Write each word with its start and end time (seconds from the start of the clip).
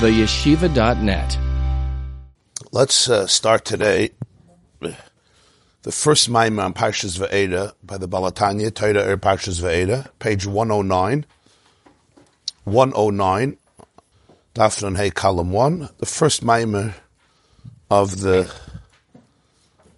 theyeshiva.net. 0.00 1.38
Let's 2.70 3.08
uh, 3.08 3.26
start 3.26 3.64
today. 3.64 4.10
The 4.80 5.92
first 5.92 6.28
Maimah 6.28 6.64
on 6.66 6.74
Parshas 6.74 7.18
Ve'eda 7.18 7.72
by 7.82 7.96
the 7.96 8.06
Baal 8.06 8.30
HaTanya, 8.30 8.74
Torah 8.74 9.08
Er 9.08 9.16
Parshas 9.16 9.62
Ve'eda, 9.62 10.10
page 10.18 10.44
109. 10.46 11.24
109, 12.64 13.56
Dafron 14.54 14.96
Hey 14.96 15.10
column 15.10 15.52
1, 15.52 15.88
the 15.98 16.06
first 16.06 16.44
Maimah 16.44 16.92
of 17.90 18.20
the 18.20 18.52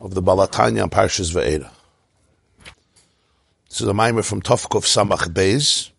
of 0.00 0.14
the 0.14 0.22
Baal 0.22 0.46
HaTanya 0.46 0.84
on 0.84 0.90
Parshas 0.90 1.34
Ve'eda. 1.34 1.70
This 3.68 3.80
is 3.80 3.88
a 3.88 3.92
Maimah 3.92 4.24
from 4.24 4.42
Tovkov 4.42 4.84
Samach 4.84 5.32
Beis, 5.32 5.90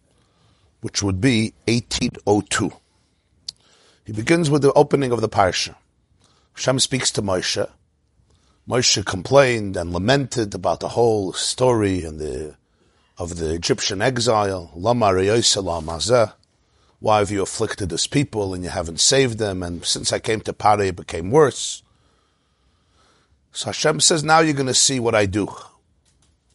which 0.79 1.03
would 1.03 1.19
be 1.19 1.53
1802. 1.67 2.71
He 4.09 4.13
begins 4.13 4.49
with 4.49 4.63
the 4.63 4.73
opening 4.73 5.11
of 5.11 5.21
the 5.21 5.29
Parsha. 5.29 5.75
Hashem 6.55 6.79
speaks 6.79 7.11
to 7.11 7.21
Moshe. 7.21 7.69
Moshe 8.67 9.05
complained 9.05 9.77
and 9.77 9.93
lamented 9.93 10.55
about 10.55 10.79
the 10.79 10.87
whole 10.87 11.31
story 11.31 12.03
and 12.03 12.19
the 12.19 12.55
of 13.19 13.37
the 13.37 13.53
Egyptian 13.53 14.01
exile. 14.01 14.71
Why 14.73 14.95
have 17.19 17.29
you 17.29 17.43
afflicted 17.43 17.89
this 17.89 18.07
people 18.07 18.55
and 18.55 18.63
you 18.63 18.71
haven't 18.71 18.99
saved 18.99 19.37
them? 19.37 19.61
And 19.61 19.85
since 19.85 20.11
I 20.11 20.17
came 20.17 20.41
to 20.41 20.53
Paro, 20.53 20.87
it 20.87 20.95
became 20.95 21.29
worse. 21.29 21.83
So 23.51 23.67
Hashem 23.67 23.99
says, 23.99 24.23
now 24.23 24.39
you're 24.39 24.55
going 24.55 24.65
to 24.65 24.73
see 24.73 24.99
what 24.99 25.13
I 25.13 25.27
do. 25.27 25.49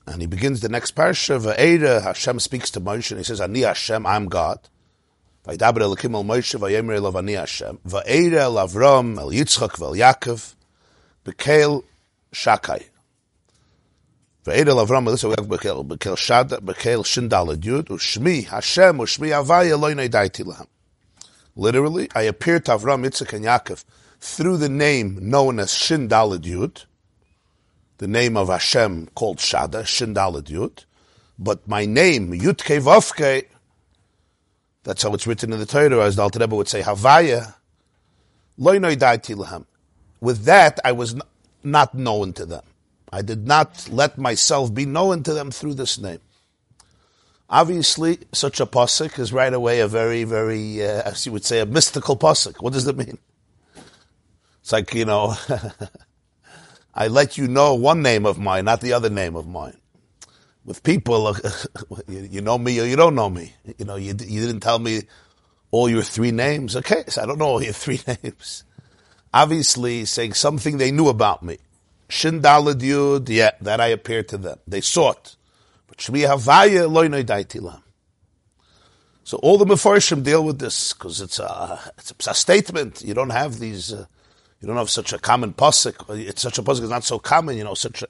And 0.09 0.21
he 0.21 0.27
begins 0.27 0.60
the 0.60 0.68
next 0.68 0.96
parsha, 0.96 1.41
Va'eda, 1.41 2.02
Hashem 2.02 2.41
speaks 2.41 2.73
to 2.73 2.80
Moshe 2.80 3.12
and 3.12 3.21
he 3.21 3.24
says, 3.24 3.41
Ani 3.41 3.60
Hashem, 3.60 4.05
I'm 4.05 4.27
God. 4.27 4.59
Vaydaber 5.47 5.83
Elokim 5.83 6.15
el 6.15 6.25
Moshe 6.25 6.59
vayemer 6.59 6.97
elav 6.98 7.19
ani 7.19 7.34
Hashem. 7.34 7.79
Va'era 7.87 8.45
el 8.45 8.57
Avram 8.57 9.19
el 9.19 9.30
Yitzchak 9.30 9.79
vel 9.79 9.95
Shakai. 12.32 12.82
Va'era 14.46 14.68
el 14.68 14.87
Avram 14.87 15.07
el 15.07 15.15
Yitzchak 15.15 15.46
bekel 15.46 15.85
bekel 15.87 17.05
u'Shmi 17.05 18.46
Hashem 18.46 18.99
u'Shmi 18.99 19.45
Avai 19.45 19.71
Eloi 19.71 19.95
Neidaiti 19.95 20.45
lahem. 20.45 20.66
Literally, 21.57 22.09
I 22.15 22.23
appeared 22.23 22.65
to 22.65 22.73
Avram, 22.73 23.05
Yitzchak, 23.07 23.35
and 23.35 23.45
Yaakov 23.45 23.85
through 24.24 24.57
the 24.57 24.71
name 24.71 25.18
known 25.21 25.61
as 25.61 25.74
Shin 25.74 26.09
Dalad 26.09 26.45
Yud, 26.45 26.87
the 27.99 28.09
name 28.09 28.38
of 28.38 28.49
Hashem 28.49 29.11
called 29.15 29.37
Shada, 29.37 29.87
Shin 29.87 30.15
Dalad 30.15 30.45
Yud, 30.45 30.87
but 31.38 31.68
my 31.68 31.85
name, 31.85 32.33
Yud 32.33 32.57
Vavke, 32.57 33.45
that's 34.85 35.02
how 35.02 35.13
it's 35.15 35.27
written 35.27 35.52
in 35.52 35.59
the 35.59 35.66
Torah, 35.66 36.04
as 36.04 36.16
the 36.16 36.23
Alter 36.23 36.38
Rebbe 36.38 36.54
would 36.54 36.68
say, 36.68 36.82
Havaya. 36.82 37.54
With 40.21 40.45
that, 40.45 40.80
I 40.85 40.93
was 40.93 41.16
not 41.65 41.95
known 41.95 42.32
to 42.35 42.46
them. 42.46 42.63
I 43.10 43.23
did 43.23 43.46
not 43.46 43.88
let 43.90 44.18
myself 44.18 44.73
be 44.73 44.87
known 44.87 45.23
to 45.24 45.32
them 45.32 45.51
through 45.51 45.74
this 45.74 45.99
name. 45.99 46.21
Obviously, 47.49 48.18
such 48.32 48.60
a 48.60 48.66
pasuk 48.66 49.18
is 49.18 49.32
right 49.32 49.52
away 49.52 49.80
a 49.80 49.88
very, 49.88 50.24
very, 50.24 50.82
uh, 50.82 51.02
as 51.02 51.24
you 51.24 51.32
would 51.32 51.45
say, 51.45 51.60
a 51.60 51.66
mystical 51.66 52.16
pasuk. 52.16 52.62
What 52.62 52.73
does 52.73 52.87
it 52.87 52.96
mean? 52.96 53.18
It's 54.60 54.73
like, 54.73 54.95
you 54.95 55.05
know, 55.05 55.35
I 56.95 57.09
let 57.09 57.38
you 57.38 57.49
know 57.49 57.74
one 57.74 58.02
name 58.02 58.27
of 58.27 58.38
mine, 58.38 58.66
not 58.66 58.80
the 58.80 58.93
other 58.93 59.10
name 59.10 59.37
of 59.37 59.46
mine 59.46 59.77
with 60.65 60.82
people, 60.82 61.37
you 62.09 62.40
know 62.40 62.59
me 62.59 62.80
or 62.80 62.84
you 62.84 62.96
don't 62.96 63.15
know 63.15 63.30
me. 63.30 63.54
You 63.79 63.84
know, 63.84 63.96
you, 63.96 64.15
you 64.19 64.41
didn't 64.47 64.60
tell 64.60 64.78
me 64.78 65.03
all 65.71 65.88
your 65.88 66.03
three 66.03 66.31
names. 66.31 66.76
Okay, 66.76 67.04
so 67.09 67.22
I 67.22 67.26
don't 67.26 67.38
know 67.38 67.47
all 67.47 67.62
your 67.62 67.72
three 67.84 68.00
names. 68.06 68.65
Obviously, 69.32 70.04
saying 70.04 70.34
something 70.34 70.78
they 70.78 70.93
knew 70.93 71.09
about 71.09 71.43
me. 71.43 71.59
Shin 72.09 72.41
Dalad 72.41 72.81
Yud, 72.81 73.28
yeah, 73.28 73.53
that 73.60 73.81
I 73.81 73.89
appeared 73.89 74.28
to 74.28 74.39
them. 74.39 74.59
They 74.66 74.78
it. 74.78 75.37
But 75.87 75.99
Shmi 75.99 76.27
Havaya 76.28 76.89
Loinoi 76.89 77.25
Daitilam. 77.25 77.83
So 79.25 79.39
all 79.39 79.56
the 79.56 79.65
Mefarshim 79.65 80.22
deal 80.22 80.44
with 80.44 80.59
this 80.59 80.93
because 80.93 81.21
it's 81.22 81.39
a, 81.39 81.81
it's 81.97 82.27
a 82.27 82.34
statement. 82.34 83.03
You 83.03 83.15
don't 83.15 83.31
have 83.31 83.59
these, 83.59 83.93
uh, 83.93 84.05
you 84.60 84.69
don't 84.69 84.77
have 84.77 84.91
such 84.91 85.15
a 85.15 85.19
common 85.19 85.55
pasuk. 85.55 85.94
It's 86.16 86.43
such 86.43 86.59
a 86.59 86.62
pasuk 86.62 86.83
it's 86.83 86.91
not 86.91 87.05
so 87.05 87.19
common, 87.19 87.56
you 87.56 87.65
know, 87.65 87.75
such 87.75 88.03
a, 88.03 88.09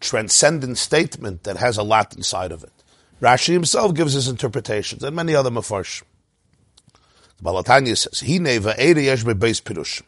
transcendent 0.00 0.78
statement 0.78 1.44
that 1.44 1.56
has 1.56 1.76
a 1.76 1.82
lot 1.82 2.16
inside 2.16 2.52
of 2.52 2.62
it. 2.62 2.72
Rashi 3.20 3.52
himself 3.52 3.94
gives 3.94 4.12
his 4.12 4.28
interpretations, 4.28 5.02
and 5.02 5.14
many 5.14 5.34
other 5.34 5.50
mafarsh. 5.50 6.02
The 7.38 7.42
Baal 7.42 7.62
HaTanya 7.62 7.96
says, 7.96 8.20
"He 8.20 8.38
va'eda 8.38 9.02
yesh 9.02 9.24
beis 9.24 9.60
pirush." 9.62 10.02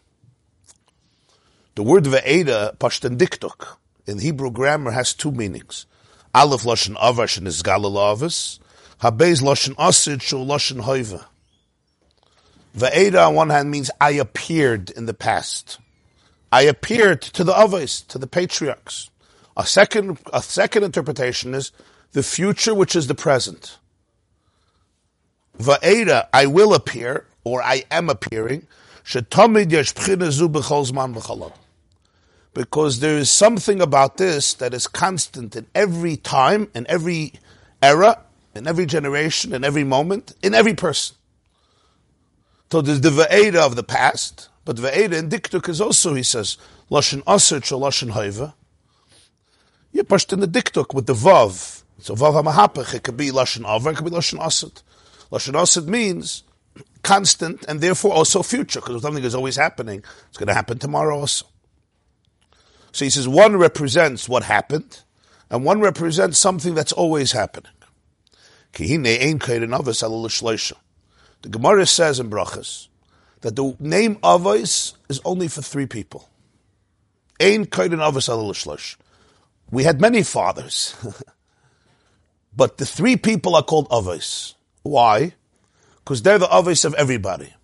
The 1.75 1.83
word 1.83 2.05
ve'eda 2.05 2.77
pashtan 2.79 3.17
diktuk 3.17 3.77
in 4.07 4.19
Hebrew 4.19 4.51
grammar 4.51 4.93
has 4.93 5.15
two 5.15 5.31
meanings. 5.31 5.87
Aleph 6.35 6.63
lashon 6.63 6.97
avash 6.97 7.39
and 7.39 7.49
is 7.49 7.63
galalavis. 7.63 8.59
Habeis 9.01 9.43
lashon 9.43 9.75
asid 9.77 10.23
shul 10.23 10.47
lashon 10.47 10.83
hoiva. 10.83 11.27
Ve'eda 12.77 13.29
on 13.29 13.35
one 13.35 13.51
hand 13.51 13.71
means 13.71 13.91
I 14.01 14.13
appeared 14.13 14.91
in 14.91 15.07
the 15.07 15.15
past. 15.15 15.79
I 16.53 16.63
appeared 16.63 17.23
to 17.23 17.45
the 17.45 17.53
avos, 17.53 18.07
to 18.09 18.19
the 18.19 18.27
patriarchs. 18.27 19.10
A 19.57 19.67
second, 19.67 20.19
a 20.33 20.43
second 20.43 20.85
interpretation 20.85 21.55
is 21.55 21.73
the 22.13 22.23
future, 22.23 22.75
which 22.75 22.97
is 22.97 23.07
the 23.07 23.15
present. 23.15 23.79
Va'eda, 25.59 26.29
I 26.33 26.47
will 26.47 26.75
appear, 26.75 27.27
or 27.45 27.63
I 27.63 27.85
am 27.91 28.09
appearing. 28.09 28.67
Because 32.55 33.01
there 33.01 33.17
is 33.17 33.31
something 33.31 33.81
about 33.81 34.17
this 34.17 34.55
that 34.55 34.75
is 34.75 34.87
constant 34.87 35.57
in 35.57 35.67
every 35.75 36.17
time, 36.17 36.71
in 36.75 36.87
every 36.89 37.33
era, 37.83 38.19
in 38.55 38.67
every 38.67 38.87
generation, 38.87 39.53
in 39.55 39.65
every 39.65 39.85
moment, 39.85 40.35
in 40.43 40.55
every 40.55 40.75
person. 40.75 41.17
So 42.71 42.81
there's 42.81 43.01
the 43.01 43.11
Va'eda 43.11 43.57
of 43.57 43.77
the 43.77 43.83
past, 43.83 44.49
but 44.65 44.77
Va'eda 44.77 45.15
in 45.15 45.29
Diktuk 45.29 45.69
is 45.69 45.81
also, 45.81 46.15
he 46.15 46.23
says, 46.23 46.57
Lashon 46.91 47.23
Asr 47.25 47.57
or 47.73 47.81
Lashon 47.81 48.13
Haiva. 48.13 48.55
You 50.01 50.05
pushed 50.05 50.33
in 50.33 50.41
the 50.41 50.49
diktuk 50.49 50.95
with 50.95 51.05
the 51.05 51.13
vav. 51.13 51.83
So 51.99 52.15
vav 52.15 52.43
hamahapach, 52.43 52.95
it 52.95 53.03
could 53.03 53.19
be 53.19 53.31
lashon 53.31 53.67
avar, 53.67 53.93
it 53.93 53.97
could 53.97 54.07
be 54.07 54.11
lashon 54.11 54.43
asad. 54.43 54.81
Lashon 55.31 55.61
asad 55.61 55.89
means 55.89 56.43
constant 57.03 57.67
and 57.69 57.83
therefore 57.83 58.15
also 58.15 58.43
future, 58.43 58.81
because 58.81 59.03
something 59.03 59.23
is 59.23 59.35
always 59.35 59.57
happening. 59.57 60.03
It's 60.31 60.39
going 60.39 60.47
to 60.47 60.55
happen 60.55 60.79
tomorrow 60.79 61.19
also. 61.19 61.45
So 62.93 63.05
he 63.05 63.11
says 63.11 63.29
one 63.29 63.57
represents 63.57 64.27
what 64.27 64.43
happened, 64.43 65.03
and 65.51 65.67
one 65.67 65.83
represents 65.83 66.39
something 66.39 66.75
that's 66.75 66.93
always 66.93 67.33
happening. 67.33 67.73
The 68.73 68.87
Gemara 71.51 71.87
says 71.87 72.21
in 72.21 72.31
Brachas 72.31 72.89
that 73.43 73.55
the 73.55 73.77
name 73.79 74.17
Avos 74.17 74.95
is 75.11 75.21
only 75.27 75.49
for 75.49 75.61
three 75.61 75.85
people. 75.85 76.27
Ein 77.39 77.67
kaiden 77.67 77.99
Avos 77.99 78.31
we 79.71 79.85
had 79.85 80.01
many 80.01 80.23
fathers, 80.23 80.95
but 82.57 82.79
the 82.79 82.87
three 82.87 83.17
people 83.17 83.55
are 83.55 83.63
called 83.63 83.89
Avos. 83.91 84.55
Why? 84.83 85.35
Because 85.99 86.23
they're 86.23 86.39
the 86.39 86.47
Avos 86.47 86.85
of 86.85 86.95
everybody. 86.95 87.55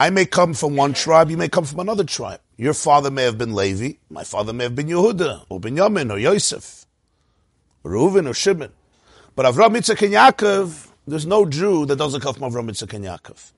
I 0.00 0.10
may 0.10 0.26
come 0.26 0.54
from 0.54 0.74
one 0.74 0.92
tribe, 0.92 1.30
you 1.30 1.36
may 1.36 1.48
come 1.48 1.64
from 1.64 1.80
another 1.80 2.04
tribe. 2.04 2.40
Your 2.56 2.74
father 2.74 3.10
may 3.10 3.22
have 3.22 3.38
been 3.38 3.54
Levi, 3.54 3.98
my 4.10 4.24
father 4.24 4.52
may 4.52 4.64
have 4.64 4.74
been 4.74 4.88
Yehuda, 4.88 5.46
or 5.48 5.60
Binyamin, 5.60 6.12
or 6.12 6.18
Yosef, 6.18 6.86
or 7.84 7.92
Reuven, 7.92 8.28
or 8.28 8.34
Shimon. 8.34 8.72
But 9.36 9.46
Avram, 9.46 9.76
Yitzchak, 9.76 10.02
and 10.02 10.14
Yaakov, 10.14 10.88
there's 11.06 11.26
no 11.26 11.46
Jew 11.46 11.86
that 11.86 11.96
doesn't 11.96 12.20
come 12.20 12.34
from 12.34 12.52
Avram, 12.52 12.68
Yitzchak, 12.68 12.92
and 12.94 13.04
Yaakov. 13.04 13.52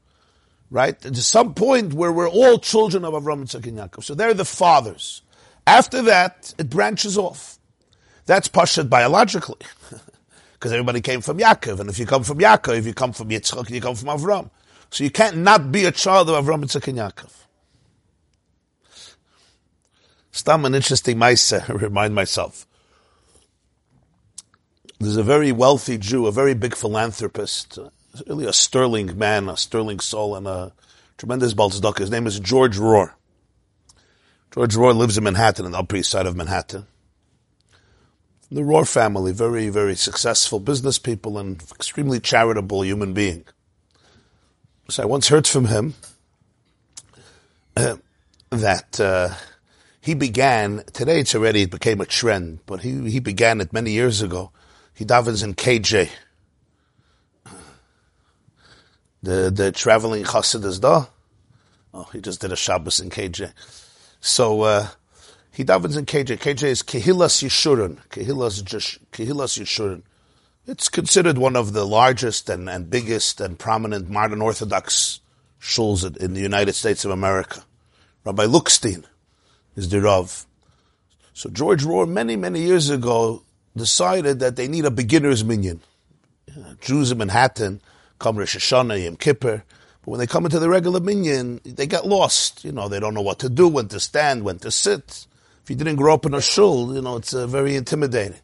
Right? 0.71 0.99
There's 0.99 1.27
some 1.27 1.55
point 1.55 1.95
where 1.95 2.13
we're 2.13 2.29
all 2.29 2.59
children 2.59 3.05
of 3.05 3.15
Avram, 3.15 3.43
Yitzchak, 3.45 3.67
and 3.67 3.79
Yaakov. 3.79 4.05
So 4.05 4.15
they're 4.15 4.35
the 4.35 4.45
fathers. 4.45 5.23
After 5.67 6.03
that, 6.03 6.55
it 6.59 6.71
branches 6.71 7.19
off. 7.19 7.59
That's 8.27 8.49
pashut 8.49 8.91
biologically. 8.91 9.61
Because 10.55 10.73
everybody 10.73 11.03
came 11.03 11.21
from 11.21 11.37
Yaakov, 11.37 11.81
and 11.81 11.91
if 11.91 11.99
you 11.99 12.07
come 12.07 12.25
from 12.25 12.39
Yaakov, 12.39 12.79
if 12.79 12.87
you 12.87 12.95
come 12.95 13.13
from 13.13 13.29
Yitzchak, 13.29 13.69
you 13.69 13.79
come 13.79 13.95
from 13.95 14.09
Avram. 14.09 14.49
So 14.89 15.05
you 15.05 15.11
can't 15.11 15.37
not 15.37 15.71
be 15.71 15.85
a 15.85 15.93
child 15.93 16.31
of 16.31 16.43
Avram, 16.43 16.65
Yitzchak, 16.65 16.89
and 16.89 16.97
Yaakov. 16.97 17.31
Stam 20.33 20.65
an 20.65 20.75
interesting 20.75 21.23
I 21.23 21.33
remind 21.69 22.15
myself. 22.15 22.67
There's 24.99 25.19
a 25.19 25.23
very 25.23 25.53
wealthy 25.53 25.99
Jew, 25.99 26.27
a 26.27 26.33
very 26.33 26.55
big 26.55 26.75
philanthropist, 26.75 27.79
really 28.27 28.47
a 28.47 28.53
sterling 28.55 29.19
man, 29.19 29.51
a 29.51 29.59
sterling 29.59 30.01
soul, 30.01 30.37
and 30.37 30.47
a 30.49 30.73
tremendous 31.19 31.53
balzdaka. 31.53 31.99
His 31.99 32.11
name 32.11 32.27
is 32.27 32.41
George 32.41 32.79
Rohr. 32.79 33.13
George 34.53 34.75
Rohr 34.75 34.97
lives 34.97 35.19
in 35.19 35.25
Manhattan, 35.25 35.67
on 35.67 35.73
the 35.73 35.79
Upper 35.79 35.97
East 35.97 36.11
Side 36.11 36.25
of 36.25 36.35
Manhattan 36.35 36.87
the 38.51 38.61
Rohr 38.61 38.87
family, 38.87 39.33
very, 39.33 39.69
very 39.69 39.97
successful 39.97 40.61
business 40.61 40.99
people 40.99 41.39
and 41.39 41.61
extremely 41.73 42.21
charitable 42.21 42.85
human 42.85 43.13
being. 43.13 43.45
So 44.89 45.03
I 45.03 45.07
once 45.07 45.29
heard 45.29 45.47
from 45.47 45.67
him 45.67 45.95
that 47.75 49.01
uh, 49.01 49.35
he 50.01 50.15
began, 50.15 50.85
today 50.93 51.21
it's 51.21 51.35
already, 51.35 51.63
it 51.63 51.71
became 51.71 52.01
a 52.01 52.07
trend, 52.07 52.61
but 52.67 52.81
he, 52.81 53.11
he 53.11 53.19
began 53.19 53.61
it 53.61 53.73
many 53.73 53.91
years 53.91 54.23
ago. 54.23 54.53
He 54.95 55.05
davens 55.05 55.43
in 55.43 55.55
KJ. 55.55 56.09
The, 59.23 59.51
the 59.51 59.73
traveling 59.73 60.23
Chassidus 60.23 60.81
da. 60.81 61.07
Oh, 61.93 62.09
he 62.13 62.21
just 62.21 62.41
did 62.41 62.53
a 62.53 62.57
Shabbos 62.57 63.01
in 63.01 63.11
KJ. 63.11 63.53
So, 64.21 64.63
uh, 64.63 64.89
he 65.57 65.65
davens 65.65 65.97
in 65.97 66.05
KJ. 66.05 66.37
KJ 66.37 66.65
is 66.65 66.83
Kehilas 66.83 67.43
Yeshurun. 67.43 67.97
Kehilas, 68.11 68.63
Kehilas 69.11 69.59
Yeshurun. 69.59 70.03
It's 70.67 70.91
considered 70.91 71.39
one 71.39 71.57
of 71.57 71.73
the 71.73 71.87
largest 71.87 72.51
and, 72.51 72.69
and 72.69 72.91
biggest 72.91 73.41
and 73.41 73.59
prominent 73.59 74.11
modern 74.11 74.43
Orthodox 74.43 75.21
shuls 75.59 76.15
in 76.19 76.35
the 76.35 76.43
United 76.43 76.75
States 76.75 77.07
of 77.07 77.11
America. 77.11 77.65
Rabbi 78.27 78.45
Lookstein 78.45 79.05
is 79.77 79.89
the 79.89 80.03
Rav. 80.03 80.45
So 81.33 81.49
George 81.49 81.85
Rohr, 81.85 82.07
many, 82.07 82.37
many 82.37 82.61
years 82.61 82.91
ago, 82.91 83.43
decided 83.75 84.41
that 84.41 84.57
they 84.57 84.69
need 84.69 84.85
a 84.85 84.91
beginner's 84.91 85.43
minyan. 85.43 85.81
Jews 86.83 87.11
in 87.11 87.17
Manhattan 87.17 87.81
come 88.19 88.37
Rosh 88.37 88.59
Hashanah, 88.59 89.03
Yom 89.03 89.17
Kippur, 89.17 89.63
but 90.03 90.11
when 90.11 90.21
they 90.21 90.27
come 90.27 90.45
into 90.45 90.59
the 90.59 90.69
regular 90.69 91.01
minyan, 91.01 91.63
they 91.65 91.87
get 91.87 92.07
lost. 92.07 92.63
You 92.63 92.73
know, 92.73 92.89
they 92.89 93.01
don't 93.01 93.15
know 93.15 93.23
what 93.23 93.39
to 93.39 93.49
do, 93.49 93.69
when 93.69 93.89
to 93.89 94.01
stand, 94.01 94.43
when 94.45 94.59
to 94.59 94.71
sit. 94.71 95.27
If 95.67 95.71
you 95.71 95.75
didn't 95.75 95.97
grow 95.97 96.15
up 96.15 96.25
in 96.25 96.33
a 96.33 96.41
shul, 96.41 96.95
you 96.95 97.03
know, 97.03 97.17
it's 97.17 97.35
uh, 97.35 97.49
very 97.49 97.75
intimidating. 97.75 98.39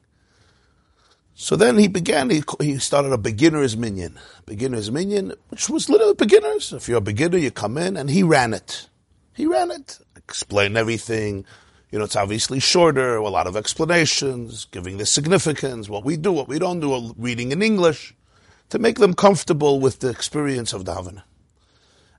So 1.36 1.54
then 1.54 1.78
he 1.78 1.86
began, 1.86 2.30
he, 2.30 2.42
he 2.58 2.78
started 2.78 3.12
a 3.12 3.16
beginner's 3.16 3.76
minyan. 3.76 4.18
Beginner's 4.44 4.90
minyan, 4.90 5.32
which 5.46 5.70
was 5.70 5.88
literally 5.88 6.14
beginners. 6.14 6.72
If 6.72 6.88
you're 6.88 6.98
a 6.98 7.00
beginner, 7.00 7.38
you 7.38 7.52
come 7.52 7.78
in, 7.78 7.96
and 7.96 8.10
he 8.10 8.24
ran 8.24 8.52
it. 8.52 8.88
He 9.34 9.46
ran 9.46 9.70
it, 9.70 10.00
explained 10.16 10.76
everything. 10.76 11.44
You 11.92 12.00
know, 12.00 12.06
it's 12.06 12.16
obviously 12.16 12.58
shorter, 12.58 13.14
a 13.14 13.28
lot 13.28 13.46
of 13.46 13.56
explanations, 13.56 14.64
giving 14.72 14.96
the 14.96 15.06
significance, 15.06 15.88
what 15.88 16.04
we 16.04 16.16
do, 16.16 16.32
what 16.32 16.48
we 16.48 16.58
don't 16.58 16.80
do, 16.80 17.14
reading 17.16 17.52
in 17.52 17.62
English, 17.62 18.16
to 18.70 18.80
make 18.80 18.98
them 18.98 19.14
comfortable 19.14 19.78
with 19.78 20.00
the 20.00 20.10
experience 20.10 20.72
of 20.72 20.82
davening. 20.82 21.22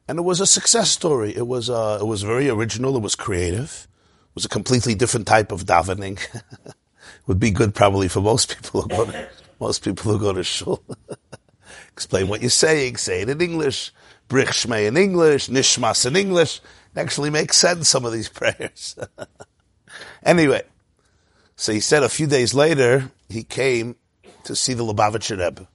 And 0.08 0.18
it 0.18 0.22
was 0.22 0.40
a 0.40 0.48
success 0.48 0.92
story. 0.92 1.36
It 1.36 1.46
was, 1.46 1.70
uh, 1.70 1.98
it 2.00 2.06
was 2.06 2.24
very 2.24 2.48
original. 2.48 2.96
It 2.96 3.04
was 3.04 3.16
creative. 3.16 3.86
It 4.33 4.35
was 4.35 4.45
a 4.45 4.50
completely 4.50 4.95
different 4.95 5.27
type 5.27 5.51
of 5.51 5.65
davening. 5.65 6.19
Would 7.27 7.39
be 7.39 7.51
good 7.51 7.75
probably 7.75 8.07
for 8.07 8.19
most 8.19 8.57
people 8.57 8.81
who 8.81 8.89
go 8.89 9.06
to, 9.06 9.30
most 9.59 9.83
people 9.83 10.12
who 10.12 10.19
go 10.19 10.33
to 10.33 10.44
shul. 10.44 10.83
Explain 11.94 12.27
what 12.30 12.41
you're 12.41 12.50
saying, 12.50 12.97
say 12.97 13.21
it 13.21 13.30
in 13.30 13.41
English, 13.41 13.94
brich 14.27 14.65
shmei 14.65 14.88
in 14.88 14.97
English, 14.97 15.50
nishmas 15.50 16.07
in 16.07 16.15
English 16.15 16.62
actually 16.95 17.30
makes 17.30 17.57
sense, 17.57 17.88
some 17.88 18.06
of 18.06 18.12
these 18.12 18.30
prayers. 18.39 18.97
anyway, 20.24 20.63
so 21.56 21.71
he 21.71 21.80
said 21.80 22.01
a 22.01 22.09
few 22.09 22.25
days 22.25 22.56
later, 22.56 23.12
he 23.30 23.44
came 23.44 23.95
to 24.45 24.56
see 24.56 24.74
the 24.74 24.83
Lubavitcher 24.83 25.38
Rebbe. 25.38 25.68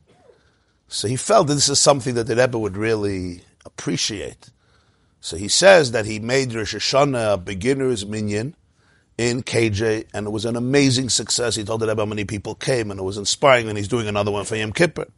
So 0.88 1.06
he 1.06 1.16
felt 1.16 1.46
that 1.46 1.55
this 1.55 1.69
is 1.69 1.78
something 1.78 2.14
that 2.14 2.26
the 2.26 2.34
Rebbe 2.34 2.58
would 2.58 2.76
really 2.76 3.43
appreciate. 3.64 4.50
So 5.20 5.37
he 5.37 5.49
says 5.49 5.93
that 5.93 6.06
he 6.06 6.19
made 6.19 6.55
Rosh 6.55 6.75
Hashanah 6.75 7.35
a 7.35 7.37
beginner's 7.37 8.06
minyan 8.06 8.55
in 9.17 9.43
KJ, 9.43 10.06
and 10.15 10.26
it 10.26 10.31
was 10.31 10.44
an 10.44 10.56
amazing 10.56 11.09
success. 11.09 11.56
He 11.56 11.65
told 11.65 11.81
the 11.81 11.88
Rebbe 11.88 12.03
how 12.03 12.06
many 12.06 12.25
people 12.25 12.55
came, 12.55 12.91
and 12.91 13.00
it 13.00 13.03
was 13.03 13.19
inspiring, 13.19 13.69
and 13.69 13.76
he's 13.76 13.88
doing 13.88 14.06
another 14.06 14.31
one 14.31 14.44
for 14.44 14.55
Yom 14.56 14.73
Kippur. 14.73 15.09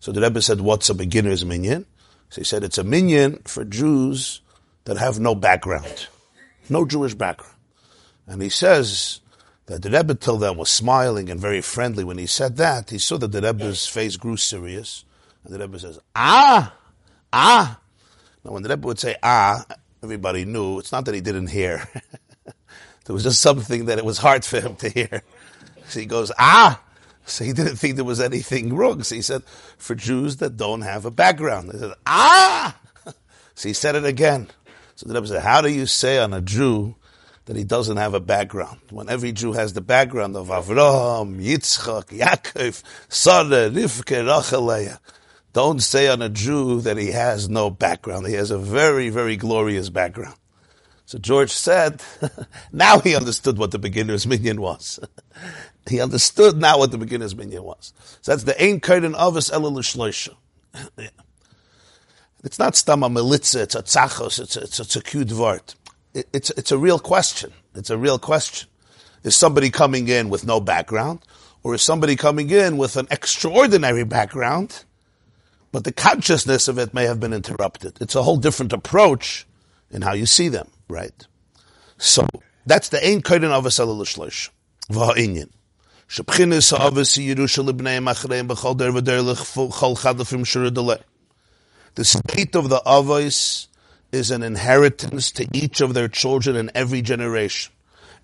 So 0.00 0.12
the 0.12 0.20
Rebbe 0.20 0.40
said, 0.40 0.60
what's 0.60 0.88
a 0.88 0.94
beginner's 0.94 1.44
minyan? 1.44 1.86
So 2.30 2.40
he 2.40 2.44
said, 2.44 2.62
it's 2.62 2.78
a 2.78 2.84
minyan 2.84 3.42
for 3.44 3.64
Jews 3.64 4.40
that 4.84 4.98
have 4.98 5.18
no 5.18 5.34
background, 5.34 6.06
no 6.68 6.84
Jewish 6.84 7.14
background. 7.14 7.56
And 8.26 8.40
he 8.40 8.50
says 8.50 9.20
that 9.66 9.82
the 9.82 9.90
Rebbe 9.90 10.14
till 10.14 10.36
then 10.36 10.56
was 10.56 10.70
smiling 10.70 11.28
and 11.28 11.40
very 11.40 11.60
friendly. 11.60 12.04
When 12.04 12.18
he 12.18 12.26
said 12.26 12.56
that, 12.58 12.90
he 12.90 12.98
saw 12.98 13.16
that 13.18 13.32
the 13.32 13.40
Rebbe's 13.40 13.86
face 13.86 14.16
grew 14.16 14.36
serious. 14.36 15.04
And 15.44 15.52
the 15.52 15.58
Rebbe 15.58 15.78
says, 15.78 15.98
ah, 16.14 16.74
ah. 17.32 17.80
Now 18.44 18.52
when 18.52 18.62
the 18.62 18.68
Rebbe 18.68 18.86
would 18.86 18.98
say 18.98 19.16
ah, 19.22 19.64
everybody 20.02 20.44
knew 20.44 20.78
it's 20.78 20.92
not 20.92 21.04
that 21.06 21.14
he 21.14 21.20
didn't 21.20 21.48
hear. 21.48 21.88
there 22.44 23.14
was 23.14 23.24
just 23.24 23.40
something 23.40 23.86
that 23.86 23.98
it 23.98 24.04
was 24.04 24.18
hard 24.18 24.44
for 24.44 24.60
him 24.60 24.76
to 24.76 24.88
hear. 24.88 25.22
So 25.88 26.00
he 26.00 26.06
goes, 26.06 26.30
ah. 26.38 26.80
So 27.24 27.44
he 27.44 27.52
didn't 27.52 27.76
think 27.76 27.96
there 27.96 28.04
was 28.04 28.20
anything 28.20 28.74
wrong. 28.74 29.02
So 29.02 29.14
he 29.14 29.22
said, 29.22 29.42
for 29.76 29.94
Jews 29.94 30.36
that 30.38 30.56
don't 30.56 30.82
have 30.82 31.04
a 31.04 31.10
background. 31.10 31.72
He 31.72 31.78
said, 31.78 31.92
ah. 32.06 32.78
So 33.54 33.68
he 33.68 33.72
said 33.72 33.96
it 33.96 34.04
again. 34.04 34.48
So 34.94 35.08
the 35.08 35.14
Rebbe 35.14 35.26
said, 35.26 35.42
how 35.42 35.60
do 35.60 35.68
you 35.68 35.86
say 35.86 36.18
on 36.18 36.32
a 36.32 36.40
Jew 36.40 36.94
that 37.46 37.56
he 37.56 37.64
doesn't 37.64 37.96
have 37.96 38.14
a 38.14 38.20
background? 38.20 38.78
When 38.90 39.08
every 39.08 39.32
Jew 39.32 39.52
has 39.52 39.72
the 39.72 39.80
background 39.80 40.36
of 40.36 40.48
Avraham, 40.48 41.42
Yitzchak, 41.42 42.16
Yaakov, 42.16 42.82
Sarah, 43.08 43.68
Rivka, 43.70 44.26
Rachel, 44.26 44.98
Don't 45.58 45.80
say 45.80 46.06
on 46.06 46.22
a 46.22 46.28
Jew 46.28 46.80
that 46.82 46.98
he 46.98 47.10
has 47.10 47.48
no 47.48 47.68
background. 47.68 48.28
He 48.28 48.34
has 48.34 48.52
a 48.52 48.58
very, 48.58 49.08
very 49.08 49.34
glorious 49.34 49.88
background. 49.88 50.36
So 51.04 51.18
George 51.18 51.50
said, 51.50 52.00
now 52.72 53.00
he 53.00 53.16
understood 53.16 53.58
what 53.58 53.72
the 53.72 53.78
beginner's 53.80 54.24
minyan 54.24 54.60
was. 54.60 55.00
he 55.90 56.00
understood 56.00 56.58
now 56.58 56.78
what 56.78 56.92
the 56.92 56.98
beginner's 56.98 57.34
minyan 57.34 57.64
was. 57.64 57.92
So 58.20 58.30
that's 58.30 58.44
the 58.44 58.54
Ein 58.64 58.78
Kaiden 58.78 59.16
Avos 59.16 59.50
Elul 59.50 60.30
It's 62.44 62.60
not 62.60 62.74
stama 62.74 63.10
melitza, 63.10 63.62
it's 63.62 63.74
a 63.74 63.82
tzachos, 63.82 64.38
it's 64.38 64.56
a, 64.56 64.60
it's 64.60 64.78
a, 64.78 64.82
it's 64.82 64.94
a 64.94 65.02
cute 65.02 65.32
word. 65.32 65.74
It, 66.14 66.28
it's, 66.32 66.50
it's 66.50 66.70
a 66.70 66.78
real 66.78 67.00
question. 67.00 67.52
It's 67.74 67.90
a 67.90 67.98
real 67.98 68.20
question. 68.20 68.68
Is 69.24 69.34
somebody 69.34 69.70
coming 69.70 70.06
in 70.06 70.28
with 70.28 70.46
no 70.46 70.60
background? 70.60 71.18
Or 71.64 71.74
is 71.74 71.82
somebody 71.82 72.14
coming 72.14 72.48
in 72.50 72.76
with 72.76 72.96
an 72.96 73.08
extraordinary 73.10 74.04
background? 74.04 74.84
But 75.70 75.84
the 75.84 75.92
consciousness 75.92 76.68
of 76.68 76.78
it 76.78 76.94
may 76.94 77.04
have 77.04 77.20
been 77.20 77.32
interrupted. 77.32 77.98
It's 78.00 78.14
a 78.14 78.22
whole 78.22 78.38
different 78.38 78.72
approach 78.72 79.46
in 79.90 80.02
how 80.02 80.14
you 80.14 80.26
see 80.26 80.48
them, 80.48 80.68
right? 80.88 81.26
So, 81.98 82.26
that's 82.66 82.88
the 82.88 83.06
Ein 83.06 83.22
Koden 83.22 83.50
of 83.50 83.66
a 83.66 83.68
l'chol 83.68 84.50
chadafim 89.98 90.44
shura 90.44 91.02
the 91.98 92.04
state 92.04 92.54
of 92.54 92.68
the 92.68 92.80
Avos 92.86 93.66
is 94.12 94.30
an 94.30 94.44
inheritance 94.44 95.32
to 95.32 95.48
each 95.52 95.80
of 95.80 95.94
their 95.94 96.06
children 96.06 96.54
in 96.54 96.70
every 96.72 97.02
generation. 97.02 97.72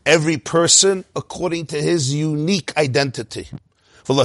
Every 0.06 0.36
person 0.36 1.04
according 1.16 1.66
to 1.66 1.82
his 1.82 2.14
unique 2.14 2.76
identity. 2.76 3.48
And 4.06 4.18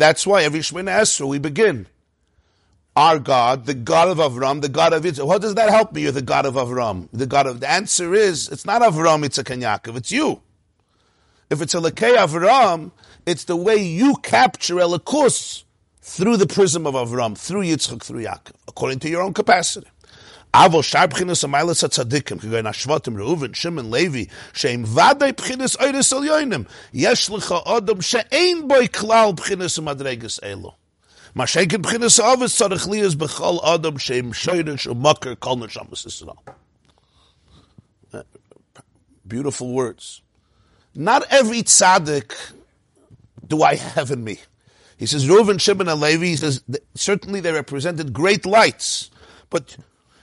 that's 0.00 0.26
why 0.26 0.42
every 0.42 0.60
Shemina 0.60 1.00
Esra 1.00 1.28
we 1.28 1.38
begin. 1.38 1.86
Our 2.94 3.18
God, 3.20 3.66
the 3.66 3.74
God 3.74 4.08
of 4.08 4.18
Avram, 4.18 4.60
the 4.60 4.68
God 4.68 4.92
of 4.92 5.04
Yitzchak. 5.04 5.26
What 5.26 5.40
does 5.40 5.54
that 5.54 5.70
help 5.70 5.92
me? 5.92 6.02
You're 6.02 6.12
the 6.12 6.20
God 6.20 6.46
of 6.46 6.54
Avram. 6.54 7.08
The 7.12 7.26
God 7.26 7.46
of, 7.46 7.60
the 7.60 7.70
answer 7.70 8.12
is, 8.12 8.48
it's 8.48 8.66
not 8.66 8.82
Avram, 8.82 9.24
it's 9.24 9.38
a 9.38 9.44
Yaakov, 9.44 9.96
it's 9.96 10.10
you. 10.10 10.42
If 11.48 11.62
it's 11.62 11.74
a 11.74 11.78
Lekei 11.78 12.16
Avram, 12.16 12.90
it's 13.24 13.44
the 13.44 13.56
way 13.56 13.76
you 13.76 14.16
capture 14.16 14.74
Elikus 14.74 15.62
through 16.00 16.38
the 16.38 16.46
prism 16.46 16.86
of 16.86 16.94
Avram, 16.94 17.38
through 17.38 17.62
Yitzchak, 17.62 18.02
through 18.02 18.24
Yaakov, 18.24 18.54
according 18.66 18.98
to 18.98 19.08
your 19.08 19.22
own 19.22 19.32
capacity. 19.32 19.86
Avo 20.54 20.84
shar 20.84 21.08
b'chinas 21.08 21.44
amaylas 21.44 21.82
hatzadikim, 21.82 22.38
k'goyin 22.38 22.68
hashvatim, 22.68 23.16
Reuven, 23.16 23.54
Shimon, 23.54 23.90
Levi, 23.90 24.26
she'im 24.52 24.84
vaday 24.84 25.32
b'chinas 25.32 25.78
oiris 25.78 26.12
al 26.12 26.20
yoinim, 26.22 26.68
yesh 26.92 27.30
l'cha 27.30 27.62
odom 27.64 28.02
she'ein 28.02 28.68
boi 28.68 28.86
klal 28.86 29.34
b'chinas 29.34 29.78
umadregas 29.80 30.38
elo. 30.42 30.76
Ma 31.34 31.46
shekin 31.46 31.80
b'chinas 31.80 32.22
avis 32.22 32.54
tzarech 32.58 32.86
liyas 32.86 33.14
b'chol 33.14 33.62
odom 33.62 33.98
she'im 33.98 34.32
shoyrish 34.32 34.86
u'makar 34.86 35.40
kol 35.40 35.56
neshamas 35.56 36.04
Yisrael. 36.04 36.36
Beautiful 39.26 39.72
words. 39.72 40.20
Not 40.94 41.24
every 41.30 41.62
tzaddik 41.62 42.34
do 43.46 43.62
I 43.62 43.76
have 43.76 44.10
in 44.10 44.22
me? 44.22 44.38
He 44.98 45.06
says, 45.06 45.26
Reuven, 45.26 45.58
Shimon, 45.58 45.88
and 45.88 46.00
Levi, 46.00 46.26
he 46.26 46.36
says, 46.36 46.62
certainly 46.94 47.40
they 47.40 47.52
represented 47.52 48.12
great 48.12 48.44
lights, 48.44 49.10
but 49.48 49.76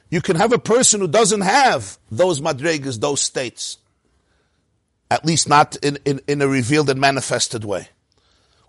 you 0.09 0.21
can 0.21 0.35
have 0.35 0.53
a 0.53 0.59
person 0.59 1.01
who 1.01 1.07
doesn't 1.07 1.41
have 1.41 1.97
those 2.09 2.41
madrigas, 2.41 2.99
those 2.99 3.21
states. 3.21 3.77
At 5.11 5.25
least 5.25 5.49
not 5.49 5.75
in, 5.77 5.97
in, 6.05 6.21
in 6.27 6.41
a 6.41 6.47
revealed 6.47 6.89
and 6.89 6.99
manifested 6.99 7.63
way. 7.63 7.89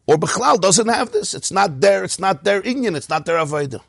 Or 0.07 0.17
Bechlal 0.17 0.61
doesn't 0.61 0.89
have 0.89 1.13
this. 1.13 1.35
It's 1.35 1.53
not 1.53 1.81
there, 1.81 2.05
it's 2.05 2.19
not 2.19 2.45
their 2.45 2.63
Inyan, 2.63 2.97
it's 2.97 3.09
not 3.09 3.27
their 3.27 3.37
Avaidah. 3.37 3.83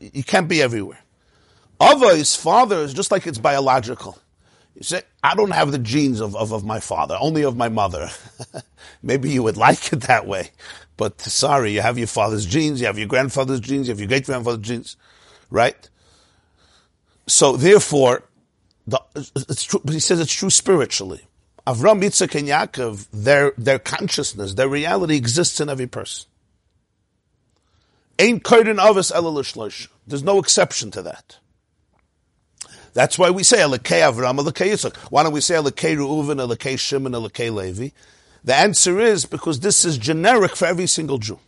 You 0.00 0.24
can't 0.24 0.48
be 0.48 0.62
everywhere. 0.62 0.98
Ava, 1.80 2.16
his 2.16 2.36
father, 2.36 2.78
is 2.80 2.92
just 2.92 3.10
like 3.10 3.26
it's 3.26 3.38
biological. 3.38 4.18
You 4.74 4.82
say, 4.82 5.02
I 5.22 5.34
don't 5.34 5.50
have 5.52 5.70
the 5.70 5.78
genes 5.78 6.20
of, 6.20 6.34
of, 6.34 6.52
of 6.52 6.64
my 6.64 6.80
father, 6.80 7.16
only 7.20 7.42
of 7.42 7.56
my 7.56 7.68
mother. 7.68 8.10
Maybe 9.02 9.30
you 9.30 9.42
would 9.42 9.56
like 9.66 9.92
it 9.92 10.02
that 10.02 10.26
way. 10.26 10.50
But 10.96 11.20
sorry, 11.20 11.72
you 11.72 11.80
have 11.80 11.98
your 11.98 12.06
father's 12.06 12.46
genes, 12.46 12.80
you 12.80 12.86
have 12.86 12.98
your 12.98 13.08
grandfather's 13.08 13.60
genes, 13.60 13.88
you 13.88 13.92
have 13.92 14.00
your 14.00 14.08
great 14.08 14.26
grandfather's 14.26 14.66
genes, 14.66 14.96
right? 15.50 15.88
So 17.26 17.56
therefore, 17.56 18.24
the, 18.86 19.00
it's 19.14 19.64
true, 19.64 19.80
but 19.84 19.94
he 19.94 20.00
says 20.00 20.20
it's 20.20 20.32
true 20.32 20.50
spiritually. 20.50 21.22
Avram, 21.66 22.02
Yitzchak, 22.02 22.38
and 22.38 22.48
Yaakov, 22.48 23.06
their, 23.12 23.52
their 23.56 23.78
consciousness, 23.78 24.54
their 24.54 24.68
reality 24.68 25.16
exists 25.16 25.60
in 25.60 25.68
every 25.68 25.86
person. 25.86 26.28
There's 28.18 30.22
no 30.22 30.38
exception 30.38 30.90
to 30.90 31.02
that. 31.02 31.38
That's 32.94 33.18
why 33.18 33.30
we 33.30 33.42
say 33.42 33.58
Elokei 33.58 34.02
Avram, 34.02 34.38
Elokei 34.38 34.72
Yitzchak. 34.72 34.96
Why 35.10 35.22
don't 35.22 35.32
we 35.32 35.40
say 35.40 35.54
Elokei 35.54 35.96
Reuven, 35.96 36.46
Elokei 36.46 36.78
Shimon, 36.78 37.12
Elokei 37.12 37.54
Levi? 37.54 37.88
The 38.44 38.54
answer 38.54 38.98
is 38.98 39.24
because 39.24 39.60
this 39.60 39.84
is 39.84 39.98
generic 39.98 40.56
for 40.56 40.66
every 40.66 40.86
single 40.86 41.18
Jew. 41.18 41.38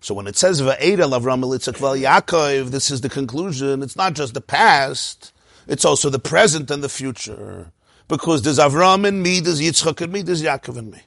So 0.00 0.14
when 0.14 0.26
it 0.26 0.36
says 0.36 0.60
Va'edel 0.60 1.18
Avram 1.18 1.42
Elitzak 1.42 1.76
Val 1.78 1.96
Yaakov, 1.96 2.70
this 2.70 2.90
is 2.90 3.00
the 3.00 3.08
conclusion. 3.08 3.82
It's 3.82 3.96
not 3.96 4.14
just 4.14 4.34
the 4.34 4.40
past; 4.40 5.32
it's 5.66 5.84
also 5.84 6.10
the 6.10 6.18
present 6.18 6.70
and 6.70 6.82
the 6.82 6.88
future. 6.88 7.72
Because 8.08 8.42
there's 8.42 8.58
Avram 8.58 9.06
in 9.06 9.22
me, 9.22 9.40
there's 9.40 9.60
Yitzchak 9.60 10.00
in 10.02 10.12
me, 10.12 10.22
there's 10.22 10.42
Yaakov 10.42 10.76
in 10.76 10.90
me, 10.90 11.02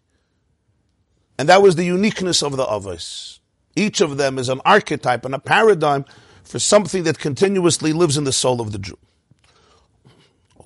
and 1.37 1.47
that 1.49 1.61
was 1.61 1.75
the 1.75 1.85
uniqueness 1.85 2.41
of 2.41 2.55
the 2.57 2.65
Avos. 2.65 3.39
Each 3.75 3.99
of 4.01 4.17
them 4.17 4.39
is 4.39 4.49
an 4.49 4.61
archetype 4.65 5.25
and 5.25 5.35
a 5.35 5.39
paradigm 5.39 6.05
for 6.43 6.59
something 6.59 7.03
that 7.03 7.19
continuously 7.19 7.91
lives 7.91 8.17
in 8.17 8.23
the 8.23 8.31
soul 8.31 8.61
of 8.61 8.71
the 8.71 8.79
Jew. 8.79 8.97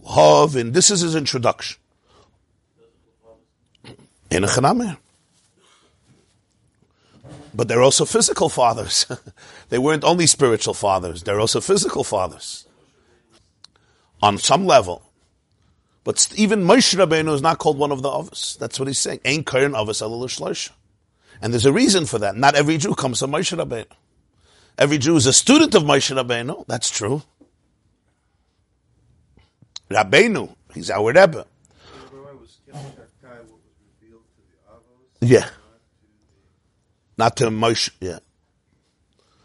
Love, 0.03 0.55
and 0.55 0.73
this 0.73 0.91
is 0.91 1.01
his 1.01 1.15
introduction. 1.15 1.79
In 4.31 4.43
a 4.43 4.47
Chanameh. 4.47 4.97
But 7.53 7.67
they're 7.67 7.81
also 7.81 8.05
physical 8.05 8.49
fathers. 8.49 9.05
they 9.69 9.77
weren't 9.77 10.03
only 10.03 10.27
spiritual 10.27 10.73
fathers, 10.73 11.23
they're 11.23 11.39
also 11.39 11.61
physical 11.61 12.03
fathers. 12.03 12.65
On 14.21 14.37
some 14.37 14.65
level. 14.65 15.03
But 16.03 16.27
even 16.35 16.63
Moshe 16.63 16.95
Rabbeinu 16.95 17.33
is 17.33 17.41
not 17.41 17.57
called 17.57 17.77
one 17.77 17.91
of 17.91 18.01
the 18.01 18.09
Avos. 18.09 18.57
That's 18.57 18.79
what 18.79 18.87
he's 18.87 18.99
saying. 18.99 19.19
Ain't 19.25 19.45
Karen 19.45 19.73
Avos 19.73 20.71
And 21.41 21.53
there's 21.53 21.65
a 21.65 21.73
reason 21.73 22.05
for 22.05 22.19
that. 22.19 22.35
Not 22.35 22.55
every 22.55 22.77
Jew 22.77 22.95
comes 22.95 23.19
from 23.19 23.31
Moshe 23.31 23.57
Rabbeinu. 23.57 23.85
Every 24.77 24.97
Jew 24.97 25.17
is 25.17 25.27
a 25.27 25.33
student 25.33 25.75
of 25.75 25.83
Moshe 25.83 26.15
Rabbeinu. 26.15 26.65
That's 26.67 26.89
true. 26.89 27.21
Rabbeinu, 29.89 30.55
he's 30.73 30.89
our 30.89 31.11
Rebbe. 31.11 31.45
Yeah. 35.21 35.49
Not 37.17 37.35
to 37.37 37.45
Moshe, 37.47 37.89
yeah. 37.99 38.19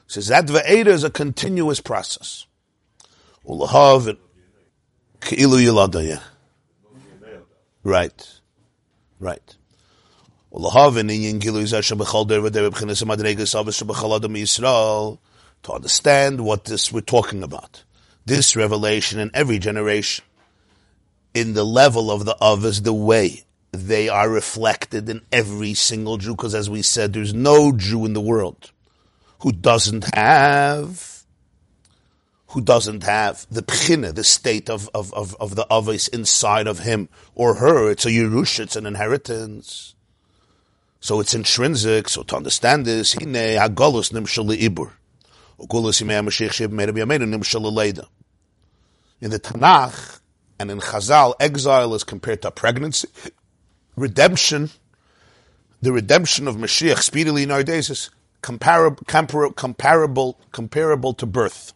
Says 0.07 0.29
that 0.29 0.47
Ve'eda 0.47 0.87
is 0.87 1.03
a 1.03 1.11
continuous 1.11 1.81
process. 1.81 2.47
Ulahav, 3.49 4.17
Ke'ilu 5.21 5.59
Yilada, 5.59 6.07
yeah. 6.07 6.21
Right. 7.83 8.41
Right. 9.19 9.57
To 15.63 15.73
understand 15.73 16.41
what 16.45 16.65
this 16.65 16.93
we're 16.93 17.01
talking 17.01 17.43
about. 17.43 17.85
This 18.25 18.55
revelation 18.55 19.19
in 19.19 19.31
every 19.35 19.59
generation 19.59 20.25
in 21.35 21.55
the 21.55 21.65
level 21.65 22.11
of 22.11 22.25
the 22.25 22.37
others, 22.41 22.83
the 22.83 22.95
way 22.95 23.45
they 23.75 24.09
are 24.09 24.29
reflected 24.29 25.09
in 25.09 25.23
every 25.33 25.75
single 25.75 26.17
Jew, 26.17 26.33
because 26.33 26.55
as 26.55 26.71
we 26.71 26.83
said, 26.83 27.13
there's 27.13 27.35
no 27.35 27.73
Jew 27.73 28.05
in 28.05 28.13
the 28.13 28.21
world 28.21 28.71
who 29.41 29.53
doesn't 29.53 30.15
have 30.15 31.15
who 32.49 32.61
doesn't 32.61 33.03
have 33.03 33.47
the 33.51 33.63
pchina, 33.63 34.15
the 34.15 34.23
state 34.23 34.71
of, 34.71 34.89
of, 34.95 35.13
of, 35.13 35.35
of 35.41 35.57
the 35.57 35.67
avis 35.69 36.07
inside 36.07 36.69
of 36.69 36.79
him 36.79 37.09
or 37.35 37.55
her. 37.55 37.91
It's 37.91 38.07
a 38.07 38.11
Yerush, 38.11 38.61
it's 38.61 38.77
an 38.77 38.87
inheritance. 38.87 39.97
So 41.01 41.19
it's 41.19 41.35
intrinsic. 41.35 42.09
So 42.09 42.23
to 42.23 42.37
understand 42.37 42.87
this, 42.87 43.15
hine 43.15 43.35
hagolus 43.35 44.13
nimshal 44.13 44.57
ibur. 44.57 44.93
In 49.21 49.31
the 49.31 49.41
Tanakh, 49.41 50.21
and 50.59 50.71
in 50.71 50.81
Chazal, 50.81 51.35
exile 51.41 51.95
is 51.95 52.05
compared 52.05 52.43
to 52.43 52.51
pregnancy. 52.51 53.09
Redemption, 53.97 54.71
the 55.81 55.93
redemption 55.93 56.49
of 56.49 56.57
Mashiach 56.57 56.99
speedily 56.99 57.45
in 57.45 57.51
our 57.51 57.63
days 57.63 57.91
is 57.91 58.11
comparable, 58.43 59.05
comparable, 59.05 60.39
comparable 60.53 61.15
to 61.15 61.27
birth. 61.27 61.73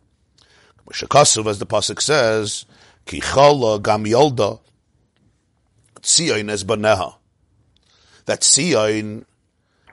Mashakasuv, 0.89 1.47
as 1.47 1.59
the 1.59 1.67
pasuk 1.67 2.01
says, 2.01 2.67
Kichala 3.07 3.83
gam 3.83 4.05
yolda, 4.05 4.61
Tzion 6.01 6.51
es 6.51 6.65
baneha. 6.65 7.17
That 8.27 8.41
Tzion 8.41 9.25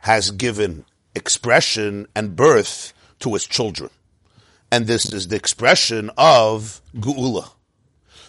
has 0.01 0.32
given 0.32 0.86
expression 1.15 2.08
and 2.15 2.36
birth 2.36 2.94
to 3.20 3.34
his 3.34 3.46
children. 3.46 3.89
And 4.72 4.88
this 4.88 5.12
is 5.12 5.27
the 5.29 5.36
expression 5.36 6.12
of 6.17 6.82
Geula. 6.96 7.50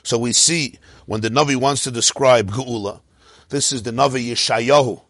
So 0.02 0.18
we 0.18 0.32
see 0.32 0.78
when 1.06 1.20
the 1.20 1.30
Navi 1.30 1.56
wants 1.56 1.82
to 1.84 1.90
describe 1.90 2.52
Geula, 2.52 3.00
this 3.48 3.72
is 3.72 3.82
the 3.82 3.90
Navi 3.90 4.30
Yeshayahu, 4.30 5.02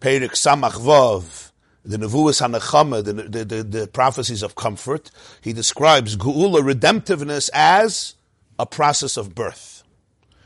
Perik 0.00 0.32
Samach 0.32 0.72
Vav, 0.72 1.52
the 1.84 1.96
Nevuas 1.98 2.42
Hanachama, 2.42 3.04
the, 3.04 3.12
the, 3.12 3.44
the, 3.44 3.62
the, 3.62 3.86
prophecies 3.86 4.42
of 4.42 4.54
comfort. 4.54 5.10
He 5.40 5.52
describes 5.52 6.16
Geula, 6.16 6.60
redemptiveness, 6.60 7.48
as 7.54 8.14
a 8.58 8.66
process 8.66 9.16
of 9.16 9.34
birth. 9.34 9.84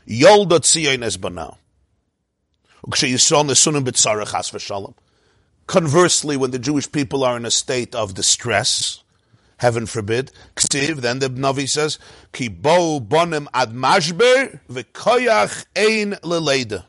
Yoldot 0.07 0.61
Tzion 0.61 0.99
Esbanah. 0.99 1.57
Conversely, 5.67 6.37
when 6.37 6.51
the 6.51 6.59
Jewish 6.59 6.91
people 6.91 7.23
are 7.23 7.37
in 7.37 7.45
a 7.45 7.51
state 7.51 7.95
of 7.95 8.13
distress, 8.13 9.03
heaven 9.57 9.85
forbid. 9.85 10.31
Then 10.71 11.19
the 11.19 11.29
Navi 11.29 11.69
says, 11.69 11.99
Ki 12.33 12.47
bo 12.47 12.99
bonim 12.99 13.47
ad 13.53 13.71
mashber 13.71 14.59
v'koyach 14.67 15.65
ein 15.75 16.13
leleida. 16.23 16.85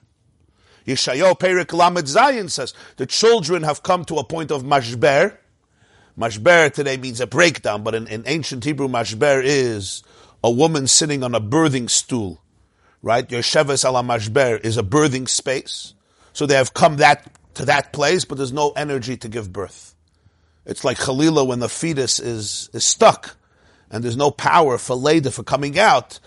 Yeshayo 0.86 1.38
Perik 1.38 1.72
Lamed 1.72 2.06
Zayin 2.06 2.50
says, 2.50 2.74
the 2.96 3.06
children 3.06 3.62
have 3.62 3.82
come 3.82 4.04
to 4.06 4.16
a 4.16 4.24
point 4.24 4.50
of 4.50 4.62
mashber. 4.62 5.36
Mashber 6.18 6.72
today 6.72 6.96
means 6.96 7.20
a 7.20 7.26
breakdown, 7.26 7.82
but 7.82 7.94
in, 7.94 8.06
in 8.06 8.24
ancient 8.26 8.64
Hebrew, 8.64 8.88
mashber 8.88 9.42
is 9.44 10.02
a 10.44 10.50
woman 10.50 10.86
sitting 10.86 11.22
on 11.22 11.34
a 11.34 11.40
birthing 11.40 11.88
stool. 11.88 12.40
Right? 13.02 13.26
Yosheves 13.26 13.84
ala 13.84 14.02
mashber 14.02 14.64
is 14.64 14.76
a 14.76 14.82
birthing 14.82 15.28
space. 15.28 15.94
So 16.32 16.46
they 16.46 16.54
have 16.54 16.74
come 16.74 16.96
that 16.96 17.30
to 17.54 17.66
that 17.66 17.92
place, 17.92 18.24
but 18.24 18.38
there's 18.38 18.52
no 18.52 18.70
energy 18.70 19.16
to 19.18 19.28
give 19.28 19.52
birth. 19.52 19.94
It's 20.64 20.84
like 20.84 20.98
Khalila 20.98 21.46
when 21.46 21.58
the 21.58 21.68
fetus 21.68 22.20
is, 22.20 22.70
is 22.72 22.84
stuck 22.84 23.36
and 23.90 24.02
there's 24.02 24.16
no 24.16 24.30
power 24.30 24.78
for 24.78 24.96
Leda 24.96 25.30
for 25.30 25.42
coming 25.42 25.78
out. 25.78 26.18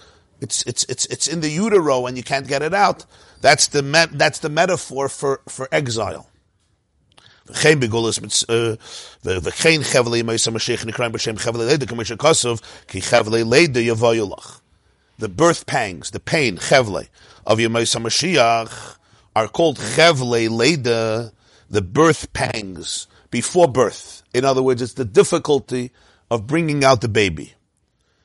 It's, 0.45 0.61
it's, 0.67 0.83
it's, 0.83 1.07
it's 1.07 1.27
in 1.27 1.41
the 1.41 1.49
utero 1.49 2.05
and 2.05 2.15
you 2.15 2.21
can't 2.23 2.47
get 2.47 2.61
it 2.61 2.71
out. 2.71 3.03
That's 3.41 3.65
the, 3.65 3.81
me, 3.81 4.05
that's 4.11 4.37
the 4.37 4.49
metaphor 4.49 5.09
for, 5.09 5.41
for 5.49 5.67
exile. 5.71 6.29
Uh, 7.49 7.53
the 15.17 15.29
birth 15.29 15.65
pangs, 15.65 16.11
the 16.11 16.19
pain, 16.19 16.57
chevle, 16.57 17.07
of 17.47 17.57
Yemais 17.57 17.95
Mashiach 17.99 18.97
are 19.35 19.47
called 19.47 19.77
chevle 19.79 20.47
leda, 20.47 21.31
the 21.71 21.81
birth 21.81 22.31
pangs, 22.33 23.07
before 23.31 23.67
birth. 23.67 24.21
In 24.31 24.45
other 24.45 24.61
words, 24.61 24.83
it's 24.83 24.93
the 24.93 25.05
difficulty 25.05 25.91
of 26.29 26.45
bringing 26.45 26.83
out 26.83 27.01
the 27.01 27.07
baby. 27.07 27.55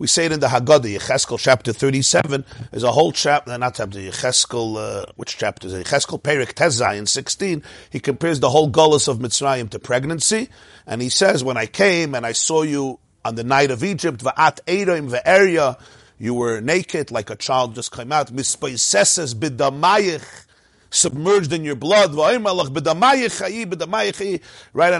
We 0.00 0.06
say 0.06 0.24
it 0.24 0.32
in 0.32 0.40
the 0.40 0.46
Haggadah, 0.46 0.96
Yecheskel 0.96 1.38
chapter 1.38 1.74
37, 1.74 2.46
there's 2.70 2.84
a 2.84 2.90
whole 2.90 3.12
chapter, 3.12 3.58
not 3.58 3.74
chapter, 3.74 3.98
Yecheskel, 3.98 4.76
uh, 4.78 5.04
which 5.16 5.36
chapter 5.36 5.66
is 5.66 5.74
it? 5.74 5.84
Yecheskel 5.86 6.22
Perik 6.22 6.54
Tezai 6.54 6.96
in 6.96 7.04
16, 7.04 7.62
he 7.90 8.00
compares 8.00 8.40
the 8.40 8.48
whole 8.48 8.70
gullus 8.70 9.08
of 9.08 9.18
Mitzrayim 9.18 9.68
to 9.68 9.78
pregnancy, 9.78 10.48
and 10.86 11.02
he 11.02 11.10
says, 11.10 11.44
when 11.44 11.58
I 11.58 11.66
came 11.66 12.14
and 12.14 12.24
I 12.24 12.32
saw 12.32 12.62
you 12.62 12.98
on 13.26 13.34
the 13.34 13.44
night 13.44 13.70
of 13.70 13.84
Egypt, 13.84 14.24
Va'at 14.24 14.60
Eirim 14.64 15.10
Ve'eria, 15.10 15.78
you 16.18 16.32
were 16.32 16.62
naked 16.62 17.10
like 17.10 17.28
a 17.28 17.36
child 17.36 17.74
just 17.74 17.92
came 17.94 18.10
out, 18.10 18.28
Mispaiseses 18.28 19.34
Bidamayich, 19.34 20.46
submerged 20.88 21.52
in 21.52 21.62
your 21.62 21.76
blood. 21.76 22.14
Right, 22.14 22.36
and 22.36 22.46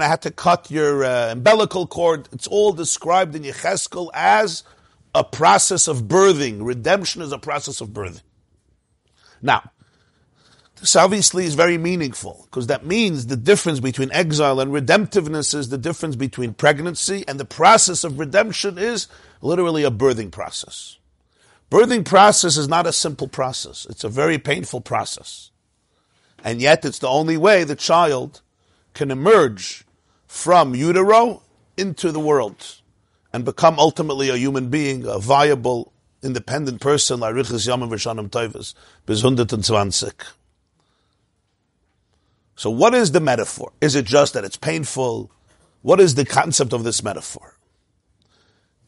I 0.04 0.08
had 0.08 0.22
to 0.22 0.30
cut 0.30 0.70
your 0.70 1.04
uh, 1.04 1.32
umbilical 1.32 1.86
cord. 1.86 2.28
It's 2.32 2.46
all 2.46 2.74
described 2.74 3.34
in 3.34 3.44
Yecheskel 3.44 4.10
as 4.12 4.62
a 5.14 5.24
process 5.24 5.88
of 5.88 6.02
birthing. 6.02 6.58
Redemption 6.64 7.22
is 7.22 7.32
a 7.32 7.38
process 7.38 7.80
of 7.80 7.88
birthing. 7.88 8.22
Now, 9.42 9.70
this 10.80 10.96
obviously 10.96 11.44
is 11.44 11.54
very 11.54 11.76
meaningful 11.76 12.46
because 12.46 12.68
that 12.68 12.86
means 12.86 13.26
the 13.26 13.36
difference 13.36 13.80
between 13.80 14.10
exile 14.12 14.60
and 14.60 14.72
redemptiveness 14.72 15.54
is 15.54 15.68
the 15.68 15.78
difference 15.78 16.16
between 16.16 16.54
pregnancy 16.54 17.24
and 17.28 17.38
the 17.38 17.44
process 17.44 18.02
of 18.02 18.18
redemption 18.18 18.78
is 18.78 19.06
literally 19.42 19.84
a 19.84 19.90
birthing 19.90 20.30
process. 20.30 20.96
Birthing 21.70 22.04
process 22.04 22.56
is 22.56 22.66
not 22.66 22.86
a 22.86 22.92
simple 22.92 23.28
process. 23.28 23.86
It's 23.90 24.04
a 24.04 24.08
very 24.08 24.38
painful 24.38 24.80
process. 24.80 25.50
And 26.42 26.60
yet 26.62 26.84
it's 26.84 26.98
the 26.98 27.08
only 27.08 27.36
way 27.36 27.62
the 27.62 27.76
child 27.76 28.40
can 28.94 29.10
emerge 29.10 29.84
from 30.26 30.74
utero 30.74 31.42
into 31.76 32.10
the 32.10 32.20
world 32.20 32.79
and 33.32 33.44
become 33.44 33.78
ultimately 33.78 34.28
a 34.28 34.36
human 34.36 34.68
being, 34.68 35.06
a 35.06 35.18
viable, 35.18 35.92
independent 36.22 36.80
person, 36.80 37.20
like 37.20 37.34
Riches 37.34 37.66
Yamim 37.66 37.88
V'Shanim 37.88 38.28
Toivus, 38.28 38.74
bis 39.06 39.22
120. 39.22 40.10
So 42.56 42.68
what 42.68 42.94
is 42.94 43.12
the 43.12 43.20
metaphor? 43.20 43.72
Is 43.80 43.94
it 43.94 44.04
just 44.04 44.34
that 44.34 44.44
it's 44.44 44.56
painful? 44.56 45.30
What 45.82 46.00
is 46.00 46.14
the 46.14 46.26
concept 46.26 46.72
of 46.72 46.84
this 46.84 47.02
metaphor? 47.02 47.56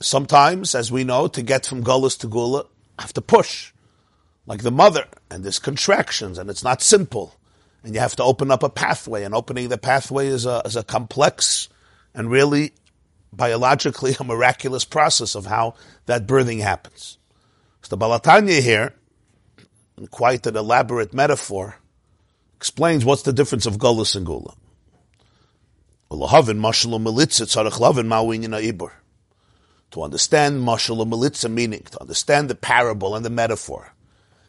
Sometimes, 0.01 0.75
as 0.75 0.93
we 0.93 1.05
know, 1.05 1.29
to 1.29 1.43
get 1.43 1.65
from 1.65 1.83
gullus 1.83 2.19
to 2.19 2.27
gula, 2.27 2.67
I 2.99 3.03
have 3.03 3.13
to 3.15 3.23
push, 3.23 3.73
like 4.47 4.63
the 4.63 4.71
mother, 4.71 5.07
and 5.31 5.45
there's 5.45 5.59
contractions, 5.59 6.37
and 6.37 6.51
it's 6.51 6.65
not 6.65 6.83
simple, 6.83 7.37
and 7.83 7.95
you 7.95 8.01
have 8.01 8.17
to 8.17 8.25
open 8.25 8.51
up 8.51 8.63
a 8.63 8.69
pathway, 8.69 9.23
and 9.23 9.35
opening 9.35 9.69
the 9.69 9.79
pathway 9.79 10.27
is 10.27 10.45
a, 10.45 10.61
is 10.65 10.77
a 10.77 10.83
complex 10.83 11.69
and 12.15 12.31
really 12.31 12.73
biologically 13.33 14.17
a 14.19 14.25
miraculous 14.25 14.85
process 14.85 15.35
of 15.35 15.47
how 15.47 15.75
that 16.07 16.27
birthing 16.27 16.61
happens. 16.61 17.19
So 17.83 17.89
the 17.91 17.97
Baal 17.97 18.19
HaTanya 18.21 18.61
here, 18.61 18.95
in 19.97 20.07
quite 20.07 20.47
an 20.47 20.57
elaborate 20.57 21.15
metaphor, 21.15 21.77
explains 22.57 23.05
what's 23.05 23.23
the 23.23 23.33
difference 23.33 23.67
of 23.67 23.79
Gullus 23.79 24.15
and 24.15 24.27
Gula. 24.27 24.55
To 29.93 30.03
understand 30.03 30.63
Mashal 30.63 31.07
Melitza 31.07 31.51
meaning, 31.51 31.83
to 31.91 32.01
understand 32.01 32.49
the 32.49 32.55
parable 32.55 33.17
and 33.17 33.25
the 33.25 33.31
metaphor 33.31 33.93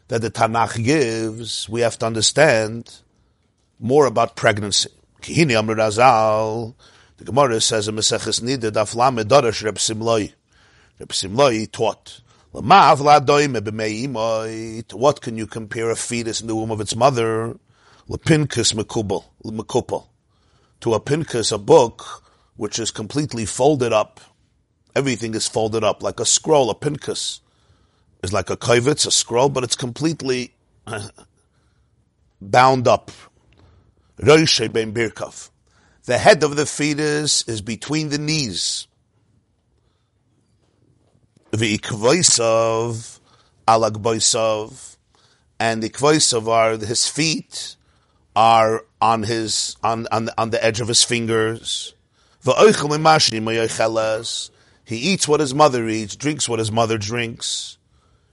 that 0.08 0.20
the 0.20 0.30
Tanakh 0.30 0.82
gives, 0.84 1.68
we 1.68 1.80
have 1.80 1.98
to 1.98 2.06
understand 2.06 3.00
more 3.78 4.06
about 4.06 4.36
pregnancy. 4.36 4.90
The 7.24 7.32
Gemara 7.32 7.58
says 7.58 7.88
in 7.88 7.96
Maseches 7.96 8.42
Nida, 8.42 8.70
Daf 8.70 8.94
Lamed 8.94 9.30
Darash 9.30 9.64
Reb 9.64 9.76
Simloi. 9.76 10.34
Reb 11.00 11.08
Simloi 11.08 11.72
taught, 11.72 12.20
what 14.92 15.20
can 15.22 15.38
you 15.38 15.46
compare 15.46 15.88
a 15.88 15.96
fetus 15.96 16.42
in 16.42 16.48
the 16.48 16.54
womb 16.54 16.70
of 16.70 16.82
its 16.82 16.94
mother? 16.94 17.56
Lepinkus 18.10 18.74
mekupal. 18.74 20.06
To 20.80 20.92
a 20.92 21.00
pinkus, 21.00 21.50
a 21.50 21.56
book, 21.56 22.22
which 22.56 22.78
is 22.78 22.90
completely 22.90 23.46
folded 23.46 23.94
up. 23.94 24.20
Everything 24.94 25.34
is 25.34 25.48
folded 25.48 25.82
up, 25.82 26.02
like 26.02 26.20
a 26.20 26.26
scroll. 26.26 26.68
A 26.68 26.74
pinkus 26.74 27.40
is 28.22 28.34
like 28.34 28.50
a 28.50 28.56
kivitz, 28.58 29.06
a 29.06 29.10
scroll, 29.10 29.48
but 29.48 29.64
it's 29.64 29.76
completely 29.76 30.52
bound 32.42 32.86
up. 32.86 33.10
Roishe 34.20 34.70
ben 34.70 34.92
birkov. 34.92 35.48
The 36.06 36.18
head 36.18 36.42
of 36.42 36.56
the 36.56 36.66
fetus 36.66 37.48
is 37.48 37.62
between 37.62 38.10
the 38.10 38.18
knees. 38.18 38.86
The 41.50 41.78
ikvoisov, 41.78 43.20
alagboisov, 43.66 44.96
and 45.58 45.82
the 45.82 45.88
ikvoisov 45.88 46.46
are 46.46 46.76
his 46.76 47.06
feet 47.06 47.76
are 48.36 48.84
on 49.00 49.22
his 49.22 49.76
on 49.82 50.06
on 50.12 50.28
on 50.36 50.50
the 50.50 50.62
edge 50.62 50.80
of 50.80 50.88
his 50.88 51.02
fingers. 51.02 51.94
He 54.86 54.96
eats 54.96 55.26
what 55.26 55.40
his 55.40 55.54
mother 55.54 55.88
eats, 55.88 56.16
drinks 56.16 56.48
what 56.48 56.58
his 56.58 56.70
mother 56.72 56.98
drinks, 56.98 57.78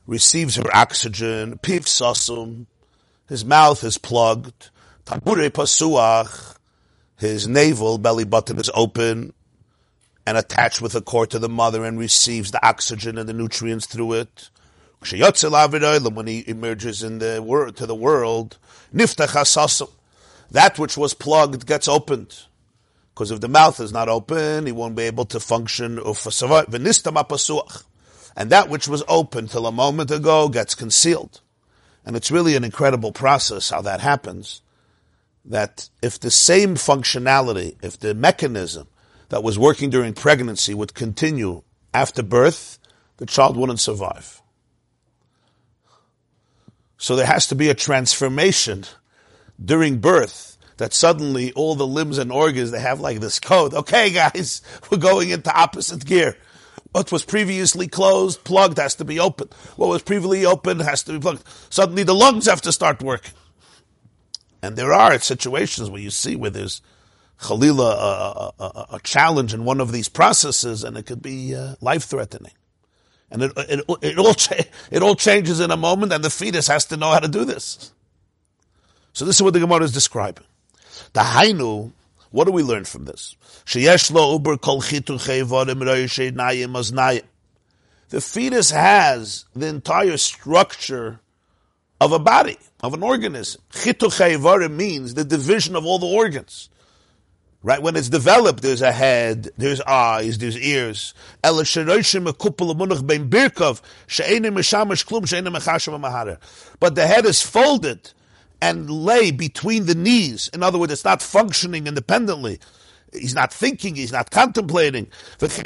receives 0.05 0.57
her 0.57 0.75
oxygen. 0.75 1.57
Piv 1.59 1.85
sasum, 1.85 2.65
his 3.29 3.45
mouth 3.45 3.81
is 3.85 3.97
plugged. 3.97 4.71
Tabure 5.05 5.49
pasuach, 5.49 6.57
his 7.21 7.47
navel 7.47 7.99
belly 7.99 8.23
button 8.23 8.57
is 8.57 8.71
open 8.73 9.31
and 10.25 10.35
attached 10.39 10.81
with 10.81 10.95
a 10.95 11.01
cord 11.01 11.29
to 11.29 11.37
the 11.37 11.47
mother 11.47 11.85
and 11.85 11.99
receives 11.99 12.49
the 12.49 12.67
oxygen 12.67 13.15
and 13.19 13.29
the 13.29 13.33
nutrients 13.33 13.85
through 13.85 14.13
it. 14.13 14.49
When 15.11 16.27
he 16.27 16.43
emerges 16.47 17.03
in 17.03 17.19
the 17.19 17.43
world 17.45 17.77
to 17.77 17.85
the 17.85 17.93
world, 17.93 18.57
that 18.91 20.79
which 20.79 20.97
was 20.97 21.13
plugged 21.13 21.67
gets 21.67 21.87
opened. 21.87 22.39
Because 23.13 23.29
if 23.29 23.39
the 23.39 23.47
mouth 23.47 23.79
is 23.79 23.93
not 23.93 24.09
open, 24.09 24.65
he 24.65 24.71
won't 24.71 24.95
be 24.95 25.03
able 25.03 25.25
to 25.25 25.39
function. 25.39 25.99
And 25.99 26.15
that 28.49 28.67
which 28.67 28.87
was 28.87 29.03
open 29.07 29.47
till 29.47 29.67
a 29.67 29.71
moment 29.71 30.09
ago 30.09 30.49
gets 30.49 30.73
concealed. 30.73 31.41
And 32.03 32.15
it's 32.15 32.31
really 32.31 32.55
an 32.55 32.63
incredible 32.63 33.11
process 33.11 33.69
how 33.69 33.81
that 33.83 34.01
happens 34.01 34.61
that 35.45 35.89
if 36.01 36.19
the 36.19 36.31
same 36.31 36.75
functionality, 36.75 37.75
if 37.83 37.99
the 37.99 38.13
mechanism 38.13 38.87
that 39.29 39.43
was 39.43 39.57
working 39.57 39.89
during 39.89 40.13
pregnancy 40.13 40.73
would 40.73 40.93
continue 40.93 41.63
after 41.93 42.21
birth, 42.21 42.77
the 43.17 43.25
child 43.25 43.57
wouldn't 43.57 43.79
survive. 43.79 44.41
So 46.97 47.15
there 47.15 47.25
has 47.25 47.47
to 47.47 47.55
be 47.55 47.69
a 47.69 47.73
transformation 47.73 48.83
during 49.63 49.97
birth 49.99 50.57
that 50.77 50.93
suddenly 50.93 51.51
all 51.53 51.75
the 51.75 51.87
limbs 51.87 52.17
and 52.17 52.31
organs, 52.31 52.71
they 52.71 52.79
have 52.79 52.99
like 52.99 53.19
this 53.19 53.39
code. 53.39 53.73
Okay, 53.73 54.11
guys, 54.11 54.61
we're 54.91 54.97
going 54.97 55.29
into 55.29 55.55
opposite 55.55 56.05
gear. 56.05 56.37
What 56.91 57.11
was 57.11 57.23
previously 57.23 57.87
closed, 57.87 58.43
plugged, 58.43 58.77
has 58.77 58.95
to 58.95 59.05
be 59.05 59.19
open. 59.19 59.49
What 59.77 59.89
was 59.89 60.01
previously 60.01 60.45
open 60.45 60.79
has 60.79 61.03
to 61.03 61.13
be 61.13 61.19
plugged. 61.19 61.43
Suddenly 61.69 62.03
the 62.03 62.15
lungs 62.15 62.47
have 62.47 62.61
to 62.63 62.71
start 62.71 63.01
working. 63.01 63.33
And 64.61 64.75
there 64.75 64.93
are 64.93 65.17
situations 65.19 65.89
where 65.89 66.01
you 66.01 66.11
see 66.11 66.35
where 66.35 66.51
there's 66.51 66.81
Khalila, 67.39 68.53
a, 68.59 68.63
a, 68.63 68.87
a, 68.93 68.99
challenge 69.03 69.53
in 69.53 69.65
one 69.65 69.81
of 69.81 69.91
these 69.91 70.07
processes, 70.07 70.83
and 70.83 70.95
it 70.95 71.07
could 71.07 71.23
be 71.23 71.55
uh, 71.55 71.73
life 71.81 72.03
threatening. 72.03 72.51
And 73.31 73.43
it, 73.43 73.51
it, 73.57 73.85
it, 74.01 74.19
all 74.19 74.35
cha- 74.35 74.63
it 74.91 75.01
all 75.01 75.15
changes 75.15 75.59
in 75.59 75.71
a 75.71 75.77
moment, 75.77 76.13
and 76.13 76.23
the 76.23 76.29
fetus 76.29 76.67
has 76.67 76.85
to 76.85 76.97
know 76.97 77.09
how 77.09 77.19
to 77.19 77.27
do 77.27 77.43
this. 77.43 77.91
So 79.13 79.25
this 79.25 79.37
is 79.37 79.41
what 79.41 79.53
the 79.53 79.59
Gemara 79.59 79.83
is 79.83 79.91
describing. 79.91 80.45
The 81.13 81.21
Hainu, 81.21 81.91
what 82.29 82.45
do 82.45 82.51
we 82.51 82.61
learn 82.61 82.85
from 82.85 83.05
this? 83.05 83.35
The 83.65 83.81
fetus 88.21 88.71
has 88.71 89.45
the 89.55 89.67
entire 89.67 90.17
structure 90.17 91.19
of 91.99 92.11
a 92.11 92.19
body, 92.19 92.57
of 92.81 92.93
an 92.93 93.03
organism. 93.03 93.61
Chituch 93.71 94.71
means 94.71 95.13
the 95.13 95.23
division 95.23 95.75
of 95.75 95.85
all 95.85 95.99
the 95.99 96.07
organs. 96.07 96.69
Right? 97.63 97.81
When 97.81 97.95
it's 97.95 98.09
developed, 98.09 98.63
there's 98.63 98.81
a 98.81 98.91
head, 98.91 99.49
there's 99.55 99.81
eyes, 99.81 100.39
there's 100.39 100.57
ears. 100.57 101.13
But 101.43 101.61
the 106.95 107.07
head 107.07 107.25
is 107.25 107.41
folded 107.43 108.13
and 108.63 108.89
lay 108.89 109.29
between 109.29 109.85
the 109.85 109.93
knees. 109.93 110.49
In 110.53 110.63
other 110.63 110.79
words, 110.79 110.91
it's 110.91 111.05
not 111.05 111.21
functioning 111.21 111.85
independently. 111.85 112.59
He's 113.13 113.35
not 113.35 113.53
thinking, 113.53 113.95
he's 113.95 114.11
not 114.11 114.31
contemplating. 114.31 115.07
There's 115.37 115.59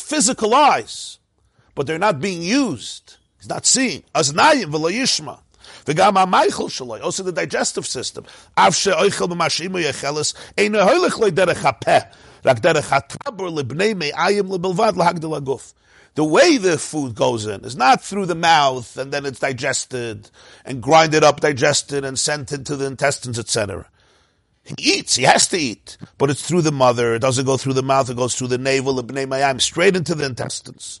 physical 0.00 0.54
eyes, 0.54 1.18
but 1.74 1.86
they're 1.86 1.98
not 1.98 2.20
being 2.20 2.42
used. 2.42 3.16
He's 3.40 3.48
not 3.48 3.66
seeing. 3.66 4.02
Aznayim 4.14 4.66
v'lo 4.66 4.92
yishma. 4.92 5.40
V'gam 5.86 6.12
ha-meichel 6.12 6.68
shaloi, 6.68 7.02
also 7.02 7.22
the 7.22 7.32
digestive 7.32 7.86
system. 7.86 8.24
Av 8.56 8.74
she'oichel 8.74 9.28
b'mashimu 9.28 9.82
yecheles, 9.82 10.34
hoilich 10.56 11.18
loy 11.18 11.30
derech 11.30 11.62
ha-peh, 11.62 12.04
rak 12.44 12.60
derech 12.60 12.88
ha-tabur 12.90 13.50
me'ayim 13.96 14.48
ha-guf. 14.50 15.72
the 16.16 16.24
way 16.24 16.58
the 16.58 16.76
food 16.76 17.14
goes 17.14 17.46
in 17.46 17.64
is 17.64 17.76
not 17.76 18.02
through 18.02 18.26
the 18.26 18.34
mouth 18.34 18.98
and 18.98 19.12
then 19.12 19.24
it's 19.24 19.38
digested 19.38 20.30
and 20.66 20.82
grinded 20.82 21.24
up, 21.24 21.40
digested 21.40 22.04
and 22.04 22.18
sent 22.18 22.52
into 22.52 22.76
the 22.76 22.84
intestines, 22.84 23.38
etc. 23.38 23.86
He 24.64 24.74
eats, 24.98 25.16
he 25.16 25.22
has 25.22 25.48
to 25.48 25.58
eat, 25.58 25.96
but 26.18 26.28
it's 26.28 26.46
through 26.46 26.62
the 26.62 26.72
mother. 26.72 27.14
It 27.14 27.20
doesn't 27.20 27.46
go 27.46 27.56
through 27.56 27.72
the 27.72 27.82
mouth, 27.82 28.10
it 28.10 28.16
goes 28.16 28.34
through 28.34 28.48
the 28.48 28.58
mayam, 28.58 29.60
straight 29.60 29.96
into 29.96 30.14
the 30.14 30.26
intestines, 30.26 31.00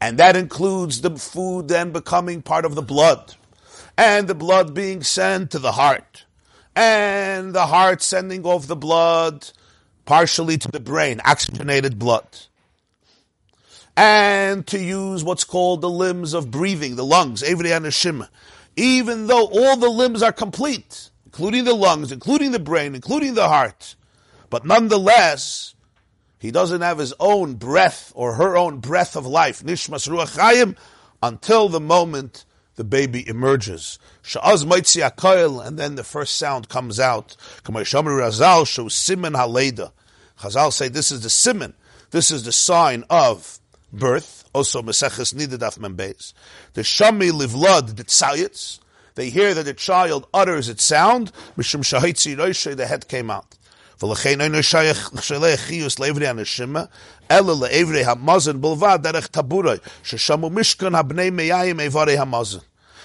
And 0.00 0.18
that 0.18 0.36
includes 0.36 1.00
the 1.00 1.16
food 1.16 1.68
then 1.68 1.90
becoming 1.90 2.42
part 2.42 2.64
of 2.64 2.74
the 2.74 2.82
blood. 2.82 3.34
And 3.96 4.28
the 4.28 4.34
blood 4.34 4.74
being 4.74 5.02
sent 5.02 5.50
to 5.50 5.58
the 5.58 5.72
heart. 5.72 6.24
And 6.76 7.52
the 7.52 7.66
heart 7.66 8.02
sending 8.02 8.44
off 8.44 8.68
the 8.68 8.76
blood 8.76 9.50
partially 10.04 10.56
to 10.56 10.70
the 10.70 10.80
brain, 10.80 11.20
oxygenated 11.24 11.98
blood. 11.98 12.46
And 13.96 14.64
to 14.68 14.78
use 14.78 15.24
what's 15.24 15.42
called 15.44 15.80
the 15.80 15.90
limbs 15.90 16.32
of 16.32 16.50
breathing, 16.50 16.94
the 16.94 17.04
lungs. 17.04 17.42
Even 18.76 19.26
though 19.26 19.46
all 19.46 19.76
the 19.76 19.90
limbs 19.90 20.22
are 20.22 20.32
complete, 20.32 21.10
including 21.26 21.64
the 21.64 21.74
lungs, 21.74 22.12
including 22.12 22.52
the 22.52 22.60
brain, 22.60 22.94
including 22.94 23.34
the 23.34 23.48
heart, 23.48 23.96
but 24.48 24.64
nonetheless, 24.64 25.74
he 26.38 26.50
doesn't 26.50 26.82
have 26.82 26.98
his 26.98 27.14
own 27.18 27.54
breath 27.54 28.12
or 28.14 28.34
her 28.34 28.56
own 28.56 28.78
breath 28.78 29.16
of 29.16 29.26
life, 29.26 29.62
Nishmas 29.62 30.08
Ruach 30.08 30.36
Chayim, 30.36 30.76
until 31.22 31.68
the 31.68 31.80
moment 31.80 32.44
the 32.76 32.84
baby 32.84 33.28
emerges. 33.28 33.98
Sha'az 34.22 34.64
Maitzi 34.64 35.08
Akoil, 35.08 35.66
and 35.66 35.78
then 35.78 35.96
the 35.96 36.04
first 36.04 36.36
sound 36.36 36.68
comes 36.68 37.00
out. 37.00 37.36
Razal 37.64 38.64
Simen 38.64 39.34
Haleda. 39.34 39.92
Chazal 40.40 40.72
say 40.72 40.88
this 40.88 41.10
is 41.10 41.22
the 41.22 41.30
simon, 41.30 41.74
this 42.12 42.30
is 42.30 42.44
the 42.44 42.52
sign 42.52 43.04
of 43.10 43.58
birth. 43.92 44.48
Also, 44.54 44.80
Maseches 44.80 45.34
Nidadaf 45.34 45.78
Membeis. 45.78 46.32
The 46.74 46.82
Shami 46.82 47.32
Livlad 47.32 47.96
the 47.96 48.04
Tzayitz. 48.04 48.78
They 49.16 49.30
hear 49.30 49.52
that 49.54 49.64
the 49.64 49.74
child 49.74 50.28
utters 50.32 50.68
its 50.68 50.84
sound. 50.84 51.32
Mishum 51.56 51.82
Shahitzi 51.82 52.36
Roishay, 52.36 52.76
the 52.76 52.86
head 52.86 53.08
came 53.08 53.30
out. 53.30 53.57
ולכן 54.03 54.41
אינו 54.41 54.63
שייך 54.63 55.11
שייך 55.21 55.59
חיוס 55.59 55.99
לעברי 55.99 56.27
הנשימה, 56.27 56.83
אלא 57.31 57.55
לעברי 57.61 58.05
המזן 58.05 58.61
בלבד 58.61 58.99
דרך 59.01 59.27
טבורי, 59.27 59.77
ששמו 60.03 60.49
משכן 60.49 60.95
הבני 60.95 61.29
מייעים 61.29 61.79
איברי 61.79 62.17
המזן. 62.17 62.59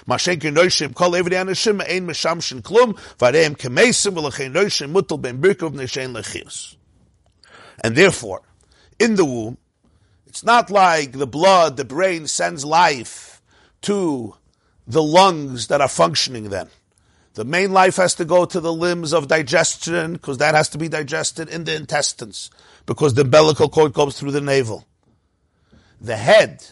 מה 0.07 0.17
שאין 0.17 0.39
נוישים 0.53 0.93
כל 0.93 1.15
עברי 1.15 1.37
הנשימה 1.37 1.83
אין 1.83 2.05
משמשן 2.05 2.61
כלום, 2.61 2.93
והרי 3.21 3.45
הם 3.45 3.53
כמסים 3.53 4.17
ולכן 4.17 4.53
נוישים 4.53 4.89
מוטל 4.89 5.15
בין 5.21 5.41
ברכו 5.41 5.69
בני 5.69 5.87
שאין 5.87 6.13
לחיוס. 6.13 6.75
And 7.85 7.95
therefore, 7.95 8.41
in 9.03 9.15
the 9.15 9.25
womb, 9.25 9.57
it's 10.27 10.43
not 10.43 10.69
like 10.69 11.13
the 11.13 11.27
blood, 11.27 11.77
the 11.77 11.85
brain 11.85 12.27
sends 12.27 12.65
life 12.65 13.41
to 13.81 14.35
the 14.87 15.01
lungs 15.01 15.67
that 15.67 15.81
are 15.81 15.87
functioning 15.87 16.49
then. 16.49 16.67
The 17.34 17.44
main 17.44 17.72
life 17.72 17.96
has 17.96 18.14
to 18.16 18.24
go 18.24 18.44
to 18.44 18.60
the 18.60 18.72
limbs 18.72 19.12
of 19.12 19.26
digestion 19.26 20.14
because 20.14 20.38
that 20.38 20.54
has 20.54 20.68
to 20.70 20.78
be 20.78 20.88
digested 20.88 21.48
in 21.48 21.64
the 21.64 21.74
intestines 21.74 22.50
because 22.86 23.14
the 23.14 23.22
umbilical 23.22 23.68
cord 23.68 23.92
goes 23.92 24.18
through 24.18 24.30
the 24.30 24.40
navel. 24.40 24.86
The 26.00 26.16
head 26.16 26.64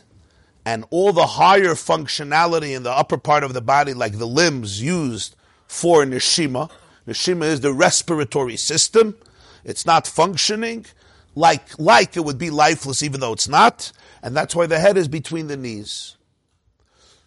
and 0.65 0.85
all 0.91 1.13
the 1.13 1.27
higher 1.27 1.75
functionality 1.75 2.77
in 2.77 2.85
the 2.85 2.93
upper 2.93 3.19
part 3.19 3.43
of 3.43 3.55
the 3.55 3.61
body, 3.61 3.93
like 3.93 4.19
the 4.19 4.27
limbs 4.27 4.81
used 4.81 5.35
for 5.67 6.05
neshima. 6.05 6.71
Neshima 7.09 7.45
is 7.45 7.61
the 7.61 7.73
respiratory 7.73 8.57
system. 8.57 9.17
It's 9.65 9.85
not 9.85 10.07
functioning 10.07 10.87
like, 11.35 11.79
like 11.79 12.17
it 12.17 12.25
would 12.25 12.39
be 12.39 12.51
lifeless 12.51 13.03
even 13.03 13.21
though 13.21 13.33
it's 13.33 13.49
not. 13.49 13.91
And 14.23 14.37
that's 14.37 14.55
why 14.55 14.67
the 14.67 14.79
head 14.79 14.97
is 14.97 15.09
between 15.09 15.49
the 15.49 15.57
knees. 15.57 16.17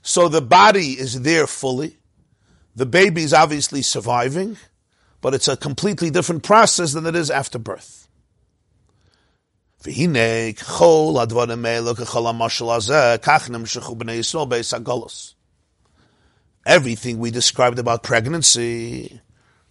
So 0.02 0.30
the 0.30 0.41
body 0.41 0.91
is 0.91 1.21
there 1.24 1.48
fully. 1.48 1.98
The 2.76 2.86
baby 2.86 3.24
is 3.24 3.34
obviously 3.34 3.82
surviving, 3.82 4.58
but 5.22 5.34
it's 5.34 5.48
a 5.48 5.56
completely 5.56 6.10
different 6.10 6.44
process 6.44 6.94
than 6.94 7.06
it 7.06 7.16
is 7.16 7.32
after 7.32 7.58
birth. 7.58 8.08
Everything 16.66 17.20
we 17.20 17.32
described 17.32 17.80
about 17.80 18.04
pregnancy 18.04 19.22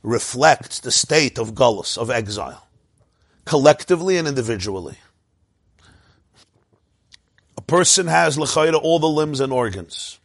reflects 0.02 0.80
the 0.80 0.92
state 0.92 1.38
of 1.38 1.54
gullus, 1.54 1.98
of 1.98 2.10
exile 2.10 2.64
collectively 3.44 4.16
and 4.16 4.26
individually. 4.26 4.96
A 7.56 7.62
person 7.62 8.06
has 8.06 8.38
all 8.74 8.98
the 8.98 9.08
limbs 9.08 9.40
and 9.40 9.52
organs. 9.52 10.18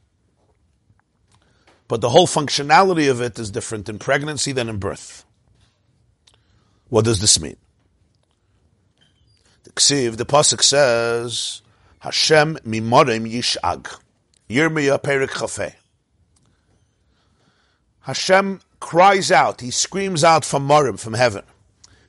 But 1.90 2.02
the 2.02 2.10
whole 2.10 2.28
functionality 2.28 3.10
of 3.10 3.20
it 3.20 3.38
is 3.40 3.50
different 3.50 3.90
in 3.90 3.98
pregnancy 3.98 4.52
than 4.54 4.70
in 4.70 4.78
birth. 4.78 5.26
What 6.88 7.04
does 7.04 7.20
this 7.20 7.42
mean? 7.42 7.58
The 9.64 9.72
Ksiv, 9.72 10.18
the 10.18 10.26
Pasuk 10.26 10.64
says, 10.64 11.64
Hashem 12.00 12.60
mimorim 12.66 13.30
yishag. 13.30 14.00
Yirmiyah 14.50 15.02
perik 15.02 15.30
chafeh. 15.30 15.74
Hashem 18.02 18.62
cries 18.80 19.32
out, 19.32 19.62
he 19.62 19.72
screams 19.72 20.24
out 20.24 20.46
from 20.46 20.68
Morim, 20.68 21.00
from 21.00 21.16
heaven. 21.16 21.44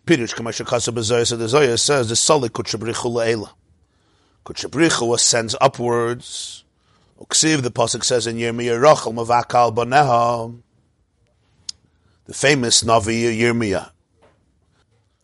Pirush 0.07 0.35
Kamasha 0.35 0.67
Kasa 0.67 0.93
Bezoya, 0.93 1.27
so 1.27 1.37
the 1.37 1.49
Zoya 1.49 1.79
says 1.79 2.11
the 2.11 2.17
Soli 2.17 2.51
Kutshabrichu 2.51 3.11
La'ela. 3.11 3.51
Kutshabrichu 4.45 5.15
ascends 5.15 5.57
upwards. 5.59 6.65
Uksiv, 7.21 7.63
the 7.63 7.71
Pasuk 7.71 8.03
says 8.03 8.27
in 8.27 8.37
Yirmiyah, 8.37 8.81
Rachel 8.81 9.13
Mavakal 9.13 9.75
Baneha. 9.75 10.59
The 12.25 12.33
famous 12.33 12.83
Navi 12.83 13.39
Yirmiyah. 13.39 13.91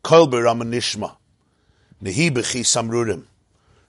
Kolber 0.04 0.42
Ramanishma. 0.42 1.16
Nehi 2.02 2.30
Bechi 2.30 2.60
Samrurim. 2.60 3.24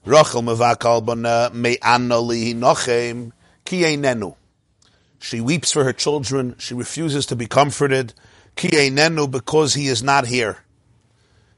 Rachel 0.06 0.40
Mavakal 0.40 1.04
Baneha 1.04 1.52
Me'anna 1.52 2.14
Lihi 2.14 2.54
Nochem 2.54 3.32
Ki. 3.66 4.34
She 5.18 5.40
weeps 5.42 5.72
for 5.72 5.84
her 5.84 5.92
children. 5.92 6.54
She 6.58 6.72
refuses 6.72 7.26
to 7.26 7.36
be 7.36 7.46
comforted. 7.46 8.14
Ki 8.56 8.90
because 9.30 9.74
he 9.74 9.88
is 9.88 10.02
not 10.02 10.26
here. 10.26 10.56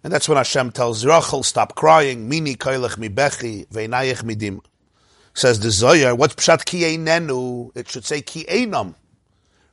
And 0.03 0.13
that's 0.13 0.29
when 0.29 0.37
Hashem 0.37 0.73
tells 0.73 1.07
Rachel, 1.07 1.45
stop 1.45 1.77
crying, 1.77 2.29
mini 2.29 2.57
kailech 2.57 2.99
mi 2.99 3.09
bechi, 3.09 3.69
midim. 3.69 4.63
Says 5.33 5.61
the 5.61 5.71
Zohar, 5.71 6.15
what's 6.15 6.35
pshat 6.35 6.65
ki? 6.65 6.85
It 7.75 7.89
should 7.89 8.05
say 8.05 8.21
ki. 8.21 8.47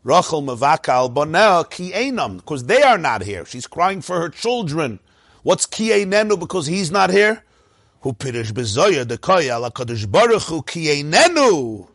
Rachel 0.04 0.42
mevaka 0.42 0.90
al 0.90 1.10
bonel 1.10 1.70
ki 1.70 2.12
because 2.38 2.66
they 2.66 2.82
are 2.82 2.98
not 2.98 3.24
here. 3.24 3.46
She's 3.46 3.68
crying 3.68 4.02
for 4.02 4.20
her 4.22 4.30
children. 4.30 5.00
What's 5.44 5.66
ki 5.66 6.06
because 6.06 6.68
he's 6.68 6.92
not 6.92 7.10
here? 7.10 7.44
Who 8.02 8.14
pirish 8.14 8.52
bezoya 8.52 9.06
dekoya 9.06 9.58
ala 9.58 9.72
kadosh 9.72 10.10
baruch 10.10 10.66
ki. 10.68 11.88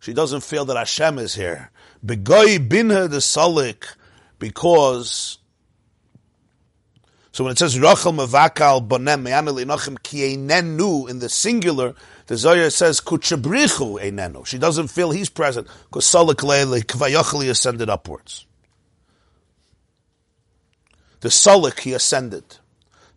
She 0.00 0.12
doesn't 0.12 0.42
feel 0.42 0.64
that 0.64 0.76
Hashem 0.76 1.18
is 1.18 1.34
here. 1.34 1.70
Begoy 2.04 2.68
binha 2.68 3.08
the 3.10 3.18
salik, 3.18 3.84
because 4.38 5.38
so 7.32 7.44
when 7.44 7.52
it 7.52 7.58
says 7.58 7.78
Rachel 7.80 8.12
Mavakal 8.12 8.86
Bonem 8.86 9.22
Me'anel 9.22 9.56
Inachim 9.64 10.00
Ki 10.02 10.36
Einenu 10.36 11.08
in 11.08 11.18
the 11.18 11.28
singular, 11.28 11.94
the 12.26 12.36
Zohar 12.36 12.70
says 12.70 13.00
Kuchabrichu 13.00 14.00
Einenu. 14.00 14.46
She 14.46 14.58
doesn't 14.58 14.88
feel 14.88 15.10
he's 15.10 15.28
present 15.28 15.68
because 15.84 16.06
Salik 16.06 16.36
Leile 16.36 16.82
Kvayachli 16.84 17.50
ascended 17.50 17.90
upwards. 17.90 18.46
The 21.20 21.28
Salik 21.28 21.80
he 21.80 21.92
ascended. 21.92 22.44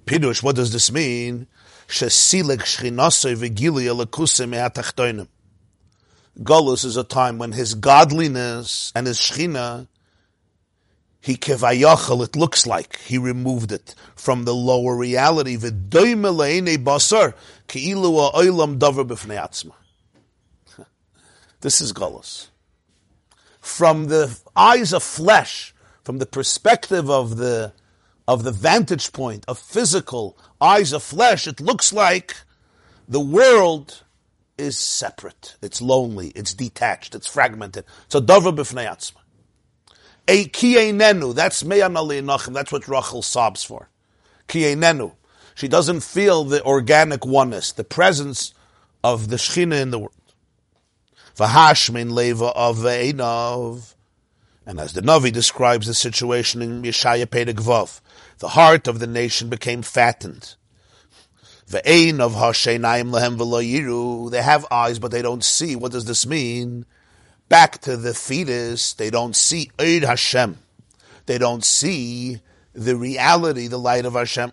Pidush, 0.05 0.43
what 0.43 0.55
does 0.55 0.73
this 0.73 0.91
mean? 0.91 1.47
Shesilik 1.87 2.59
Shchinasei 2.59 3.35
Vigili 3.35 3.85
Elakuse 3.85 4.47
Me'atachtoinim. 4.47 5.27
Golus 6.39 6.85
is 6.85 6.97
a 6.97 7.03
time 7.03 7.37
when 7.37 7.53
his 7.53 7.75
godliness 7.75 8.91
and 8.95 9.07
his 9.07 9.19
Shechina 9.19 9.87
he 11.21 11.35
kevayachal, 11.35 12.23
it 12.23 12.35
looks 12.35 12.65
like 12.65 12.99
he 12.99 13.17
removed 13.17 13.71
it 13.71 13.95
from 14.15 14.45
the 14.45 14.55
lower 14.55 14.95
reality. 14.95 15.57
basar 15.57 17.33
This 21.61 21.81
is 21.81 21.91
Golos. 21.93 22.47
From 23.59 24.07
the 24.07 24.39
eyes 24.55 24.93
of 24.93 25.03
flesh, 25.03 25.73
from 26.03 26.19
the 26.19 26.25
perspective 26.25 27.09
of 27.09 27.37
the 27.37 27.73
of 28.27 28.43
the 28.43 28.51
vantage 28.51 29.11
point 29.13 29.45
of 29.47 29.57
physical 29.57 30.37
eyes 30.59 30.91
of 30.91 31.01
flesh, 31.01 31.47
it 31.47 31.61
looks 31.61 31.93
like 31.93 32.35
the 33.07 33.19
world 33.21 34.03
is 34.57 34.77
separate. 34.77 35.55
It's 35.61 35.81
lonely. 35.81 36.29
It's 36.29 36.53
detached. 36.53 37.15
It's 37.15 37.27
fragmented. 37.27 37.85
So 38.09 38.19
davar 38.19 38.55
b'fnei. 38.55 39.13
A 40.27 40.45
kienenu, 40.45 41.33
that's 41.33 41.63
me'anali 41.63 42.21
nachim, 42.21 42.53
that's 42.53 42.71
what 42.71 42.87
Rachel 42.87 43.21
sobs 43.21 43.63
for. 43.63 43.89
Kienenu. 44.47 45.13
She 45.55 45.67
doesn't 45.67 46.01
feel 46.01 46.43
the 46.43 46.63
organic 46.63 47.25
oneness, 47.25 47.71
the 47.71 47.83
presence 47.83 48.53
of 49.03 49.29
the 49.29 49.37
Shechina 49.37 49.81
in 49.81 49.91
the 49.91 49.99
world. 49.99 50.11
V'hashmin 51.35 52.11
leva 52.11 52.47
of. 52.47 52.85
And 54.65 54.79
as 54.79 54.93
the 54.93 55.01
Navi 55.01 55.31
describes 55.31 55.87
the 55.87 55.93
situation 55.93 56.61
in 56.61 56.81
Yeshaya 56.81 57.25
Pedek 57.25 58.01
the 58.39 58.49
heart 58.49 58.87
of 58.87 58.99
the 58.99 59.07
nation 59.07 59.49
became 59.49 59.81
fattened. 59.81 60.55
Ve'ein 61.69 62.19
of 62.19 62.33
lehem 62.33 63.37
v'lo 63.37 64.31
They 64.31 64.41
have 64.41 64.65
eyes, 64.69 64.99
but 64.99 65.11
they 65.11 65.21
don't 65.21 65.43
see. 65.43 65.75
What 65.75 65.91
does 65.91 66.05
this 66.05 66.25
mean? 66.25 66.85
Back 67.49 67.79
to 67.81 67.97
the 67.97 68.13
fetus, 68.13 68.93
they 68.93 69.09
don't 69.09 69.35
see 69.35 69.71
Eid 69.79 70.03
Hashem. 70.03 70.57
They 71.25 71.37
don't 71.37 71.63
see 71.63 72.41
the 72.73 72.95
reality, 72.95 73.67
the 73.67 73.77
light 73.77 74.05
of 74.05 74.13
Hashem. 74.13 74.51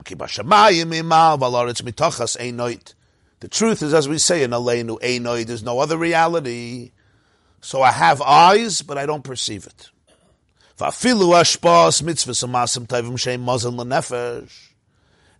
The 3.40 3.48
truth 3.50 3.82
is, 3.82 3.92
as 3.94 4.08
we 4.08 4.18
say 4.18 4.42
in 4.42 4.50
Aleinu, 4.52 5.46
there's 5.46 5.62
no 5.62 5.78
other 5.80 5.98
reality. 5.98 6.92
So 7.60 7.82
I 7.82 7.92
have 7.92 8.22
eyes, 8.22 8.82
but 8.82 8.98
I 8.98 9.06
don't 9.06 9.24
perceive 9.24 9.66
it. 9.66 9.90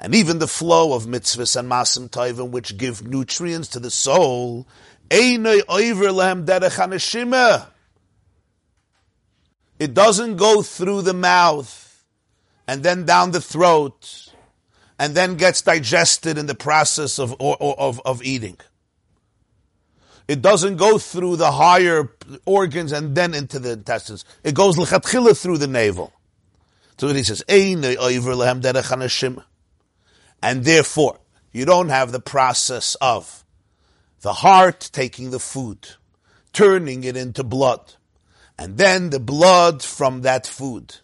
And 0.01 0.15
even 0.15 0.39
the 0.39 0.47
flow 0.47 0.93
of 0.93 1.07
mitzvahs 1.07 1.57
and 1.57 1.71
masim 1.71 2.09
taivim, 2.11 2.51
which 2.51 2.77
give 2.77 3.07
nutrients 3.07 3.69
to 3.69 3.81
the 3.81 3.91
soul, 3.91 4.67
it 9.79 9.95
doesn't 9.95 10.37
go 10.37 10.63
through 10.63 11.03
the 11.03 11.15
mouth 11.15 12.05
and 12.67 12.83
then 12.83 13.05
down 13.05 13.33
the 13.33 13.41
throat 13.41 14.33
and 14.99 15.15
then 15.15 15.37
gets 15.37 15.63
digested 15.63 16.39
in 16.39 16.47
the 16.47 16.55
process 16.55 17.19
of, 17.19 17.35
of, 17.41 18.01
of 18.05 18.23
eating. 18.23 18.57
It 20.27 20.41
doesn't 20.41 20.77
go 20.77 20.99
through 20.99 21.37
the 21.37 21.53
higher 21.53 22.11
organs 22.47 22.93
and 22.93 23.15
then 23.15 23.35
into 23.35 23.59
the 23.59 23.73
intestines. 23.73 24.25
It 24.43 24.55
goes 24.55 24.77
lechatchila 24.77 25.41
through 25.41 25.59
the 25.59 25.67
navel. 25.67 26.13
So 26.97 27.09
he 27.09 27.23
says, 27.25 27.43
and 30.43 30.65
therefore, 30.65 31.19
you 31.53 31.65
don't 31.65 31.89
have 31.89 32.13
the 32.13 32.21
process 32.21 32.95
of 33.01 33.44
the 34.25 34.33
heart 34.33 34.89
taking 34.91 35.31
the 35.31 35.39
food, 35.39 35.87
turning 36.55 37.05
it 37.05 37.15
into 37.15 37.45
blood, 37.45 37.93
and 38.59 38.79
then 38.79 39.11
the 39.11 39.21
blood 39.21 39.83
from 39.83 40.23
that 40.23 40.47
food 40.47 40.97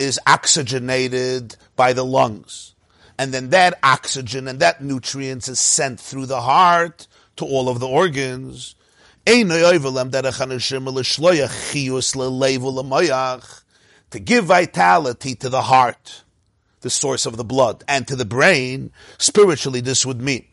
is 0.00 0.18
oxygenated 0.26 1.54
by 1.76 1.92
the 1.92 2.04
lungs. 2.04 2.74
And 3.16 3.32
then 3.32 3.50
that 3.50 3.78
oxygen 3.80 4.48
and 4.48 4.58
that 4.58 4.82
nutrients 4.82 5.46
is 5.46 5.60
sent 5.60 6.00
through 6.00 6.26
the 6.26 6.40
heart 6.40 7.06
to 7.36 7.44
all 7.44 7.68
of 7.68 7.78
the 7.78 7.86
organs. 7.86 8.74
To 14.10 14.18
give 14.18 14.44
vitality 14.46 15.34
to 15.36 15.48
the 15.48 15.62
heart, 15.62 16.24
the 16.80 16.90
source 16.90 17.24
of 17.24 17.36
the 17.36 17.44
blood, 17.44 17.84
and 17.86 18.08
to 18.08 18.16
the 18.16 18.24
brain, 18.24 18.90
spiritually 19.16 19.80
this 19.80 20.04
would 20.04 20.20
mean 20.20 20.46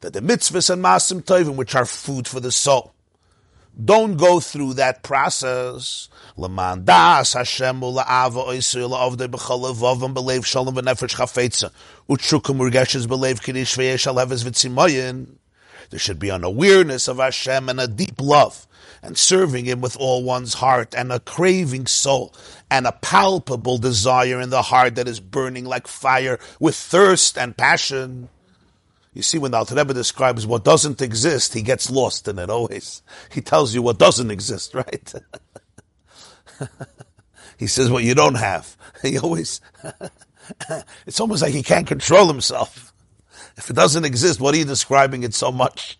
that 0.00 0.12
the 0.12 0.20
mitzvahs 0.20 0.70
and 0.70 0.82
masim 0.82 1.22
tovim, 1.22 1.56
which 1.56 1.74
are 1.74 1.84
food 1.84 2.26
for 2.26 2.40
the 2.40 2.52
soul, 2.52 2.94
don't 3.82 4.16
go 4.16 4.40
through 4.40 4.74
that 4.74 5.02
process. 5.02 6.08
There 15.90 15.98
should 15.98 16.18
be 16.18 16.28
an 16.28 16.44
awareness 16.44 17.08
of 17.08 17.16
Hashem 17.18 17.68
and 17.68 17.80
a 17.80 17.88
deep 17.88 18.20
love 18.20 18.66
and 19.02 19.16
serving 19.16 19.64
Him 19.64 19.80
with 19.80 19.96
all 19.96 20.22
one's 20.22 20.54
heart 20.54 20.94
and 20.94 21.12
a 21.12 21.20
craving 21.20 21.86
soul 21.86 22.34
and 22.70 22.86
a 22.86 22.92
palpable 22.92 23.78
desire 23.78 24.40
in 24.40 24.50
the 24.50 24.62
heart 24.62 24.94
that 24.96 25.08
is 25.08 25.20
burning 25.20 25.64
like 25.64 25.86
fire 25.88 26.38
with 26.58 26.76
thirst 26.76 27.38
and 27.38 27.56
passion. 27.56 28.28
You 29.12 29.22
see, 29.22 29.38
when 29.38 29.50
the 29.50 29.58
Alter 29.58 29.74
Rebbe 29.74 29.92
describes 29.92 30.46
what 30.46 30.64
doesn't 30.64 31.02
exist, 31.02 31.54
he 31.54 31.62
gets 31.62 31.90
lost 31.90 32.28
in 32.28 32.38
it 32.38 32.48
always. 32.48 33.02
He 33.32 33.40
tells 33.40 33.74
you 33.74 33.82
what 33.82 33.98
doesn't 33.98 34.30
exist, 34.30 34.74
right? 34.74 35.14
he 37.58 37.66
says 37.66 37.90
what 37.90 38.04
you 38.04 38.14
don't 38.14 38.36
have. 38.36 38.76
He 39.02 39.18
always, 39.18 39.62
it's 41.06 41.20
almost 41.20 41.42
like 41.42 41.54
he 41.54 41.62
can't 41.62 41.86
control 41.86 42.28
himself. 42.28 42.92
If 43.56 43.70
it 43.70 43.76
doesn't 43.76 44.04
exist, 44.04 44.40
what 44.40 44.54
are 44.54 44.58
you 44.58 44.66
describing 44.66 45.22
it 45.22 45.32
so 45.32 45.50
much? 45.50 45.98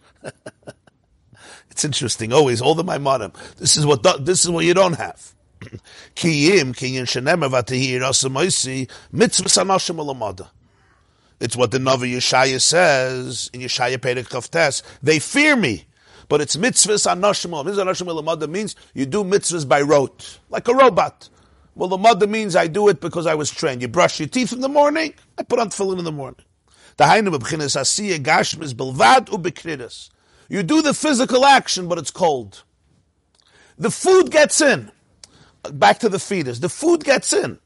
it's 1.70 1.84
interesting. 1.84 2.32
Always, 2.32 2.60
all 2.60 2.74
the 2.74 2.84
Maimonim. 2.84 3.34
This 3.56 3.78
is 3.78 3.86
what, 3.86 4.02
this 4.02 4.44
is 4.44 4.50
what 4.50 4.66
you 4.66 4.74
don't 4.74 4.98
have. 4.98 5.32
Kiyim, 6.14 6.74
kiyin 6.74 7.06
vatehir 7.06 8.00
asamoisi, 8.00 8.90
mitzvah 9.12 9.48
alamada. 9.48 10.48
It's 11.40 11.56
what 11.56 11.70
the 11.70 11.78
Navi 11.78 12.14
Yeshaya 12.14 12.60
says 12.60 13.50
in 13.54 13.62
Yeshaya 13.62 13.96
Perek 13.96 14.28
Kaftes. 14.28 14.82
They 15.02 15.18
fear 15.18 15.56
me. 15.56 15.86
But 16.28 16.42
it's 16.42 16.54
mitzvahs 16.56 17.10
anoshim. 17.10 17.50
Mitzvahs 17.64 18.04
anoshim 18.04 18.50
means 18.50 18.76
you 18.94 19.06
do 19.06 19.24
mitzvahs 19.24 19.66
by 19.66 19.80
rote, 19.80 20.38
like 20.50 20.68
a 20.68 20.74
robot. 20.74 21.30
Well, 21.74 21.88
the 21.88 21.96
mother 21.98 22.26
means 22.26 22.54
I 22.54 22.66
do 22.66 22.88
it 22.88 23.00
because 23.00 23.26
I 23.26 23.34
was 23.34 23.50
trained. 23.50 23.80
You 23.80 23.88
brush 23.88 24.20
your 24.20 24.28
teeth 24.28 24.52
in 24.52 24.60
the 24.60 24.68
morning, 24.68 25.14
I 25.38 25.42
put 25.42 25.58
on 25.58 25.70
tefillin 25.70 25.98
in 25.98 26.04
the 26.04 26.12
morning. 26.12 26.44
You 30.48 30.62
do 30.62 30.82
the 30.82 30.94
physical 30.94 31.46
action, 31.46 31.88
but 31.88 31.96
it's 31.98 32.10
cold. 32.10 32.62
The 33.78 33.90
food 33.90 34.30
gets 34.30 34.60
in. 34.60 34.90
Back 35.72 36.00
to 36.00 36.10
the 36.10 36.18
fetus. 36.18 36.58
The 36.58 36.68
food 36.68 37.04
gets 37.04 37.32
in 37.32 37.58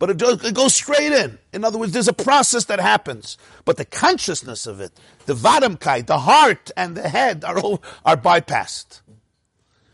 but 0.00 0.08
it, 0.08 0.16
does, 0.16 0.42
it 0.42 0.54
goes 0.54 0.74
straight 0.74 1.12
in. 1.12 1.38
In 1.52 1.62
other 1.62 1.78
words, 1.78 1.92
there's 1.92 2.08
a 2.08 2.14
process 2.14 2.64
that 2.64 2.80
happens, 2.80 3.36
but 3.66 3.76
the 3.76 3.84
consciousness 3.84 4.66
of 4.66 4.80
it, 4.80 4.92
the 5.26 5.34
vadamkai, 5.34 6.06
the 6.06 6.20
heart 6.20 6.70
and 6.74 6.96
the 6.96 7.06
head 7.08 7.44
are 7.44 7.60
all, 7.60 7.82
are 8.04 8.16
bypassed. 8.16 9.02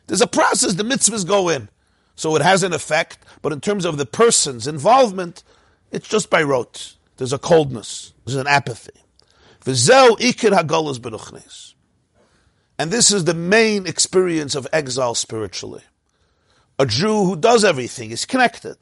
There's 0.07 0.21
a 0.21 0.29
process, 0.29 0.75
the 0.75 0.85
mitzvahs 0.85 1.27
go 1.27 1.49
in. 1.49 1.69
So 2.14 2.37
it 2.37 2.42
has 2.42 2.62
an 2.62 2.73
effect, 2.73 3.19
but 3.42 3.53
in 3.53 3.61
terms 3.61 3.85
of 3.85 3.99
the 3.99 4.07
person's 4.07 4.69
involvement, 4.69 5.42
it's 5.90 6.09
just 6.09 6.31
by 6.31 6.42
rote. 6.42 6.95
There's 7.16 7.33
a 7.33 7.38
coldness, 7.38 8.12
there's 8.25 8.37
an 8.37 8.47
apathy. 8.47 9.01
And 12.79 12.92
this 12.92 13.11
is 13.11 13.25
the 13.25 13.35
main 13.35 13.88
experience 13.88 14.55
of 14.55 14.69
exile 14.73 15.16
spiritually. 15.16 15.83
A 16.79 16.87
Jew 16.87 17.25
who 17.25 17.35
does 17.35 17.64
everything 17.64 18.12
is 18.12 18.25
connected. 18.25 18.77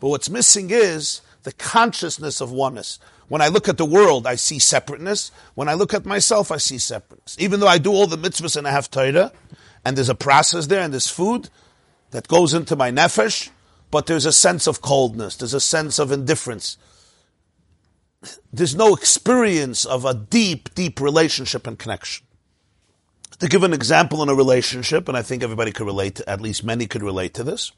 But 0.00 0.08
what's 0.08 0.30
missing 0.30 0.70
is 0.70 1.22
the 1.42 1.52
consciousness 1.52 2.40
of 2.40 2.52
oneness. 2.52 2.98
When 3.28 3.40
I 3.40 3.48
look 3.48 3.68
at 3.68 3.76
the 3.76 3.84
world, 3.84 4.26
I 4.26 4.36
see 4.36 4.58
separateness. 4.58 5.30
When 5.54 5.68
I 5.68 5.74
look 5.74 5.94
at 5.94 6.04
myself, 6.04 6.52
I 6.52 6.58
see 6.58 6.78
separateness. 6.78 7.36
Even 7.38 7.60
though 7.60 7.68
I 7.68 7.78
do 7.78 7.92
all 7.92 8.06
the 8.06 8.18
mitzvahs 8.18 8.56
and 8.56 8.68
I 8.68 8.70
have 8.70 8.90
Torah, 8.90 9.32
and 9.84 9.96
there's 9.96 10.08
a 10.08 10.14
process 10.14 10.66
there 10.66 10.82
and 10.82 10.92
there's 10.92 11.08
food 11.08 11.48
that 12.10 12.28
goes 12.28 12.54
into 12.54 12.76
my 12.76 12.90
nefesh, 12.90 13.50
but 13.90 14.06
there's 14.06 14.26
a 14.26 14.32
sense 14.32 14.66
of 14.66 14.80
coldness, 14.80 15.36
there's 15.36 15.54
a 15.54 15.60
sense 15.60 15.98
of 15.98 16.12
indifference. 16.12 16.76
There's 18.52 18.74
no 18.74 18.94
experience 18.94 19.84
of 19.84 20.04
a 20.04 20.14
deep, 20.14 20.74
deep 20.74 21.00
relationship 21.00 21.66
and 21.66 21.78
connection. 21.78 22.26
To 23.38 23.48
give 23.48 23.62
an 23.62 23.72
example 23.72 24.22
in 24.22 24.28
a 24.28 24.34
relationship, 24.34 25.08
and 25.08 25.16
I 25.16 25.22
think 25.22 25.42
everybody 25.42 25.70
could 25.70 25.86
relate 25.86 26.16
to, 26.16 26.28
at 26.28 26.40
least 26.40 26.64
many 26.64 26.86
could 26.86 27.02
relate 27.02 27.34
to 27.34 27.44
this. 27.44 27.72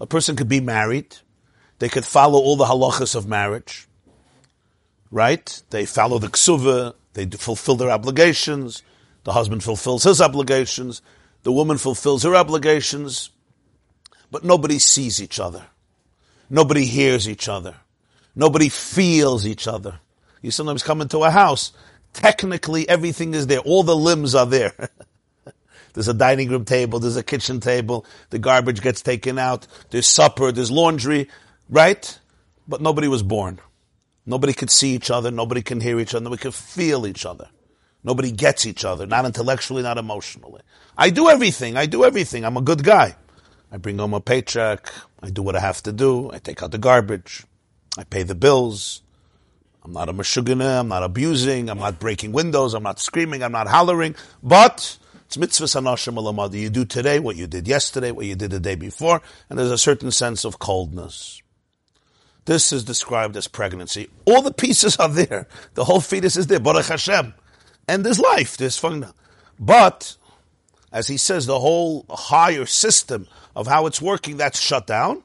A 0.00 0.06
person 0.06 0.36
could 0.36 0.48
be 0.48 0.60
married, 0.60 1.16
they 1.78 1.88
could 1.88 2.04
follow 2.04 2.38
all 2.38 2.56
the 2.56 2.64
halachas 2.64 3.14
of 3.14 3.28
marriage, 3.28 3.86
right? 5.10 5.62
They 5.70 5.86
follow 5.86 6.18
the 6.18 6.28
ksuva, 6.28 6.94
they 7.14 7.26
fulfill 7.26 7.76
their 7.76 7.90
obligations, 7.90 8.82
the 9.24 9.32
husband 9.32 9.64
fulfills 9.64 10.04
his 10.04 10.20
obligations, 10.20 11.02
the 11.42 11.52
woman 11.52 11.78
fulfills 11.78 12.22
her 12.22 12.36
obligations. 12.36 13.30
but 14.30 14.44
nobody 14.44 14.78
sees 14.78 15.22
each 15.22 15.38
other. 15.38 15.66
Nobody 16.50 16.84
hears 16.84 17.28
each 17.28 17.48
other. 17.48 17.76
Nobody 18.34 18.68
feels 18.68 19.46
each 19.46 19.66
other. 19.66 20.00
You 20.42 20.50
sometimes 20.50 20.82
come 20.82 21.00
into 21.00 21.24
a 21.24 21.30
house, 21.30 21.72
technically 22.12 22.88
everything 22.88 23.34
is 23.34 23.46
there. 23.46 23.60
All 23.60 23.82
the 23.82 23.96
limbs 23.96 24.34
are 24.34 24.46
there. 24.46 24.74
there's 25.94 26.08
a 26.08 26.14
dining 26.14 26.50
room 26.50 26.64
table, 26.64 26.98
there's 26.98 27.16
a 27.16 27.22
kitchen 27.22 27.60
table, 27.60 28.04
the 28.30 28.38
garbage 28.38 28.82
gets 28.82 29.00
taken 29.00 29.38
out, 29.38 29.66
there's 29.90 30.06
supper, 30.06 30.52
there's 30.52 30.70
laundry, 30.70 31.28
right? 31.68 32.18
But 32.68 32.80
nobody 32.80 33.08
was 33.08 33.22
born. 33.22 33.60
Nobody 34.24 34.52
could 34.52 34.70
see 34.70 34.94
each 34.94 35.10
other, 35.10 35.30
nobody 35.30 35.62
can 35.62 35.80
hear 35.80 36.00
each 36.00 36.14
other, 36.14 36.24
nobody 36.24 36.42
can 36.42 36.50
feel 36.50 37.06
each 37.06 37.24
other. 37.24 37.48
Nobody 38.02 38.30
gets 38.30 38.66
each 38.66 38.84
other, 38.84 39.06
not 39.06 39.24
intellectually, 39.24 39.82
not 39.82 39.98
emotionally. 39.98 40.62
I 40.96 41.10
do 41.10 41.28
everything, 41.28 41.76
I 41.76 41.86
do 41.86 42.04
everything, 42.04 42.44
I'm 42.44 42.56
a 42.56 42.60
good 42.60 42.84
guy. 42.84 43.16
I 43.70 43.78
bring 43.78 43.98
home 43.98 44.14
a 44.14 44.20
paycheck, 44.20 44.92
I 45.20 45.30
do 45.30 45.42
what 45.42 45.56
I 45.56 45.60
have 45.60 45.82
to 45.84 45.92
do, 45.92 46.30
I 46.32 46.38
take 46.38 46.62
out 46.62 46.70
the 46.70 46.78
garbage, 46.78 47.44
I 47.98 48.04
pay 48.04 48.22
the 48.22 48.34
bills, 48.34 49.02
I'm 49.84 49.92
not 49.92 50.08
a 50.08 50.12
mashugana, 50.12 50.80
I'm 50.80 50.88
not 50.88 51.02
abusing, 51.02 51.68
I'm 51.68 51.78
not 51.78 51.98
breaking 51.98 52.32
windows, 52.32 52.74
I'm 52.74 52.82
not 52.82 53.00
screaming, 53.00 53.42
I'm 53.42 53.52
not 53.52 53.66
hollering, 53.68 54.14
but 54.42 54.98
it's 55.26 55.36
mitzvah 55.36 55.66
sanashim 55.66 56.14
alamadi. 56.14 56.60
You 56.60 56.70
do 56.70 56.84
today 56.84 57.18
what 57.18 57.36
you 57.36 57.46
did 57.48 57.66
yesterday, 57.66 58.12
what 58.12 58.26
you 58.26 58.36
did 58.36 58.52
the 58.52 58.60
day 58.60 58.76
before, 58.76 59.20
and 59.50 59.58
there's 59.58 59.70
a 59.70 59.78
certain 59.78 60.12
sense 60.12 60.44
of 60.44 60.60
coldness. 60.60 61.42
This 62.46 62.72
is 62.72 62.84
described 62.84 63.36
as 63.36 63.48
pregnancy. 63.48 64.08
All 64.24 64.40
the 64.40 64.52
pieces 64.52 64.96
are 64.96 65.08
there. 65.08 65.46
The 65.74 65.84
whole 65.84 66.00
fetus 66.00 66.36
is 66.36 66.46
there. 66.46 66.60
Baruch 66.60 66.86
Hashem. 66.86 67.34
And 67.88 68.04
there's 68.04 68.18
life, 68.18 68.56
there's 68.56 68.78
fun. 68.78 69.12
But, 69.58 70.16
as 70.92 71.08
he 71.08 71.16
says, 71.16 71.46
the 71.46 71.60
whole 71.60 72.06
higher 72.08 72.66
system 72.66 73.26
of 73.54 73.66
how 73.66 73.86
it's 73.86 74.00
working, 74.00 74.36
that's 74.36 74.60
shut 74.60 74.86
down. 74.86 75.22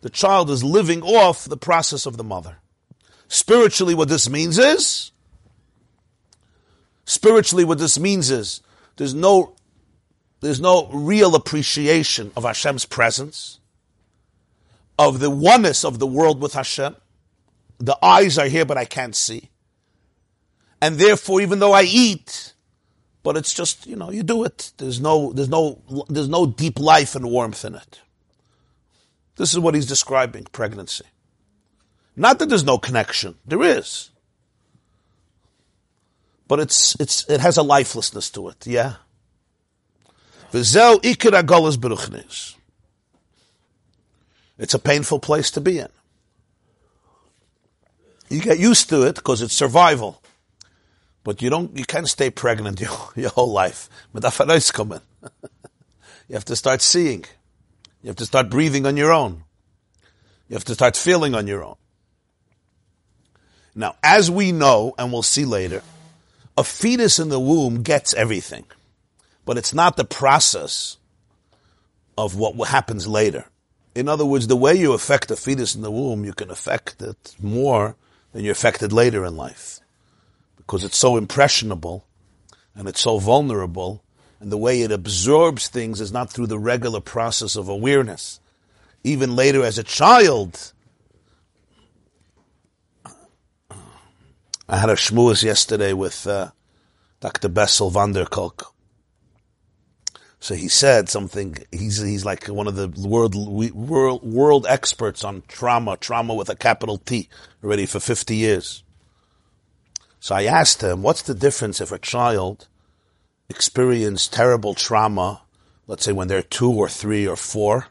The 0.00 0.10
child 0.10 0.50
is 0.50 0.64
living 0.64 1.02
off 1.02 1.44
the 1.44 1.56
process 1.56 2.06
of 2.06 2.16
the 2.16 2.24
mother. 2.24 2.56
Spiritually, 3.28 3.94
what 3.94 4.08
this 4.08 4.28
means 4.28 4.58
is, 4.58 5.12
spiritually, 7.04 7.64
what 7.64 7.78
this 7.78 7.98
means 7.98 8.30
is, 8.30 8.62
there's 8.96 9.14
no, 9.14 9.54
there's 10.40 10.60
no 10.60 10.88
real 10.88 11.34
appreciation 11.34 12.32
of 12.36 12.44
Hashem's 12.44 12.84
presence, 12.84 13.58
of 14.98 15.20
the 15.20 15.30
oneness 15.30 15.84
of 15.84 15.98
the 15.98 16.06
world 16.06 16.40
with 16.40 16.54
Hashem. 16.54 16.96
The 17.78 17.98
eyes 18.02 18.38
are 18.38 18.46
here, 18.46 18.64
but 18.64 18.78
I 18.78 18.84
can't 18.84 19.16
see. 19.16 19.50
And 20.80 20.98
therefore, 20.98 21.40
even 21.40 21.58
though 21.58 21.72
I 21.72 21.82
eat, 21.82 22.54
but 23.22 23.36
it's 23.36 23.54
just, 23.54 23.86
you 23.86 23.96
know, 23.96 24.10
you 24.10 24.22
do 24.22 24.44
it. 24.44 24.72
There's 24.78 25.00
no, 25.00 25.32
there's 25.32 25.48
no, 25.48 25.80
there's 26.08 26.28
no 26.28 26.46
deep 26.46 26.78
life 26.80 27.14
and 27.14 27.30
warmth 27.30 27.64
in 27.64 27.74
it. 27.74 28.00
This 29.36 29.52
is 29.52 29.58
what 29.58 29.74
he's 29.74 29.86
describing, 29.86 30.44
pregnancy. 30.52 31.04
Not 32.16 32.38
that 32.38 32.48
there's 32.48 32.64
no 32.64 32.78
connection. 32.78 33.36
There 33.46 33.62
is. 33.62 34.10
But 36.48 36.60
it's, 36.60 36.94
it's, 37.00 37.28
it 37.30 37.40
has 37.40 37.56
a 37.56 37.62
lifelessness 37.62 38.28
to 38.30 38.48
it, 38.48 38.66
yeah? 38.66 38.96
V'zel 40.52 41.00
ikir 41.00 41.40
agolas 41.40 41.76
beruchnis. 41.76 42.56
It's 44.58 44.74
a 44.74 44.78
painful 44.78 45.18
place 45.18 45.50
to 45.52 45.60
be 45.60 45.78
in. 45.78 45.88
You 48.28 48.40
get 48.40 48.58
used 48.58 48.88
to 48.88 49.02
it 49.02 49.16
because 49.16 49.42
it's 49.42 49.54
survival. 49.54 50.22
But 51.24 51.42
you 51.42 51.50
don't, 51.50 51.76
you 51.76 51.84
can't 51.84 52.08
stay 52.08 52.30
pregnant 52.30 52.80
your, 52.80 52.90
your 53.14 53.30
whole 53.30 53.52
life. 53.52 53.88
But 54.12 54.24
after 54.24 54.44
it's 54.48 54.70
coming. 54.70 55.00
you 56.28 56.34
have 56.34 56.44
to 56.46 56.56
start 56.56 56.82
seeing. 56.82 57.24
You 58.02 58.08
have 58.08 58.16
to 58.16 58.26
start 58.26 58.50
breathing 58.50 58.86
on 58.86 58.96
your 58.96 59.12
own. 59.12 59.44
You 60.48 60.54
have 60.54 60.64
to 60.64 60.74
start 60.74 60.96
feeling 60.96 61.34
on 61.34 61.46
your 61.46 61.64
own. 61.64 61.76
Now, 63.74 63.96
as 64.02 64.30
we 64.30 64.52
know, 64.52 64.94
and 64.98 65.12
we'll 65.12 65.22
see 65.22 65.44
later, 65.44 65.82
a 66.58 66.64
fetus 66.64 67.18
in 67.18 67.30
the 67.30 67.40
womb 67.40 67.82
gets 67.82 68.12
everything, 68.12 68.64
but 69.46 69.56
it's 69.56 69.72
not 69.72 69.96
the 69.96 70.04
process 70.04 70.98
of 72.18 72.36
what 72.36 72.68
happens 72.68 73.06
later. 73.06 73.46
In 73.94 74.08
other 74.08 74.24
words, 74.24 74.46
the 74.46 74.56
way 74.56 74.74
you 74.74 74.92
affect 74.92 75.30
a 75.30 75.36
fetus 75.36 75.74
in 75.74 75.82
the 75.82 75.90
womb, 75.90 76.24
you 76.24 76.32
can 76.32 76.50
affect 76.50 77.02
it 77.02 77.36
more 77.40 77.96
than 78.32 78.42
you're 78.44 78.52
affected 78.52 78.92
later 78.92 79.24
in 79.24 79.36
life. 79.36 79.80
Because 80.56 80.84
it's 80.84 80.96
so 80.96 81.16
impressionable 81.16 82.06
and 82.74 82.88
it's 82.88 83.02
so 83.02 83.18
vulnerable, 83.18 84.02
and 84.40 84.50
the 84.50 84.56
way 84.56 84.80
it 84.80 84.90
absorbs 84.90 85.68
things 85.68 86.00
is 86.00 86.10
not 86.10 86.30
through 86.30 86.46
the 86.46 86.58
regular 86.58 87.00
process 87.00 87.54
of 87.54 87.68
awareness. 87.68 88.40
Even 89.04 89.36
later 89.36 89.62
as 89.62 89.76
a 89.76 89.82
child, 89.82 90.72
I 94.68 94.78
had 94.78 94.88
a 94.88 94.94
shmooze 94.94 95.42
yesterday 95.42 95.92
with 95.92 96.26
uh, 96.26 96.50
Dr. 97.20 97.50
Bessel 97.50 97.90
van 97.90 98.12
der 98.12 98.24
Kolk. 98.24 98.71
So 100.42 100.56
he 100.56 100.66
said 100.66 101.08
something. 101.08 101.56
He's 101.70 101.98
he's 101.98 102.24
like 102.24 102.48
one 102.48 102.66
of 102.66 102.74
the 102.74 102.88
world 102.88 103.36
world 103.72 104.24
world 104.24 104.66
experts 104.68 105.22
on 105.22 105.44
trauma, 105.46 105.96
trauma 105.96 106.34
with 106.34 106.50
a 106.50 106.56
capital 106.56 106.98
T, 106.98 107.28
already 107.62 107.86
for 107.86 108.00
fifty 108.00 108.34
years. 108.34 108.82
So 110.18 110.34
I 110.34 110.42
asked 110.42 110.82
him, 110.82 111.04
"What's 111.04 111.22
the 111.22 111.34
difference 111.34 111.80
if 111.80 111.92
a 111.92 111.98
child 111.98 112.66
experienced 113.48 114.32
terrible 114.32 114.74
trauma, 114.74 115.42
let's 115.86 116.04
say 116.04 116.10
when 116.10 116.26
they're 116.26 116.42
two 116.42 116.72
or 116.72 116.88
three 116.88 117.24
or 117.24 117.36
four, 117.36 117.86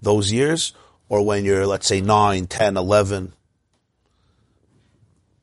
those 0.00 0.32
years, 0.32 0.72
or 1.08 1.24
when 1.24 1.44
you're 1.44 1.68
let's 1.68 1.86
say 1.86 2.00
nine, 2.00 2.48
ten, 2.48 2.76
eleven, 2.76 3.32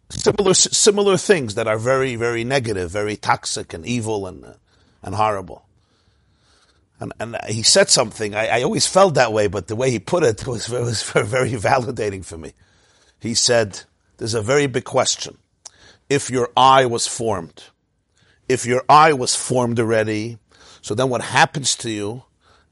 similar 0.09 0.53
similar 0.53 1.15
things 1.15 1.55
that 1.55 1.69
are 1.69 1.79
very 1.79 2.17
very 2.17 2.43
negative, 2.43 2.91
very 2.91 3.15
toxic 3.15 3.73
and 3.73 3.85
evil 3.85 4.27
and 4.27 4.55
and 5.01 5.15
horrible. 5.15 5.68
And, 6.99 7.13
and 7.19 7.37
he 7.47 7.63
said 7.63 7.89
something. 7.89 8.35
I, 8.35 8.59
I, 8.59 8.63
always 8.63 8.85
felt 8.85 9.13
that 9.13 9.31
way, 9.31 9.47
but 9.47 9.67
the 9.67 9.75
way 9.75 9.89
he 9.89 9.99
put 9.99 10.23
it 10.23 10.45
was, 10.47 10.69
was 10.69 11.03
very 11.11 11.51
validating 11.51 12.25
for 12.25 12.37
me. 12.37 12.53
He 13.19 13.33
said, 13.33 13.81
"There's 14.17 14.33
a 14.33 14.41
very 14.41 14.67
big 14.67 14.83
question. 14.83 15.37
If 16.09 16.29
your 16.29 16.49
eye 16.57 16.85
was 16.85 17.07
formed, 17.07 17.63
if 18.47 18.65
your 18.65 18.83
eye 18.89 19.13
was 19.13 19.35
formed 19.35 19.79
already, 19.79 20.39
so 20.81 20.95
then 20.95 21.09
what 21.09 21.21
happens 21.21 21.75
to 21.77 21.89
you 21.89 22.23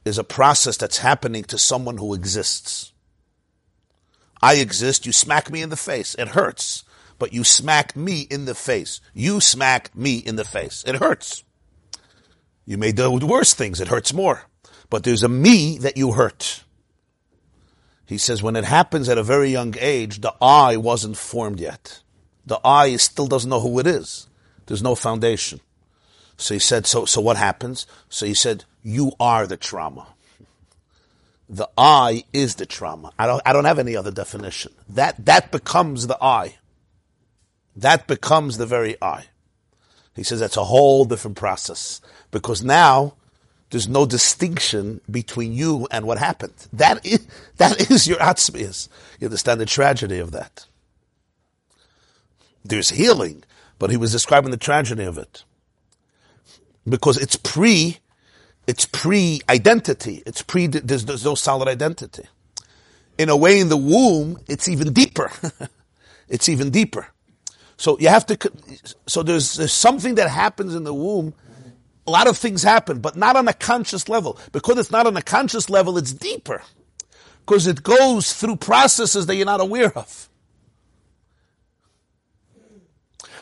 is 0.05 0.17
a 0.17 0.23
process 0.23 0.77
that's 0.77 0.99
happening 0.99 1.43
to 1.45 1.57
someone 1.57 1.97
who 1.97 2.13
exists. 2.13 2.93
I 4.41 4.55
exist. 4.55 5.05
You 5.05 5.11
smack 5.11 5.51
me 5.51 5.61
in 5.61 5.69
the 5.69 5.75
face. 5.75 6.15
It 6.15 6.29
hurts 6.29 6.83
but 7.19 7.33
you 7.33 7.43
smack 7.43 7.95
me 7.95 8.21
in 8.21 8.45
the 8.45 8.55
face. 8.55 9.01
You 9.13 9.39
smack 9.39 9.95
me 9.95 10.17
in 10.17 10.35
the 10.35 10.45
face. 10.45 10.83
It 10.85 10.95
hurts. 10.95 11.43
You 12.67 12.77
may 12.77 12.91
do 12.91 13.09
worse 13.11 13.55
things. 13.55 13.81
It 13.81 13.87
hurts 13.87 14.13
more. 14.13 14.43
But 14.91 15.03
there's 15.03 15.23
a 15.23 15.29
me 15.29 15.79
that 15.79 15.97
you 15.97 16.11
hurt. 16.11 16.63
He 18.05 18.19
says 18.19 18.43
when 18.43 18.55
it 18.55 18.65
happens 18.65 19.09
at 19.09 19.17
a 19.17 19.23
very 19.23 19.49
young 19.49 19.73
age, 19.79 20.21
the 20.21 20.35
I 20.39 20.77
wasn't 20.77 21.17
formed 21.17 21.59
yet. 21.59 22.01
The 22.45 22.59
I 22.63 22.95
still 22.97 23.27
doesn't 23.27 23.49
know 23.49 23.59
who 23.59 23.79
it 23.79 23.87
is. 23.87 24.27
There's 24.67 24.83
no 24.83 24.93
foundation. 24.93 25.61
So 26.37 26.53
he 26.53 26.59
said, 26.59 26.85
so, 26.85 27.05
so 27.05 27.19
what 27.19 27.37
happens? 27.37 27.87
So 28.09 28.27
he 28.27 28.35
said, 28.35 28.65
you 28.83 29.13
are 29.19 29.47
the 29.47 29.57
trauma. 29.57 30.07
The 31.49 31.67
I 31.75 32.25
is 32.31 32.55
the 32.55 32.65
trauma. 32.65 33.11
I 33.17 33.25
don't, 33.25 33.41
I 33.45 33.53
don't 33.53 33.65
have 33.65 33.79
any 33.79 33.95
other 33.95 34.11
definition. 34.11 34.73
That, 34.89 35.25
that 35.25 35.51
becomes 35.51 36.07
the 36.07 36.17
I 36.21 36.57
that 37.77 38.07
becomes 38.07 38.57
the 38.57 38.65
very 38.65 38.97
I. 39.01 39.25
He 40.15 40.23
says 40.23 40.39
that's 40.39 40.57
a 40.57 40.63
whole 40.63 41.05
different 41.05 41.37
process 41.37 42.01
because 42.31 42.63
now 42.63 43.13
there's 43.69 43.87
no 43.87 44.05
distinction 44.05 45.01
between 45.09 45.53
you 45.53 45.87
and 45.91 46.05
what 46.05 46.17
happened. 46.17 46.53
That 46.73 47.05
is, 47.05 47.27
that 47.57 47.91
is 47.91 48.07
your 48.07 48.17
atzmius. 48.17 48.87
You 49.19 49.27
understand 49.27 49.59
the 49.59 49.65
tragedy 49.65 50.19
of 50.19 50.31
that. 50.31 50.65
There's 52.63 52.89
healing, 52.89 53.43
but 53.79 53.89
he 53.89 53.97
was 53.97 54.11
describing 54.11 54.51
the 54.51 54.57
tragedy 54.57 55.03
of 55.03 55.17
it. 55.17 55.43
Because 56.87 57.17
it's 57.17 57.35
pre, 57.35 57.97
it's 58.67 58.85
pre-identity. 58.85 60.23
It's 60.25 60.41
pre, 60.41 60.67
there's, 60.67 61.05
there's 61.05 61.25
no 61.25 61.35
solid 61.35 61.67
identity. 61.67 62.23
In 63.17 63.29
a 63.29 63.35
way, 63.35 63.59
in 63.59 63.69
the 63.69 63.77
womb, 63.77 64.37
it's 64.47 64.69
even 64.69 64.93
deeper. 64.93 65.31
it's 66.29 66.47
even 66.47 66.69
deeper. 66.69 67.07
So 67.77 67.97
you 67.99 68.09
have 68.09 68.25
to, 68.27 68.51
so 69.07 69.23
there's, 69.23 69.55
there's 69.55 69.73
something 69.73 70.15
that 70.15 70.29
happens 70.29 70.73
in 70.73 70.83
the 70.83 70.93
womb. 70.93 71.33
A 72.07 72.11
lot 72.11 72.27
of 72.27 72.37
things 72.37 72.63
happen, 72.63 72.99
but 72.99 73.17
not 73.17 73.35
on 73.37 73.47
a 73.49 73.53
conscious 73.53 74.09
level. 74.09 74.39
Because 74.53 74.79
it's 74.79 74.91
not 74.91 75.07
on 75.07 75.17
a 75.17 75.23
conscious 75.23 75.69
level, 75.69 75.97
it's 75.97 76.13
deeper. 76.13 76.63
Because 77.45 77.67
it 77.67 77.83
goes 77.83 78.33
through 78.33 78.57
processes 78.57 79.27
that 79.27 79.35
you're 79.35 79.45
not 79.47 79.61
aware 79.61 79.97
of. 79.97 80.29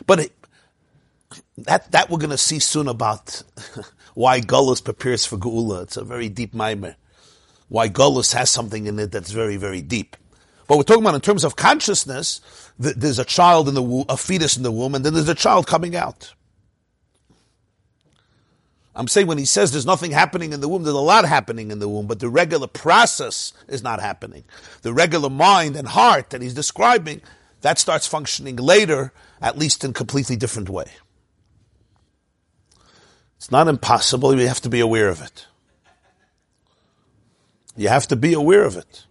But 0.06 0.20
it, 0.20 0.32
that, 1.58 1.92
that 1.92 2.10
we're 2.10 2.18
going 2.18 2.30
to 2.30 2.38
see 2.38 2.60
soon 2.60 2.88
about 2.88 3.42
why 4.14 4.40
Gullus 4.40 4.84
prepares 4.84 5.26
for 5.26 5.38
Geula. 5.38 5.84
It's 5.84 5.96
a 5.98 6.04
very 6.04 6.28
deep 6.28 6.54
mimer. 6.54 6.96
why 7.68 7.88
Gullus 7.88 8.34
has 8.34 8.50
something 8.50 8.86
in 8.86 8.98
it 8.98 9.12
that's 9.12 9.32
very, 9.32 9.56
very 9.56 9.82
deep. 9.82 10.16
But 10.68 10.78
we're 10.78 10.84
talking 10.84 11.04
about 11.04 11.16
in 11.16 11.22
terms 11.22 11.44
of 11.44 11.56
consciousness, 11.56 12.40
there's 12.78 13.20
a 13.20 13.26
child 13.26 13.68
in 13.68 13.74
the 13.74 13.82
womb, 13.82 14.06
a 14.10 14.18
fetus 14.18 14.56
in 14.58 14.64
the 14.64 14.72
womb, 14.72 14.96
and 14.96 15.04
then 15.06 15.14
there's 15.14 15.30
a 15.30 15.36
child 15.36 15.68
coming 15.68 15.96
out. 15.96 16.34
I'm 18.96 19.08
saying 19.08 19.26
when 19.26 19.36
he 19.36 19.44
says 19.44 19.72
there's 19.72 19.84
nothing 19.84 20.10
happening 20.10 20.54
in 20.54 20.60
the 20.60 20.68
womb, 20.68 20.82
there's 20.82 20.96
a 20.96 21.00
lot 21.00 21.26
happening 21.26 21.70
in 21.70 21.80
the 21.80 21.88
womb, 21.88 22.06
but 22.06 22.18
the 22.18 22.30
regular 22.30 22.66
process 22.66 23.52
is 23.68 23.82
not 23.82 24.00
happening. 24.00 24.44
The 24.80 24.94
regular 24.94 25.28
mind 25.28 25.76
and 25.76 25.86
heart 25.86 26.30
that 26.30 26.40
he's 26.40 26.54
describing, 26.54 27.20
that 27.60 27.78
starts 27.78 28.06
functioning 28.06 28.56
later, 28.56 29.12
at 29.40 29.58
least 29.58 29.84
in 29.84 29.90
a 29.90 29.94
completely 29.94 30.34
different 30.34 30.70
way. 30.70 30.90
It's 33.36 33.50
not 33.50 33.68
impossible, 33.68 34.34
you 34.34 34.48
have 34.48 34.62
to 34.62 34.70
be 34.70 34.80
aware 34.80 35.10
of 35.10 35.20
it. 35.20 35.46
You 37.76 37.88
have 37.88 38.06
to 38.08 38.16
be 38.16 38.32
aware 38.32 38.64
of 38.64 38.76
it. 38.76 39.04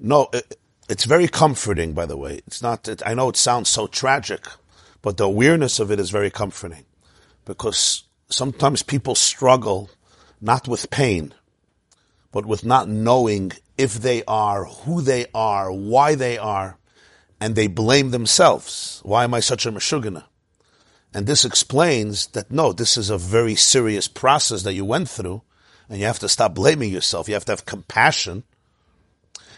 No, 0.00 0.30
it, 0.32 0.56
it's 0.88 1.04
very 1.04 1.28
comforting, 1.28 1.92
by 1.92 2.06
the 2.06 2.16
way. 2.16 2.40
It's 2.46 2.62
not, 2.62 2.88
it, 2.88 3.02
I 3.04 3.12
know 3.12 3.28
it 3.28 3.36
sounds 3.36 3.68
so 3.68 3.86
tragic, 3.86 4.46
but 5.02 5.18
the 5.18 5.24
awareness 5.24 5.78
of 5.78 5.90
it 5.90 6.00
is 6.00 6.08
very 6.08 6.30
comforting 6.30 6.86
because 7.44 8.04
sometimes 8.28 8.82
people 8.82 9.14
struggle 9.14 9.90
not 10.40 10.68
with 10.68 10.90
pain, 10.90 11.34
but 12.32 12.46
with 12.46 12.64
not 12.64 12.88
knowing 12.88 13.52
if 13.76 13.94
they 13.94 14.22
are, 14.26 14.64
who 14.64 15.00
they 15.00 15.26
are, 15.34 15.72
why 15.72 16.14
they 16.14 16.38
are, 16.38 16.78
and 17.40 17.54
they 17.54 17.66
blame 17.66 18.10
themselves. 18.10 19.00
Why 19.04 19.24
am 19.24 19.34
I 19.34 19.40
such 19.40 19.66
a 19.66 19.72
meshugana? 19.72 20.24
And 21.14 21.26
this 21.26 21.44
explains 21.44 22.26
that 22.28 22.50
no, 22.50 22.72
this 22.72 22.96
is 22.96 23.10
a 23.10 23.18
very 23.18 23.54
serious 23.54 24.08
process 24.08 24.62
that 24.62 24.74
you 24.74 24.84
went 24.84 25.08
through, 25.08 25.42
and 25.88 25.98
you 25.98 26.06
have 26.06 26.18
to 26.18 26.28
stop 26.28 26.54
blaming 26.54 26.92
yourself. 26.92 27.28
You 27.28 27.34
have 27.34 27.46
to 27.46 27.52
have 27.52 27.64
compassion 27.64 28.44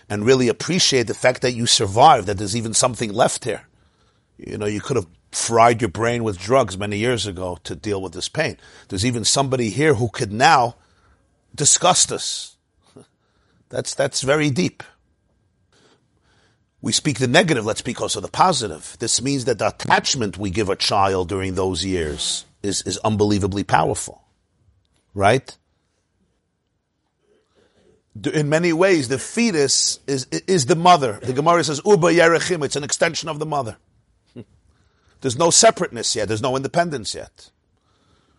and 0.08 0.24
really 0.24 0.48
appreciate 0.48 1.06
the 1.06 1.14
fact 1.14 1.42
that 1.42 1.54
you 1.54 1.66
survived, 1.66 2.26
that 2.26 2.38
there's 2.38 2.56
even 2.56 2.74
something 2.74 3.12
left 3.12 3.44
here. 3.44 3.62
You 4.36 4.58
know, 4.58 4.66
you 4.66 4.80
could 4.80 4.96
have 4.96 5.06
fried 5.32 5.80
your 5.80 5.90
brain 5.90 6.24
with 6.24 6.38
drugs 6.38 6.76
many 6.76 6.98
years 6.98 7.26
ago 7.26 7.58
to 7.64 7.76
deal 7.76 8.02
with 8.02 8.12
this 8.12 8.28
pain. 8.28 8.56
There's 8.88 9.06
even 9.06 9.24
somebody 9.24 9.70
here 9.70 9.94
who 9.94 10.08
could 10.08 10.32
now 10.32 10.76
discuss 11.54 12.06
this. 12.06 12.56
That's, 13.68 13.94
that's 13.94 14.22
very 14.22 14.50
deep. 14.50 14.82
We 16.82 16.92
speak 16.92 17.18
the 17.18 17.28
negative, 17.28 17.64
let's 17.64 17.80
speak 17.80 18.00
also 18.00 18.20
the 18.20 18.28
positive. 18.28 18.96
This 18.98 19.20
means 19.20 19.44
that 19.44 19.58
the 19.58 19.68
attachment 19.68 20.38
we 20.38 20.50
give 20.50 20.70
a 20.70 20.76
child 20.76 21.28
during 21.28 21.54
those 21.54 21.84
years 21.84 22.46
is, 22.62 22.82
is 22.82 22.98
unbelievably 22.98 23.64
powerful. 23.64 24.22
Right? 25.14 25.56
In 28.32 28.48
many 28.48 28.72
ways, 28.72 29.08
the 29.08 29.18
fetus 29.18 30.00
is, 30.06 30.24
is 30.26 30.66
the 30.66 30.74
mother. 30.74 31.20
The 31.22 31.34
Gemara 31.34 31.62
says, 31.64 31.80
Uba 31.84 32.08
Yerechim, 32.08 32.64
it's 32.64 32.76
an 32.76 32.82
extension 32.84 33.28
of 33.28 33.38
the 33.38 33.46
mother. 33.46 33.76
There's 35.20 35.38
no 35.38 35.50
separateness 35.50 36.16
yet. 36.16 36.28
There's 36.28 36.42
no 36.42 36.56
independence 36.56 37.14
yet. 37.14 37.50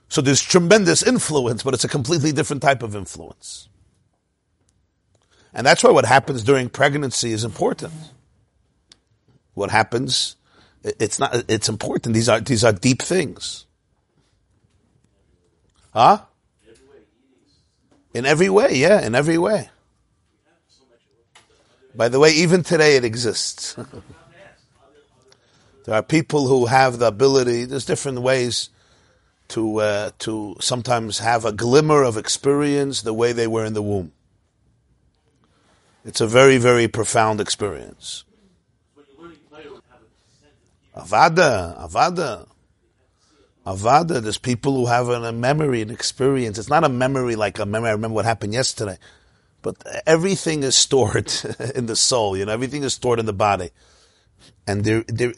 So 0.10 0.22
there's 0.22 0.42
tremendous 0.42 1.04
influence, 1.04 1.64
but 1.64 1.74
it's 1.74 1.84
a 1.84 1.88
completely 1.88 2.32
different 2.32 2.62
type 2.62 2.84
of 2.84 2.96
influence. 2.96 3.70
And 5.54 5.66
that's 5.66 5.84
why 5.84 5.92
what 5.92 6.06
happens 6.06 6.44
during 6.44 6.70
pregnancy 6.70 7.32
is 7.32 7.44
important. 7.44 7.94
What 9.54 9.70
happens, 9.70 10.38
it's 10.84 11.20
not, 11.20 11.44
it's 11.48 11.70
important. 11.70 12.16
These 12.16 12.30
are, 12.30 12.40
these 12.40 12.64
are 12.64 12.72
deep 12.72 13.02
things. 13.02 13.66
Huh? 15.94 16.22
In 18.14 18.26
every 18.26 18.50
way, 18.50 18.76
yeah, 18.76 19.06
in 19.06 19.16
every 19.16 19.38
way. 19.38 19.70
By 21.94 22.10
the 22.10 22.20
way, 22.20 22.32
even 22.32 22.64
today 22.64 22.96
it 22.96 23.04
exists. 23.04 23.76
There 25.86 25.96
are 25.96 26.04
people 26.04 26.48
who 26.48 26.68
have 26.68 27.00
the 27.00 27.08
ability. 27.08 27.66
There's 27.66 27.86
different 27.86 28.22
ways 28.22 28.70
to 29.50 29.82
uh, 29.82 30.12
to 30.20 30.56
sometimes 30.60 31.20
have 31.20 31.44
a 31.44 31.52
glimmer 31.52 32.04
of 32.04 32.18
experience 32.18 33.02
the 33.02 33.14
way 33.14 33.34
they 33.34 33.48
were 33.48 33.66
in 33.66 33.74
the 33.74 33.82
womb. 33.82 34.12
It's 36.06 36.22
a 36.22 36.28
very 36.28 36.58
very 36.58 36.88
profound 36.88 37.42
experience. 37.42 38.24
Avada, 40.96 41.78
avada, 41.82 42.48
avada. 43.66 44.22
There's 44.22 44.38
people 44.38 44.74
who 44.76 44.86
have 44.88 45.10
a 45.10 45.32
memory, 45.32 45.82
an 45.82 45.90
experience. 45.90 46.58
It's 46.58 46.70
not 46.70 46.84
a 46.84 46.90
memory 46.90 47.36
like 47.36 47.60
a 47.60 47.66
memory. 47.66 47.90
I 47.90 47.94
remember 47.94 48.16
what 48.16 48.26
happened 48.26 48.54
yesterday, 48.54 48.98
but 49.62 49.76
everything 50.06 50.64
is 50.64 50.76
stored 50.76 51.32
in 51.76 51.86
the 51.86 51.96
soul. 51.96 52.38
You 52.38 52.46
know, 52.46 52.52
everything 52.52 52.84
is 52.84 52.94
stored 52.94 53.20
in 53.20 53.26
the 53.26 53.34
body, 53.34 53.72
and 54.68 54.84
there, 54.84 55.04
there, 55.08 55.34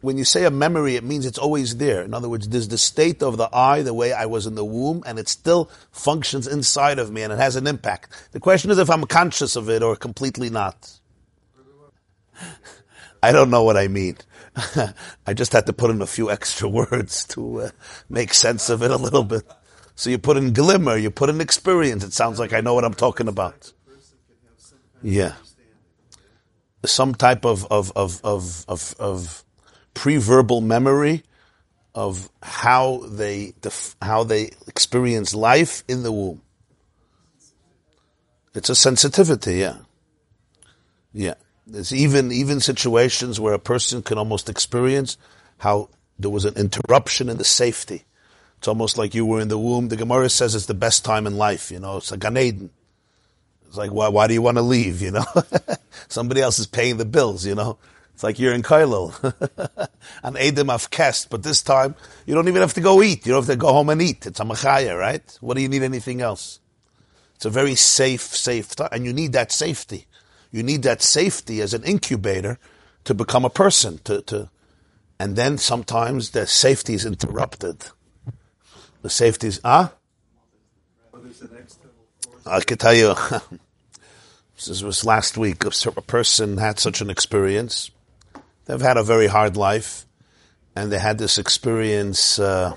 when, 0.00 0.18
you 0.18 0.24
say 0.24 0.44
a 0.44 0.50
memory, 0.50 0.96
it 0.96 1.04
means 1.04 1.26
it's 1.26 1.38
always 1.38 1.76
there. 1.76 2.02
In 2.02 2.14
other 2.14 2.28
words, 2.28 2.48
there's 2.48 2.68
the 2.68 2.78
state 2.78 3.22
of 3.22 3.36
the 3.36 3.48
eye, 3.54 3.82
the 3.82 3.94
way 3.94 4.12
I 4.12 4.26
was 4.26 4.46
in 4.46 4.54
the 4.54 4.64
womb, 4.64 5.02
and 5.06 5.18
it 5.18 5.28
still 5.28 5.70
functions 5.92 6.46
inside 6.46 6.98
of 6.98 7.10
me 7.10 7.22
and 7.22 7.32
it 7.32 7.38
has 7.38 7.56
an 7.56 7.66
impact. 7.66 8.30
The 8.32 8.40
question 8.40 8.70
is 8.70 8.78
if 8.78 8.90
I'm 8.90 9.04
conscious 9.04 9.56
of 9.56 9.68
it 9.68 9.82
or 9.82 9.96
completely 9.96 10.50
not. 10.50 10.98
I 13.22 13.32
don't 13.32 13.50
know 13.50 13.62
what 13.62 13.76
I 13.76 13.88
mean. 13.88 14.18
I 15.26 15.34
just 15.34 15.52
had 15.52 15.66
to 15.66 15.72
put 15.72 15.90
in 15.90 16.02
a 16.02 16.06
few 16.06 16.30
extra 16.30 16.68
words 16.68 17.24
to 17.28 17.62
uh, 17.62 17.70
make 18.08 18.34
sense 18.34 18.68
of 18.70 18.82
it 18.82 18.90
a 18.90 18.96
little 18.96 19.24
bit. 19.24 19.44
So 19.96 20.10
you 20.10 20.18
put 20.18 20.36
in 20.36 20.52
glimmer, 20.52 20.96
you 20.96 21.10
put 21.10 21.30
in 21.30 21.40
experience. 21.40 22.04
It 22.04 22.12
sounds 22.12 22.38
like 22.38 22.52
I 22.52 22.60
know 22.60 22.74
what 22.74 22.84
I'm 22.84 22.94
talking 22.94 23.28
about. 23.28 23.72
Yeah. 25.02 25.34
Some 26.84 27.14
type 27.14 27.44
of, 27.44 27.66
of, 27.70 27.92
of, 27.96 28.20
of, 28.24 28.64
of, 28.68 28.94
of 28.98 29.44
pre-verbal 29.94 30.60
memory 30.60 31.22
of 31.94 32.28
how 32.42 33.02
they 33.08 33.54
how 34.02 34.24
they 34.24 34.50
experience 34.66 35.34
life 35.34 35.84
in 35.88 36.02
the 36.02 36.12
womb. 36.12 36.42
It's 38.54 38.68
a 38.68 38.74
sensitivity, 38.74 39.56
yeah, 39.56 39.76
yeah. 41.12 41.34
There's 41.66 41.94
even 41.94 42.30
even 42.32 42.60
situations 42.60 43.40
where 43.40 43.54
a 43.54 43.58
person 43.58 44.02
can 44.02 44.18
almost 44.18 44.48
experience 44.48 45.16
how 45.58 45.88
there 46.18 46.30
was 46.30 46.44
an 46.44 46.54
interruption 46.56 47.28
in 47.28 47.38
the 47.38 47.44
safety. 47.44 48.04
It's 48.58 48.68
almost 48.68 48.96
like 48.96 49.14
you 49.14 49.26
were 49.26 49.40
in 49.40 49.48
the 49.48 49.58
womb. 49.58 49.88
The 49.88 49.96
Gemara 49.96 50.30
says 50.30 50.54
it's 50.54 50.66
the 50.66 50.74
best 50.74 51.04
time 51.04 51.26
in 51.26 51.36
life. 51.36 51.70
You 51.70 51.80
know, 51.80 51.98
it's 51.98 52.12
a 52.12 52.16
Gan 52.16 52.36
Eden. 52.36 52.70
It's 53.66 53.76
like, 53.76 53.90
why, 53.90 54.08
why 54.08 54.26
do 54.26 54.34
you 54.34 54.42
want 54.42 54.56
to 54.56 54.62
leave? 54.62 55.02
You 55.02 55.10
know, 55.10 55.24
somebody 56.08 56.40
else 56.40 56.58
is 56.58 56.66
paying 56.66 56.96
the 56.96 57.04
bills. 57.04 57.44
You 57.44 57.54
know, 57.54 57.78
it's 58.14 58.22
like 58.22 58.38
you're 58.38 58.54
in 58.54 58.62
Kollel, 58.62 59.12
an 60.22 60.36
Edom 60.36 60.70
of 60.70 60.88
Kest, 60.90 61.30
but 61.30 61.42
this 61.42 61.62
time 61.62 61.96
you 62.26 62.34
don't 62.34 62.46
even 62.46 62.60
have 62.60 62.74
to 62.74 62.80
go 62.80 63.02
eat. 63.02 63.26
You 63.26 63.32
don't 63.32 63.42
have 63.42 63.52
to 63.52 63.56
go 63.56 63.72
home 63.72 63.88
and 63.90 64.00
eat. 64.00 64.24
It's 64.24 64.38
a 64.38 64.44
Machaya, 64.44 64.96
right? 64.96 65.38
What 65.40 65.56
do 65.56 65.62
you 65.62 65.68
need 65.68 65.82
anything 65.82 66.22
else? 66.22 66.60
It's 67.34 67.44
a 67.44 67.50
very 67.50 67.74
safe, 67.74 68.20
safe 68.20 68.76
time, 68.76 68.88
and 68.92 69.04
you 69.04 69.12
need 69.12 69.32
that 69.32 69.50
safety. 69.50 70.06
You 70.52 70.62
need 70.62 70.84
that 70.84 71.02
safety 71.02 71.60
as 71.60 71.74
an 71.74 71.82
incubator 71.82 72.60
to 73.02 73.14
become 73.14 73.44
a 73.44 73.50
person, 73.50 73.98
to, 74.04 74.22
to, 74.22 74.48
and 75.18 75.34
then 75.34 75.58
sometimes 75.58 76.30
the 76.30 76.46
safety 76.46 76.94
is 76.94 77.04
interrupted. 77.04 77.86
The 79.02 79.10
safety 79.10 79.48
is, 79.48 79.60
ah? 79.64 79.92
I 82.46 82.60
can 82.60 82.78
tell 82.78 82.94
you, 82.94 83.14
this 84.54 84.82
was 84.84 85.04
last 85.04 85.36
week, 85.36 85.64
a 85.64 85.70
person 86.02 86.58
had 86.58 86.78
such 86.78 87.00
an 87.00 87.10
experience 87.10 87.90
They've 88.66 88.80
had 88.80 88.96
a 88.96 89.02
very 89.02 89.26
hard 89.26 89.56
life, 89.56 90.06
and 90.74 90.90
they 90.90 90.98
had 90.98 91.18
this 91.18 91.38
experience. 91.38 92.38
Uh, 92.38 92.76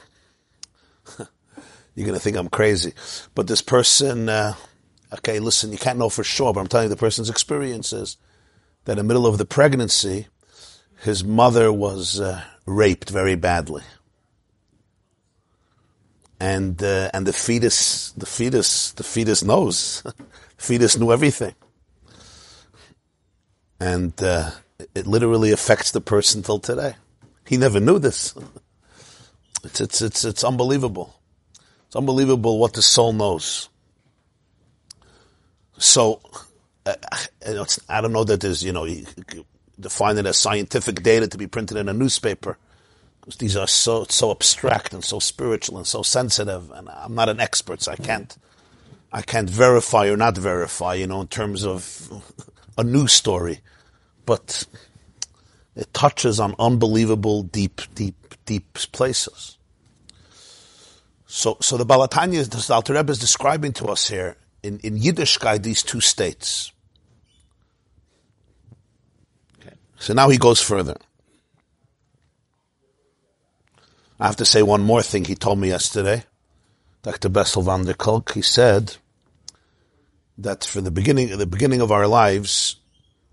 you're 1.95 2.05
going 2.05 2.17
to 2.17 2.19
think 2.19 2.37
I'm 2.37 2.49
crazy, 2.49 2.93
but 3.35 3.47
this 3.47 3.61
person. 3.61 4.29
Uh, 4.29 4.53
okay, 5.13 5.39
listen, 5.39 5.71
you 5.71 5.77
can't 5.77 5.99
know 5.99 6.09
for 6.09 6.23
sure, 6.23 6.53
but 6.53 6.59
I'm 6.59 6.67
telling 6.67 6.85
you 6.85 6.89
the 6.89 6.97
person's 6.97 7.29
experiences 7.29 8.17
that 8.85 8.93
in 8.93 8.97
the 8.99 9.03
middle 9.03 9.25
of 9.25 9.37
the 9.37 9.45
pregnancy, 9.45 10.27
his 11.01 11.23
mother 11.23 11.71
was 11.71 12.19
uh, 12.19 12.41
raped 12.65 13.09
very 13.09 13.35
badly. 13.35 13.83
And, 16.39 16.81
uh, 16.83 17.09
and 17.13 17.25
the 17.25 17.33
fetus, 17.33 18.11
the 18.11 18.25
fetus, 18.25 18.91
the 18.91 19.03
fetus 19.03 19.43
knows. 19.43 20.03
the 20.03 20.13
fetus 20.57 20.97
knew 20.97 21.11
everything. 21.11 21.55
And, 23.79 24.13
uh, 24.21 24.51
it 24.79 25.07
literally 25.07 25.51
affects 25.51 25.91
the 25.91 26.01
person 26.01 26.43
till 26.43 26.59
today. 26.59 26.95
He 27.45 27.57
never 27.57 27.79
knew 27.79 27.99
this. 27.99 28.33
It's, 29.63 29.81
it's, 29.81 30.01
it's, 30.01 30.25
it's 30.25 30.43
unbelievable. 30.43 31.15
It's 31.87 31.95
unbelievable 31.95 32.59
what 32.59 32.73
the 32.73 32.81
soul 32.81 33.13
knows. 33.13 33.69
So, 35.77 36.21
uh, 36.85 36.95
I 37.89 38.01
don't 38.01 38.13
know 38.13 38.23
that 38.23 38.41
there's, 38.41 38.63
you 38.63 38.71
know, 38.71 38.85
you 38.85 39.05
define 39.79 40.17
it 40.17 40.25
as 40.25 40.37
scientific 40.37 41.03
data 41.03 41.27
to 41.27 41.37
be 41.37 41.47
printed 41.47 41.77
in 41.77 41.89
a 41.89 41.93
newspaper. 41.93 42.57
Because 43.21 43.37
these 43.37 43.57
are 43.57 43.67
so, 43.67 44.05
so 44.09 44.31
abstract 44.31 44.93
and 44.93 45.03
so 45.03 45.19
spiritual 45.19 45.77
and 45.77 45.87
so 45.87 46.01
sensitive. 46.01 46.71
And 46.71 46.89
I'm 46.89 47.15
not 47.15 47.29
an 47.29 47.39
expert, 47.39 47.81
so 47.81 47.91
I 47.91 47.95
can't, 47.95 48.35
I 49.11 49.21
can't 49.21 49.49
verify 49.49 50.07
or 50.07 50.17
not 50.17 50.37
verify, 50.37 50.95
you 50.95 51.07
know, 51.07 51.21
in 51.21 51.27
terms 51.27 51.65
of 51.65 52.23
a 52.77 52.83
news 52.83 53.13
story. 53.13 53.61
But 54.27 54.67
it 55.75 55.91
touches 55.93 56.39
on 56.39 56.53
unbelievable 56.59 57.41
deep, 57.43 57.81
deep, 57.95 58.35
deep 58.45 58.73
places. 58.91 59.57
So, 61.25 61.57
so 61.61 61.77
the 61.77 61.85
Baal 61.85 62.07
HaTanya, 62.07 62.49
the 62.49 62.73
Alter 62.73 62.93
Rebbe 62.93 63.11
is 63.11 63.19
describing 63.19 63.73
to 63.73 63.85
us 63.87 64.09
here 64.09 64.37
in, 64.63 64.79
in 64.79 64.99
Yiddishkeit 64.99 65.63
these 65.63 65.81
two 65.81 66.01
states. 66.01 66.71
Okay. 69.59 69.75
So 69.97 70.13
now 70.13 70.29
he 70.29 70.37
goes 70.37 70.61
further. 70.61 70.97
I 74.19 74.25
have 74.25 74.37
to 74.37 74.45
say 74.45 74.63
one 74.63 74.81
more 74.81 75.01
thing 75.01 75.25
he 75.25 75.35
told 75.35 75.59
me 75.59 75.69
yesterday. 75.69 76.23
Dr. 77.03 77.29
Bessel 77.29 77.61
van 77.61 77.85
der 77.85 77.93
Kolk, 77.93 78.33
he 78.33 78.41
said 78.41 78.97
that 80.37 80.65
for 80.65 80.81
the 80.81 80.91
beginning, 80.91 81.37
the 81.37 81.45
beginning 81.45 81.81
of 81.81 81.91
our 81.91 82.07
lives, 82.07 82.77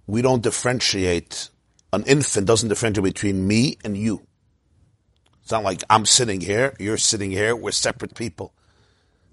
we 0.06 0.22
don't 0.22 0.42
differentiate 0.42 1.50
an 1.94 2.02
infant 2.04 2.46
doesn't 2.46 2.68
differentiate 2.68 3.04
between 3.04 3.46
me 3.46 3.78
and 3.84 3.96
you. 3.96 4.26
It's 5.42 5.52
not 5.52 5.62
like 5.62 5.84
I'm 5.88 6.06
sitting 6.06 6.40
here, 6.40 6.74
you're 6.80 6.96
sitting 6.98 7.30
here, 7.30 7.54
we're 7.54 7.70
separate 7.70 8.14
people. 8.14 8.52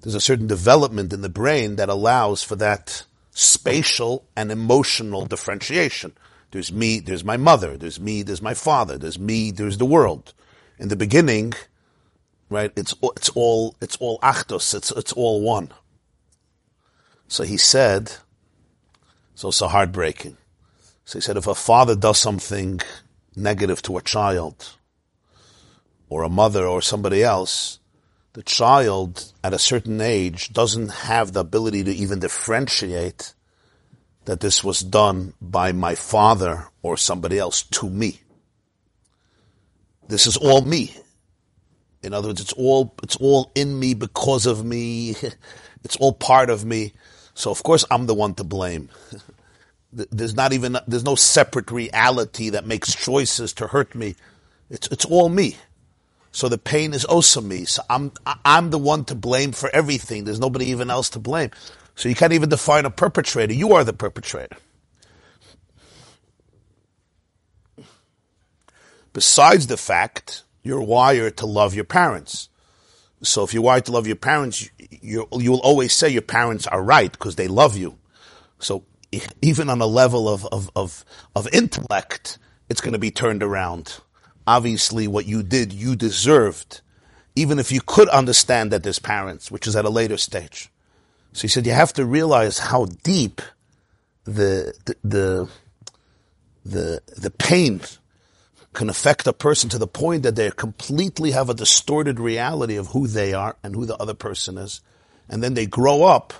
There's 0.01 0.15
a 0.15 0.21
certain 0.21 0.47
development 0.47 1.11
in 1.11 1.21
the 1.21 1.29
brain 1.29 1.77
that 1.77 1.89
allows 1.89 2.43
for 2.43 2.55
that 2.57 3.03
spatial 3.31 4.27
and 4.35 4.51
emotional 4.51 5.25
differentiation. 5.25 6.13
There's 6.51 6.71
me, 6.71 6.99
there's 6.99 7.23
my 7.23 7.37
mother, 7.37 7.77
there's 7.77 7.99
me, 7.99 8.23
there's 8.23 8.41
my 8.41 8.53
father, 8.53 8.97
there's 8.97 9.17
me, 9.17 9.51
there's 9.51 9.77
the 9.77 9.85
world. 9.85 10.33
In 10.77 10.89
the 10.89 10.95
beginning, 10.95 11.53
right, 12.49 12.71
it's, 12.75 12.93
it's 13.15 13.29
all, 13.29 13.75
it's 13.81 13.95
all 13.97 14.19
achdus, 14.19 14.75
it's, 14.75 14.91
it's 14.91 15.13
all 15.13 15.41
one. 15.41 15.71
So 17.27 17.43
he 17.43 17.57
said, 17.57 18.11
it's 19.33 19.43
also 19.43 19.67
heartbreaking. 19.67 20.37
So 21.11 21.19
he 21.19 21.23
said, 21.23 21.35
if 21.35 21.45
a 21.45 21.53
father 21.53 21.93
does 21.93 22.19
something 22.19 22.79
negative 23.35 23.81
to 23.81 23.97
a 23.97 24.01
child, 24.01 24.77
or 26.07 26.23
a 26.23 26.29
mother 26.29 26.65
or 26.65 26.81
somebody 26.81 27.21
else, 27.21 27.79
the 28.31 28.43
child 28.43 29.33
at 29.43 29.53
a 29.53 29.59
certain 29.59 29.99
age 29.99 30.53
doesn't 30.53 30.87
have 30.89 31.33
the 31.33 31.41
ability 31.41 31.83
to 31.83 31.91
even 31.91 32.21
differentiate 32.21 33.33
that 34.23 34.39
this 34.39 34.63
was 34.63 34.79
done 34.79 35.33
by 35.41 35.73
my 35.73 35.95
father 35.95 36.69
or 36.81 36.95
somebody 36.95 37.37
else 37.37 37.63
to 37.63 37.89
me. 37.89 38.21
This 40.07 40.27
is 40.27 40.37
all 40.37 40.61
me. 40.61 40.95
In 42.01 42.13
other 42.13 42.29
words, 42.29 42.39
it's 42.39 42.53
all, 42.53 42.95
it's 43.03 43.17
all 43.17 43.51
in 43.53 43.77
me 43.77 43.95
because 43.95 44.45
of 44.45 44.63
me. 44.63 45.15
It's 45.83 45.97
all 45.97 46.13
part 46.13 46.49
of 46.49 46.63
me. 46.63 46.93
So 47.33 47.51
of 47.51 47.63
course 47.63 47.83
I'm 47.91 48.05
the 48.05 48.13
one 48.13 48.35
to 48.35 48.45
blame. 48.45 48.89
There's 49.93 50.35
not 50.35 50.53
even, 50.53 50.77
there's 50.87 51.03
no 51.03 51.15
separate 51.15 51.69
reality 51.69 52.49
that 52.49 52.65
makes 52.65 52.95
choices 52.95 53.53
to 53.53 53.67
hurt 53.67 53.93
me. 53.93 54.15
It's, 54.69 54.87
it's 54.87 55.05
all 55.05 55.29
me. 55.29 55.57
So 56.31 56.47
the 56.47 56.57
pain 56.57 56.93
is 56.93 57.03
also 57.03 57.41
me. 57.41 57.65
So 57.65 57.81
I'm, 57.89 58.13
I'm 58.45 58.69
the 58.69 58.77
one 58.77 59.03
to 59.05 59.15
blame 59.15 59.51
for 59.51 59.69
everything. 59.73 60.23
There's 60.23 60.39
nobody 60.39 60.65
even 60.71 60.89
else 60.89 61.09
to 61.11 61.19
blame. 61.19 61.51
So 61.95 62.07
you 62.07 62.15
can't 62.15 62.33
even 62.33 62.49
define 62.49 62.85
a 62.85 62.89
perpetrator. 62.89 63.53
You 63.53 63.73
are 63.73 63.83
the 63.83 63.93
perpetrator. 63.93 64.55
Besides 69.13 69.67
the 69.67 69.77
fact 69.77 70.43
you're 70.63 70.81
wired 70.81 71.37
to 71.37 71.45
love 71.45 71.73
your 71.73 71.83
parents. 71.83 72.49
So 73.23 73.43
if 73.43 73.53
you're 73.53 73.63
wired 73.63 73.85
to 73.85 73.91
love 73.91 74.07
your 74.07 74.15
parents, 74.15 74.69
you 74.89 75.27
you 75.31 75.51
will 75.51 75.61
always 75.61 75.93
say 75.93 76.09
your 76.09 76.21
parents 76.21 76.65
are 76.67 76.81
right 76.81 77.11
because 77.11 77.35
they 77.35 77.47
love 77.47 77.77
you. 77.77 77.97
So 78.59 78.83
even 79.41 79.69
on 79.69 79.81
a 79.81 79.85
level 79.85 80.29
of, 80.29 80.45
of, 80.47 80.69
of, 80.75 81.05
of 81.35 81.47
intellect, 81.53 82.37
it's 82.69 82.81
going 82.81 82.93
to 82.93 82.99
be 82.99 83.11
turned 83.11 83.43
around. 83.43 83.99
Obviously, 84.47 85.07
what 85.07 85.25
you 85.25 85.43
did, 85.43 85.73
you 85.73 85.95
deserved, 85.95 86.81
even 87.35 87.59
if 87.59 87.71
you 87.71 87.81
could 87.85 88.09
understand 88.09 88.71
that 88.71 88.83
there's 88.83 88.99
parents, 88.99 89.51
which 89.51 89.67
is 89.67 89.75
at 89.75 89.85
a 89.85 89.89
later 89.89 90.17
stage. 90.17 90.69
So 91.33 91.43
he 91.43 91.47
said, 91.47 91.65
you 91.65 91.73
have 91.73 91.93
to 91.93 92.05
realize 92.05 92.59
how 92.59 92.85
deep 93.03 93.41
the, 94.23 94.73
the, 94.85 94.95
the, 95.03 95.49
the, 96.65 97.01
the 97.17 97.31
pain 97.31 97.81
can 98.73 98.89
affect 98.89 99.27
a 99.27 99.33
person 99.33 99.69
to 99.69 99.77
the 99.77 99.87
point 99.87 100.23
that 100.23 100.35
they 100.35 100.49
completely 100.51 101.31
have 101.31 101.49
a 101.49 101.53
distorted 101.53 102.19
reality 102.19 102.77
of 102.77 102.87
who 102.87 103.07
they 103.07 103.33
are 103.33 103.57
and 103.63 103.75
who 103.75 103.85
the 103.85 103.97
other 103.97 104.13
person 104.13 104.57
is. 104.57 104.81
And 105.29 105.43
then 105.43 105.53
they 105.53 105.65
grow 105.65 106.03
up 106.03 106.33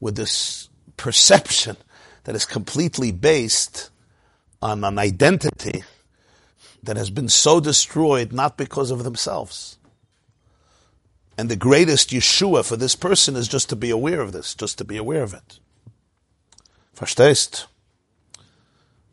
with 0.00 0.16
this 0.16 0.68
perception 0.96 1.76
that 2.26 2.34
is 2.34 2.44
completely 2.44 3.12
based 3.12 3.88
on 4.60 4.82
an 4.82 4.98
identity 4.98 5.84
that 6.82 6.96
has 6.96 7.08
been 7.08 7.28
so 7.28 7.60
destroyed 7.60 8.32
not 8.32 8.56
because 8.56 8.90
of 8.90 9.04
themselves. 9.04 9.78
And 11.38 11.48
the 11.48 11.54
greatest 11.54 12.10
Yeshua 12.10 12.66
for 12.66 12.76
this 12.76 12.96
person 12.96 13.36
is 13.36 13.46
just 13.46 13.68
to 13.68 13.76
be 13.76 13.90
aware 13.90 14.20
of 14.20 14.32
this, 14.32 14.56
just 14.56 14.76
to 14.78 14.84
be 14.84 14.96
aware 14.96 15.22
of 15.22 15.34
it. 15.34 15.60
Verstehst? 16.96 17.66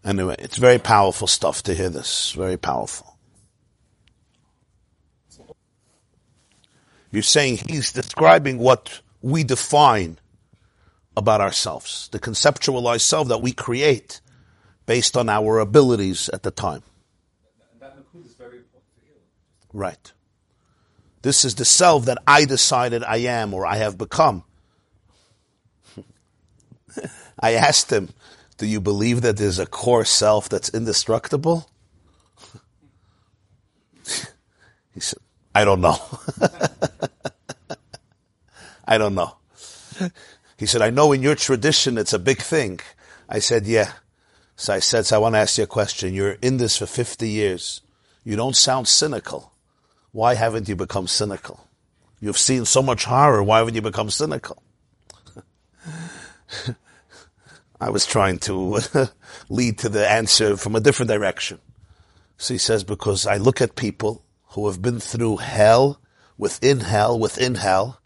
Anyway, 0.04 0.36
it's 0.40 0.58
very 0.58 0.80
powerful 0.80 1.28
stuff 1.28 1.62
to 1.64 1.76
hear 1.76 1.90
this. 1.90 2.32
Very 2.32 2.58
powerful. 2.58 3.16
You're 7.12 7.22
saying 7.22 7.60
he's 7.70 7.92
describing 7.92 8.58
what 8.58 9.02
we 9.22 9.44
define 9.44 10.18
about 11.16 11.42
ourselves, 11.42 12.10
the 12.12 12.20
conceptualized 12.20 13.02
self 13.02 13.28
that 13.28 13.42
we 13.42 13.52
create 13.52 14.22
based 14.86 15.16
on 15.16 15.30
our 15.30 15.60
abilities 15.60 16.30
at 16.30 16.44
the 16.44 16.52
time. 16.52 16.84
Right. 19.72 20.12
This 21.24 21.46
is 21.46 21.56
the 21.56 21.66
self 21.66 22.06
that 22.06 22.20
I 22.28 22.46
decided 22.46 23.04
I 23.04 23.18
am 23.18 23.54
or 23.54 23.66
I 23.66 23.78
have 23.78 23.98
become. 23.98 24.44
I 27.40 27.54
asked 27.54 27.92
him, 27.92 28.10
Do 28.58 28.68
you 28.68 28.82
believe 28.82 29.22
that 29.22 29.38
there's 29.38 29.58
a 29.58 29.66
core 29.66 30.06
self 30.06 30.50
that's 30.50 30.70
indestructible? 30.70 31.70
he 34.94 35.00
said, 35.00 35.20
I 35.56 35.66
don't 35.66 35.82
know. 35.82 35.98
I 38.86 38.98
don't 38.98 39.16
know. 39.16 39.38
He 40.64 40.68
said, 40.68 40.82
I 40.82 40.92
know 40.92 41.12
in 41.12 41.22
your 41.22 41.36
tradition 41.36 41.98
it's 41.98 42.14
a 42.14 42.18
big 42.18 42.38
thing. 42.38 42.80
I 43.28 43.40
said, 43.40 43.68
yeah. 43.68 43.92
So 44.56 44.74
I 44.74 44.80
said, 44.80 45.06
so 45.06 45.18
I 45.18 45.20
want 45.20 45.36
to 45.36 45.40
ask 45.40 45.58
you 45.58 45.66
a 45.66 45.68
question. 45.68 46.14
You're 46.14 46.38
in 46.42 46.56
this 46.56 46.78
for 46.78 46.86
50 46.86 47.28
years. 47.28 47.82
You 48.24 48.38
don't 48.38 48.56
sound 48.56 48.88
cynical. 48.88 49.52
Why 50.14 50.36
haven't 50.36 50.70
you 50.70 50.78
become 50.78 51.08
cynical? 51.08 51.68
You've 52.22 52.38
seen 52.38 52.64
so 52.64 52.82
much 52.82 53.04
horror. 53.04 53.44
Why 53.44 53.58
haven't 53.58 53.74
you 53.76 53.82
become 53.82 54.10
cynical? 54.10 54.64
I 57.82 57.90
was 57.90 58.06
trying 58.06 58.40
to 58.48 58.80
lead 59.50 59.80
to 59.80 59.90
the 59.90 60.10
answer 60.10 60.56
from 60.56 60.78
a 60.78 60.80
different 60.80 61.10
direction. 61.10 61.60
So 62.38 62.54
he 62.54 62.58
says, 62.58 62.86
because 62.86 63.28
I 63.28 63.36
look 63.36 63.60
at 63.60 63.76
people 63.76 64.24
who 64.52 64.68
have 64.68 64.82
been 64.82 65.02
through 65.02 65.36
hell, 65.44 66.00
within 66.38 66.80
hell, 66.80 67.20
within 67.20 67.56
hell, 67.56 68.00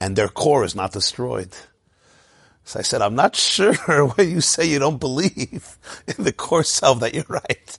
and 0.00 0.16
their 0.16 0.28
core 0.28 0.64
is 0.64 0.74
not 0.74 0.92
destroyed. 0.92 1.54
So 2.64 2.80
I 2.80 2.82
said, 2.82 3.02
I'm 3.02 3.14
not 3.14 3.34
sure 3.48 3.74
when 3.74 4.30
you 4.30 4.40
say 4.40 4.66
you 4.66 4.78
don't 4.78 5.00
believe 5.00 5.78
in 6.06 6.24
the 6.24 6.32
core 6.32 6.64
self 6.64 7.00
that 7.00 7.14
you're 7.14 7.24
right. 7.28 7.78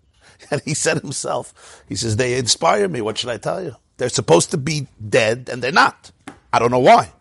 and 0.50 0.62
he 0.64 0.74
said 0.74 0.98
himself, 0.98 1.82
he 1.88 1.94
says, 1.94 2.16
they 2.16 2.38
inspire 2.38 2.88
me. 2.88 3.00
What 3.00 3.18
should 3.18 3.30
I 3.30 3.36
tell 3.36 3.62
you? 3.62 3.76
They're 3.96 4.08
supposed 4.08 4.50
to 4.52 4.56
be 4.56 4.88
dead 5.06 5.48
and 5.52 5.62
they're 5.62 5.72
not. 5.72 6.10
I 6.52 6.58
don't 6.58 6.70
know 6.70 6.78
why. 6.78 7.12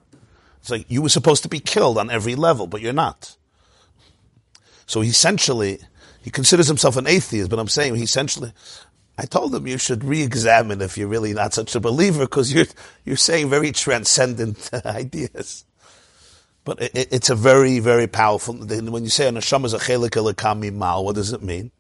It's 0.62 0.70
like 0.70 0.90
you 0.90 1.02
were 1.02 1.10
supposed 1.10 1.44
to 1.44 1.50
be 1.50 1.60
killed 1.60 1.98
on 1.98 2.10
every 2.10 2.36
level, 2.36 2.68
but 2.68 2.82
you're 2.82 2.94
not. 2.94 3.36
So 4.86 5.04
essentially, 5.04 5.80
he 6.22 6.30
considers 6.32 6.68
himself 6.68 6.98
an 6.98 7.08
atheist, 7.08 7.50
but 7.50 7.60
I'm 7.60 7.68
saying 7.68 7.96
he 7.96 8.04
essentially, 8.04 8.54
I 9.20 9.26
told 9.26 9.54
him 9.54 9.68
you 9.68 9.78
should 9.78 10.06
re-examine 10.06 10.82
if 10.82 10.98
you're 10.98 11.10
really 11.10 11.34
not 11.34 11.54
such 11.54 11.76
a 11.76 11.82
believer 11.82 12.22
because 12.22 12.54
you're 12.54 12.68
you're 13.04 13.18
saying 13.18 13.50
very 13.50 13.74
transcendent 13.74 14.70
ideas. 14.86 15.66
But 16.64 16.82
it, 16.82 17.10
it's 17.12 17.30
a 17.30 17.36
very 17.36 17.80
very 17.80 18.08
powerful. 18.08 18.54
When 18.54 19.04
you 19.04 19.10
say 19.10 19.28
a 19.28 19.32
neshama 19.32 19.66
is 19.66 19.74
a 19.74 19.78
chelik 19.78 20.74
mal, 20.74 21.04
what 21.04 21.16
does 21.16 21.34
it 21.34 21.44
mean? 21.44 21.72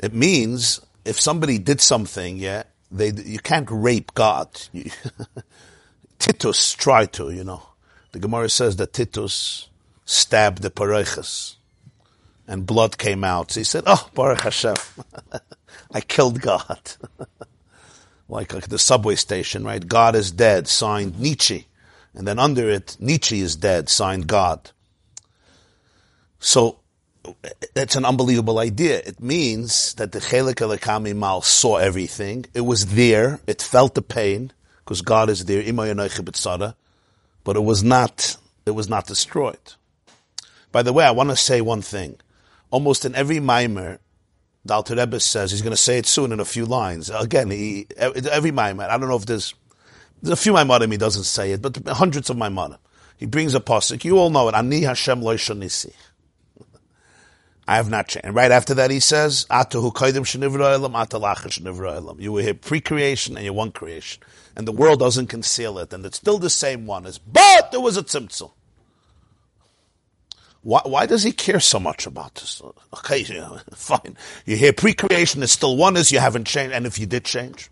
It 0.00 0.12
means 0.12 0.80
if 1.04 1.20
somebody 1.20 1.58
did 1.58 1.80
something, 1.80 2.36
yeah, 2.38 2.64
they 2.90 3.12
you 3.12 3.38
can't 3.38 3.68
rape 3.70 4.14
God. 4.14 4.48
Titus 6.18 6.72
tried 6.72 7.12
to, 7.12 7.30
you 7.30 7.44
know. 7.44 7.62
The 8.10 8.18
Gemara 8.18 8.48
says 8.48 8.74
that 8.76 8.92
Titus 8.92 9.68
stabbed 10.04 10.62
the 10.62 10.70
Paroches 10.70 11.57
and 12.48 12.66
blood 12.66 12.98
came 12.98 13.22
out. 13.22 13.52
So 13.52 13.60
he 13.60 13.64
said, 13.64 13.84
Oh, 13.86 14.08
Baruch 14.14 14.40
Hashem, 14.40 14.74
I 15.92 16.00
killed 16.00 16.40
God. 16.40 16.80
like, 18.28 18.54
like 18.54 18.68
the 18.68 18.78
subway 18.78 19.14
station, 19.14 19.62
right? 19.62 19.86
God 19.86 20.16
is 20.16 20.32
dead, 20.32 20.66
signed 20.66 21.20
Nietzsche. 21.20 21.66
And 22.14 22.26
then 22.26 22.38
under 22.38 22.68
it, 22.68 22.96
Nietzsche 22.98 23.40
is 23.40 23.54
dead, 23.54 23.88
signed 23.88 24.26
God. 24.26 24.70
So, 26.40 26.80
it's 27.76 27.96
an 27.96 28.06
unbelievable 28.06 28.58
idea. 28.58 29.02
It 29.04 29.20
means 29.20 29.92
that 29.94 30.12
the 30.12 30.18
Chelik 30.18 30.54
Elakami 30.54 31.14
Mal 31.14 31.42
saw 31.42 31.76
everything. 31.76 32.46
It 32.54 32.62
was 32.62 32.86
there. 32.94 33.40
It 33.46 33.60
felt 33.60 33.94
the 33.94 34.02
pain 34.02 34.52
because 34.78 35.02
God 35.02 35.28
is 35.28 35.44
there. 35.44 35.62
But 37.44 37.56
it 37.56 37.60
was 37.60 37.84
not, 37.84 38.36
it 38.64 38.70
was 38.70 38.88
not 38.88 39.06
destroyed. 39.06 39.74
By 40.72 40.82
the 40.82 40.92
way, 40.94 41.04
I 41.04 41.10
want 41.10 41.28
to 41.30 41.36
say 41.36 41.60
one 41.60 41.82
thing. 41.82 42.18
Almost 42.70 43.04
in 43.04 43.14
every 43.14 43.40
mimer, 43.40 43.98
the 44.64 44.74
Alter 44.74 44.96
Rebbe 44.96 45.20
says 45.20 45.50
he's 45.50 45.62
going 45.62 45.72
to 45.72 45.76
say 45.76 45.98
it 45.98 46.06
soon 46.06 46.32
in 46.32 46.40
a 46.40 46.44
few 46.44 46.66
lines. 46.66 47.08
Again, 47.10 47.50
he, 47.50 47.86
every 47.96 48.50
mimer. 48.50 48.84
I 48.84 48.98
don't 48.98 49.08
know 49.08 49.16
if 49.16 49.26
there's 49.26 49.54
there's 50.22 50.38
a 50.38 50.42
few 50.42 50.52
Maimonim 50.52 50.90
he 50.90 50.98
doesn't 50.98 51.24
say 51.24 51.52
it, 51.52 51.62
but 51.62 51.76
hundreds 51.86 52.28
of 52.30 52.36
Maimonim. 52.36 52.78
He 53.16 53.26
brings 53.26 53.54
a 53.54 53.60
pasuk. 53.60 54.04
You 54.04 54.18
all 54.18 54.30
know 54.30 54.48
it. 54.48 54.54
Ani 54.54 54.80
Hashem 54.82 55.22
lo 55.22 55.36
I 57.68 57.76
have 57.76 57.90
not 57.90 58.08
changed. 58.08 58.24
And 58.24 58.34
right 58.34 58.50
after 58.50 58.74
that, 58.74 58.90
he 58.90 59.00
says, 59.00 59.46
"Atahu 59.50 59.92
kaidim 59.92 60.24
shenivra 60.24 60.78
atalach 60.88 62.20
You 62.20 62.32
were 62.32 62.42
here 62.42 62.54
pre-creation 62.54 63.36
and 63.36 63.44
you're 63.44 63.54
one 63.54 63.70
creation, 63.72 64.22
and 64.56 64.66
the 64.66 64.72
world 64.72 64.98
doesn't 65.00 65.26
conceal 65.28 65.78
it, 65.78 65.92
and 65.92 66.04
it's 66.06 66.16
still 66.16 66.38
the 66.38 66.50
same 66.50 66.86
one. 66.86 67.06
As 67.06 67.18
but 67.18 67.70
there 67.70 67.80
was 67.80 67.96
a 67.96 68.02
tzimtzum. 68.02 68.50
Why, 70.62 70.80
why 70.84 71.06
does 71.06 71.22
he 71.22 71.32
care 71.32 71.60
so 71.60 71.78
much 71.78 72.06
about 72.06 72.34
this? 72.34 72.60
Okay, 72.98 73.18
yeah, 73.20 73.58
fine. 73.74 74.16
You 74.44 74.56
hear 74.56 74.72
pre-creation 74.72 75.42
is 75.42 75.52
still 75.52 75.76
one 75.76 75.96
as 75.96 76.10
you 76.10 76.18
haven't 76.18 76.46
changed, 76.46 76.74
and 76.74 76.86
if 76.86 76.98
you 76.98 77.06
did 77.06 77.24
change. 77.24 77.70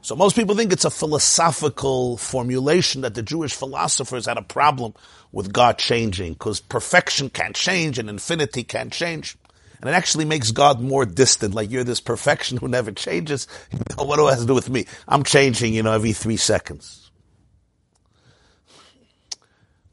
So 0.00 0.14
most 0.14 0.36
people 0.36 0.54
think 0.54 0.72
it's 0.72 0.84
a 0.84 0.90
philosophical 0.90 2.18
formulation 2.18 3.00
that 3.00 3.14
the 3.14 3.22
Jewish 3.22 3.54
philosophers 3.54 4.26
had 4.26 4.36
a 4.36 4.42
problem 4.42 4.94
with 5.32 5.52
God 5.52 5.78
changing, 5.78 6.34
because 6.34 6.60
perfection 6.60 7.30
can't 7.30 7.56
change 7.56 7.98
and 7.98 8.08
infinity 8.08 8.64
can't 8.64 8.92
change. 8.92 9.36
And 9.80 9.90
it 9.90 9.94
actually 9.94 10.24
makes 10.24 10.50
God 10.50 10.80
more 10.80 11.04
distant, 11.04 11.54
like 11.54 11.70
you're 11.70 11.84
this 11.84 12.00
perfection 12.00 12.58
who 12.58 12.68
never 12.68 12.92
changes. 12.92 13.48
what 13.96 14.16
do 14.16 14.28
it 14.28 14.30
have 14.30 14.40
to 14.40 14.46
do 14.46 14.54
with 14.54 14.70
me? 14.70 14.86
I'm 15.08 15.24
changing, 15.24 15.74
you 15.74 15.82
know, 15.82 15.92
every 15.92 16.12
three 16.12 16.36
seconds. 16.36 17.03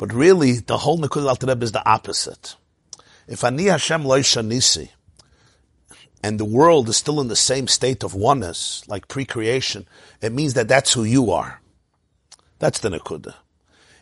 But 0.02 0.14
really, 0.14 0.54
the 0.54 0.80
whole 0.80 0.97
Nikud 0.97 1.28
al 1.28 1.62
is 1.62 1.74
the 1.74 1.88
opposite. 1.88 2.56
If 3.28 3.43
Ani 3.43 3.66
Hashem 3.66 4.02
loisha 4.02 4.43
nisi, 4.43 4.89
and 6.24 6.39
the 6.39 6.43
world 6.43 6.89
is 6.89 6.97
still 6.97 7.22
in 7.22 7.28
the 7.28 7.36
same 7.36 7.68
state 7.68 8.02
of 8.02 8.16
oneness, 8.16 8.82
like 8.88 9.08
pre-creation, 9.08 9.88
it 10.20 10.32
means 10.32 10.56
that 10.56 10.68
that's 10.68 10.93
who 10.93 11.04
you 11.04 11.30
are. 11.30 11.62
That's 12.58 12.80
the 12.80 12.89
Nakuda. 12.89 13.36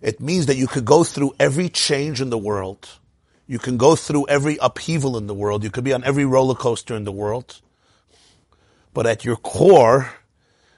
It 0.02 0.22
means 0.22 0.45
that 0.45 0.56
you 0.56 0.68
could 0.68 0.86
go 0.86 1.04
through 1.04 1.34
every 1.38 1.68
change 1.68 2.22
in 2.22 2.30
the 2.30 2.38
world. 2.38 2.88
You 3.45 3.60
can 3.60 3.76
go 3.76 3.97
through 3.97 4.26
every 4.30 4.58
upheaval 4.62 5.18
in 5.18 5.28
the 5.28 5.34
world. 5.34 5.66
You 5.66 5.70
could 5.70 5.84
be 5.84 5.91
on 5.91 6.06
every 6.06 6.24
roller 6.24 6.56
coaster 6.56 6.95
in 6.95 7.04
the 7.04 7.12
world. 7.12 7.60
But 8.93 9.06
at 9.06 9.26
your 9.26 9.36
core, 9.36 10.14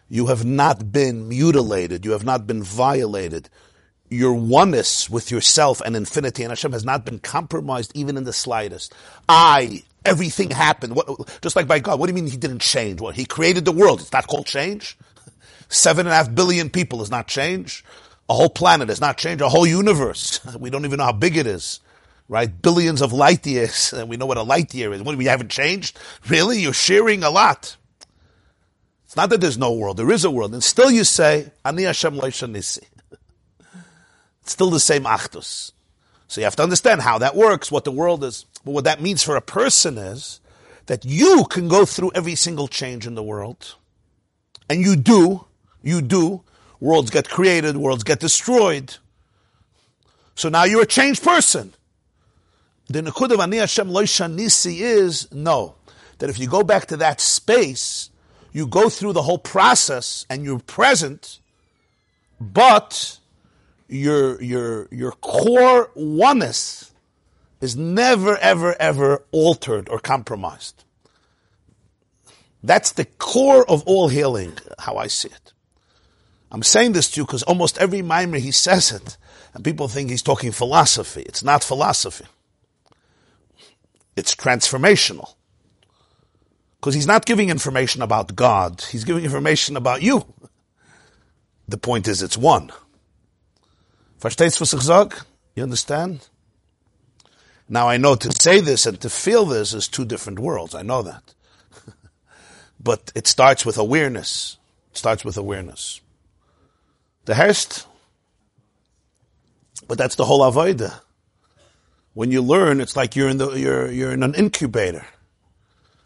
you 0.10 0.26
have 0.28 0.46
not 0.46 0.92
been 0.92 1.30
mutilated. 1.30 2.06
You 2.06 2.14
have 2.14 2.26
not 2.26 2.48
been 2.48 2.64
violated. 2.64 3.52
Your 4.12 4.34
oneness 4.34 5.10
with 5.10 5.32
yourself 5.32 5.82
and 5.82 5.96
infinity 5.96 6.44
and 6.44 6.52
Hashem 6.52 6.74
has 6.74 6.86
not 6.86 7.06
been 7.06 7.18
compromised 7.18 7.92
even 7.96 8.18
in 8.18 8.26
the 8.26 8.34
slightest. 8.34 8.94
I 9.28 9.84
Everything 10.04 10.50
happened. 10.50 10.96
What, 10.96 11.40
just 11.42 11.56
like 11.56 11.68
by 11.68 11.80
God. 11.80 12.00
What 12.00 12.08
do 12.08 12.12
you 12.12 12.16
mean 12.16 12.30
he 12.30 12.38
didn't 12.38 12.62
change? 12.62 13.00
What, 13.00 13.16
he 13.16 13.26
created 13.26 13.66
the 13.66 13.72
world. 13.72 14.02
It's 14.02 14.12
not 14.12 14.28
called 14.28 14.48
change? 14.48 14.98
Seven 15.70 16.08
and 16.08 16.14
a 16.14 16.16
half 16.16 16.34
billion 16.34 16.70
people 16.70 17.02
is 17.02 17.12
not 17.12 17.28
change. 17.28 17.84
A 18.28 18.34
whole 18.34 18.50
planet 18.50 18.90
is 18.90 19.00
not 19.00 19.18
change. 19.18 19.42
A 19.42 19.50
whole 19.50 19.68
universe. 19.68 20.40
We 20.60 20.70
don't 20.70 20.86
even 20.86 20.98
know 20.98 21.06
how 21.06 21.12
big 21.12 21.38
it 21.38 21.46
is. 21.46 21.82
Right? 22.28 22.50
Billions 22.62 23.02
of 23.02 23.14
light 23.14 23.46
years. 23.46 23.94
And 23.94 24.10
we 24.10 24.18
know 24.18 24.26
what 24.26 24.38
a 24.38 24.44
light 24.44 24.74
year 24.74 24.92
is. 24.92 25.04
What, 25.04 25.18
we 25.18 25.26
haven't 25.26 25.52
changed? 25.52 26.00
Really? 26.28 26.60
You're 26.60 26.74
sharing 26.74 27.24
a 27.24 27.30
lot. 27.30 27.78
It's 29.06 29.16
not 29.16 29.30
that 29.30 29.42
there's 29.42 29.58
no 29.58 29.74
world. 29.74 29.98
There 29.98 30.12
is 30.12 30.26
a 30.26 30.32
world. 30.32 30.54
And 30.54 30.64
still 30.64 30.90
you 30.90 31.04
say, 31.04 31.52
Ani 31.64 31.84
Hashem 31.84 32.16
Nisi. 32.16 32.88
It's 34.42 34.52
still 34.52 34.70
the 34.70 34.80
same 34.80 35.04
Achdus. 35.04 35.72
So 36.28 36.42
you 36.42 36.46
have 36.46 36.56
to 36.56 36.64
understand 36.64 37.02
how 37.02 37.18
that 37.18 37.36
works, 37.36 37.72
what 37.72 37.84
the 37.84 37.92
world 37.92 38.24
is. 38.24 38.46
But 38.64 38.72
what 38.72 38.84
that 38.86 39.02
means 39.02 39.24
for 39.24 39.36
a 39.36 39.42
person 39.42 39.98
is 39.98 40.40
that 40.86 41.06
you 41.06 41.46
can 41.50 41.68
go 41.68 41.86
through 41.86 42.12
every 42.16 42.36
single 42.36 42.68
change 42.68 43.06
in 43.06 43.16
the 43.16 43.24
world. 43.24 43.76
And 44.70 44.82
you 44.82 44.96
do, 44.96 45.46
you 45.84 46.02
do. 46.02 46.44
Worlds 46.80 47.12
get 47.12 47.30
created, 47.30 47.78
worlds 47.78 48.04
get 48.04 48.20
destroyed. 48.20 48.96
So 50.36 50.50
now 50.50 50.64
you're 50.64 50.82
a 50.82 50.88
changed 50.88 51.24
person. 51.24 51.74
The 52.88 53.02
Nakud 53.02 53.32
of 53.32 53.40
Ani 53.40 53.58
Hashem 53.58 54.36
Nisi 54.36 54.82
is 54.82 55.32
no. 55.32 55.76
That 56.18 56.30
if 56.30 56.40
you 56.40 56.48
go 56.48 56.64
back 56.64 56.88
to 56.88 56.98
that 56.98 57.22
space, 57.22 58.10
you 58.52 58.68
go 58.68 58.90
through 58.90 59.14
the 59.14 59.22
whole 59.22 59.38
process 59.38 60.26
and 60.30 60.44
you're 60.44 60.60
present, 60.60 61.40
but 62.40 63.20
your 63.92 64.42
your 64.42 64.88
your 64.90 65.12
core 65.12 65.92
oneness 65.96 66.94
is 67.60 67.76
never 67.76 68.38
ever 68.38 68.76
ever 68.80 69.26
altered 69.32 69.90
or 69.90 70.00
compromised. 70.00 70.84
That's 72.64 72.92
the 72.92 73.06
core 73.06 73.70
of 73.70 73.84
all 73.86 74.08
healing, 74.08 74.54
how 74.80 74.96
I 74.96 75.08
see 75.08 75.28
it. 75.28 75.54
I'm 76.52 76.64
saying 76.64 76.94
this 76.94 77.10
to 77.12 77.22
you 77.22 77.26
because 77.26 77.44
almost 77.44 77.78
every 77.80 78.02
mimer 78.02 78.38
he 78.38 78.52
says 78.52 78.92
it, 78.92 79.18
and 79.54 79.64
people 79.64 79.88
think 79.88 80.10
he's 80.10 80.22
talking 80.22 80.52
philosophy. 80.52 81.24
It's 81.24 81.44
not 81.44 81.64
philosophy. 81.64 82.26
It's 84.16 84.36
transformational. 84.36 85.36
Because 86.80 86.94
he's 86.94 87.08
not 87.08 87.26
giving 87.26 87.50
information 87.50 88.02
about 88.02 88.36
God, 88.36 88.82
he's 88.90 89.04
giving 89.04 89.24
information 89.24 89.76
about 89.76 90.02
you. 90.02 90.26
The 91.68 91.78
point 91.78 92.08
is, 92.08 92.22
it's 92.22 92.38
one. 92.38 92.72
Versteht's 94.22 94.60
was 94.60 94.72
ich 94.72 94.84
sag? 94.84 95.16
You 95.56 95.64
understand? 95.64 96.30
Now 97.68 97.90
I 97.90 97.98
know 97.98 98.14
to 98.16 98.32
say 98.32 98.60
this 98.60 98.86
and 98.86 99.02
to 99.02 99.10
feel 99.10 99.46
this 99.46 99.74
is 99.74 99.88
two 99.88 100.06
different 100.06 100.38
worlds. 100.38 100.76
I 100.76 100.84
know 100.84 101.02
that. 101.02 101.34
but 102.80 103.12
it 103.16 103.26
starts 103.26 103.66
with 103.66 103.80
awareness. 103.80 104.58
It 104.92 104.98
starts 104.98 105.26
with 105.26 105.38
awareness. 105.38 106.02
The 107.26 107.34
Herst, 107.34 107.88
but 109.88 109.98
that's 109.98 110.16
the 110.16 110.26
whole 110.26 110.42
avoida. 110.42 111.02
When 112.14 112.30
you 112.30 112.44
learn, 112.44 112.80
it's 112.80 112.96
like 112.96 113.16
you're 113.16 113.30
in 113.30 113.38
the 113.38 113.54
you're 113.54 113.90
you're 113.90 114.12
in 114.12 114.22
an 114.22 114.36
incubator. 114.36 115.06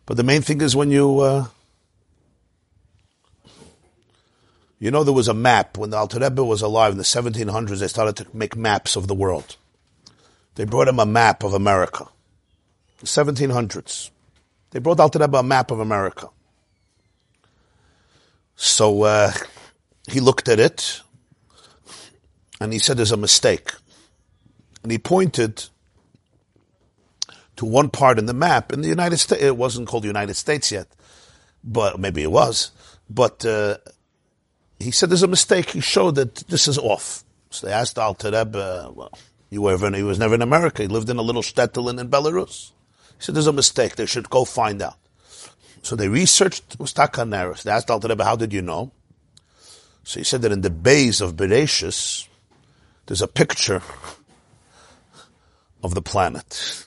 But 0.05 0.15
the 0.15 0.23
main 0.23 0.41
thing 0.41 0.61
is 0.61 0.73
when 0.73 0.89
you 0.89 1.19
uh, 1.19 1.47
You 4.85 4.91
know, 4.91 5.03
there 5.03 5.15
was 5.15 5.27
a 5.27 5.33
map 5.33 5.79
when 5.79 5.89
the 5.89 5.97
Alter 5.97 6.19
Rebbe 6.19 6.43
was 6.43 6.61
alive 6.61 6.91
in 6.91 6.99
the 6.99 7.03
1700s. 7.03 7.79
They 7.79 7.87
started 7.87 8.17
to 8.17 8.27
make 8.37 8.55
maps 8.55 8.95
of 8.95 9.07
the 9.07 9.15
world. 9.15 9.55
They 10.53 10.63
brought 10.63 10.87
him 10.87 10.99
a 10.99 11.07
map 11.07 11.43
of 11.43 11.55
America. 11.55 12.05
The 12.99 13.07
1700s. 13.07 14.11
They 14.69 14.77
brought 14.77 14.99
Alter 14.99 15.17
Rebbe 15.17 15.39
a 15.39 15.41
map 15.41 15.71
of 15.71 15.79
America. 15.79 16.29
So 18.55 19.01
uh, 19.01 19.31
he 20.07 20.19
looked 20.19 20.47
at 20.47 20.59
it 20.59 21.01
and 22.61 22.71
he 22.71 22.77
said, 22.77 22.97
"There's 22.97 23.11
a 23.11 23.17
mistake." 23.17 23.71
And 24.83 24.91
he 24.91 24.99
pointed 24.99 25.65
to 27.55 27.65
one 27.65 27.89
part 27.89 28.19
in 28.19 28.27
the 28.27 28.35
map 28.35 28.71
in 28.71 28.81
the 28.81 28.87
United 28.87 29.17
States. 29.17 29.41
It 29.41 29.57
wasn't 29.57 29.87
called 29.87 30.03
the 30.03 30.13
United 30.15 30.35
States 30.35 30.71
yet, 30.71 30.89
but 31.63 31.99
maybe 31.99 32.21
it 32.21 32.31
was. 32.31 32.69
But 33.09 33.43
uh, 33.43 33.77
he 34.79 34.91
said 34.91 35.09
there's 35.09 35.23
a 35.23 35.27
mistake. 35.27 35.71
He 35.71 35.81
showed 35.81 36.15
that 36.15 36.35
this 36.47 36.67
is 36.67 36.77
off. 36.77 37.23
So 37.49 37.67
they 37.67 37.73
asked 37.73 37.97
Alter 37.97 38.31
Rebbe, 38.31 38.59
uh, 38.59 38.91
well, 38.91 39.11
he, 39.49 39.55
he 39.55 40.03
was 40.03 40.19
never 40.19 40.35
in 40.35 40.41
America. 40.41 40.81
He 40.81 40.87
lived 40.87 41.09
in 41.09 41.17
a 41.17 41.21
little 41.21 41.41
shtetl 41.41 41.89
in, 41.89 42.09
Belarus. 42.09 42.71
He 43.17 43.23
said 43.23 43.35
there's 43.35 43.47
a 43.47 43.53
mistake. 43.53 43.95
They 43.95 44.05
should 44.05 44.29
go 44.29 44.43
find 44.43 44.81
out. 44.81 44.97
So 45.81 45.95
they 45.95 46.09
researched 46.09 46.77
Ustaka 46.79 47.27
Naris. 47.27 47.63
They 47.63 47.71
asked 47.71 47.89
Alter 47.89 48.07
Rebbe, 48.09 48.23
how 48.23 48.35
did 48.35 48.51
you 48.51 48.61
know? 48.61 48.91
So 50.03 50.19
he 50.19 50.23
said 50.23 50.41
that 50.41 50.51
in 50.51 50.61
the 50.61 50.69
bays 50.69 51.21
of 51.21 51.35
Bereshis, 51.35 52.27
there's 53.05 53.21
a 53.21 53.27
picture 53.27 53.81
of 55.83 55.93
the 55.93 56.01
planet. 56.01 56.85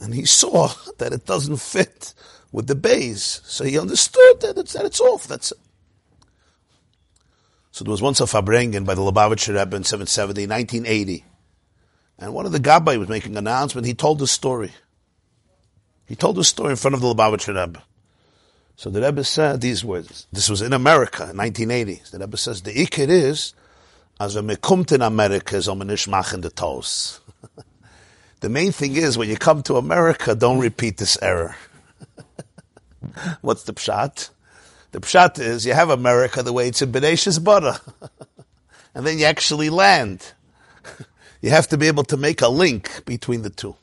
And 0.00 0.14
he 0.14 0.24
saw 0.24 0.68
that 0.98 1.12
it 1.12 1.26
doesn't 1.26 1.58
fit 1.58 2.14
with 2.52 2.66
the 2.66 2.74
bays. 2.74 3.40
So 3.44 3.64
he 3.64 3.78
understood 3.78 4.40
that 4.42 4.58
it's, 4.58 4.74
that 4.74 4.84
it's 4.84 5.00
off. 5.00 5.26
That's 5.26 5.52
it. 5.52 5.58
So 7.72 7.84
there 7.84 7.90
was 7.90 8.02
once 8.02 8.20
a 8.20 8.24
Farbrengen 8.24 8.84
by 8.84 8.94
the 8.94 9.00
Lubavitcher 9.00 9.58
Rebbe 9.58 9.76
in 9.76 9.84
770, 9.84 10.46
1980. 10.46 11.24
And 12.18 12.34
one 12.34 12.44
of 12.44 12.52
the 12.52 12.60
Gabbai 12.60 12.98
was 12.98 13.08
making 13.08 13.32
an 13.32 13.38
announcement. 13.38 13.86
He 13.86 13.94
told 13.94 14.18
the 14.18 14.26
story. 14.26 14.72
He 16.06 16.14
told 16.14 16.36
the 16.36 16.44
story 16.44 16.72
in 16.72 16.76
front 16.76 16.94
of 16.94 17.00
the 17.00 17.12
Lubavitcher 17.12 17.58
Rebbe. 17.58 17.82
So 18.76 18.90
the 18.90 19.00
Rebbe 19.00 19.24
said 19.24 19.62
these 19.62 19.84
words. 19.84 20.26
This 20.30 20.50
was 20.50 20.60
in 20.60 20.74
America, 20.74 21.30
in 21.30 21.36
1980. 21.38 22.02
The 22.10 22.18
Rebbe 22.18 22.36
says 22.36 22.60
the 22.60 22.72
ikir 22.72 23.08
is 23.08 23.54
as 24.20 24.36
a 24.36 24.42
mekumt 24.42 24.92
in 24.92 25.00
America 25.00 25.56
is 25.56 25.66
om 25.66 25.80
in 25.80 25.88
the 25.88 26.52
toes. 26.54 27.20
the 28.40 28.50
main 28.50 28.72
thing 28.72 28.96
is 28.96 29.16
when 29.16 29.30
you 29.30 29.36
come 29.36 29.62
to 29.62 29.76
America, 29.76 30.34
don't 30.34 30.58
repeat 30.58 30.98
this 30.98 31.16
error. 31.22 31.56
What's 33.40 33.62
the 33.62 33.72
pshat? 33.72 34.28
The 34.92 35.00
pshat 35.00 35.38
is 35.38 35.66
you 35.66 35.72
have 35.72 35.90
America 35.90 36.42
the 36.42 36.52
way 36.52 36.68
it's 36.68 36.82
in 36.82 36.92
Benesh's 36.92 37.38
butter. 37.50 37.78
and 38.94 39.06
then 39.06 39.18
you 39.18 39.24
actually 39.24 39.70
land. 39.70 40.32
you 41.40 41.50
have 41.50 41.68
to 41.68 41.78
be 41.78 41.88
able 41.88 42.04
to 42.04 42.16
make 42.16 42.42
a 42.42 42.48
link 42.48 43.04
between 43.04 43.42
the 43.42 43.50
two. 43.50 43.74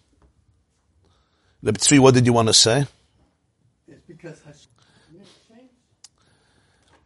Tzvi, 1.64 2.00
what 2.00 2.14
did 2.14 2.26
you 2.26 2.34
want 2.34 2.48
to 2.48 2.54
say? 2.54 2.86
It's 3.88 4.02
because 4.08 4.40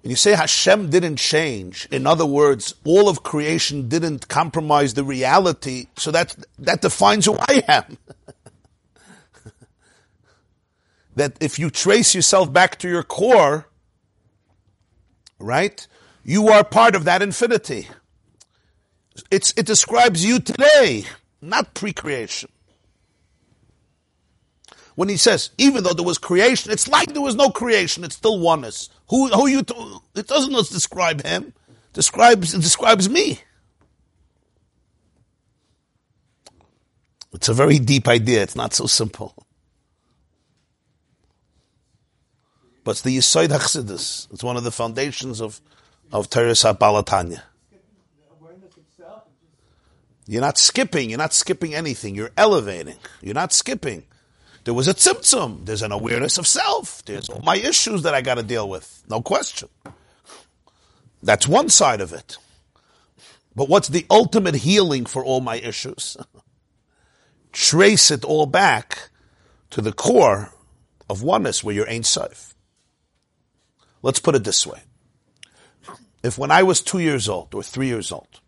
when 0.04 0.10
you 0.10 0.18
say 0.18 0.36
Hashem 0.36 0.89
didn't 0.89 1.16
change, 1.16 1.88
in 1.89 2.06
other 2.06 2.26
words, 2.26 2.76
all 2.84 3.08
of 3.08 3.24
creation 3.24 3.88
didn't 3.88 4.28
compromise 4.28 4.95
the 4.95 5.04
reality, 5.06 5.88
so 5.95 6.12
that, 6.12 6.36
that 6.60 6.82
defines 6.82 7.26
who 7.26 7.38
I 7.39 7.64
am. 7.70 7.97
that 11.16 11.38
if 11.39 11.58
you 11.58 11.70
trace 11.70 12.14
yourself 12.14 12.51
back 12.51 12.78
to 12.80 12.89
your 12.89 13.04
core, 13.04 13.70
right, 15.44 15.86
you 16.24 16.48
are 16.50 16.64
part 16.64 16.96
of 16.96 17.06
that 17.06 17.22
infinity. 17.22 17.88
It's, 19.30 19.54
it 19.58 19.66
describes 19.66 20.26
you 20.26 20.39
today, 20.39 21.06
not 21.41 21.74
pre-creation. 21.74 22.50
When 24.96 25.10
he 25.10 25.18
says, 25.18 25.50
even 25.58 25.84
though 25.84 25.94
there 25.94 26.06
was 26.06 26.18
creation, 26.18 26.72
it's 26.72 26.88
like 26.88 27.14
there 27.14 27.22
was 27.22 27.36
no 27.36 27.50
creation, 27.50 28.04
it's 28.04 28.16
still 28.16 28.39
oneness. 28.39 28.89
Who, 29.10 29.28
who 29.30 29.48
you, 29.48 29.60
it 30.16 30.28
doesn't 30.28 30.54
describe 30.54 31.24
him, 31.24 31.54
it 31.68 31.94
describes, 31.94 32.54
it 32.54 32.62
describes 32.62 33.10
me. 33.10 33.39
It's 37.34 37.50
a 37.50 37.54
very 37.54 37.80
deep 37.80 38.08
idea, 38.08 38.44
it's 38.44 38.56
not 38.56 38.74
so 38.74 38.86
simple. 38.86 39.36
But 42.84 42.91
it's 42.91 43.01
the 43.01 43.17
Yisoid 43.17 43.47
HaChsidus. 43.47 44.31
It's 44.34 44.43
one 44.43 44.57
of 44.57 44.63
the 44.63 44.71
foundations 44.71 45.41
of, 45.41 45.61
of 46.11 46.29
Teres 46.29 46.63
HaBalatanya. 46.63 47.41
You're 50.25 50.41
not 50.41 50.57
skipping. 50.57 51.09
You're 51.09 51.19
not 51.19 51.34
skipping 51.34 51.73
anything. 51.73 52.15
You're 52.15 52.31
elevating. 52.38 52.95
You're 53.21 53.34
not 53.34 53.51
skipping. 53.51 54.03
There 54.63 54.73
was 54.73 54.88
a 54.88 54.93
tzimtzum. 54.93 55.65
There's 55.65 55.81
an 55.81 55.91
awareness 55.91 56.38
of 56.38 56.47
self. 56.47 57.03
There's 57.03 57.29
all 57.29 57.41
my 57.41 57.57
issues 57.57 58.03
that 58.03 58.13
I 58.13 58.21
got 58.21 58.36
to 58.36 58.43
deal 58.43 58.69
with. 58.69 59.03
No 59.09 59.21
question. 59.21 59.67
That's 61.21 61.47
one 61.47 61.69
side 61.69 62.01
of 62.01 62.13
it. 62.13 62.38
But 63.55 63.69
what's 63.69 63.89
the 63.89 64.05
ultimate 64.09 64.55
healing 64.55 65.05
for 65.05 65.23
all 65.23 65.41
my 65.41 65.57
issues? 65.57 66.17
Trace 67.51 68.09
it 68.09 68.23
all 68.23 68.45
back 68.45 69.09
to 69.71 69.81
the 69.81 69.93
core 69.93 70.51
of 71.09 71.21
oneness 71.21 71.63
where 71.63 71.75
you're 71.75 71.89
Ein 71.89 72.03
Sof. 72.03 72.53
Let's 74.04 74.20
put 74.20 74.36
it 74.36 74.43
this 74.43 74.68
way. 74.68 74.82
If 76.22 76.38
when 76.38 76.51
I 76.51 76.62
was 76.62 76.82
two 76.82 76.99
years 76.99 77.28
old 77.28 77.56
or 77.56 77.64
three 77.64 77.88
years 77.88 78.12
old, 78.12 78.39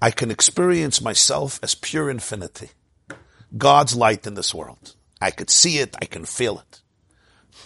I 0.00 0.10
can 0.10 0.30
experience 0.30 1.02
myself 1.02 1.60
as 1.62 1.74
pure 1.74 2.08
infinity, 2.08 2.70
God's 3.56 3.94
light 3.94 4.26
in 4.26 4.34
this 4.34 4.54
world. 4.54 4.94
I 5.20 5.30
could 5.30 5.50
see 5.50 5.78
it, 5.78 5.94
I 6.00 6.06
can 6.06 6.24
feel 6.24 6.58
it. 6.58 6.80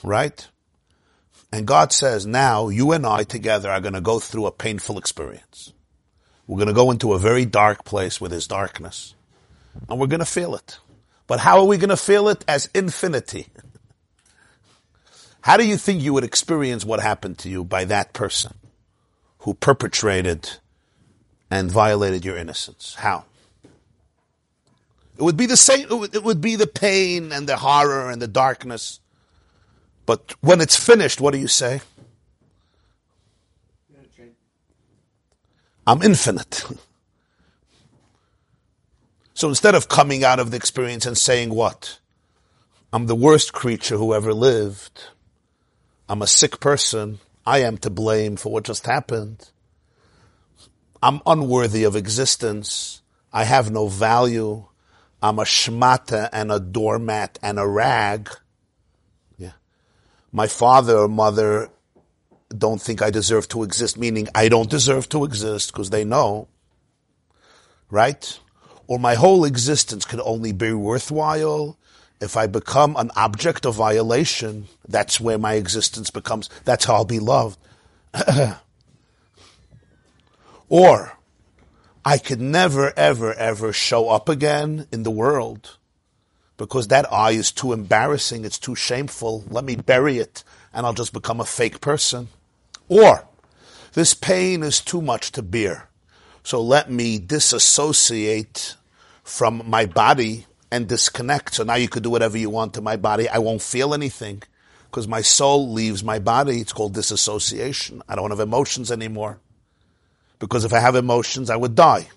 Right? 0.03 0.49
And 1.53 1.66
God 1.66 1.93
says, 1.93 2.27
now 2.27 2.68
you 2.68 2.91
and 2.91 3.07
I 3.07 3.22
together 3.22 3.70
are 3.70 3.81
going 3.81 3.95
to 3.95 4.01
go 4.01 4.18
through 4.18 4.47
a 4.47 4.53
painful 4.53 4.99
experience. 4.99 5.72
We're 6.47 6.59
going 6.59 6.68
to 6.68 6.75
go 6.75 6.91
into 6.91 7.12
a 7.12 7.18
very 7.18 7.45
dark 7.45 7.85
place 7.85 8.20
with 8.20 8.33
His 8.33 8.49
darkness. 8.49 9.14
And 9.89 10.01
we're 10.01 10.09
going 10.09 10.18
to 10.20 10.27
feel 10.27 10.57
it. 10.57 10.79
But 11.27 11.41
how 11.41 11.61
are 11.61 11.64
we 11.64 11.77
going 11.77 11.91
to 11.91 11.97
feel 11.97 12.29
it? 12.29 12.45
As 12.49 12.68
infinity. 12.75 13.47
How 15.45 15.59
do 15.59 15.66
you 15.66 15.76
think 15.76 16.01
you 16.01 16.14
would 16.14 16.24
experience 16.24 16.86
what 16.86 17.01
happened 17.01 17.36
to 17.40 17.51
you 17.51 17.64
by 17.64 17.84
that 17.84 18.14
person 18.14 18.55
who 19.40 19.53
perpetrated 19.53 20.53
and 21.51 21.70
violated 21.70 22.24
your 22.24 22.38
innocence? 22.38 22.95
How? 22.95 23.26
It 25.18 25.22
would 25.22 25.36
be 25.36 25.45
the 25.45 25.59
same, 25.59 25.80
it 25.82 25.92
would, 25.92 26.14
it 26.14 26.24
would 26.24 26.40
be 26.40 26.57
the 26.57 26.66
pain 26.66 27.30
and 27.30 27.47
the 27.47 27.59
horror 27.59 28.11
and 28.11 28.22
the 28.22 28.26
darkness. 28.26 29.01
But 30.07 30.34
when 30.40 30.62
it's 30.62 30.76
finished, 30.76 31.20
what 31.20 31.34
do 31.34 31.38
you 31.38 31.47
say? 31.47 31.82
I'm 35.86 36.01
infinite. 36.01 36.64
so 39.34 39.51
instead 39.51 39.74
of 39.74 39.88
coming 39.88 40.24
out 40.24 40.40
of 40.40 40.53
the 40.53 40.57
experience 40.57 41.05
and 41.05 41.18
saying 41.18 41.51
what? 41.51 41.99
I'm 42.95 43.09
the 43.09 43.14
worst 43.14 43.53
creature 43.53 43.99
who 43.99 44.14
ever 44.14 44.32
lived. 44.32 45.09
I'm 46.09 46.22
a 46.22 46.26
sick 46.26 46.61
person. 46.61 47.20
I 47.46 47.59
am 47.59 47.78
to 47.78 47.90
blame 47.90 48.36
for 48.36 48.52
what 48.52 48.64
just 48.64 48.86
happened. 48.86 49.50
I'm 51.02 51.20
unworthy 51.26 51.84
of 51.84 51.96
existence. 51.96 53.02
I 53.32 53.44
have 53.44 53.70
no 53.70 53.88
value. 53.88 54.66
I'm 55.22 55.38
a 55.38 55.42
shmata 55.42 56.28
and 56.32 56.52
a 56.52 56.61
doormat 56.61 57.38
and 57.42 57.59
a 57.59 57.66
rag. 57.66 58.30
Yeah. 59.38 59.52
My 60.32 60.46
father 60.46 60.96
or 60.96 61.09
mother 61.09 61.70
don't 62.57 62.80
think 62.80 63.02
I 63.02 63.11
deserve 63.11 63.48
to 63.48 63.62
exist, 63.62 63.98
meaning 63.98 64.28
I 64.34 64.48
don't 64.48 64.70
deserve 64.70 65.09
to 65.11 65.24
exist 65.24 65.72
because 65.72 65.90
they 65.90 66.05
know. 66.05 66.48
Right? 67.90 68.38
Or 68.86 68.98
my 68.98 69.14
whole 69.14 69.44
existence 69.44 70.05
could 70.05 70.20
only 70.20 70.52
be 70.52 70.72
worthwhile 70.72 71.78
if 72.21 72.37
I 72.37 72.47
become 72.47 72.97
an 72.97 73.11
object 73.17 73.67
of 73.67 73.75
violation. 73.75 74.69
That's 74.87 75.21
where 75.21 75.39
my 75.39 75.55
existence 75.55 76.11
becomes, 76.11 76.49
that's 76.65 76.85
how 76.85 76.95
I'll 76.95 77.05
be 77.05 77.19
loved. 77.19 77.59
or 80.69 81.19
I 82.05 82.19
could 82.19 82.41
never, 82.41 82.93
ever, 82.97 83.35
ever 83.35 83.73
show 83.73 84.09
up 84.09 84.29
again 84.29 84.87
in 84.93 85.03
the 85.03 85.11
world 85.11 85.77
because 86.57 86.89
that 86.89 87.12
eye 87.12 87.33
is 87.33 87.51
too 87.51 87.73
embarrassing. 87.73 88.45
It's 88.45 88.59
too 88.59 88.75
shameful. 88.75 89.45
Let 89.49 89.65
me 89.65 89.77
bury 89.77 90.19
it 90.19 90.45
and 90.73 90.87
I'll 90.87 90.95
just 90.95 91.12
become 91.12 91.41
a 91.41 91.45
fake 91.45 91.81
person. 91.81 92.29
Or 92.89 93.27
this 93.95 94.15
pain 94.15 94.62
is 94.62 94.81
too 94.81 95.01
much 95.01 95.33
to 95.33 95.43
bear. 95.43 95.89
So 96.43 96.61
let 96.61 96.91
me 96.91 97.19
disassociate 97.19 98.77
from 99.23 99.62
my 99.65 99.87
body 99.87 100.47
and 100.75 100.89
disconnect. 100.89 101.55
So 101.55 101.62
now 101.62 101.77
you 101.77 101.89
could 101.89 102.03
do 102.03 102.11
whatever 102.11 102.37
you 102.37 102.51
want 102.51 102.75
to 102.75 102.83
my 102.83 102.97
body. 102.97 103.29
I 103.29 103.39
won't 103.39 103.62
feel 103.62 103.95
anything 103.95 104.43
because 104.91 105.07
my 105.07 105.20
soul 105.20 105.72
leaves 105.72 106.03
my 106.03 106.18
body. 106.18 106.61
It's 106.61 106.72
called 106.72 106.95
disassociation. 106.95 108.03
I 108.09 108.16
don't 108.16 108.31
have 108.31 108.41
emotions 108.41 108.91
anymore. 108.91 109.39
Because 110.41 110.64
if 110.64 110.72
I 110.72 110.81
have 110.81 110.97
emotions, 110.97 111.49
I 111.49 111.57
would 111.57 111.77
die. 111.77 112.09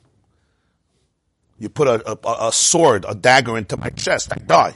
You 1.60 1.70
put 1.70 1.88
a, 1.88 2.18
a, 2.28 2.47
a 2.47 2.51
sword, 2.51 3.05
a 3.08 3.14
dagger 3.14 3.58
into 3.58 3.78
my 3.78 3.89
chest, 3.89 4.32
I 4.32 4.39
die. 4.39 4.74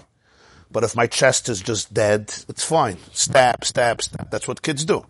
But 0.72 0.84
if 0.84 0.96
my 0.96 1.08
chest 1.08 1.50
is 1.50 1.60
just 1.60 1.94
dead, 1.94 2.34
it's 2.48 2.64
fine. 2.64 2.98
Stab, 3.12 3.66
stab, 3.66 4.02
stab. 4.02 4.30
That's 4.32 4.48
what 4.48 4.62
kids 4.62 4.86
do. 4.86 5.06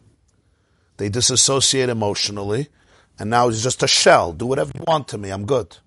They 0.97 1.09
disassociate 1.09 1.89
emotionally, 1.89 2.69
and 3.19 3.30
now 3.30 3.49
it's 3.49 3.63
just 3.63 3.84
a 3.84 3.88
shell. 3.88 4.34
Do 4.34 4.45
whatever 4.45 4.72
you 4.76 4.84
want 4.88 5.09
to 5.09 5.17
me, 5.17 5.30
I'm 5.30 5.45
good. 5.45 5.78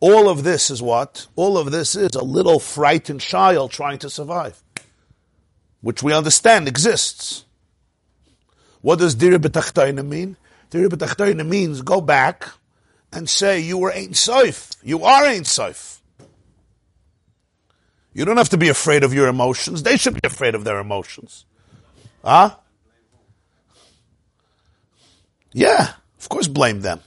All 0.00 0.28
of 0.28 0.44
this 0.44 0.70
is 0.70 0.82
what? 0.82 1.26
All 1.36 1.56
of 1.56 1.70
this 1.70 1.94
is 1.96 2.14
a 2.14 2.22
little 2.24 2.58
frightened 2.58 3.20
child 3.20 3.70
trying 3.70 3.98
to 4.00 4.10
survive, 4.10 4.62
which 5.80 6.02
we 6.02 6.12
understand 6.12 6.68
exists. 6.68 7.44
What 8.82 8.98
does 8.98 9.14
dir 9.14 9.38
b'tachtaina 9.38 10.06
mean? 10.06 10.36
Dir 10.70 10.88
b'tachtaina 10.88 11.46
means 11.46 11.82
go 11.82 12.00
back 12.00 12.48
and 13.12 13.28
say 13.28 13.58
you 13.58 13.78
were 13.78 13.92
Ein 13.92 14.14
Sof. 14.14 14.70
You 14.82 15.02
are 15.04 15.24
Ein 15.24 15.44
Sof. 15.44 16.02
You 18.12 18.24
don't 18.24 18.36
have 18.36 18.50
to 18.50 18.56
be 18.56 18.68
afraid 18.68 19.04
of 19.04 19.12
your 19.12 19.28
emotions. 19.28 19.82
They 19.82 19.96
should 19.96 20.14
be 20.14 20.20
afraid 20.24 20.54
of 20.54 20.64
their 20.64 20.78
emotions. 20.78 21.44
Huh? 22.24 22.56
Yeah, 25.52 25.94
of 26.18 26.28
course 26.28 26.48
blame 26.48 26.80
them. 26.80 27.00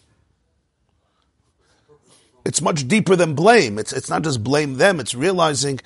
It's 2.45 2.61
much 2.61 2.87
deeper 2.87 3.15
than 3.15 3.35
blame. 3.35 3.77
It's, 3.77 3.93
it's 3.93 4.09
not 4.09 4.23
just 4.23 4.43
blame 4.43 4.75
them, 4.75 4.99
it's 4.99 5.15
realizing 5.15 5.79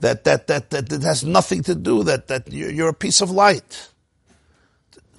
that, 0.00 0.24
that, 0.24 0.46
that, 0.48 0.70
that, 0.70 0.88
that 0.88 1.02
has 1.02 1.24
nothing 1.24 1.62
to 1.64 1.74
do, 1.74 2.02
that, 2.04 2.28
that 2.28 2.52
you're, 2.52 2.70
you're 2.70 2.88
a 2.88 2.94
piece 2.94 3.20
of 3.20 3.30
light. 3.30 3.88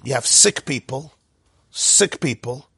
You 0.04 0.12
have 0.14 0.26
sick 0.26 0.66
people, 0.66 1.14
sick 1.70 2.20
people, 2.20 2.68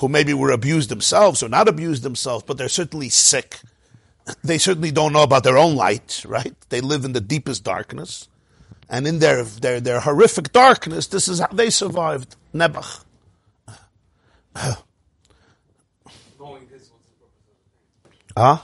who 0.00 0.08
maybe 0.08 0.32
were 0.32 0.52
abused 0.52 0.90
themselves 0.90 1.42
or 1.42 1.48
not 1.48 1.68
abused 1.68 2.04
themselves, 2.04 2.44
but 2.46 2.56
they're 2.56 2.68
certainly 2.68 3.08
sick. 3.08 3.58
they 4.44 4.58
certainly 4.58 4.92
don't 4.92 5.12
know 5.12 5.24
about 5.24 5.42
their 5.42 5.58
own 5.58 5.74
light, 5.74 6.24
right? 6.26 6.54
They 6.68 6.80
live 6.80 7.04
in 7.04 7.12
the 7.12 7.20
deepest 7.20 7.64
darkness. 7.64 8.28
And 8.88 9.06
in 9.06 9.18
their, 9.18 9.42
their, 9.42 9.80
their 9.80 10.00
horrific 10.00 10.52
darkness, 10.52 11.08
this 11.08 11.28
is 11.28 11.40
how 11.40 11.48
they 11.48 11.70
survived. 11.70 12.36
Nebuch. 12.54 13.04
Huh? 18.38 18.58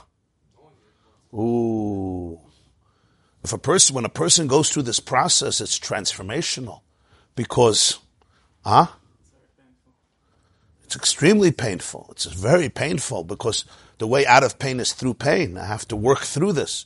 Ooh. 1.33 2.39
If 3.43 3.51
a 3.51 3.57
person, 3.57 3.93
when 3.93 4.05
a 4.05 4.09
person 4.09 4.47
goes 4.47 4.69
through 4.69 4.83
this 4.83 5.01
process, 5.01 5.59
it's 5.59 5.77
transformational. 5.77 6.79
Because, 7.35 7.99
huh? 8.63 8.87
It's 10.85 10.95
extremely 10.95 11.51
painful. 11.51 12.07
It's 12.11 12.23
very 12.23 12.69
painful 12.69 13.25
because 13.25 13.65
the 13.97 14.07
way 14.07 14.25
out 14.25 14.45
of 14.45 14.59
pain 14.59 14.79
is 14.79 14.93
through 14.93 15.15
pain. 15.15 15.57
I 15.57 15.65
have 15.65 15.85
to 15.89 15.97
work 15.97 16.19
through 16.19 16.53
this. 16.53 16.85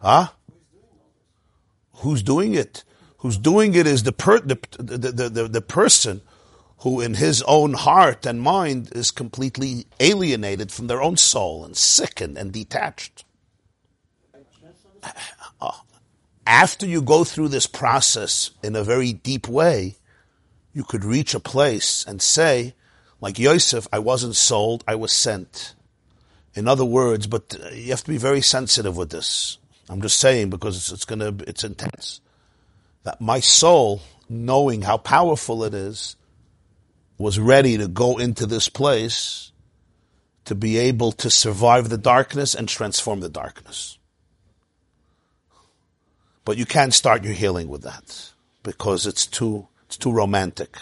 Huh? 0.00 0.28
Who's 1.94 2.22
doing 2.22 2.54
it? 2.54 2.84
Who's 3.18 3.38
doing 3.38 3.74
it 3.74 3.88
is 3.88 4.04
the, 4.04 4.12
per, 4.12 4.38
the, 4.38 4.56
the, 4.78 4.98
the, 4.98 5.28
the, 5.28 5.48
the 5.48 5.60
person 5.62 6.20
who 6.80 7.00
in 7.00 7.14
his 7.14 7.42
own 7.42 7.74
heart 7.74 8.24
and 8.24 8.40
mind 8.40 8.90
is 8.92 9.10
completely 9.10 9.86
alienated 9.98 10.70
from 10.70 10.86
their 10.86 11.02
own 11.02 11.16
soul 11.16 11.64
and 11.64 11.76
sickened 11.76 12.38
and 12.38 12.52
detached. 12.52 13.24
After 16.46 16.86
you 16.86 17.02
go 17.02 17.24
through 17.24 17.48
this 17.48 17.66
process 17.66 18.52
in 18.62 18.76
a 18.76 18.84
very 18.84 19.12
deep 19.12 19.48
way, 19.48 19.96
you 20.72 20.84
could 20.84 21.04
reach 21.04 21.34
a 21.34 21.40
place 21.40 22.04
and 22.06 22.22
say, 22.22 22.74
like 23.20 23.38
Yosef, 23.38 23.88
I 23.92 23.98
wasn't 23.98 24.36
sold, 24.36 24.84
I 24.86 24.94
was 24.94 25.12
sent. 25.12 25.74
In 26.54 26.68
other 26.68 26.84
words, 26.84 27.26
but 27.26 27.56
you 27.72 27.90
have 27.90 28.04
to 28.04 28.10
be 28.10 28.18
very 28.18 28.40
sensitive 28.40 28.96
with 28.96 29.10
this. 29.10 29.58
I'm 29.88 30.00
just 30.00 30.18
saying 30.18 30.50
because 30.50 30.76
it's, 30.76 30.92
it's 30.92 31.04
gonna, 31.04 31.34
it's 31.46 31.64
intense. 31.64 32.20
That 33.02 33.20
my 33.20 33.40
soul, 33.40 34.02
knowing 34.28 34.82
how 34.82 34.98
powerful 34.98 35.64
it 35.64 35.74
is, 35.74 36.16
was 37.18 37.38
ready 37.38 37.76
to 37.76 37.88
go 37.88 38.16
into 38.16 38.46
this 38.46 38.68
place 38.68 39.50
to 40.44 40.54
be 40.54 40.78
able 40.78 41.12
to 41.12 41.28
survive 41.28 41.88
the 41.88 41.98
darkness 41.98 42.54
and 42.54 42.68
transform 42.68 43.20
the 43.20 43.28
darkness. 43.28 43.98
But 46.44 46.56
you 46.56 46.64
can't 46.64 46.94
start 46.94 47.24
your 47.24 47.34
healing 47.34 47.68
with 47.68 47.82
that 47.82 48.30
because 48.62 49.06
it's 49.06 49.26
too, 49.26 49.68
it's 49.86 49.98
too 49.98 50.12
romantic. 50.12 50.78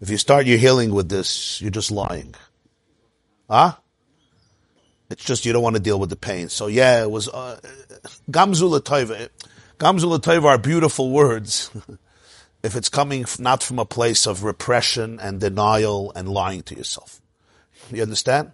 If 0.00 0.08
you 0.08 0.16
start 0.16 0.46
your 0.46 0.56
healing 0.56 0.94
with 0.94 1.08
this, 1.08 1.60
you're 1.60 1.70
just 1.70 1.90
lying. 1.90 2.34
Huh? 3.50 3.74
It's 5.10 5.24
just 5.24 5.44
you 5.44 5.52
don't 5.52 5.62
want 5.62 5.76
to 5.76 5.82
deal 5.82 6.00
with 6.00 6.10
the 6.10 6.16
pain. 6.16 6.48
So 6.48 6.68
yeah, 6.68 7.02
it 7.02 7.10
was, 7.10 7.28
uh, 7.28 7.60
Gamzula 8.30 8.80
Taiva. 8.80 9.28
Gamzula 9.78 10.18
Taiva 10.18 10.44
are 10.44 10.58
beautiful 10.58 11.10
words. 11.10 11.70
if 12.64 12.74
it's 12.74 12.88
coming 12.88 13.26
not 13.38 13.62
from 13.62 13.78
a 13.78 13.84
place 13.84 14.26
of 14.26 14.42
repression 14.42 15.20
and 15.20 15.38
denial 15.40 16.12
and 16.16 16.28
lying 16.28 16.62
to 16.62 16.74
yourself. 16.74 17.20
You 17.92 18.02
understand? 18.02 18.52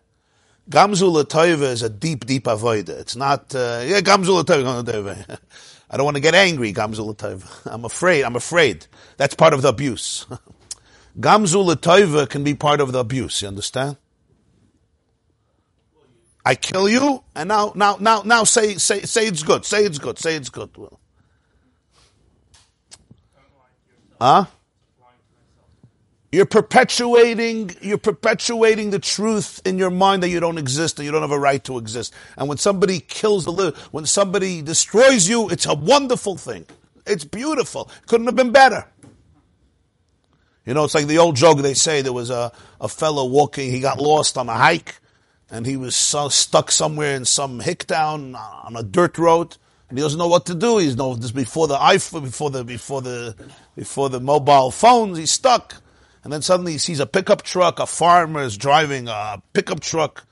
Gamzul 0.69 1.25
Toiva 1.25 1.63
is 1.63 1.83
a 1.83 1.89
deep, 1.89 2.27
deep 2.27 2.45
avoida. 2.45 2.91
It's 2.91 3.17
not, 3.17 3.55
uh, 3.55 3.83
yeah, 3.85 4.01
Gamzul 4.01 4.45
Toiva. 4.45 5.39
I 5.91 5.97
don't 5.97 6.05
want 6.05 6.17
to 6.17 6.21
get 6.21 6.35
angry, 6.35 6.73
Gamzul 6.73 7.17
Toiva. 7.17 7.49
I'm 7.73 7.85
afraid, 7.85 8.25
I'm 8.25 8.37
afraid. 8.37 8.87
That's 9.17 9.35
part 9.35 9.55
of 9.55 9.63
the 9.63 9.69
abuse. 9.69 10.27
Gamzul 11.21 11.75
Toiva 11.77 12.29
can 12.29 12.45
be 12.45 12.55
part 12.55 12.81
of 12.81 12.93
the 12.93 12.99
abuse, 12.99 13.43
you 13.43 13.49
understand? 13.49 13.97
I 16.45 16.55
kill 16.55 16.89
you, 16.89 17.23
and 17.37 17.49
now, 17.49 17.73
now, 17.77 17.97
now, 18.01 18.23
now 18.25 18.45
say, 18.45 18.75
say, 18.77 19.03
say 19.03 19.27
it's 19.27 19.43
good, 19.43 19.65
say 19.65 19.85
it's 19.85 19.99
good, 19.99 20.19
say 20.19 20.37
it's 20.37 20.49
good. 20.49 20.71
Well, 20.77 21.00
Huh? 24.21 24.47
You're 26.33 26.47
perpetuating, 26.47 27.75
you're 27.81 27.99
perpetuating 27.99 28.91
the 28.91 29.01
truth 29.01 29.61
in 29.65 29.79
your 29.79 29.91
mind 29.91 30.23
that 30.23 30.29
you 30.29 30.39
don't 30.39 30.59
exist 30.59 30.99
and 30.99 31.07
you 31.07 31.11
don't 31.11 31.23
have 31.23 31.33
a 31.33 31.39
right 31.39 31.63
to 31.65 31.77
exist. 31.77 32.15
And 32.37 32.49
when 32.49 32.59
somebody 32.59 33.01
kills 33.01 33.47
the 33.47 33.75
when 33.91 34.07
somebody 34.07 34.63
destroys 34.63 35.29
you, 35.29 35.49
it's 35.49 35.67
a 35.67 35.75
wonderful 35.75 36.37
thing. 36.37 36.67
It's 37.05 37.25
beautiful. 37.25 37.91
Couldn't 38.07 38.27
have 38.27 38.37
been 38.37 38.53
better. 38.53 38.87
You 40.65 40.75
know, 40.75 40.85
it's 40.85 40.95
like 40.95 41.07
the 41.07 41.19
old 41.19 41.35
joke 41.35 41.59
they 41.59 41.75
say 41.75 42.01
there 42.01 42.13
was 42.13 42.31
a, 42.31 42.53
a 42.81 42.89
fellow 42.89 43.25
walking, 43.25 43.73
he 43.73 43.81
got 43.81 43.99
lost 43.99 44.39
on 44.39 44.49
a 44.49 44.55
hike 44.55 45.01
and 45.51 45.67
he 45.67 45.77
was 45.77 45.97
so 45.97 46.29
stuck 46.29 46.71
somewhere 46.71 47.17
in 47.17 47.25
some 47.25 47.59
hick 47.59 47.87
town 47.87 48.37
on 48.37 48.77
a 48.77 48.85
dirt 48.85 49.19
road 49.19 49.57
and 49.91 49.99
he 49.99 50.03
doesn't 50.03 50.19
know 50.19 50.29
what 50.29 50.47
to 50.47 50.55
do. 50.55 50.79
He's 50.79 50.97
no 50.97 51.15
this 51.15 51.33
before 51.33 51.67
the 51.67 51.77
iPhone, 51.77 52.23
before 52.23 52.49
the 52.49 52.65
before 52.65 53.03
the 53.03 53.35
before 53.77 54.09
the 54.09 54.21
mobile 54.21 54.71
phones. 54.71 55.19
He's 55.19 55.33
stuck, 55.33 55.83
and 56.23 56.33
then 56.33 56.43
suddenly 56.43 56.73
he 56.73 56.79
sees 56.79 57.01
a 57.01 57.07
pickup 57.07 57.43
truck. 57.43 57.81
A 57.81 57.87
farmer 57.87 58.41
is 58.43 58.57
driving 58.57 59.09
a 59.09 59.43
pickup 59.53 59.81
truck, 59.81 60.25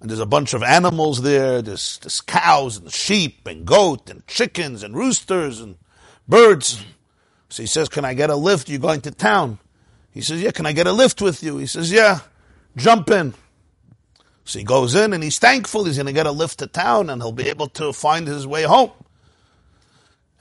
and 0.00 0.08
there's 0.08 0.20
a 0.20 0.26
bunch 0.26 0.54
of 0.54 0.62
animals 0.62 1.20
there. 1.20 1.60
There's, 1.60 1.98
there's 1.98 2.22
cows 2.22 2.78
and 2.78 2.90
sheep 2.90 3.46
and 3.46 3.66
goat 3.66 4.08
and 4.08 4.26
chickens 4.26 4.82
and 4.82 4.96
roosters 4.96 5.60
and 5.60 5.76
birds. 6.26 6.82
So 7.50 7.62
he 7.62 7.66
says, 7.66 7.90
"Can 7.90 8.06
I 8.06 8.14
get 8.14 8.30
a 8.30 8.36
lift? 8.36 8.70
You're 8.70 8.80
going 8.80 9.02
to 9.02 9.10
town." 9.10 9.58
He 10.12 10.22
says, 10.22 10.40
"Yeah." 10.40 10.50
Can 10.50 10.64
I 10.64 10.72
get 10.72 10.86
a 10.86 10.92
lift 10.92 11.20
with 11.20 11.42
you? 11.42 11.58
He 11.58 11.66
says, 11.66 11.92
"Yeah." 11.92 12.20
Jump 12.74 13.10
in. 13.10 13.34
So 14.44 14.58
he 14.58 14.64
goes 14.64 14.94
in 14.94 15.12
and 15.12 15.22
he's 15.22 15.38
thankful 15.38 15.84
he's 15.84 15.96
going 15.96 16.06
to 16.06 16.12
get 16.12 16.26
a 16.26 16.32
lift 16.32 16.58
to 16.58 16.66
town 16.66 17.08
and 17.08 17.22
he'll 17.22 17.32
be 17.32 17.48
able 17.48 17.68
to 17.68 17.92
find 17.92 18.26
his 18.26 18.46
way 18.46 18.62
home. 18.64 18.92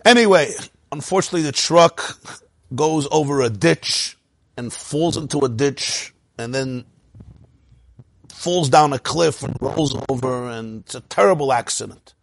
Anyway, 0.05 0.53
unfortunately, 0.91 1.43
the 1.43 1.53
truck 1.53 2.19
goes 2.75 3.07
over 3.11 3.41
a 3.41 3.49
ditch 3.49 4.17
and 4.57 4.73
falls 4.73 5.15
into 5.15 5.39
a 5.39 5.49
ditch 5.49 6.13
and 6.37 6.53
then 6.53 6.85
falls 8.27 8.69
down 8.69 8.91
a 8.91 8.99
cliff 8.99 9.41
and 9.41 9.55
rolls 9.61 9.95
over 10.09 10.49
and 10.49 10.81
it's 10.81 10.95
a 10.95 11.01
terrible 11.01 11.53
accident. 11.53 12.13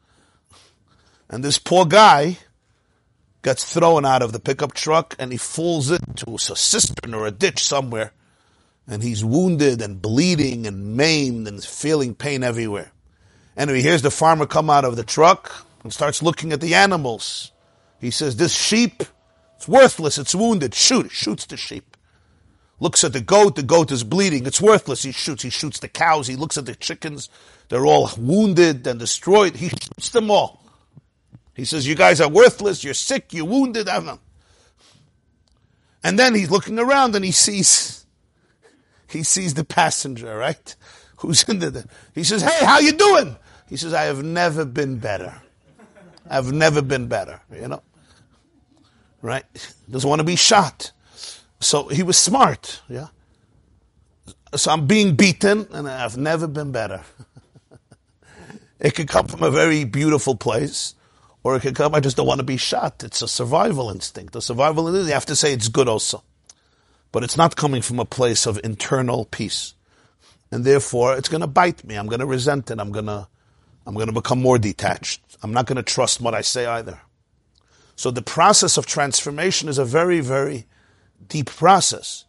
And 1.30 1.42
this 1.42 1.58
poor 1.58 1.86
guy 1.86 2.36
gets 3.42 3.72
thrown 3.72 4.04
out 4.04 4.20
of 4.20 4.32
the 4.32 4.40
pickup 4.40 4.74
truck 4.74 5.14
and 5.18 5.32
he 5.32 5.38
falls 5.38 5.90
into 5.90 6.34
a 6.34 6.38
cistern 6.38 7.14
or 7.14 7.26
a 7.26 7.30
ditch 7.30 7.64
somewhere 7.64 8.12
and 8.90 9.04
he's 9.04 9.24
wounded 9.24 9.80
and 9.80 10.02
bleeding 10.02 10.66
and 10.66 10.96
maimed 10.96 11.46
and 11.46 11.62
feeling 11.62 12.12
pain 12.12 12.42
everywhere. 12.42 12.90
Anyway, 13.56 13.80
here's 13.80 14.02
the 14.02 14.10
farmer 14.10 14.46
come 14.46 14.68
out 14.68 14.84
of 14.84 14.96
the 14.96 15.04
truck 15.04 15.64
and 15.84 15.92
starts 15.92 16.22
looking 16.22 16.52
at 16.52 16.60
the 16.60 16.74
animals. 16.74 17.52
He 18.00 18.10
says, 18.10 18.36
this 18.36 18.52
sheep, 18.52 19.04
it's 19.56 19.68
worthless, 19.68 20.18
it's 20.18 20.34
wounded. 20.34 20.74
Shoot, 20.74 21.12
shoots 21.12 21.46
the 21.46 21.56
sheep. 21.56 21.96
Looks 22.80 23.04
at 23.04 23.12
the 23.12 23.20
goat, 23.20 23.54
the 23.54 23.62
goat 23.62 23.92
is 23.92 24.02
bleeding, 24.02 24.44
it's 24.44 24.60
worthless, 24.60 25.02
he 25.04 25.12
shoots. 25.12 25.42
He 25.44 25.50
shoots 25.50 25.78
the 25.78 25.88
cows, 25.88 26.26
he 26.26 26.34
looks 26.34 26.58
at 26.58 26.66
the 26.66 26.74
chickens, 26.74 27.28
they're 27.68 27.86
all 27.86 28.10
wounded 28.18 28.86
and 28.86 28.98
destroyed, 28.98 29.54
he 29.54 29.68
shoots 29.68 30.08
them 30.08 30.30
all. 30.30 30.64
He 31.54 31.64
says, 31.64 31.86
you 31.86 31.94
guys 31.94 32.20
are 32.20 32.28
worthless, 32.28 32.82
you're 32.82 32.94
sick, 32.94 33.32
you're 33.32 33.44
wounded, 33.44 33.88
and 36.02 36.18
then 36.18 36.34
he's 36.34 36.50
looking 36.50 36.78
around 36.78 37.14
and 37.14 37.24
he 37.24 37.32
sees 37.32 37.99
he 39.10 39.22
sees 39.22 39.54
the 39.54 39.64
passenger, 39.64 40.36
right? 40.36 40.74
Who's 41.16 41.42
in 41.44 41.58
the, 41.58 41.84
he 42.14 42.24
says, 42.24 42.42
hey, 42.42 42.64
how 42.64 42.78
you 42.78 42.92
doing? 42.92 43.36
He 43.68 43.76
says, 43.76 43.92
I 43.92 44.04
have 44.04 44.22
never 44.22 44.64
been 44.64 44.98
better. 44.98 45.40
I've 46.28 46.52
never 46.52 46.80
been 46.80 47.08
better, 47.08 47.40
you 47.52 47.68
know? 47.68 47.82
Right? 49.20 49.44
Doesn't 49.90 50.08
want 50.08 50.20
to 50.20 50.24
be 50.24 50.36
shot. 50.36 50.92
So 51.60 51.88
he 51.88 52.02
was 52.02 52.16
smart, 52.16 52.80
yeah? 52.88 53.08
So 54.54 54.70
I'm 54.70 54.86
being 54.86 55.14
beaten 55.14 55.68
and 55.72 55.88
I've 55.88 56.16
never 56.16 56.46
been 56.46 56.72
better. 56.72 57.02
it 58.80 58.94
could 58.94 59.08
come 59.08 59.26
from 59.26 59.42
a 59.42 59.50
very 59.50 59.84
beautiful 59.84 60.36
place 60.36 60.94
or 61.42 61.56
it 61.56 61.60
could 61.60 61.74
come, 61.74 61.94
I 61.94 62.00
just 62.00 62.16
don't 62.16 62.26
want 62.26 62.38
to 62.40 62.44
be 62.44 62.56
shot. 62.56 63.04
It's 63.04 63.22
a 63.22 63.28
survival 63.28 63.90
instinct. 63.90 64.34
A 64.36 64.40
survival 64.40 64.86
instinct, 64.88 65.08
you 65.08 65.14
have 65.14 65.26
to 65.26 65.36
say 65.36 65.52
it's 65.52 65.68
good 65.68 65.88
also 65.88 66.22
but 67.12 67.24
it's 67.24 67.36
not 67.36 67.56
coming 67.56 67.82
from 67.82 67.98
a 67.98 68.04
place 68.04 68.46
of 68.46 68.60
internal 68.62 69.24
peace. 69.24 69.74
And 70.52 70.64
therefore, 70.64 71.16
it's 71.16 71.28
going 71.28 71.42
to 71.42 71.46
bite 71.46 71.84
me. 71.84 71.96
I'm 71.96 72.06
going 72.06 72.20
to 72.20 72.26
resent 72.26 72.70
it. 72.70 72.80
I'm 72.80 72.92
going 72.92 73.06
to, 73.06 73.28
I'm 73.86 73.94
going 73.94 74.08
to 74.08 74.12
become 74.12 74.40
more 74.40 74.58
detached. 74.58 75.20
I'm 75.42 75.52
not 75.52 75.66
going 75.66 75.76
to 75.76 75.82
trust 75.82 76.20
what 76.20 76.34
I 76.34 76.40
say 76.40 76.66
either. 76.66 77.00
So 77.96 78.10
the 78.10 78.22
process 78.22 78.76
of 78.76 78.86
transformation 78.86 79.68
is 79.68 79.78
a 79.78 79.84
very, 79.84 80.20
very 80.20 80.66
deep 81.28 81.46
process 81.46 82.24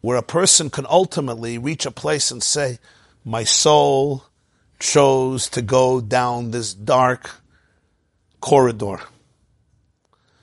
where 0.00 0.18
a 0.18 0.22
person 0.22 0.70
can 0.70 0.86
ultimately 0.88 1.56
reach 1.56 1.86
a 1.86 1.90
place 1.90 2.30
and 2.30 2.42
say, 2.42 2.78
my 3.24 3.44
soul 3.44 4.24
chose 4.78 5.48
to 5.48 5.62
go 5.62 6.00
down 6.00 6.50
this 6.50 6.74
dark 6.74 7.30
corridor 8.40 9.00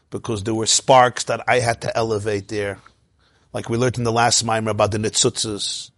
because 0.09 0.43
there 0.43 0.55
were 0.55 0.65
sparks 0.65 1.25
that 1.25 1.43
I 1.47 1.59
had 1.59 1.81
to 1.81 1.95
elevate 1.95 2.47
there 2.47 2.79
like 3.53 3.69
we 3.69 3.77
learned 3.77 3.97
in 3.97 4.03
the 4.03 4.11
last 4.11 4.43
mimer 4.43 4.71
about 4.71 4.91
the 4.91 4.97
nitzutzes. 4.97 5.91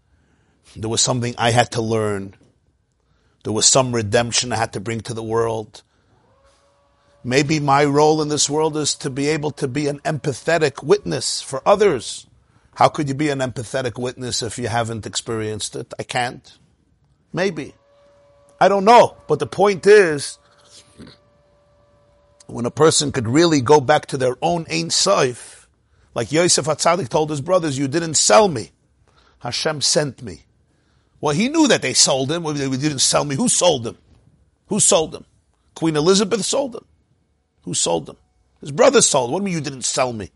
There 0.75 0.89
was 0.89 1.01
something 1.01 1.35
I 1.37 1.51
had 1.51 1.71
to 1.71 1.81
learn. 1.81 2.35
There 3.43 3.53
was 3.53 3.65
some 3.65 3.93
redemption 3.93 4.51
I 4.51 4.57
had 4.57 4.73
to 4.73 4.79
bring 4.79 5.01
to 5.01 5.13
the 5.13 5.23
world. 5.23 5.83
Maybe 7.23 7.59
my 7.59 7.85
role 7.85 8.21
in 8.21 8.29
this 8.29 8.49
world 8.49 8.75
is 8.75 8.95
to 8.95 9.09
be 9.09 9.29
able 9.29 9.51
to 9.51 9.67
be 9.67 9.87
an 9.87 9.99
empathetic 9.99 10.83
witness 10.83 11.41
for 11.41 11.61
others. 11.65 12.27
How 12.75 12.89
could 12.89 13.07
you 13.07 13.13
be 13.13 13.29
an 13.29 13.39
empathetic 13.39 13.99
witness 13.99 14.41
if 14.41 14.57
you 14.57 14.67
haven't 14.67 15.05
experienced 15.05 15.75
it? 15.75 15.93
I 15.99 16.03
can't. 16.03 16.57
Maybe. 17.31 17.75
I 18.59 18.67
don't 18.67 18.85
know. 18.85 19.17
But 19.27 19.39
the 19.39 19.47
point 19.47 19.85
is, 19.85 20.39
when 22.47 22.65
a 22.65 22.71
person 22.71 23.11
could 23.11 23.27
really 23.27 23.61
go 23.61 23.79
back 23.79 24.07
to 24.07 24.17
their 24.17 24.35
own 24.41 24.65
Ein 24.71 24.89
Sof, 24.89 25.62
like 26.15 26.31
Yosef 26.31 26.65
Atzadik 26.65 27.09
told 27.09 27.29
his 27.29 27.41
brothers, 27.41 27.77
you 27.77 27.87
didn't 27.87 28.15
sell 28.15 28.47
me. 28.47 28.71
Hashem 29.39 29.81
sent 29.81 30.21
me. 30.21 30.43
Well, 31.19 31.35
he 31.35 31.49
knew 31.49 31.67
that 31.67 31.81
they 31.81 31.93
sold 31.93 32.31
him. 32.31 32.43
They 32.43 32.69
didn't 32.69 32.99
sell 32.99 33.25
me. 33.25 33.35
Who 33.35 33.47
sold 33.47 33.87
him? 33.87 33.97
Who 34.67 34.79
sold 34.79 35.15
him? 35.15 35.25
Queen 35.75 35.95
Elizabeth 35.95 36.45
sold 36.45 36.75
him. 36.75 36.85
Who 37.63 37.73
sold 37.73 38.09
him? 38.09 38.17
His 38.61 38.71
brothers 38.71 39.07
sold 39.07 39.29
him. 39.29 39.33
What 39.33 39.39
do 39.39 39.43
you 39.43 39.45
mean 39.45 39.55
you 39.55 39.69
didn't 39.69 39.85
sell 39.85 40.13
me? 40.13 40.31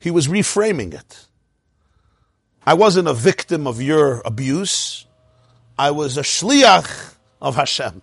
He 0.00 0.10
was 0.10 0.28
reframing 0.28 0.92
it. 0.92 1.26
I 2.66 2.74
wasn't 2.74 3.08
a 3.08 3.14
victim 3.14 3.66
of 3.66 3.80
your 3.80 4.20
abuse. 4.24 5.06
I 5.78 5.92
was 5.92 6.18
a 6.18 6.22
shliach 6.22 7.14
of 7.40 7.56
Hashem. 7.56 8.02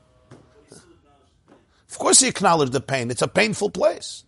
Of 1.93 1.99
course 1.99 2.21
he 2.21 2.27
acknowledged 2.27 2.71
the 2.71 2.81
pain. 2.81 3.11
It's 3.11 3.21
a 3.21 3.27
painful 3.27 3.69
place. 3.69 4.23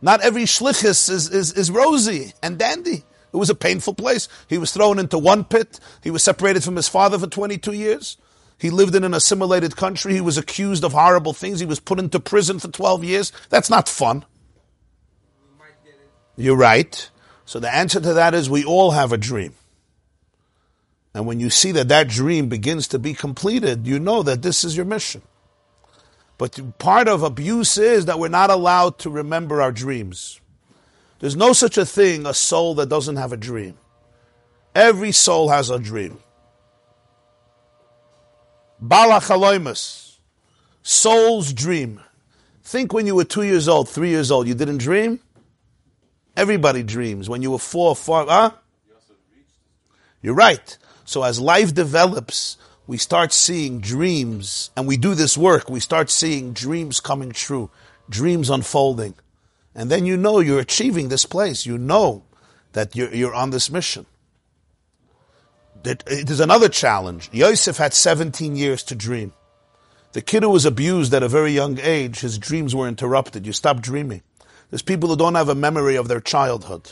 Not 0.00 0.22
every 0.22 0.44
shlichus 0.44 1.10
is, 1.10 1.28
is, 1.28 1.52
is 1.52 1.70
rosy 1.70 2.32
and 2.42 2.56
dandy. 2.56 3.04
It 3.30 3.36
was 3.36 3.50
a 3.50 3.54
painful 3.54 3.92
place. 3.92 4.26
He 4.48 4.56
was 4.56 4.72
thrown 4.72 4.98
into 4.98 5.18
one 5.18 5.44
pit. 5.44 5.78
He 6.02 6.10
was 6.10 6.22
separated 6.22 6.64
from 6.64 6.76
his 6.76 6.88
father 6.88 7.18
for 7.18 7.26
22 7.26 7.74
years. 7.74 8.16
He 8.56 8.70
lived 8.70 8.94
in 8.94 9.04
an 9.04 9.12
assimilated 9.12 9.76
country. 9.76 10.14
He 10.14 10.22
was 10.22 10.38
accused 10.38 10.82
of 10.82 10.92
horrible 10.92 11.34
things. 11.34 11.60
He 11.60 11.66
was 11.66 11.78
put 11.78 11.98
into 11.98 12.18
prison 12.18 12.58
for 12.58 12.68
12 12.68 13.04
years. 13.04 13.32
That's 13.50 13.68
not 13.68 13.86
fun. 13.86 14.24
You're 16.36 16.56
right. 16.56 17.10
So 17.44 17.60
the 17.60 17.72
answer 17.72 18.00
to 18.00 18.14
that 18.14 18.32
is 18.32 18.48
we 18.48 18.64
all 18.64 18.92
have 18.92 19.12
a 19.12 19.18
dream. 19.18 19.52
And 21.12 21.26
when 21.26 21.38
you 21.38 21.50
see 21.50 21.72
that 21.72 21.88
that 21.88 22.08
dream 22.08 22.48
begins 22.48 22.88
to 22.88 22.98
be 22.98 23.12
completed, 23.12 23.86
you 23.86 23.98
know 23.98 24.22
that 24.22 24.40
this 24.40 24.64
is 24.64 24.74
your 24.74 24.86
mission. 24.86 25.20
But 26.40 26.78
part 26.78 27.06
of 27.06 27.22
abuse 27.22 27.76
is 27.76 28.06
that 28.06 28.18
we're 28.18 28.28
not 28.28 28.48
allowed 28.48 28.98
to 29.00 29.10
remember 29.10 29.60
our 29.60 29.70
dreams. 29.70 30.40
There's 31.18 31.36
no 31.36 31.52
such 31.52 31.76
a 31.76 31.84
thing, 31.84 32.24
a 32.24 32.32
soul 32.32 32.76
that 32.76 32.88
doesn't 32.88 33.16
have 33.16 33.34
a 33.34 33.36
dream. 33.36 33.76
Every 34.74 35.12
soul 35.12 35.50
has 35.50 35.68
a 35.68 35.78
dream. 35.78 36.18
Balachaloimus, 38.82 40.16
soul's 40.82 41.52
dream. 41.52 42.00
Think 42.62 42.94
when 42.94 43.06
you 43.06 43.16
were 43.16 43.24
two 43.24 43.42
years 43.42 43.68
old, 43.68 43.90
three 43.90 44.08
years 44.08 44.30
old, 44.30 44.48
you 44.48 44.54
didn't 44.54 44.78
dream? 44.78 45.20
Everybody 46.38 46.82
dreams. 46.82 47.28
When 47.28 47.42
you 47.42 47.50
were 47.50 47.58
four, 47.58 47.94
five, 47.94 48.28
huh? 48.28 48.52
You're 50.22 50.32
right. 50.32 50.78
So 51.04 51.22
as 51.22 51.38
life 51.38 51.74
develops, 51.74 52.56
we 52.90 52.96
start 52.96 53.32
seeing 53.32 53.78
dreams, 53.78 54.72
and 54.76 54.84
we 54.84 54.96
do 54.96 55.14
this 55.14 55.38
work, 55.38 55.70
we 55.70 55.78
start 55.78 56.10
seeing 56.10 56.52
dreams 56.52 56.98
coming 56.98 57.30
true, 57.30 57.70
dreams 58.08 58.50
unfolding. 58.50 59.14
And 59.76 59.88
then 59.88 60.06
you 60.06 60.16
know 60.16 60.40
you're 60.40 60.58
achieving 60.58 61.08
this 61.08 61.24
place. 61.24 61.64
You 61.64 61.78
know 61.78 62.24
that 62.72 62.96
you're, 62.96 63.14
you're 63.14 63.32
on 63.32 63.50
this 63.50 63.70
mission. 63.70 64.06
There's 65.84 66.40
another 66.40 66.68
challenge. 66.68 67.30
Yosef 67.32 67.76
had 67.76 67.94
17 67.94 68.56
years 68.56 68.82
to 68.82 68.96
dream. 68.96 69.34
The 70.10 70.20
kid 70.20 70.42
who 70.42 70.50
was 70.50 70.64
abused 70.64 71.14
at 71.14 71.22
a 71.22 71.28
very 71.28 71.52
young 71.52 71.78
age, 71.78 72.18
his 72.18 72.38
dreams 72.38 72.74
were 72.74 72.88
interrupted. 72.88 73.46
You 73.46 73.52
stop 73.52 73.80
dreaming. 73.80 74.22
There's 74.68 74.82
people 74.82 75.10
who 75.10 75.16
don't 75.16 75.36
have 75.36 75.48
a 75.48 75.54
memory 75.54 75.94
of 75.94 76.08
their 76.08 76.20
childhood. 76.20 76.90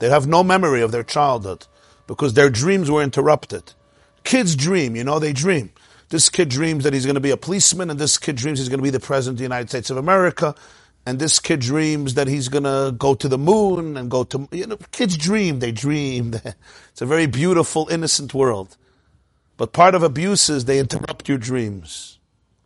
They 0.00 0.10
have 0.10 0.26
no 0.26 0.42
memory 0.42 0.82
of 0.82 0.90
their 0.90 1.04
childhood 1.04 1.68
because 2.08 2.34
their 2.34 2.50
dreams 2.50 2.90
were 2.90 3.04
interrupted. 3.04 3.74
Kids 4.24 4.56
dream, 4.56 4.96
you 4.96 5.04
know, 5.04 5.18
they 5.18 5.32
dream. 5.32 5.70
This 6.10 6.28
kid 6.28 6.48
dreams 6.48 6.84
that 6.84 6.92
he's 6.92 7.06
going 7.06 7.14
to 7.14 7.20
be 7.20 7.30
a 7.30 7.36
policeman, 7.36 7.88
and 7.88 7.98
this 7.98 8.18
kid 8.18 8.36
dreams 8.36 8.58
he's 8.58 8.68
going 8.68 8.80
to 8.80 8.84
be 8.84 8.90
the 8.90 9.00
president 9.00 9.34
of 9.34 9.38
the 9.38 9.44
United 9.44 9.68
States 9.68 9.90
of 9.90 9.96
America, 9.96 10.54
and 11.06 11.18
this 11.18 11.38
kid 11.38 11.60
dreams 11.60 12.14
that 12.14 12.26
he's 12.26 12.48
going 12.48 12.64
to 12.64 12.92
go 12.98 13.14
to 13.14 13.28
the 13.28 13.38
moon 13.38 13.96
and 13.96 14.10
go 14.10 14.24
to, 14.24 14.48
you 14.50 14.66
know, 14.66 14.76
kids 14.92 15.16
dream, 15.16 15.60
they 15.60 15.72
dream. 15.72 16.34
It's 16.90 17.00
a 17.00 17.06
very 17.06 17.26
beautiful, 17.26 17.88
innocent 17.90 18.34
world. 18.34 18.76
But 19.56 19.72
part 19.72 19.94
of 19.94 20.02
abuse 20.02 20.50
is 20.50 20.64
they 20.64 20.78
interrupt 20.78 21.28
your 21.28 21.38
dreams, 21.38 22.18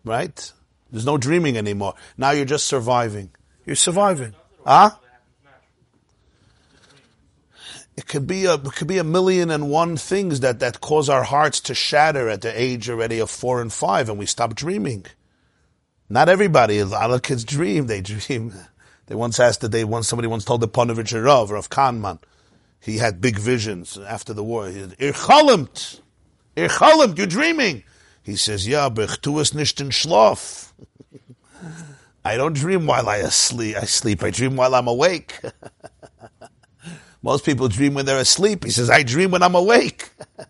right? 0.04 0.52
There's 0.90 1.06
no 1.06 1.18
dreaming 1.18 1.56
anymore. 1.56 1.94
Now 2.16 2.30
you're 2.30 2.44
just 2.44 2.66
surviving. 2.66 3.30
You're 3.66 3.76
surviving. 3.76 4.34
Huh? 4.64 4.92
It 7.96 8.06
could 8.08 8.26
be 8.26 8.44
a 8.44 8.54
it 8.54 8.74
could 8.74 8.88
be 8.88 8.98
a 8.98 9.04
million 9.04 9.50
and 9.50 9.70
one 9.70 9.96
things 9.96 10.40
that, 10.40 10.58
that 10.58 10.80
cause 10.80 11.08
our 11.08 11.22
hearts 11.22 11.60
to 11.60 11.74
shatter 11.74 12.28
at 12.28 12.40
the 12.40 12.60
age 12.60 12.90
already 12.90 13.20
of 13.20 13.30
four 13.30 13.60
and 13.60 13.72
five, 13.72 14.08
and 14.08 14.18
we 14.18 14.26
stop 14.26 14.54
dreaming. 14.54 15.06
Not 16.08 16.28
everybody. 16.28 16.78
A 16.78 16.86
lot 16.86 17.10
of 17.10 17.22
kids 17.22 17.44
dream. 17.44 17.86
They 17.86 18.00
dream. 18.00 18.52
They 19.06 19.14
once 19.14 19.38
asked 19.38 19.60
that 19.60 19.70
they 19.70 19.84
once 19.84 20.08
somebody 20.08 20.28
once 20.28 20.46
told 20.46 20.62
the 20.62 20.68
Ponovich 20.68 21.12
Rav 21.12 21.50
of 21.50 21.68
Kahaneman. 21.68 22.20
He 22.80 22.96
had 22.96 23.20
big 23.20 23.38
visions 23.38 23.98
after 23.98 24.32
the 24.32 24.42
war. 24.42 24.66
He 24.68 24.80
said, 24.80 24.96
Ir 24.98 25.12
chalimt. 25.12 26.00
You're 26.56 27.26
dreaming. 27.26 27.82
He 28.22 28.36
says, 28.36 28.66
Yeah, 28.66 28.88
but 28.88 29.18
tu 29.22 29.38
es 29.40 29.52
nicht 29.52 29.80
in 29.82 29.90
Schlaf. 29.90 30.72
I 32.24 32.38
don't 32.38 32.54
dream 32.54 32.86
while 32.86 33.08
I 33.08 33.18
asleep. 33.18 33.76
I 33.76 33.84
sleep. 33.84 34.22
I 34.22 34.30
dream 34.30 34.56
while 34.56 34.74
I'm 34.74 34.88
awake. 34.88 35.38
Most 37.24 37.46
people 37.46 37.68
dream 37.68 37.94
when 37.94 38.04
they're 38.04 38.18
asleep. 38.18 38.64
He 38.64 38.70
says, 38.70 38.90
I 38.90 39.02
dream 39.02 39.30
when 39.30 39.42
I'm 39.42 39.54
awake. 39.54 40.10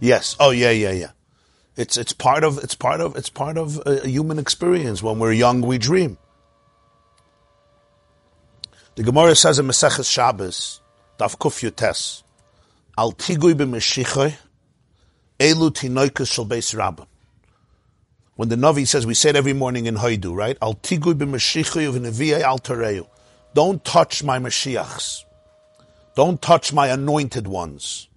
yes. 0.00 0.36
Oh, 0.40 0.52
yeah, 0.52 0.70
yeah, 0.70 0.92
yeah. 0.92 1.10
It's, 1.76 1.98
it's 1.98 2.14
part 2.14 2.42
of, 2.42 2.56
it's 2.64 2.74
part 2.74 3.02
of, 3.02 3.16
it's 3.16 3.28
part 3.28 3.58
of 3.58 3.76
uh, 3.80 4.00
a 4.02 4.08
human 4.08 4.38
experience. 4.38 5.02
When 5.02 5.18
we're 5.18 5.34
young, 5.34 5.60
we 5.60 5.76
dream. 5.76 6.16
The 8.94 9.02
Gemara 9.02 9.36
says 9.36 9.58
in 9.58 9.66
Maseches 9.66 10.10
Shabbos, 10.10 10.80
Daf 11.18 11.36
Kuf 11.36 11.60
Yutes, 11.60 12.22
Al 12.96 13.12
tigui 13.12 13.52
b'meshichoy, 13.52 14.34
elu 15.38 15.70
tinoikus 15.70 16.32
shel 16.32 16.46
beis 16.46 16.74
rabbin. 16.74 17.04
When 18.36 18.48
the 18.48 18.56
Navi 18.56 18.88
says, 18.88 19.06
we 19.06 19.12
say 19.12 19.28
it 19.28 19.36
every 19.36 19.52
morning 19.52 19.84
in 19.84 19.96
Haidu, 19.96 20.34
right? 20.34 20.56
Al 20.62 20.76
tigui 20.76 21.12
b'meshichoy 21.12 21.86
of 21.86 21.96
neviyei 21.96 22.40
al 22.40 22.60
tareu. 22.60 23.06
Don't 23.54 23.84
touch 23.84 24.22
my 24.22 24.38
Mashiachs. 24.38 25.24
Don't 26.14 26.40
touch 26.40 26.72
my 26.72 26.88
anointed 26.88 27.46
ones. 27.46 28.08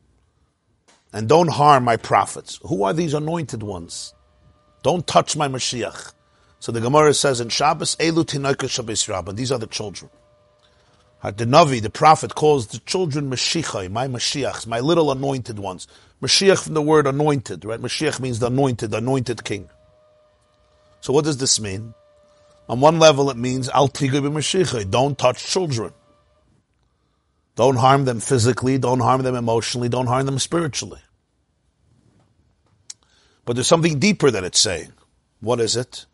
And 1.12 1.30
don't 1.30 1.50
harm 1.50 1.84
my 1.84 1.98
prophets. 1.98 2.60
Who 2.64 2.84
are 2.84 2.94
these 2.94 3.14
anointed 3.14 3.64
ones? 3.64 4.14
Don't 4.84 5.06
touch 5.08 5.36
my 5.36 5.48
Mashiach. 5.48 6.14
So 6.60 6.72
the 6.72 6.82
Gemara 6.82 7.14
says 7.14 7.40
in 7.42 7.50
Shabbos, 7.50 7.96
Elu 7.98 8.70
Shabbos 8.70 9.10
Rabbah. 9.10 9.34
These 9.34 9.52
are 9.52 9.60
the 9.60 9.68
children. 9.68 10.10
The 11.22 11.46
Navi, 11.46 11.82
the 11.82 11.90
prophet, 11.90 12.36
calls 12.36 12.68
the 12.68 12.80
children 12.80 13.30
Mashiachai, 13.30 13.90
my 13.90 14.08
Mashiachs, 14.08 14.68
my 14.68 14.82
little 14.82 15.12
anointed 15.12 15.58
ones. 15.58 15.88
Mashiach 16.22 16.64
from 16.64 16.74
the 16.74 16.82
word 16.82 17.08
anointed, 17.08 17.64
right? 17.64 17.80
Mashiach 17.80 18.20
means 18.20 18.40
the 18.40 18.48
anointed, 18.48 18.92
the 18.92 18.98
anointed 18.98 19.44
king. 19.44 19.70
So 21.00 21.14
what 21.14 21.24
does 21.24 21.38
this 21.38 21.60
mean? 21.62 21.94
On 22.70 22.80
one 22.80 23.00
level, 23.00 23.30
it 23.30 23.38
means 23.38 23.70
al 23.70 23.88
Don't 23.88 25.18
touch 25.18 25.46
children. 25.46 25.94
Don't 27.56 27.76
harm 27.76 28.06
them 28.06 28.20
physically. 28.20 28.78
Don't 28.78 29.02
harm 29.02 29.22
them 29.22 29.36
emotionally. 29.36 29.90
Don't 29.90 30.08
harm 30.08 30.26
them 30.26 30.40
spiritually. 30.40 31.02
But 33.46 33.56
there's 33.56 33.68
something 33.68 34.00
deeper 34.00 34.32
that 34.32 34.44
it's 34.44 34.60
saying. 34.60 34.94
What 35.42 35.60
is 35.60 35.76
it? 35.76 36.06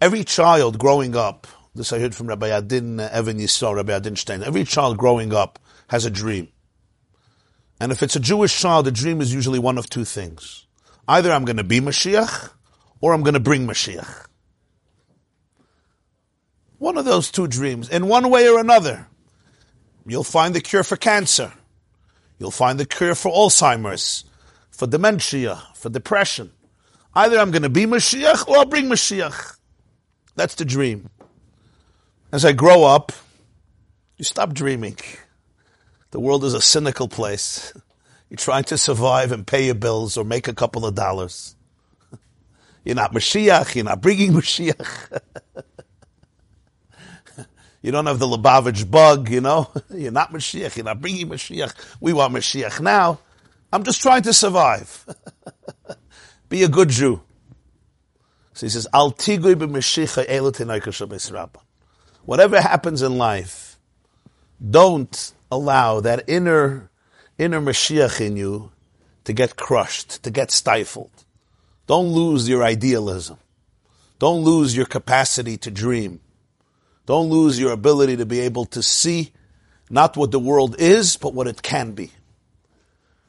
Every 0.00 0.24
child 0.24 0.78
growing 0.78 1.16
up, 1.16 1.46
this 1.74 1.92
I 1.92 1.98
heard 1.98 2.14
from 2.14 2.28
Rabbi 2.28 2.48
Adin 2.48 3.00
uh, 3.00 3.10
Even 3.18 3.38
Yisrael, 3.38 3.74
Rabbi 3.74 3.92
Adin 3.92 4.16
Stein, 4.16 4.42
every 4.42 4.64
child 4.64 4.98
growing 4.98 5.34
up 5.34 5.58
has 5.88 6.04
a 6.04 6.10
dream. 6.10 6.48
And 7.80 7.92
if 7.92 8.02
it's 8.02 8.16
a 8.16 8.20
Jewish 8.20 8.58
child, 8.58 8.86
the 8.86 8.92
dream 8.92 9.20
is 9.20 9.34
usually 9.34 9.58
one 9.58 9.78
of 9.78 9.90
two 9.90 10.04
things. 10.04 10.66
Either 11.08 11.32
I'm 11.32 11.44
going 11.44 11.56
to 11.56 11.64
be 11.64 11.80
Mashiach, 11.80 12.50
or 13.00 13.12
I'm 13.12 13.22
going 13.22 13.34
to 13.34 13.40
bring 13.40 13.66
Mashiach. 13.66 14.26
One 16.78 16.98
of 16.98 17.04
those 17.04 17.30
two 17.30 17.46
dreams, 17.48 17.88
in 17.88 18.06
one 18.08 18.30
way 18.30 18.48
or 18.48 18.58
another. 18.60 19.06
You'll 20.06 20.24
find 20.24 20.54
the 20.54 20.60
cure 20.60 20.84
for 20.84 20.96
cancer. 20.96 21.52
You'll 22.38 22.50
find 22.50 22.78
the 22.78 22.86
cure 22.86 23.14
for 23.14 23.32
Alzheimer's, 23.32 24.24
for 24.70 24.86
dementia, 24.86 25.62
for 25.74 25.88
depression. 25.88 26.52
Either 27.14 27.38
I'm 27.38 27.50
going 27.50 27.62
to 27.62 27.70
be 27.70 27.86
Mashiach 27.86 28.46
or 28.46 28.58
I'll 28.58 28.66
bring 28.66 28.86
Mashiach. 28.86 29.56
That's 30.36 30.54
the 30.54 30.64
dream. 30.66 31.08
As 32.30 32.44
I 32.44 32.52
grow 32.52 32.84
up, 32.84 33.12
You 34.18 34.24
stop 34.24 34.54
dreaming. 34.54 34.96
The 36.10 36.20
world 36.20 36.44
is 36.44 36.54
a 36.54 36.60
cynical 36.62 37.08
place. 37.08 37.72
You're 38.30 38.38
trying 38.38 38.64
to 38.64 38.78
survive 38.78 39.30
and 39.32 39.46
pay 39.46 39.66
your 39.66 39.74
bills 39.74 40.16
or 40.16 40.24
make 40.24 40.48
a 40.48 40.54
couple 40.54 40.86
of 40.86 40.94
dollars. 40.94 41.54
You're 42.84 42.94
not 42.96 43.12
Mashiach. 43.12 43.74
You're 43.74 43.84
not 43.84 44.00
bringing 44.00 44.32
Mashiach. 44.38 45.20
You 47.86 47.92
don't 47.92 48.06
have 48.06 48.18
the 48.18 48.26
Lubavitch 48.26 48.90
bug, 48.90 49.30
you 49.30 49.40
know. 49.40 49.70
You're 49.90 50.10
not 50.10 50.32
Mashiach. 50.32 50.74
You're 50.74 50.86
not 50.86 51.00
bringing 51.00 51.28
Mashiach. 51.28 51.72
We 52.00 52.12
want 52.12 52.34
Mashiach 52.34 52.80
now. 52.80 53.20
I'm 53.72 53.84
just 53.84 54.02
trying 54.02 54.22
to 54.22 54.32
survive. 54.32 55.06
Be 56.48 56.64
a 56.64 56.68
good 56.68 56.88
Jew. 56.88 57.22
So 58.54 58.66
he 58.66 58.70
says, 58.70 58.88
Al 58.92 59.12
tigui 59.12 59.54
Whatever 62.24 62.60
happens 62.60 63.02
in 63.02 63.18
life, 63.18 63.78
don't 64.68 65.32
allow 65.52 66.00
that 66.00 66.24
inner, 66.26 66.90
inner 67.38 67.60
Mashiach 67.60 68.20
in 68.20 68.36
you 68.36 68.72
to 69.22 69.32
get 69.32 69.54
crushed, 69.54 70.24
to 70.24 70.32
get 70.32 70.50
stifled. 70.50 71.24
Don't 71.86 72.08
lose 72.08 72.48
your 72.48 72.64
idealism. 72.64 73.38
Don't 74.18 74.42
lose 74.42 74.76
your 74.76 74.86
capacity 74.86 75.56
to 75.58 75.70
dream. 75.70 76.18
Don't 77.06 77.30
lose 77.30 77.58
your 77.58 77.72
ability 77.72 78.16
to 78.16 78.26
be 78.26 78.40
able 78.40 78.66
to 78.66 78.82
see 78.82 79.32
not 79.88 80.16
what 80.16 80.32
the 80.32 80.40
world 80.40 80.76
is, 80.78 81.16
but 81.16 81.34
what 81.34 81.46
it 81.46 81.62
can 81.62 81.92
be. 81.92 82.10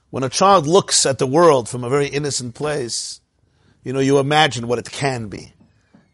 When 0.10 0.24
a 0.24 0.30
child 0.30 0.66
looks 0.66 1.06
at 1.06 1.20
the 1.20 1.28
world 1.28 1.70
from 1.70 1.84
a 1.84 1.90
very 1.90 2.08
innocent 2.08 2.56
place, 2.56 3.22
you 3.84 3.94
know, 3.94 4.00
you 4.00 4.20
imagine 4.20 4.68
what 4.68 4.80
it 4.80 4.92
can 4.92 5.28
be. 5.28 5.54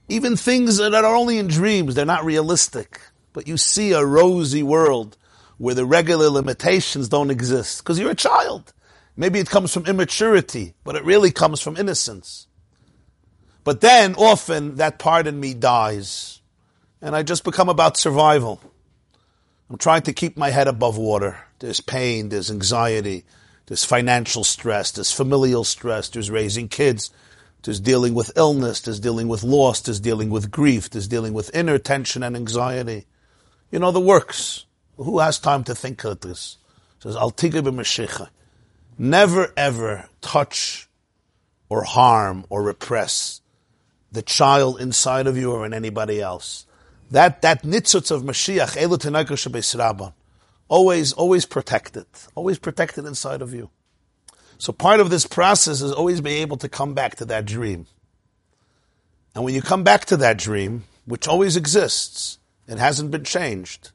Even 0.09 0.35
things 0.35 0.77
that 0.77 0.93
are 0.93 1.15
only 1.15 1.37
in 1.37 1.47
dreams, 1.47 1.95
they're 1.95 2.05
not 2.05 2.25
realistic. 2.25 2.99
But 3.31 3.47
you 3.47 3.57
see 3.57 3.93
a 3.93 4.05
rosy 4.05 4.61
world 4.61 5.17
where 5.57 5.73
the 5.73 5.85
regular 5.85 6.29
limitations 6.29 7.07
don't 7.07 7.31
exist. 7.31 7.79
Because 7.79 7.97
you're 7.97 8.11
a 8.11 8.15
child. 8.15 8.73
Maybe 9.15 9.39
it 9.39 9.49
comes 9.49 9.73
from 9.73 9.85
immaturity, 9.85 10.73
but 10.83 10.95
it 10.95 11.05
really 11.05 11.31
comes 11.31 11.61
from 11.61 11.77
innocence. 11.77 12.47
But 13.63 13.79
then 13.81 14.15
often 14.15 14.75
that 14.75 14.99
part 14.99 15.27
in 15.27 15.39
me 15.39 15.53
dies. 15.53 16.41
And 17.03 17.17
I 17.17 17.21
just 17.21 17.43
become 17.43 17.67
about 17.67 17.97
survival. 17.97 18.61
I'm 19.69 19.77
trying 19.77 20.03
to 20.03 20.13
keep 20.13 20.37
my 20.37 20.51
head 20.51 20.69
above 20.69 20.97
water. 20.97 21.37
There's 21.59 21.81
pain, 21.81 22.29
there's 22.29 22.49
anxiety, 22.49 23.25
there's 23.65 23.83
financial 23.83 24.45
stress, 24.45 24.91
there's 24.91 25.11
familial 25.11 25.65
stress, 25.65 26.07
there's 26.07 26.31
raising 26.31 26.69
kids, 26.69 27.11
there's 27.63 27.81
dealing 27.81 28.13
with 28.13 28.31
illness, 28.37 28.79
there's 28.79 29.01
dealing 29.01 29.27
with 29.27 29.43
loss, 29.43 29.81
there's 29.81 29.99
dealing 29.99 30.29
with 30.29 30.49
grief, 30.49 30.89
there's 30.89 31.09
dealing 31.09 31.33
with 31.33 31.53
inner 31.53 31.77
tension 31.77 32.23
and 32.23 32.37
anxiety. 32.37 33.05
You 33.69 33.79
know 33.79 33.91
the 33.91 33.99
works. 33.99 34.65
Who 34.95 35.19
has 35.19 35.39
time 35.39 35.65
to 35.65 35.75
think 35.75 36.05
of 36.05 36.21
this? 36.21 36.57
It 36.99 37.03
says, 37.03 37.17
Al 37.17 37.33
Never 38.97 39.53
ever 39.57 40.09
touch 40.21 40.87
or 41.67 41.83
harm 41.83 42.45
or 42.49 42.63
repress 42.63 43.41
the 44.09 44.21
child 44.21 44.79
inside 44.79 45.27
of 45.27 45.35
you 45.35 45.51
or 45.51 45.65
in 45.65 45.73
anybody 45.73 46.21
else. 46.21 46.65
That 47.13 47.43
that 47.43 47.61
nitzutz 47.61 48.09
of 48.09 48.23
Mashiach, 48.23 48.75
Elu 48.75 50.13
always, 50.67 51.13
always 51.13 51.45
protected, 51.45 52.07
always 52.33 52.57
protected 52.57 53.05
inside 53.05 53.43
of 53.43 53.53
you. 53.53 53.69
So 54.57 54.73
part 54.73 54.99
of 54.99 55.11
this 55.11 55.27
process 55.27 55.81
is 55.81 55.91
always 55.91 56.21
be 56.21 56.41
able 56.41 56.57
to 56.57 56.67
come 56.67 56.95
back 56.95 57.17
to 57.17 57.25
that 57.25 57.45
dream. 57.45 57.85
And 59.35 59.43
when 59.43 59.53
you 59.53 59.61
come 59.61 59.83
back 59.83 60.05
to 60.05 60.17
that 60.17 60.39
dream, 60.39 60.85
which 61.05 61.27
always 61.27 61.55
exists, 61.55 62.39
it 62.67 62.79
hasn't 62.79 63.11
been 63.11 63.25
changed, 63.25 63.91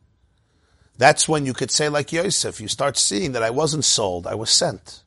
that's 0.97 1.29
when 1.29 1.45
you 1.45 1.55
could 1.55 1.73
say, 1.73 1.89
like 1.89 2.13
Yosef, 2.13 2.61
you 2.61 2.69
start 2.69 2.97
seeing 2.97 3.33
that 3.33 3.43
I 3.43 3.51
wasn't 3.51 3.85
sold, 3.85 4.29
I 4.29 4.37
was 4.37 4.51
sent. 4.51 5.03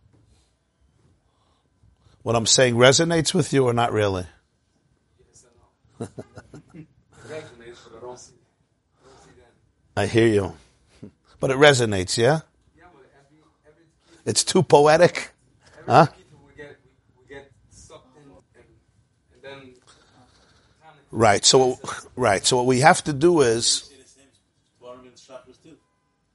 What 2.23 2.35
I'm 2.35 2.45
saying 2.45 2.75
resonates 2.75 3.33
with 3.33 3.53
you 3.53 3.63
or 3.65 3.71
not 3.71 3.93
really? 3.93 4.25
I 9.95 10.05
hear 10.05 10.27
you. 10.27 10.53
But 11.39 11.51
it 11.51 11.57
resonates, 11.57 12.17
yeah? 12.17 12.41
It's 14.25 14.43
too 14.43 14.63
poetic? 14.63 15.31
Huh? 15.85 16.07
Right. 21.11 21.43
So, 21.43 21.79
right. 22.15 22.45
So 22.45 22.57
what 22.57 22.65
we 22.65 22.79
have 22.79 23.03
to 23.03 23.13
do 23.13 23.41
is 23.41 23.91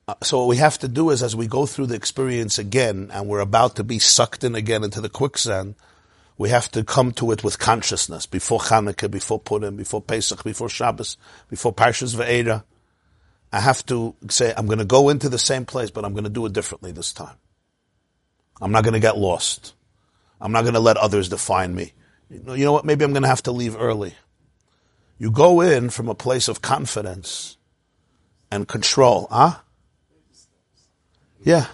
uh, 0.08 0.14
so 0.22 0.38
what 0.38 0.48
we 0.48 0.56
have 0.56 0.78
to 0.78 0.86
do 0.86 1.10
is, 1.10 1.20
as 1.20 1.34
we 1.34 1.48
go 1.48 1.66
through 1.66 1.86
the 1.86 1.96
experience 1.96 2.60
again, 2.60 3.10
and 3.12 3.26
we're 3.26 3.40
about 3.40 3.74
to 3.74 3.82
be 3.82 3.98
sucked 3.98 4.44
in 4.44 4.54
again 4.54 4.84
into 4.84 5.00
the 5.00 5.08
quicksand, 5.08 5.74
we 6.38 6.50
have 6.50 6.70
to 6.70 6.84
come 6.84 7.10
to 7.12 7.32
it 7.32 7.42
with 7.42 7.58
consciousness 7.58 8.24
before 8.24 8.60
Hanukkah, 8.60 9.10
before 9.10 9.40
Purim, 9.40 9.74
before 9.74 10.00
Pesach, 10.00 10.44
before 10.44 10.68
Shabbos, 10.68 11.16
before 11.48 11.74
Parshas 11.74 12.14
Ve'era. 12.14 12.62
I 13.56 13.60
have 13.60 13.86
to 13.86 14.14
say, 14.28 14.52
I'm 14.54 14.66
going 14.66 14.80
to 14.80 14.84
go 14.84 15.08
into 15.08 15.30
the 15.30 15.38
same 15.38 15.64
place, 15.64 15.90
but 15.90 16.04
I'm 16.04 16.12
going 16.12 16.24
to 16.24 16.30
do 16.30 16.44
it 16.44 16.52
differently 16.52 16.92
this 16.92 17.14
time. 17.14 17.36
I'm 18.60 18.70
not 18.70 18.84
going 18.84 18.92
to 18.92 19.00
get 19.00 19.16
lost. 19.16 19.72
I'm 20.42 20.52
not 20.52 20.60
going 20.62 20.74
to 20.74 20.80
let 20.80 20.98
others 20.98 21.30
define 21.30 21.74
me. 21.74 21.94
You 22.28 22.64
know, 22.66 22.72
what? 22.72 22.84
Maybe 22.84 23.02
I'm 23.02 23.12
going 23.12 23.22
to 23.22 23.28
have 23.28 23.44
to 23.44 23.52
leave 23.52 23.74
early. 23.74 24.14
You 25.16 25.30
go 25.30 25.62
in 25.62 25.88
from 25.88 26.10
a 26.10 26.14
place 26.14 26.48
of 26.48 26.60
confidence 26.60 27.56
and 28.50 28.68
control. 28.68 29.26
Huh? 29.30 29.60
Yeah. 31.42 31.68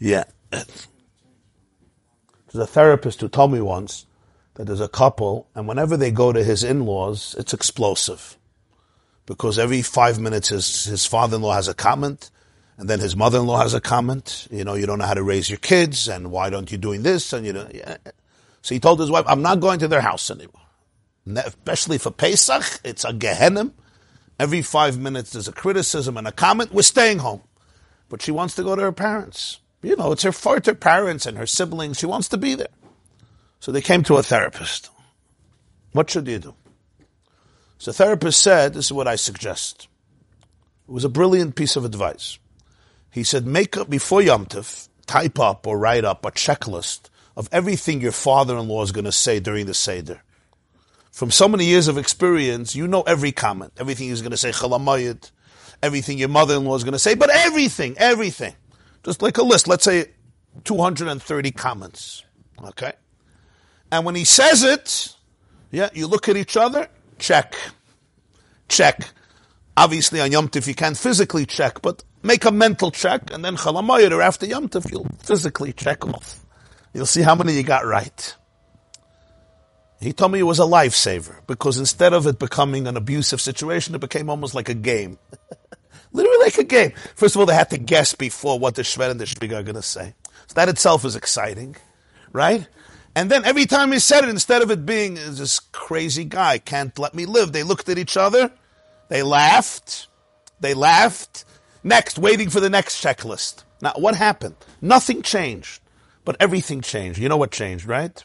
Yeah. 0.00 0.24
There's 0.50 0.88
a 2.52 2.66
therapist 2.66 3.20
who 3.20 3.28
told 3.28 3.52
me 3.52 3.60
once 3.60 4.06
that 4.54 4.64
there's 4.64 4.80
a 4.80 4.88
couple, 4.88 5.46
and 5.54 5.68
whenever 5.68 5.96
they 5.96 6.10
go 6.10 6.32
to 6.32 6.42
his 6.42 6.64
in-laws, 6.64 7.36
it's 7.38 7.54
explosive. 7.54 8.37
Because 9.28 9.58
every 9.58 9.82
five 9.82 10.18
minutes 10.18 10.48
his, 10.48 10.84
his 10.84 11.06
father-in-law 11.06 11.54
has 11.54 11.68
a 11.68 11.74
comment, 11.74 12.30
and 12.76 12.90
then 12.90 12.98
his 12.98 13.14
mother-in-law 13.14 13.60
has 13.60 13.74
a 13.74 13.80
comment. 13.80 14.48
You 14.50 14.64
know, 14.64 14.74
you 14.74 14.86
don't 14.86 14.98
know 14.98 15.06
how 15.06 15.14
to 15.14 15.22
raise 15.22 15.48
your 15.48 15.58
kids, 15.58 16.08
and 16.08 16.32
why 16.32 16.50
don't 16.50 16.72
you 16.72 16.78
doing 16.78 17.02
this? 17.02 17.32
And 17.32 17.46
you 17.46 17.52
know, 17.52 17.68
yeah. 17.72 17.98
so 18.62 18.74
he 18.74 18.80
told 18.80 18.98
his 18.98 19.10
wife, 19.10 19.26
"I'm 19.28 19.42
not 19.42 19.60
going 19.60 19.78
to 19.80 19.88
their 19.88 20.00
house 20.00 20.30
anymore, 20.30 20.62
especially 21.36 21.98
for 21.98 22.10
Pesach. 22.10 22.80
It's 22.84 23.04
a 23.04 23.12
gehenim. 23.12 23.72
Every 24.40 24.62
five 24.62 24.98
minutes 24.98 25.32
there's 25.32 25.48
a 25.48 25.52
criticism 25.52 26.16
and 26.16 26.26
a 26.26 26.32
comment. 26.32 26.72
We're 26.72 26.82
staying 26.82 27.18
home." 27.18 27.42
but 28.08 28.22
she 28.22 28.30
wants 28.30 28.54
to 28.56 28.62
go 28.62 28.74
to 28.74 28.82
her 28.82 28.92
parents. 28.92 29.60
You 29.82 29.96
know, 29.96 30.12
it's 30.12 30.22
her 30.22 30.32
fault, 30.32 30.68
parents 30.80 31.26
and 31.26 31.38
her 31.38 31.46
siblings. 31.46 31.98
She 31.98 32.06
wants 32.06 32.28
to 32.28 32.36
be 32.36 32.54
there. 32.54 32.68
So 33.60 33.70
they 33.70 33.80
came 33.80 34.02
to 34.04 34.16
a 34.16 34.22
therapist. 34.22 34.90
What 35.92 36.10
should 36.10 36.26
you 36.26 36.38
do? 36.38 36.54
So 37.78 37.92
the 37.92 37.96
therapist 37.96 38.42
said, 38.42 38.74
this 38.74 38.86
is 38.86 38.92
what 38.92 39.08
I 39.08 39.16
suggest. 39.16 39.88
It 40.88 40.92
was 40.92 41.04
a 41.04 41.08
brilliant 41.08 41.54
piece 41.54 41.76
of 41.76 41.84
advice. 41.84 42.38
He 43.10 43.22
said, 43.22 43.46
make 43.46 43.76
up, 43.76 43.88
before 43.88 44.20
Yom 44.20 44.46
Tov, 44.46 44.88
type 45.06 45.38
up 45.38 45.66
or 45.66 45.78
write 45.78 46.04
up 46.04 46.24
a 46.24 46.30
checklist 46.30 47.08
of 47.36 47.48
everything 47.52 48.00
your 48.00 48.12
father-in-law 48.12 48.82
is 48.82 48.92
going 48.92 49.04
to 49.04 49.12
say 49.12 49.38
during 49.38 49.66
the 49.66 49.74
Seder. 49.74 50.22
From 51.12 51.30
so 51.30 51.48
many 51.48 51.64
years 51.64 51.88
of 51.88 51.98
experience, 51.98 52.74
you 52.74 52.86
know 52.88 53.02
every 53.02 53.32
comment, 53.32 53.72
everything 53.78 54.08
he's 54.08 54.22
going 54.22 54.32
to 54.32 54.36
say, 54.36 54.50
chalamayit, 54.50 55.30
everything 55.82 56.18
your 56.18 56.28
mother-in-law 56.28 56.76
is 56.76 56.84
going 56.84 56.92
to 56.92 56.98
say, 56.98 57.14
but 57.14 57.30
everything, 57.30 57.96
everything. 57.96 58.54
Just 59.04 59.22
like 59.22 59.38
a 59.38 59.42
list, 59.42 59.68
let's 59.68 59.84
say 59.84 60.06
230 60.64 61.50
comments. 61.52 62.24
Okay? 62.62 62.92
And 63.90 64.04
when 64.04 64.16
he 64.16 64.24
says 64.24 64.64
it, 64.64 65.14
yeah, 65.70 65.90
you 65.94 66.06
look 66.06 66.28
at 66.28 66.36
each 66.36 66.56
other, 66.56 66.88
check. 67.18 67.54
Check. 68.68 69.08
Obviously 69.76 70.20
on 70.20 70.32
Yom 70.32 70.48
Tif 70.48 70.66
you 70.66 70.74
can't 70.74 70.96
physically 70.96 71.46
check, 71.46 71.82
but 71.82 72.02
make 72.22 72.44
a 72.44 72.50
mental 72.50 72.90
check, 72.90 73.32
and 73.32 73.44
then 73.44 73.56
Chalamayit 73.56 74.10
or 74.10 74.22
after 74.22 74.46
Yom 74.46 74.68
Tif 74.68 74.90
you'll 74.90 75.06
physically 75.22 75.72
check 75.72 76.06
off. 76.06 76.44
You'll 76.92 77.06
see 77.06 77.22
how 77.22 77.34
many 77.34 77.54
you 77.54 77.62
got 77.62 77.84
right. 77.86 78.36
He 80.00 80.12
told 80.12 80.32
me 80.32 80.38
it 80.38 80.44
was 80.44 80.60
a 80.60 80.64
lifesaver 80.64 81.46
because 81.46 81.78
instead 81.78 82.12
of 82.12 82.26
it 82.26 82.38
becoming 82.38 82.86
an 82.86 82.96
abusive 82.96 83.40
situation, 83.40 83.94
it 83.94 84.00
became 84.00 84.30
almost 84.30 84.54
like 84.54 84.68
a 84.68 84.74
game. 84.74 85.18
Literally 86.12 86.38
like 86.38 86.58
a 86.58 86.64
game. 86.64 86.92
First 87.16 87.34
of 87.34 87.40
all, 87.40 87.46
they 87.46 87.54
had 87.54 87.70
to 87.70 87.78
guess 87.78 88.14
before 88.14 88.58
what 88.58 88.76
the 88.76 88.82
Shved 88.82 89.10
and 89.10 89.20
the 89.20 89.24
Shpiga 89.24 89.54
are 89.54 89.62
going 89.62 89.74
to 89.74 89.82
say. 89.82 90.14
So 90.46 90.54
that 90.54 90.68
itself 90.68 91.04
is 91.04 91.16
exciting, 91.16 91.76
right? 92.32 92.66
And 93.18 93.28
then 93.32 93.44
every 93.44 93.66
time 93.66 93.90
he 93.90 93.98
said 93.98 94.22
it, 94.22 94.30
instead 94.30 94.62
of 94.62 94.70
it 94.70 94.86
being 94.86 95.18
uh, 95.18 95.30
this 95.32 95.58
crazy 95.58 96.24
guy 96.24 96.58
can't 96.58 96.96
let 97.00 97.14
me 97.14 97.26
live, 97.26 97.50
they 97.50 97.64
looked 97.64 97.88
at 97.88 97.98
each 97.98 98.16
other, 98.16 98.52
they 99.08 99.24
laughed, 99.24 100.06
they 100.60 100.72
laughed. 100.72 101.44
Next, 101.82 102.16
waiting 102.16 102.48
for 102.48 102.60
the 102.60 102.70
next 102.70 103.02
checklist. 103.02 103.64
Now, 103.82 103.94
what 103.96 104.14
happened? 104.14 104.54
Nothing 104.80 105.22
changed, 105.22 105.80
but 106.24 106.36
everything 106.38 106.80
changed. 106.80 107.18
You 107.18 107.28
know 107.28 107.36
what 107.36 107.50
changed, 107.50 107.86
right? 107.86 108.24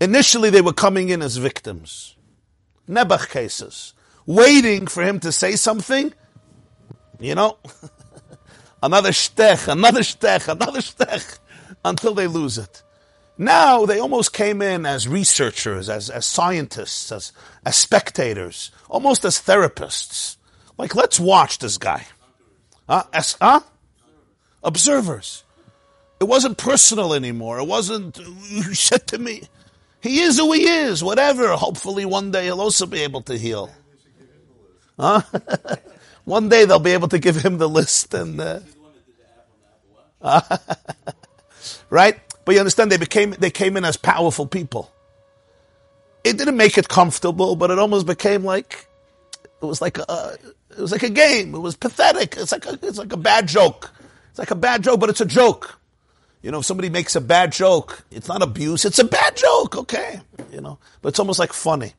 Initially, 0.00 0.50
they 0.50 0.62
were 0.62 0.72
coming 0.72 1.10
in 1.10 1.22
as 1.22 1.36
victims. 1.36 2.16
Nebuch 2.88 3.30
cases. 3.30 3.94
Waiting 4.26 4.88
for 4.88 5.04
him 5.04 5.20
to 5.20 5.30
say 5.30 5.54
something, 5.54 6.12
you 7.20 7.36
know, 7.36 7.58
another 8.82 9.10
stech, 9.12 9.68
another 9.68 10.02
stech, 10.02 10.48
another 10.48 10.80
stech, 10.80 11.38
until 11.84 12.14
they 12.14 12.26
lose 12.26 12.58
it. 12.58 12.82
Now 13.38 13.86
they 13.86 14.00
almost 14.00 14.32
came 14.32 14.60
in 14.60 14.84
as 14.84 15.06
researchers, 15.06 15.88
as, 15.88 16.10
as 16.10 16.26
scientists, 16.26 17.12
as, 17.12 17.32
as 17.64 17.76
spectators, 17.76 18.72
almost 18.88 19.24
as 19.24 19.40
therapists. 19.40 20.36
Like, 20.76 20.96
let's 20.96 21.20
watch 21.20 21.58
this 21.60 21.78
guy. 21.78 22.06
Uh, 22.88 23.04
as, 23.12 23.36
huh? 23.40 23.60
Observers. 24.64 25.44
It 26.20 26.24
wasn't 26.24 26.58
personal 26.58 27.14
anymore. 27.14 27.60
It 27.60 27.66
wasn't, 27.66 28.18
you 28.18 28.74
said 28.74 29.06
to 29.08 29.18
me, 29.18 29.44
he 30.00 30.20
is 30.20 30.38
who 30.38 30.52
he 30.52 30.66
is, 30.68 31.04
whatever. 31.04 31.52
Hopefully 31.52 32.04
one 32.04 32.32
day 32.32 32.44
he'll 32.44 32.60
also 32.60 32.86
be 32.86 33.02
able 33.02 33.22
to 33.22 33.38
heal. 33.38 33.72
Huh? 34.98 35.22
one 36.24 36.48
day 36.48 36.64
they'll 36.64 36.80
be 36.80 36.92
able 36.92 37.08
to 37.08 37.20
give 37.20 37.36
him 37.36 37.58
the 37.58 37.68
list 37.68 38.14
and, 38.14 38.40
uh, 38.40 38.60
right? 41.90 42.18
But 42.48 42.54
you 42.54 42.60
understand, 42.60 42.90
they 42.90 42.96
became, 42.96 43.32
they 43.32 43.50
came 43.50 43.76
in 43.76 43.84
as 43.84 43.98
powerful 43.98 44.46
people. 44.46 44.90
It 46.24 46.38
didn't 46.38 46.56
make 46.56 46.78
it 46.78 46.88
comfortable, 46.88 47.56
but 47.56 47.70
it 47.70 47.78
almost 47.78 48.06
became 48.06 48.42
like, 48.42 48.88
it 49.60 49.66
was 49.66 49.82
like 49.82 49.98
a, 49.98 50.38
it 50.70 50.78
was 50.78 50.90
like 50.90 51.02
a 51.02 51.10
game. 51.10 51.54
It 51.54 51.58
was 51.58 51.76
pathetic. 51.76 52.38
It's 52.38 52.50
like 52.50 52.64
a, 52.64 52.78
it's 52.82 52.96
like 52.96 53.12
a 53.12 53.18
bad 53.18 53.48
joke. 53.48 53.90
It's 54.30 54.38
like 54.38 54.50
a 54.50 54.54
bad 54.54 54.82
joke, 54.82 54.98
but 54.98 55.10
it's 55.10 55.20
a 55.20 55.26
joke. 55.26 55.78
You 56.40 56.50
know, 56.50 56.60
if 56.60 56.64
somebody 56.64 56.88
makes 56.88 57.14
a 57.16 57.20
bad 57.20 57.52
joke, 57.52 58.02
it's 58.10 58.28
not 58.28 58.40
abuse, 58.40 58.86
it's 58.86 58.98
a 58.98 59.04
bad 59.04 59.36
joke, 59.36 59.76
okay? 59.76 60.22
You 60.50 60.62
know, 60.62 60.78
but 61.02 61.10
it's 61.10 61.18
almost 61.18 61.38
like 61.38 61.52
funny. 61.52 61.92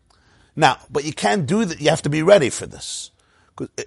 Now, 0.56 0.80
but 0.90 1.04
you 1.04 1.14
can't 1.14 1.46
do 1.46 1.64
that. 1.64 1.80
You 1.80 1.92
have 1.92 2.02
to 2.02 2.10
be 2.10 2.24
ready 2.24 2.50
for 2.50 2.66
this. 2.66 3.12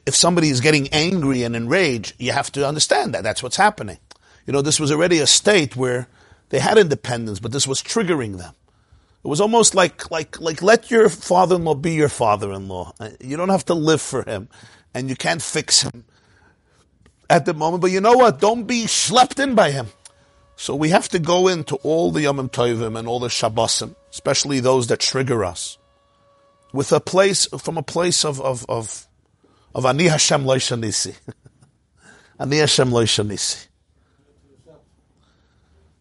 If 0.06 0.14
somebody 0.14 0.48
is 0.50 0.60
getting 0.60 0.86
angry 0.90 1.42
and 1.42 1.56
enraged, 1.56 2.14
you 2.20 2.30
have 2.30 2.52
to 2.52 2.64
understand 2.64 3.14
that. 3.14 3.24
That's 3.24 3.42
what's 3.42 3.56
happening. 3.56 3.98
You 4.46 4.52
know, 4.52 4.62
this 4.62 4.78
was 4.78 4.92
already 4.92 5.18
a 5.18 5.26
state 5.26 5.74
where 5.74 6.06
they 6.52 6.58
had 6.58 6.76
independence, 6.76 7.40
but 7.40 7.50
this 7.50 7.66
was 7.66 7.82
triggering 7.82 8.36
them. 8.36 8.54
It 9.24 9.28
was 9.28 9.40
almost 9.40 9.74
like, 9.74 10.10
like, 10.10 10.38
like 10.38 10.60
let 10.60 10.90
your 10.90 11.08
father-in-law 11.08 11.76
be 11.76 11.94
your 11.94 12.10
father-in-law. 12.10 12.92
Uh, 13.00 13.08
you 13.20 13.38
don't 13.38 13.48
have 13.48 13.64
to 13.66 13.74
live 13.74 14.02
for 14.02 14.22
him 14.22 14.50
and 14.92 15.08
you 15.08 15.16
can't 15.16 15.40
fix 15.40 15.80
him 15.80 16.04
at 17.30 17.46
the 17.46 17.54
moment. 17.54 17.80
But 17.80 17.90
you 17.90 18.02
know 18.02 18.12
what? 18.18 18.38
Don't 18.38 18.64
be 18.64 18.84
schlepped 18.84 19.42
in 19.42 19.54
by 19.54 19.70
him. 19.70 19.86
So 20.56 20.76
we 20.76 20.90
have 20.90 21.08
to 21.08 21.18
go 21.18 21.48
into 21.48 21.76
all 21.76 22.10
the 22.10 22.20
Yom 22.20 22.50
Tovim 22.50 22.98
and 22.98 23.08
all 23.08 23.18
the 23.18 23.28
Shabbosim, 23.28 23.94
especially 24.10 24.60
those 24.60 24.88
that 24.88 25.00
trigger 25.00 25.46
us, 25.46 25.78
with 26.74 26.92
a 26.92 27.00
place, 27.00 27.46
from 27.46 27.78
a 27.78 27.82
place 27.82 28.26
of, 28.26 28.42
of, 28.42 28.66
of, 28.68 29.06
of 29.74 29.86
Ani 29.86 30.04
Hashem 30.04 30.44
Loishanisi. 30.44 31.16
Ani 32.38 32.58
Hashem 32.58 32.90
Loishanisi. 32.90 33.68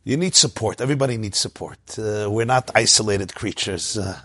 You 0.03 0.17
need 0.17 0.35
support. 0.35 0.81
Everybody 0.81 1.17
needs 1.17 1.37
support. 1.37 1.77
Uh, 1.97 2.27
we're 2.29 2.45
not 2.45 2.71
isolated 2.73 3.35
creatures. 3.35 3.97
Uh, 3.97 4.19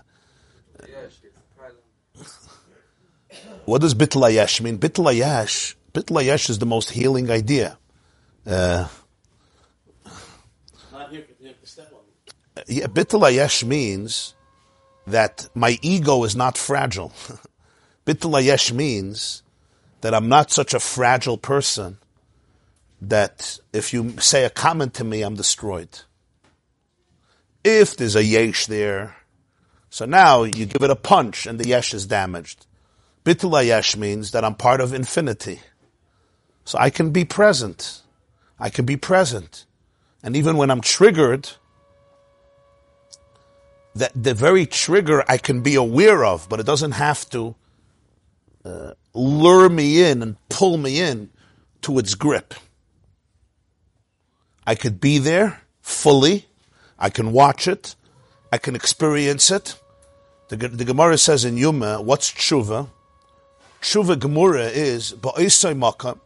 what 3.65 3.81
does 3.81 3.93
Bittul 3.93 4.31
yesh 4.33 4.61
mean? 4.61 4.79
Bittul 4.79 5.15
yesh, 5.15 5.75
Bittul 5.93 6.23
yesh 6.25 6.49
is 6.49 6.59
the 6.59 6.65
most 6.65 6.91
healing 6.91 7.29
idea. 7.29 7.77
Uh, 8.45 8.87
yeah, 12.67 12.87
Bittul 12.87 13.31
yesh 13.33 13.63
means 13.63 14.33
that 15.05 15.47
my 15.53 15.77
ego 15.81 16.23
is 16.23 16.35
not 16.35 16.57
fragile. 16.57 17.13
bittul 18.05 18.43
yesh 18.43 18.71
means 18.73 19.43
that 20.01 20.13
I'm 20.13 20.27
not 20.27 20.51
such 20.51 20.73
a 20.73 20.79
fragile 20.79 21.37
person 21.37 21.97
that 23.01 23.59
if 23.73 23.93
you 23.93 24.17
say 24.19 24.45
a 24.45 24.49
comment 24.49 24.93
to 24.95 25.03
me, 25.03 25.21
I'm 25.21 25.35
destroyed. 25.35 26.01
If 27.63 27.97
there's 27.97 28.15
a 28.15 28.23
yesh 28.23 28.65
there, 28.65 29.15
so 29.89 30.05
now 30.05 30.43
you 30.43 30.65
give 30.65 30.81
it 30.81 30.89
a 30.89 30.95
punch 30.95 31.45
and 31.45 31.59
the 31.59 31.67
yesh 31.67 31.93
is 31.93 32.05
damaged. 32.05 32.65
Bittul 33.23 33.65
yesh 33.65 33.95
means 33.97 34.31
that 34.31 34.43
I'm 34.43 34.55
part 34.55 34.81
of 34.81 34.93
infinity. 34.93 35.59
So 36.65 36.77
I 36.79 36.89
can 36.89 37.11
be 37.11 37.25
present. 37.25 38.01
I 38.59 38.69
can 38.69 38.85
be 38.85 38.97
present. 38.97 39.65
And 40.23 40.35
even 40.35 40.57
when 40.57 40.71
I'm 40.71 40.81
triggered, 40.81 41.49
that 43.95 44.11
the 44.15 44.33
very 44.33 44.65
trigger 44.65 45.23
I 45.27 45.37
can 45.37 45.61
be 45.61 45.75
aware 45.75 46.23
of, 46.25 46.47
but 46.49 46.59
it 46.59 46.65
doesn't 46.65 46.91
have 46.93 47.29
to 47.31 47.55
uh, 48.63 48.93
lure 49.13 49.69
me 49.69 50.03
in 50.03 50.21
and 50.21 50.35
pull 50.49 50.77
me 50.77 50.99
in 50.99 51.29
to 51.81 51.99
its 51.99 52.15
grip. 52.15 52.53
I 54.67 54.75
could 54.75 54.99
be 54.99 55.17
there 55.17 55.61
fully. 55.81 56.45
I 56.99 57.09
can 57.09 57.31
watch 57.31 57.69
it. 57.69 57.95
I 58.51 58.57
can 58.57 58.75
experience 58.75 59.49
it. 59.49 59.79
The, 60.49 60.57
the 60.57 60.83
Gemara 60.83 61.17
says 61.17 61.45
in 61.45 61.55
Yuma, 61.55 62.01
what's 62.01 62.31
tshuva? 62.31 62.89
Tshuva 63.81 64.19
Gemara 64.19 64.65
is 64.65 65.13
ba'isai 65.13 65.73
makam, 65.77 66.19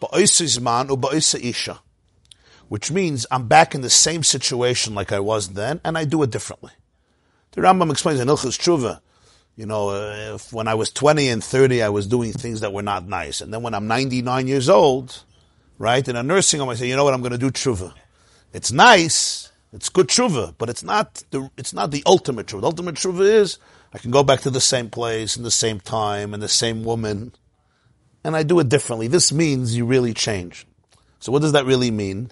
ba'isai 0.00 0.58
zman, 0.58 0.90
or 0.90 1.38
isha. 1.40 1.80
Which 2.68 2.92
means 2.92 3.26
I'm 3.30 3.48
back 3.48 3.74
in 3.74 3.80
the 3.80 3.90
same 3.90 4.22
situation 4.22 4.94
like 4.94 5.10
I 5.10 5.18
was 5.18 5.48
then, 5.50 5.80
and 5.84 5.98
I 5.98 6.04
do 6.04 6.22
it 6.22 6.30
differently. 6.30 6.70
The 7.52 7.62
Rambam 7.62 7.90
explains 7.90 8.20
in 8.20 8.28
Ilchus 8.28 8.56
Tshuva, 8.56 9.00
you 9.56 9.66
know, 9.66 10.38
when 10.52 10.68
I 10.68 10.74
was 10.74 10.92
20 10.92 11.28
and 11.28 11.42
30, 11.42 11.82
I 11.82 11.88
was 11.88 12.06
doing 12.06 12.32
things 12.32 12.60
that 12.60 12.72
were 12.72 12.82
not 12.82 13.08
nice. 13.08 13.40
And 13.40 13.52
then 13.52 13.62
when 13.62 13.74
I'm 13.74 13.88
99 13.88 14.46
years 14.46 14.68
old, 14.68 15.24
right? 15.80 16.06
In 16.06 16.14
a 16.14 16.22
nursing 16.22 16.60
home, 16.60 16.68
I 16.68 16.74
say, 16.74 16.86
you 16.86 16.94
know 16.94 17.04
what, 17.04 17.14
I'm 17.14 17.22
going 17.22 17.32
to 17.32 17.38
do 17.38 17.50
tshuva. 17.50 17.94
It's 18.52 18.70
nice, 18.70 19.50
it's 19.72 19.88
good 19.88 20.08
tshuva, 20.08 20.54
but 20.58 20.68
it's 20.68 20.84
not 20.84 21.22
the 21.30 21.50
it's 21.56 21.72
not 21.72 21.90
the 21.90 22.02
ultimate 22.06 22.46
tshuva. 22.46 22.60
The 22.60 22.66
ultimate 22.66 22.94
tshuva 22.96 23.22
is 23.22 23.58
I 23.92 23.98
can 23.98 24.10
go 24.10 24.22
back 24.22 24.40
to 24.42 24.50
the 24.50 24.60
same 24.60 24.90
place 24.90 25.36
and 25.36 25.44
the 25.44 25.50
same 25.50 25.80
time 25.80 26.34
and 26.34 26.42
the 26.42 26.48
same 26.48 26.84
woman, 26.84 27.32
and 28.22 28.36
I 28.36 28.42
do 28.42 28.60
it 28.60 28.68
differently. 28.68 29.08
This 29.08 29.32
means 29.32 29.76
you 29.76 29.86
really 29.86 30.12
change. 30.12 30.66
So 31.18 31.32
what 31.32 31.42
does 31.42 31.52
that 31.52 31.64
really 31.64 31.90
mean? 31.90 32.30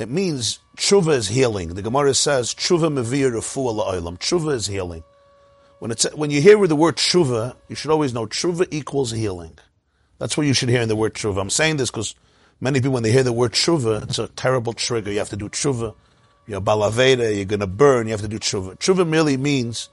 It 0.00 0.08
means 0.08 0.58
tshuva 0.76 1.12
is 1.12 1.28
healing. 1.28 1.74
The 1.74 1.82
Gemara 1.82 2.14
says 2.14 2.52
tshuva 2.54 2.90
mevir 2.90 3.30
refuah 3.30 3.76
la'olam. 3.78 4.18
Tshuva 4.18 4.54
is 4.54 4.66
healing. 4.66 5.04
When 5.78 5.92
it's 5.92 6.04
when 6.16 6.30
you 6.30 6.40
hear 6.40 6.66
the 6.66 6.74
word 6.74 6.96
tshuva, 6.96 7.54
you 7.68 7.76
should 7.76 7.92
always 7.92 8.12
know 8.12 8.26
tshuva 8.26 8.66
equals 8.72 9.12
healing. 9.12 9.56
That's 10.18 10.36
what 10.36 10.46
you 10.46 10.54
should 10.54 10.68
hear 10.68 10.80
in 10.80 10.88
the 10.88 10.96
word 10.96 11.14
tshuva. 11.14 11.40
I'm 11.40 11.50
saying 11.50 11.76
this 11.76 11.90
because 11.90 12.14
Many 12.60 12.80
people, 12.80 12.92
when 12.92 13.02
they 13.02 13.12
hear 13.12 13.22
the 13.22 13.32
word 13.32 13.52
tshuva, 13.52 14.02
it's 14.02 14.18
a 14.18 14.28
terrible 14.28 14.74
trigger. 14.74 15.10
You 15.10 15.18
have 15.18 15.30
to 15.30 15.36
do 15.36 15.48
tshuva. 15.48 15.94
You're 16.46 16.60
balaveda, 16.60 17.34
you're 17.34 17.44
going 17.44 17.60
to 17.60 17.66
burn, 17.66 18.06
you 18.06 18.12
have 18.12 18.22
to 18.22 18.28
do 18.28 18.38
tshuva. 18.38 18.78
Tshuva 18.78 19.06
merely 19.06 19.36
means 19.36 19.88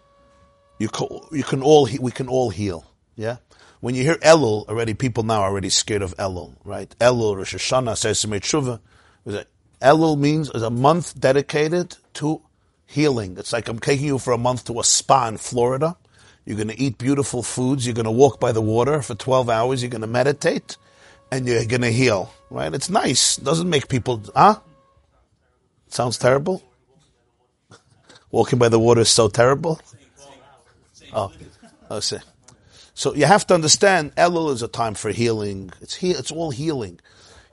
you 0.80 0.90
can, 0.90 1.08
you 1.32 1.44
can 1.44 1.62
all, 1.62 1.88
we 2.00 2.12
can 2.12 2.28
all 2.28 2.50
heal. 2.50 2.86
Yeah? 3.16 3.38
When 3.80 3.96
you 3.96 4.04
hear 4.04 4.16
Elul, 4.16 4.68
already 4.68 4.96
people 4.96 5.24
now 5.24 5.42
are 5.42 5.50
already 5.50 5.70
scared 5.70 6.02
of 6.02 6.16
Elul, 6.18 6.56
right? 6.66 6.94
Elul, 7.00 7.38
Rosh 7.38 7.56
Hashanah, 7.56 7.96
says 7.96 8.22
to 8.22 8.28
tshuva. 8.28 8.80
Elul 9.82 10.18
means 10.18 10.50
is 10.50 10.64
a 10.64 10.70
month 10.72 11.20
dedicated 11.20 11.96
to 12.16 12.42
healing. 12.86 13.38
It's 13.38 13.54
like 13.54 13.68
I'm 13.68 13.80
taking 13.80 14.08
you 14.08 14.18
for 14.18 14.34
a 14.34 14.38
month 14.38 14.66
to 14.66 14.80
a 14.80 14.84
spa 14.84 15.28
in 15.28 15.38
Florida. 15.38 15.96
You're 16.46 16.56
going 16.56 16.70
to 16.70 16.80
eat 16.80 16.98
beautiful 16.98 17.44
foods. 17.44 17.86
You're 17.86 17.94
going 17.94 18.06
to 18.06 18.12
walk 18.12 18.40
by 18.40 18.52
the 18.52 18.62
water 18.62 19.02
for 19.02 19.14
12 19.14 19.50
hours. 19.50 19.84
You're 19.84 19.92
going 19.92 20.02
to 20.02 20.08
meditate 20.08 20.78
and 21.32 21.48
you're 21.48 21.66
going 21.66 21.82
to 21.82 21.92
heal, 21.92 22.34
right? 22.50 22.74
It's 22.74 22.90
nice. 22.90 23.38
Doesn't 23.38 23.70
make 23.70 23.88
people, 23.88 24.22
huh? 24.36 24.60
Sounds 25.90 26.18
terrible. 26.18 26.64
Walking 28.32 28.60
by 28.60 28.70
the 28.70 28.80
water 28.80 29.02
is 29.02 29.10
so 29.10 29.30
terrible. 29.30 29.80
Oh, 31.14 31.32
I 31.90 32.00
see. 32.00 32.18
So 32.94 33.14
you 33.14 33.26
have 33.26 33.48
to 33.48 33.54
understand, 33.54 34.16
Elul 34.16 34.52
is 34.52 34.64
a 34.64 34.68
time 34.68 34.96
for 34.96 35.12
healing. 35.12 35.72
It's 35.82 35.96
he, 35.96 36.12
it's 36.12 36.32
all 36.32 36.52
healing. 36.52 37.00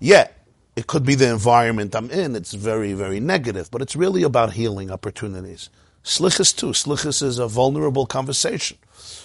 Yeah, 0.00 0.28
it 0.74 0.86
could 0.86 1.04
be 1.04 1.14
the 1.14 1.30
environment 1.30 1.94
I'm 1.94 2.10
in. 2.10 2.34
It's 2.34 2.54
very, 2.54 2.94
very 2.94 3.20
negative, 3.20 3.70
but 3.70 3.82
it's 3.82 3.94
really 3.94 4.22
about 4.22 4.54
healing 4.54 4.90
opportunities. 4.90 5.70
Slichus 6.02 6.54
too. 6.54 6.72
Slichus 6.72 7.22
is 7.22 7.38
a 7.38 7.46
vulnerable 7.46 8.06
conversation. 8.06 8.78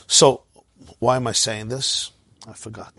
So, 0.07 0.43
why 0.99 1.15
am 1.15 1.27
I 1.27 1.31
saying 1.31 1.69
this? 1.69 2.11
I 2.47 2.53
forgot. 2.53 2.93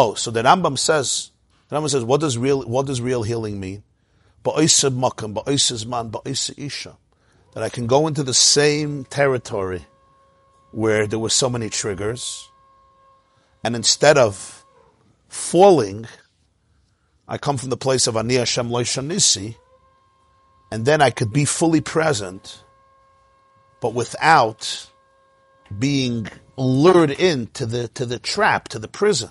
Oh, 0.00 0.14
so 0.14 0.30
the 0.30 0.44
Rambam 0.44 0.78
says, 0.78 1.32
the 1.68 1.74
Rambam 1.74 1.90
says, 1.90 2.04
what 2.04 2.20
does 2.20 2.38
real, 2.38 2.62
what 2.62 2.86
does 2.86 3.00
real 3.00 3.24
healing 3.24 3.58
mean? 3.58 3.82
Ba'isa 4.44 4.96
makam, 4.96 5.34
ba'isa 5.34 5.84
man, 5.86 6.08
ba'isa 6.12 6.54
isha. 6.56 6.96
That 7.54 7.64
I 7.64 7.68
can 7.68 7.88
go 7.88 8.06
into 8.06 8.22
the 8.22 8.32
same 8.32 9.02
territory 9.06 9.84
where 10.70 11.08
there 11.08 11.18
were 11.18 11.30
so 11.30 11.50
many 11.50 11.68
triggers, 11.68 12.48
and 13.64 13.74
instead 13.74 14.18
of 14.18 14.64
falling, 15.26 16.06
I 17.26 17.36
come 17.36 17.56
from 17.56 17.70
the 17.70 17.76
place 17.76 18.06
of 18.06 18.16
Ani 18.16 18.36
Hashem 18.36 18.68
Loishanisi, 18.68 19.56
and 20.70 20.86
then 20.86 21.02
I 21.02 21.10
could 21.10 21.32
be 21.32 21.44
fully 21.44 21.80
present, 21.80 22.62
but 23.80 23.94
without 23.94 24.88
being 25.76 26.28
lured 26.56 27.10
into 27.10 27.66
the 27.66 27.88
to 27.88 28.06
the 28.06 28.20
trap, 28.20 28.68
to 28.68 28.78
the 28.78 28.86
prison. 28.86 29.30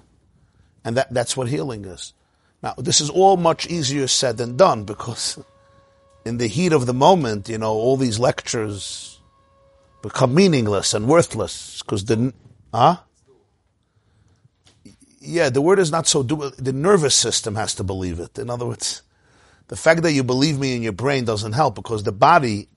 And 0.88 0.96
that, 0.96 1.14
that's 1.14 1.36
what 1.36 1.50
healing 1.50 1.84
is. 1.84 2.14
Now, 2.64 2.74
this 2.78 3.02
is 3.02 3.10
all 3.10 3.36
much 3.36 3.68
easier 3.68 4.08
said 4.08 4.38
than 4.38 4.56
done 4.56 4.86
because 4.86 5.38
in 6.24 6.38
the 6.38 6.48
heat 6.48 6.72
of 6.72 6.86
the 6.86 6.94
moment, 6.94 7.50
you 7.50 7.58
know, 7.58 7.74
all 7.74 7.98
these 7.98 8.20
lectures 8.20 9.20
become 10.02 10.34
meaningless 10.34 10.94
and 10.94 11.06
worthless 11.06 11.82
because 11.82 12.06
the, 12.06 12.34
huh? 12.74 12.96
Yeah, 15.20 15.50
the 15.50 15.62
word 15.62 15.78
is 15.78 15.92
not 15.92 16.08
so, 16.08 16.24
do, 16.24 16.52
the 16.58 16.72
nervous 16.72 17.16
system 17.16 17.56
has 17.56 17.76
to 17.76 17.84
believe 17.84 18.22
it. 18.22 18.40
In 18.40 18.50
other 18.50 18.66
words, 18.66 19.02
the 19.68 19.76
fact 19.76 20.04
that 20.04 20.14
you 20.14 20.24
believe 20.24 20.58
me 20.58 20.74
in 20.74 20.84
your 20.84 20.94
brain 20.94 21.26
doesn't 21.26 21.52
help 21.52 21.76
because 21.76 22.04
the 22.04 22.14
body 22.14 22.70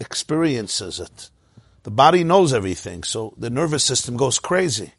experiences 0.00 0.98
it. 0.98 1.28
The 1.82 1.90
body 1.90 2.24
knows 2.24 2.54
everything, 2.54 3.02
so 3.02 3.34
the 3.36 3.50
nervous 3.50 3.84
system 3.84 4.16
goes 4.16 4.38
crazy. 4.38 4.94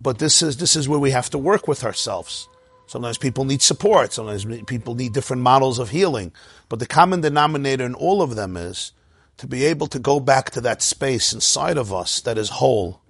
But 0.00 0.18
this 0.18 0.42
is 0.42 0.58
this 0.58 0.76
is 0.76 0.88
where 0.88 0.98
we 0.98 1.10
have 1.10 1.30
to 1.30 1.38
work 1.38 1.66
with 1.66 1.84
ourselves. 1.84 2.48
Sometimes 2.86 3.18
people 3.18 3.44
need 3.44 3.62
support. 3.62 4.12
Sometimes 4.12 4.44
people 4.66 4.94
need 4.94 5.12
different 5.12 5.42
models 5.42 5.78
of 5.78 5.90
healing. 5.90 6.32
But 6.68 6.78
the 6.78 6.86
common 6.86 7.20
denominator 7.20 7.84
in 7.84 7.94
all 7.94 8.22
of 8.22 8.36
them 8.36 8.56
is 8.56 8.92
to 9.38 9.46
be 9.46 9.64
able 9.64 9.86
to 9.88 9.98
go 9.98 10.20
back 10.20 10.50
to 10.50 10.60
that 10.62 10.82
space 10.82 11.32
inside 11.32 11.76
of 11.76 11.92
us 11.92 12.20
that 12.20 12.38
is 12.38 12.48
whole, 12.48 13.02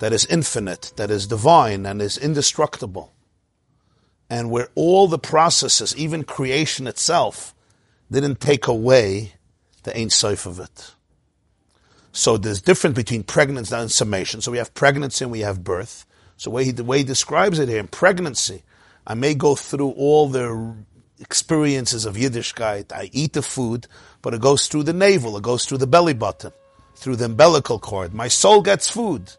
that 0.00 0.12
is 0.12 0.26
infinite, 0.26 0.92
that 0.96 1.10
is 1.10 1.26
divine, 1.26 1.86
and 1.86 2.00
is 2.00 2.18
indestructible. 2.18 3.12
And 4.30 4.50
where 4.50 4.68
all 4.74 5.08
the 5.08 5.18
processes, 5.18 5.96
even 5.96 6.24
creation 6.24 6.86
itself, 6.86 7.54
didn't 8.10 8.40
take 8.40 8.66
away 8.66 9.34
the 9.82 9.96
Ein 9.96 10.08
of 10.22 10.60
it. 10.60 10.94
So 12.12 12.36
there's 12.36 12.60
difference 12.60 12.94
between 12.94 13.22
pregnancy 13.22 13.74
and 13.74 13.90
summation. 13.90 14.42
So 14.42 14.52
we 14.52 14.58
have 14.58 14.74
pregnancy 14.74 15.24
and 15.24 15.32
we 15.32 15.40
have 15.40 15.64
birth. 15.64 16.04
So 16.36 16.50
the 16.50 16.54
way 16.54 16.64
he, 16.64 16.70
the 16.70 16.84
way 16.84 16.98
he 16.98 17.04
describes 17.04 17.58
it 17.58 17.68
here, 17.68 17.80
in 17.80 17.88
pregnancy, 17.88 18.62
I 19.06 19.14
may 19.14 19.34
go 19.34 19.54
through 19.54 19.90
all 19.90 20.28
the 20.28 20.76
experiences 21.20 22.04
of 22.04 22.16
Yiddishkeit. 22.16 22.92
I 22.92 23.08
eat 23.12 23.32
the 23.32 23.42
food, 23.42 23.86
but 24.20 24.34
it 24.34 24.42
goes 24.42 24.68
through 24.68 24.82
the 24.84 24.92
navel, 24.92 25.36
it 25.36 25.42
goes 25.42 25.64
through 25.64 25.78
the 25.78 25.86
belly 25.86 26.12
button, 26.12 26.52
through 26.96 27.16
the 27.16 27.24
umbilical 27.24 27.78
cord. 27.78 28.12
My 28.12 28.28
soul 28.28 28.60
gets 28.60 28.90
food, 28.90 29.32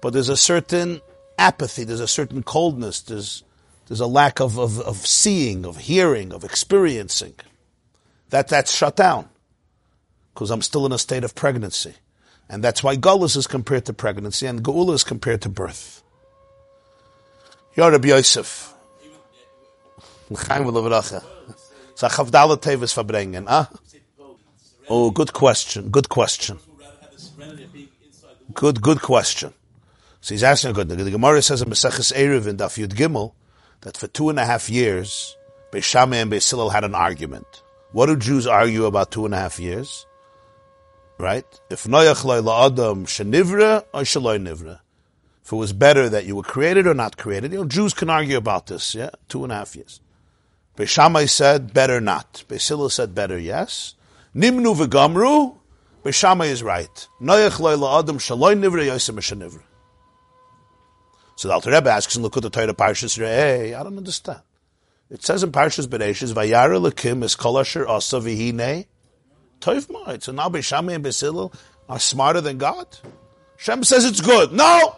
but 0.00 0.12
there's 0.12 0.28
a 0.28 0.36
certain 0.36 1.00
apathy, 1.38 1.84
there's 1.84 2.00
a 2.00 2.08
certain 2.08 2.42
coldness, 2.42 3.02
there's, 3.02 3.44
there's 3.86 4.00
a 4.00 4.06
lack 4.06 4.40
of, 4.40 4.58
of, 4.58 4.80
of 4.80 4.96
seeing, 5.06 5.64
of 5.64 5.76
hearing, 5.76 6.32
of 6.32 6.42
experiencing. 6.42 7.34
That, 8.30 8.48
that's 8.48 8.74
shut 8.74 8.96
down 8.96 9.28
because 10.34 10.50
I'm 10.50 10.62
still 10.62 10.84
in 10.84 10.92
a 10.92 10.98
state 10.98 11.22
of 11.22 11.34
pregnancy. 11.34 11.94
And 12.48 12.62
that's 12.62 12.82
why 12.82 12.96
Gullus 12.96 13.36
is 13.36 13.46
compared 13.46 13.86
to 13.86 13.92
pregnancy 13.92 14.46
and 14.46 14.62
Geula 14.62 14.94
is 14.94 15.04
compared 15.04 15.40
to 15.42 15.48
birth. 15.48 16.02
Ya 17.76 17.86
Rabbi 17.86 18.08
Yosef. 18.08 18.74
Oh, 24.88 25.10
good 25.10 25.32
question, 25.32 25.90
good 25.90 26.08
question. 26.08 26.58
Good, 28.52 28.82
good 28.82 29.00
question. 29.00 29.54
So 30.20 30.34
he's 30.34 30.42
asking 30.42 30.70
a 30.70 30.72
good 30.72 30.88
The 30.88 31.10
Gemara 31.10 31.42
says 31.42 31.62
in 31.62 31.68
Maseches 31.68 32.12
Eruvin 32.12 32.56
Daf 32.56 32.78
Yud 32.78 32.94
Gimel 32.94 33.32
that 33.82 33.96
for 33.96 34.06
two 34.08 34.30
and 34.30 34.38
a 34.38 34.44
half 34.44 34.68
years, 34.68 35.36
Beis 35.70 35.84
Shammai 35.84 36.18
and 36.18 36.30
Beis 36.32 36.50
Hillel 36.50 36.70
had 36.70 36.84
an 36.84 36.94
argument. 36.94 37.62
What 37.92 38.06
do 38.06 38.16
Jews 38.16 38.46
argue 38.46 38.86
about 38.86 39.10
two 39.10 39.24
and 39.24 39.34
a 39.34 39.38
half 39.38 39.60
years? 39.60 40.06
Right? 41.18 41.46
If 41.70 41.84
noyach 41.84 42.24
la 42.24 42.66
Adam 42.66 43.06
shenivra 43.06 43.84
or 43.92 44.02
shaloi 44.02 44.38
nivra. 44.38 44.80
If 45.44 45.52
it 45.52 45.56
was 45.56 45.74
better 45.74 46.08
that 46.08 46.24
you 46.24 46.36
were 46.36 46.42
created 46.42 46.86
or 46.86 46.94
not 46.94 47.18
created, 47.18 47.52
you 47.52 47.58
know, 47.58 47.64
Jews 47.66 47.92
can 47.92 48.08
argue 48.08 48.38
about 48.38 48.66
this, 48.66 48.94
yeah? 48.94 49.10
Two 49.28 49.44
and 49.44 49.52
a 49.52 49.56
half 49.56 49.76
years. 49.76 50.00
Beis 50.76 50.88
Shammai 50.88 51.26
said, 51.26 51.74
better 51.74 52.00
not. 52.00 52.44
Beis 52.48 52.66
Hillel 52.66 52.88
said, 52.88 53.14
better 53.14 53.38
yes. 53.38 53.94
Nimnu 54.34 54.74
v'gamru, 54.74 55.58
Beis 56.02 56.14
Shammai 56.14 56.46
is 56.46 56.62
right. 56.62 57.08
Noyach 57.20 57.60
la 57.60 57.98
Adam 57.98 58.18
shaloi 58.18 58.58
nivra 58.58 58.86
yosem 58.86 59.18
shenivra. 59.18 59.62
So 61.36 61.48
the 61.48 61.54
Alter 61.54 61.72
Rebbe 61.72 61.90
asks 61.90 62.16
in 62.16 62.22
Likkutei 62.22 62.50
Torah 62.50 62.74
Parshas 62.74 63.18
Hey, 63.18 63.74
I 63.74 63.82
don't 63.82 63.98
understand. 63.98 64.40
It 65.10 65.22
says 65.22 65.42
in 65.42 65.52
Parshas 65.52 65.86
Bereshis, 65.86 66.32
Vayara 66.32 66.80
Lakim 66.80 67.22
is 67.22 67.36
kol 67.36 67.58
asher 67.58 67.86
asa 67.86 68.16
v'hinei 68.16 68.86
Ma'it. 69.64 70.22
So 70.22 70.32
now 70.32 70.48
Beis 70.48 70.64
Shammai 70.64 70.94
and 70.94 71.04
Beis 71.04 71.20
Hillel 71.20 71.52
are 71.88 71.98
smarter 71.98 72.40
than 72.40 72.58
God? 72.58 72.86
Shem 73.56 73.84
says 73.84 74.04
it's 74.04 74.20
good. 74.20 74.52
No! 74.52 74.96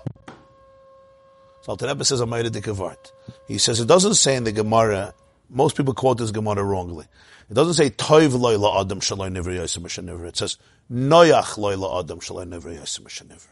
So 1.63 1.73
Alter 1.73 1.89
Rebbe 1.89 2.05
says, 2.05 2.21
Amayra 2.21 2.49
Dikavart. 2.49 3.13
He 3.49 3.59
says 3.59 3.81
it 3.81 3.87
doesn't 3.87 4.15
say 4.15 4.37
in 4.37 4.45
the 4.45 4.53
Gemara, 4.53 5.15
most 5.51 5.77
people 5.77 5.95
quote 5.95 6.19
this 6.19 6.31
Gemara 6.31 6.63
wrongly. 6.63 7.07
It 7.51 7.55
doesn't 7.55 7.75
say 7.75 7.91
Toiv 7.91 8.31
Loila 8.31 8.81
Adam 8.81 9.01
Shaloi 9.01 9.33
Nivra. 9.33 10.29
It 10.29 10.37
says 10.37 10.59
Noyach 10.91 11.59
Loila 11.59 12.01
Adam 12.01 12.19
Yosem 12.19 12.47
Nivra. 12.49 13.47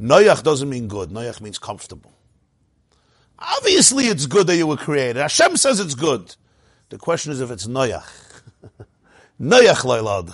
Noyach 0.00 0.42
doesn't 0.42 0.68
mean 0.68 0.88
good. 0.88 1.10
Noyach 1.10 1.40
means 1.40 1.58
comfortable. 1.58 2.12
Obviously 3.38 4.06
it's 4.06 4.26
good 4.26 4.46
that 4.46 4.56
you 4.56 4.66
were 4.66 4.76
created. 4.76 5.16
Hashem 5.16 5.56
says 5.56 5.80
it's 5.80 5.94
good. 5.94 6.34
The 6.88 6.98
question 6.98 7.32
is 7.32 7.40
if 7.40 7.50
it's 7.50 7.66
Noyach. 7.66 8.06
Noyach 9.40 9.84
loilad. 9.84 10.28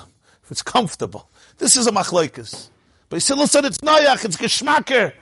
If 0.45 0.51
it's 0.51 0.63
comfortable. 0.63 1.29
This 1.59 1.77
is 1.77 1.87
a 1.87 1.91
machlokes. 1.93 2.69
But 3.09 3.21
Yisrael 3.21 3.49
said 3.49 3.65
it's 3.65 3.79
noyach, 3.79 4.25
it's 4.25 4.37
geschmacker. 4.37 5.13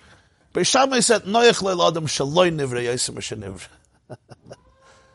But 0.53 0.67
Shammai 0.67 1.01
said 1.01 1.23
noyach 1.23 1.63
loiladim 1.63 2.05
shaloi 2.05 2.51
nivra 2.55 2.83
yosim 2.83 3.17
nivra. 3.39 3.69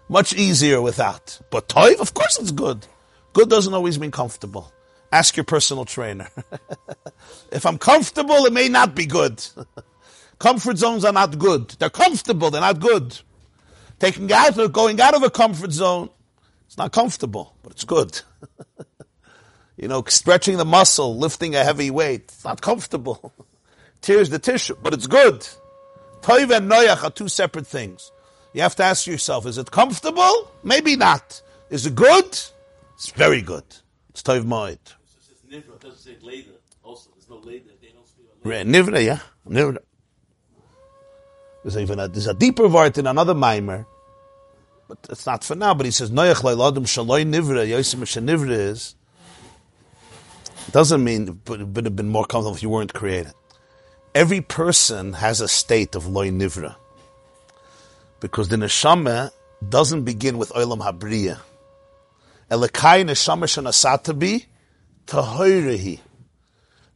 Much 0.09 0.33
easier 0.33 0.81
without. 0.81 1.39
But 1.49 1.69
toiv, 1.69 1.99
of 1.99 2.13
course 2.13 2.39
it's 2.39 2.51
good. 2.51 2.85
Good 3.33 3.49
doesn't 3.49 3.73
always 3.73 3.99
mean 3.99 4.11
comfortable. 4.11 4.71
Ask 5.11 5.37
your 5.37 5.43
personal 5.43 5.85
trainer. 5.85 6.29
if 7.51 7.65
I'm 7.65 7.77
comfortable, 7.77 8.45
it 8.45 8.53
may 8.53 8.69
not 8.69 8.95
be 8.95 9.05
good. 9.05 9.45
comfort 10.39 10.77
zones 10.77 11.05
are 11.05 11.13
not 11.13 11.37
good. 11.37 11.69
They're 11.71 11.89
comfortable, 11.89 12.49
they're 12.51 12.61
not 12.61 12.79
good. 12.79 13.19
Taking 13.99 14.31
out 14.31 14.57
or 14.57 14.67
going 14.67 14.99
out 14.99 15.13
of 15.13 15.23
a 15.23 15.29
comfort 15.29 15.71
zone, 15.71 16.09
it's 16.73 16.77
not 16.79 16.91
comfortable, 16.91 17.55
but 17.61 17.73
it's 17.73 17.83
good. 17.83 18.19
you 19.77 19.87
know, 19.87 20.03
stretching 20.07 20.57
the 20.57 20.65
muscle, 20.65 21.15
lifting 21.15 21.53
a 21.53 21.63
heavy 21.63 21.91
weight, 21.91 22.21
it's 22.21 22.43
not 22.43 22.61
comfortable. 22.61 23.31
Tears 24.01 24.31
the 24.31 24.39
tissue, 24.39 24.75
but 24.81 24.91
it's 24.91 25.05
good. 25.05 25.47
Toiv 26.21 26.49
and 26.49 26.71
noyach 26.71 27.03
are 27.03 27.11
two 27.11 27.27
separate 27.27 27.67
things. 27.67 28.11
You 28.53 28.63
have 28.63 28.75
to 28.77 28.83
ask 28.83 29.05
yourself, 29.05 29.45
is 29.45 29.59
it 29.59 29.69
comfortable? 29.69 30.49
Maybe 30.63 30.95
not. 30.95 31.43
Is 31.69 31.85
it 31.85 31.93
good? 31.93 32.25
It's 32.25 33.11
very 33.11 33.43
good. 33.43 33.65
It's 34.09 34.23
toiv 34.23 34.43
moed. 34.43 34.79
Nivra, 38.65 39.05
yeah. 39.05 39.19
Nivra. 39.47 39.77
There's 41.63 41.77
even 41.77 41.99
a, 41.99 42.07
there's 42.07 42.25
a 42.25 42.33
deeper 42.33 42.67
word 42.67 42.97
in 42.97 43.05
another 43.05 43.35
mimer 43.35 43.85
but 45.01 45.11
it's 45.11 45.25
not 45.25 45.43
for 45.43 45.55
now. 45.55 45.73
But 45.73 45.85
he 45.85 45.91
says, 45.91 46.11
Noyach 46.11 46.43
Leiladim 46.43 46.85
Shaloi 46.85 47.25
Nivra, 47.25 47.67
Yosim 47.67 48.03
Nivra 48.23 48.51
is, 48.51 48.95
doesn't 50.71 51.03
mean 51.03 51.27
it 51.27 51.49
would 51.49 51.85
have 51.85 51.95
been 51.95 52.09
more 52.09 52.25
comfortable 52.25 52.55
if 52.55 52.61
you 52.61 52.69
weren't 52.69 52.93
created. 52.93 53.33
Every 54.13 54.41
person 54.41 55.13
has 55.13 55.41
a 55.41 55.47
state 55.47 55.95
of 55.95 56.07
Loi 56.07 56.29
Nivra. 56.29 56.75
Because 58.19 58.49
the 58.49 58.55
Neshama 58.55 59.31
doesn't 59.67 60.03
begin 60.03 60.37
with 60.37 60.49
Olam 60.51 60.79
Habriya. 60.79 61.39
Elekai 62.51 63.03
Neshama 63.03 63.45
Shanasatabi 63.45 64.45
Tahoirehi. 65.07 65.99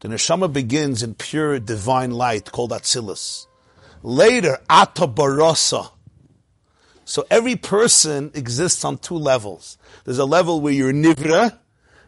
The 0.01 0.07
Neshama 0.07 0.53
begins 0.53 1.01
in 1.01 1.15
pure 1.15 1.59
divine 1.59 2.11
light 2.11 2.51
called 2.51 2.71
Atzilus. 2.71 3.47
Later, 4.03 4.59
Ata 4.69 5.07
Barasa 5.07 5.89
so 7.07 7.25
every 7.31 7.55
person 7.55 8.31
exists 8.33 8.83
on 8.83 8.97
two 8.97 9.15
levels. 9.15 9.77
There's 10.03 10.17
a 10.17 10.25
level 10.25 10.59
where 10.59 10.73
you're 10.73 10.91
nivra, 10.91 11.57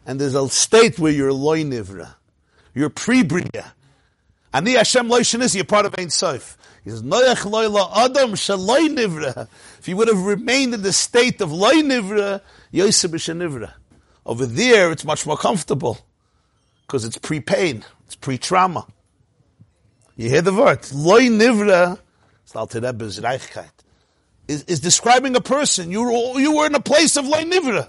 and 0.04 0.20
there's 0.20 0.34
a 0.34 0.46
state 0.50 0.98
where 0.98 1.10
you're 1.10 1.32
loy 1.32 1.64
nivra. 1.64 2.16
You're 2.74 2.90
pre-bria. 2.90 3.72
Ani 4.52 4.72
Hashem 4.72 5.08
loy 5.08 5.20
shenis, 5.20 5.54
you're 5.54 5.64
part 5.64 5.86
of 5.86 5.94
Ein 5.96 6.10
Sof. 6.10 6.58
He 6.84 6.90
says, 6.90 7.02
Noyach 7.02 7.50
loy 7.50 7.68
lo 7.70 7.90
adam 7.96 8.32
shaloy 8.32 8.94
nivra. 8.94 9.48
If 9.78 9.88
you 9.88 9.96
would 9.96 10.08
have 10.08 10.22
remained 10.22 10.74
in 10.74 10.82
the 10.82 10.92
state 10.92 11.40
of 11.40 11.50
loy 11.50 11.76
nivra, 11.76 12.42
yosef 12.70 13.10
nivra. 13.10 13.72
Over 14.26 14.44
there, 14.44 14.92
it's 14.92 15.06
much 15.06 15.26
more 15.26 15.38
comfortable. 15.38 15.98
Because 16.86 17.06
it's 17.06 17.16
pre-pain. 17.16 17.86
It's 18.04 18.16
pre-trauma. 18.16 18.86
You 20.14 20.28
hear 20.28 20.42
the 20.42 20.52
word. 20.52 20.92
Loy 20.92 21.28
nivra. 21.28 21.98
It's 22.44 22.54
Alter 22.54 22.80
Rebbe's 22.80 23.18
Reichkeit 23.18 23.79
is, 24.50 24.64
is 24.64 24.80
describing 24.80 25.36
a 25.36 25.40
person. 25.40 25.92
You 25.92 26.02
were, 26.02 26.40
you 26.40 26.56
were 26.56 26.66
in 26.66 26.74
a 26.74 26.80
place 26.80 27.16
of 27.16 27.24
nivra. 27.24 27.88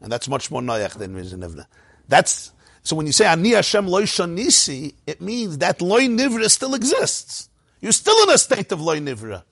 And 0.00 0.10
that's 0.10 0.28
much 0.28 0.50
more 0.50 0.62
noyach 0.62 0.94
than 0.94 1.14
nivra. 1.14 1.66
That's, 2.08 2.52
so 2.82 2.96
when 2.96 3.06
you 3.06 3.12
say 3.12 3.26
ani 3.26 3.50
Hashem 3.50 3.86
loy 3.86 4.04
shanisi, 4.04 4.94
it 5.06 5.20
means 5.20 5.58
that 5.58 5.82
loy 5.82 6.02
nivra 6.02 6.50
still 6.50 6.74
exists. 6.74 7.50
You're 7.80 7.92
still 7.92 8.20
in 8.24 8.30
a 8.30 8.38
state 8.38 8.72
of 8.72 8.80
loy 8.80 8.98
nivra. 8.98 9.42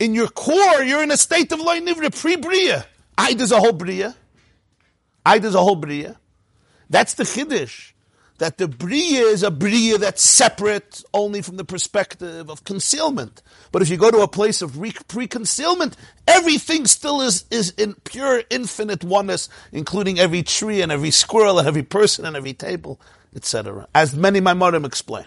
In 0.00 0.14
your 0.14 0.28
core, 0.28 0.82
you're 0.82 1.04
in 1.04 1.12
a 1.12 1.16
state 1.16 1.52
of 1.52 1.60
loy 1.60 1.78
nivra, 1.80 2.20
pre-bria. 2.20 2.84
I 3.16 3.34
there's 3.34 3.52
a 3.52 3.60
whole 3.60 3.72
bria. 3.72 4.16
I 5.24 5.38
there's 5.38 5.54
a 5.54 5.62
whole 5.62 5.76
bria. 5.76 6.18
That's 6.90 7.14
the 7.14 7.22
chiddush. 7.22 7.93
That 8.38 8.58
the 8.58 8.66
bria 8.66 9.22
is 9.22 9.44
a 9.44 9.50
bria 9.50 9.96
that's 9.96 10.22
separate 10.22 11.04
only 11.14 11.40
from 11.40 11.56
the 11.56 11.64
perspective 11.64 12.50
of 12.50 12.64
concealment. 12.64 13.42
But 13.70 13.80
if 13.80 13.88
you 13.88 13.96
go 13.96 14.10
to 14.10 14.22
a 14.22 14.28
place 14.28 14.60
of 14.60 14.76
pre-concealment, 15.08 15.94
everything 16.26 16.86
still 16.86 17.20
is, 17.20 17.44
is 17.50 17.70
in 17.70 17.94
pure 18.04 18.42
infinite 18.50 19.04
oneness, 19.04 19.48
including 19.70 20.18
every 20.18 20.42
tree 20.42 20.82
and 20.82 20.90
every 20.90 21.12
squirrel 21.12 21.60
and 21.60 21.68
every 21.68 21.84
person 21.84 22.24
and 22.24 22.36
every 22.36 22.54
table, 22.54 23.00
etc. 23.36 23.86
As 23.94 24.14
many 24.16 24.40
Maimorim 24.40 24.84
explain. 24.84 25.26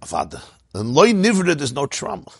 Avada. 0.00 0.42
In 0.74 0.92
loy 0.92 1.12
nivra, 1.12 1.56
there's 1.56 1.72
no 1.72 1.86
trauma. 1.86 2.30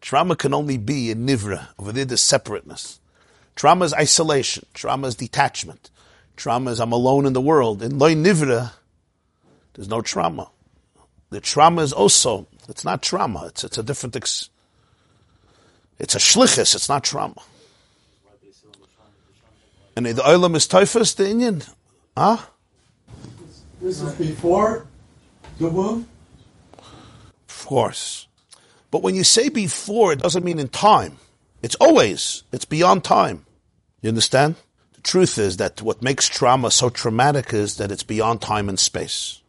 Trauma 0.00 0.34
can 0.34 0.52
only 0.52 0.78
be 0.78 1.12
in 1.12 1.26
nivra. 1.26 1.68
Over 1.78 1.92
there, 1.92 2.04
there's 2.04 2.20
separateness. 2.20 2.98
Trauma 3.54 3.84
is 3.84 3.94
isolation. 3.94 4.66
Trauma 4.74 5.06
is 5.06 5.14
detachment. 5.14 5.90
Trauma 6.42 6.72
is 6.72 6.80
I'm 6.80 6.90
alone 6.90 7.24
in 7.26 7.34
the 7.34 7.40
world. 7.40 7.84
In 7.84 8.00
loy 8.00 8.16
nivra, 8.16 8.72
there's 9.74 9.86
no 9.86 10.00
trauma. 10.02 10.50
The 11.30 11.38
trauma 11.38 11.82
is 11.82 11.92
also, 11.92 12.48
it's 12.68 12.84
not 12.84 13.00
trauma. 13.00 13.46
It's, 13.46 13.62
it's 13.62 13.78
a 13.78 13.82
different, 13.84 14.16
ex, 14.16 14.50
it's 16.00 16.16
a 16.16 16.18
shlichus. 16.18 16.74
It's 16.74 16.88
not 16.88 17.04
trauma. 17.04 17.40
And 19.94 20.04
the 20.04 20.14
oilam 20.14 20.56
is 20.56 20.66
typhus, 20.66 21.14
the 21.14 21.30
Indian. 21.30 21.62
Huh? 22.16 22.38
This 23.80 24.00
is 24.00 24.12
before 24.16 24.88
the 25.60 25.68
womb? 25.68 26.08
Of 27.48 27.66
course. 27.66 28.26
But 28.90 29.04
when 29.04 29.14
you 29.14 29.22
say 29.22 29.48
before, 29.48 30.12
it 30.12 30.18
doesn't 30.18 30.44
mean 30.44 30.58
in 30.58 30.70
time. 30.70 31.18
It's 31.62 31.76
always. 31.76 32.42
It's 32.50 32.64
beyond 32.64 33.04
time. 33.04 33.46
You 34.00 34.08
understand? 34.08 34.56
Truth 35.02 35.38
is 35.38 35.56
that 35.56 35.82
what 35.82 36.02
makes 36.02 36.28
trauma 36.28 36.70
so 36.70 36.88
traumatic 36.88 37.52
is 37.52 37.76
that 37.76 37.90
it's 37.90 38.04
beyond 38.04 38.40
time 38.40 38.68
and 38.68 38.78
space. 38.78 39.40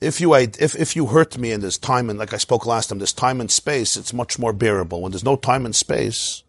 If 0.00 0.20
you 0.20 0.34
if, 0.34 0.74
if 0.74 0.96
you 0.96 1.06
hurt 1.06 1.38
me 1.38 1.52
and 1.52 1.62
there's 1.62 1.78
time 1.78 2.10
and 2.10 2.18
like 2.18 2.34
I 2.34 2.38
spoke 2.38 2.66
last 2.66 2.88
time, 2.88 2.98
there's 2.98 3.12
time 3.12 3.40
and 3.40 3.50
space, 3.50 3.96
it's 3.96 4.12
much 4.12 4.38
more 4.38 4.52
bearable. 4.52 5.00
When 5.00 5.12
there's 5.12 5.24
no 5.24 5.36
time 5.36 5.64
and 5.64 5.76
space, 5.76 6.42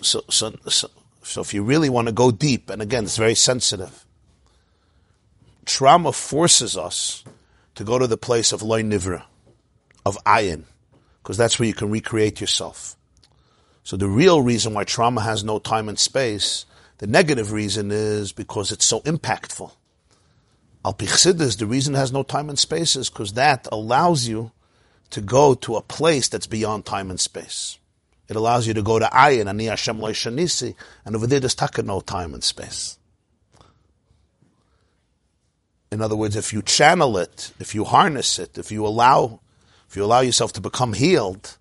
so 0.00 0.22
so 0.30 0.54
so, 0.68 0.88
so 1.24 1.40
if 1.40 1.52
you 1.52 1.64
really 1.64 1.90
want 1.90 2.06
to 2.06 2.12
go 2.12 2.30
deep, 2.30 2.70
and 2.70 2.80
again, 2.80 3.04
it's 3.04 3.16
very 3.16 3.34
sensitive. 3.34 4.04
Trauma 5.64 6.12
forces 6.12 6.76
us 6.76 7.24
to 7.74 7.82
go 7.82 7.98
to 7.98 8.06
the 8.06 8.16
place 8.16 8.52
of 8.52 8.62
loy 8.62 8.84
nivra, 8.84 9.24
of 10.04 10.16
ayin, 10.24 10.62
because 11.22 11.36
that's 11.36 11.58
where 11.58 11.66
you 11.66 11.74
can 11.74 11.90
recreate 11.90 12.40
yourself. 12.40 12.96
So 13.86 13.96
the 13.96 14.08
real 14.08 14.42
reason 14.42 14.74
why 14.74 14.82
trauma 14.82 15.20
has 15.20 15.44
no 15.44 15.60
time 15.60 15.88
and 15.88 15.96
space, 15.96 16.66
the 16.98 17.06
negative 17.06 17.52
reason 17.52 17.92
is 17.92 18.32
because 18.32 18.72
it's 18.72 18.84
so 18.84 18.98
impactful. 19.02 19.70
Al 20.84 20.92
Pichsidis, 20.92 21.56
the 21.56 21.66
reason 21.66 21.94
it 21.94 21.98
has 21.98 22.10
no 22.10 22.24
time 22.24 22.48
and 22.48 22.58
space 22.58 22.96
is 22.96 23.08
because 23.08 23.34
that 23.34 23.68
allows 23.70 24.26
you 24.26 24.50
to 25.10 25.20
go 25.20 25.54
to 25.54 25.76
a 25.76 25.82
place 25.82 26.26
that's 26.26 26.48
beyond 26.48 26.84
time 26.84 27.10
and 27.10 27.20
space. 27.20 27.78
It 28.28 28.34
allows 28.34 28.66
you 28.66 28.74
to 28.74 28.82
go 28.82 28.98
to 28.98 29.06
ayin, 29.06 29.46
ani 29.46 29.66
Hashem 29.66 29.98
shanisi, 29.98 30.74
and 31.04 31.14
over 31.14 31.28
there 31.28 31.38
there's 31.38 31.54
taka 31.54 31.84
no 31.84 32.00
time 32.00 32.34
and 32.34 32.42
space. 32.42 32.98
In 35.92 36.02
other 36.02 36.16
words, 36.16 36.34
if 36.34 36.52
you 36.52 36.60
channel 36.60 37.18
it, 37.18 37.52
if 37.60 37.72
you 37.72 37.84
harness 37.84 38.40
it, 38.40 38.58
if 38.58 38.72
you 38.72 38.84
allow, 38.84 39.38
if 39.88 39.94
you 39.94 40.02
allow 40.02 40.22
yourself 40.22 40.52
to 40.54 40.60
become 40.60 40.92
healed, 40.92 41.56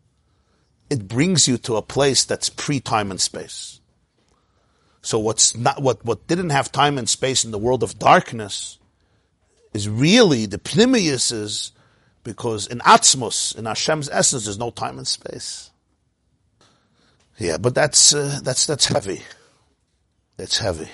it 0.90 1.07
brings 1.07 1.48
you 1.48 1.57
to 1.60 1.76
a 1.76 1.82
place 1.82 2.26
that's 2.26 2.49
pre-time 2.49 3.12
and 3.12 3.20
space. 3.20 3.80
So 5.02 5.20
what's 5.20 5.56
not, 5.56 5.82
what, 5.82 6.03
what 6.03 6.28
didn't 6.28 6.49
have 6.49 6.72
time 6.72 6.98
and 6.98 7.07
space 7.07 7.45
in 7.45 7.52
the 7.52 7.60
world 7.60 7.84
of 7.84 7.99
darkness 7.99 8.80
is 9.74 9.88
really 9.88 10.45
the 10.45 10.57
pnimius 10.57 11.32
is 11.32 11.72
because 12.24 12.66
in 12.68 12.80
Atzmus, 12.80 13.56
in 13.56 13.66
Hashem's 13.66 14.10
essence, 14.10 14.45
there's 14.45 14.57
no 14.57 14.72
time 14.72 14.98
and 14.98 15.07
space. 15.07 15.70
Yeah, 17.38 17.57
but 17.57 17.76
that's, 17.76 18.14
uh, 18.14 18.40
that's, 18.44 18.66
that's 18.66 18.88
heavy. 18.88 19.22
It's 20.40 20.57
heavy. 20.57 20.90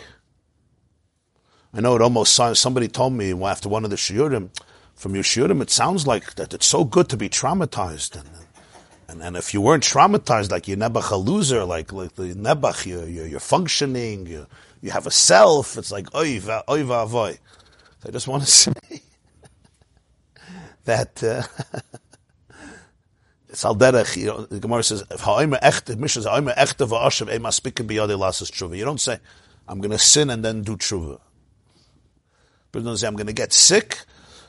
I 1.73 1.79
know 1.79 1.95
it 1.95 2.01
almost 2.01 2.35
sounds, 2.35 2.59
somebody 2.59 2.87
told 2.89 3.13
me 3.13 3.31
after 3.45 3.69
one 3.69 3.85
of 3.85 3.91
the 3.91 3.95
shiurim, 3.95 4.49
from 4.95 5.15
your 5.15 5.23
shiurim, 5.23 5.61
it 5.61 5.69
sounds 5.69 6.05
like 6.05 6.35
that 6.35 6.53
it's 6.53 6.65
so 6.65 6.83
good 6.83 7.07
to 7.09 7.17
be 7.17 7.29
traumatized. 7.29 8.19
And, 8.19 8.29
and, 9.11 9.21
and 9.21 9.35
if 9.35 9.53
you 9.53 9.59
weren't 9.59 9.83
traumatized, 9.83 10.51
like 10.51 10.69
you're 10.69 10.77
Nebuch 10.77 11.11
a 11.11 11.17
loser, 11.17 11.65
like, 11.65 11.91
like 11.91 12.15
the 12.15 12.33
Nebuch, 12.33 12.85
you're, 12.85 13.07
you're, 13.07 13.27
you're 13.27 13.39
functioning, 13.41 14.25
you, 14.25 14.47
you 14.81 14.91
have 14.91 15.05
a 15.05 15.11
self, 15.11 15.77
it's 15.77 15.91
like, 15.91 16.15
oy, 16.15 16.39
va, 16.39 16.63
oy, 16.69 16.83
va, 16.83 17.05
voy. 17.05 17.37
So 17.99 18.09
I 18.09 18.11
just 18.11 18.27
want 18.29 18.43
to 18.43 18.49
say 18.51 18.73
that, 20.85 21.21
uh, 21.21 21.43
it's 23.49 23.65
al 23.65 23.75
you 24.15 24.25
know, 24.27 24.45
the 24.45 24.61
Gemara 24.61 24.81
says, 24.81 25.03
if 25.11 25.19
ha'omer 25.19 25.59
echte, 25.61 25.97
Mishnah 25.97 26.29
ha'omer 26.29 26.53
echte 26.53 26.87
va'ashav 26.87 27.33
ema 27.33 27.49
spikin 27.49 27.87
biyade 27.87 28.17
lasas 28.17 28.49
tshuva. 28.49 28.77
You 28.77 28.85
don't 28.85 29.01
say, 29.01 29.19
I'm 29.67 29.81
going 29.81 29.91
to 29.91 29.99
sin 29.99 30.29
and 30.29 30.43
then 30.43 30.61
do 30.61 30.77
tshuva. 30.77 31.19
But 32.71 32.85
don't 32.85 32.95
say, 32.95 33.07
I'm 33.07 33.17
going 33.17 33.27
to 33.27 33.33
get 33.33 33.51
sick, 33.51 33.99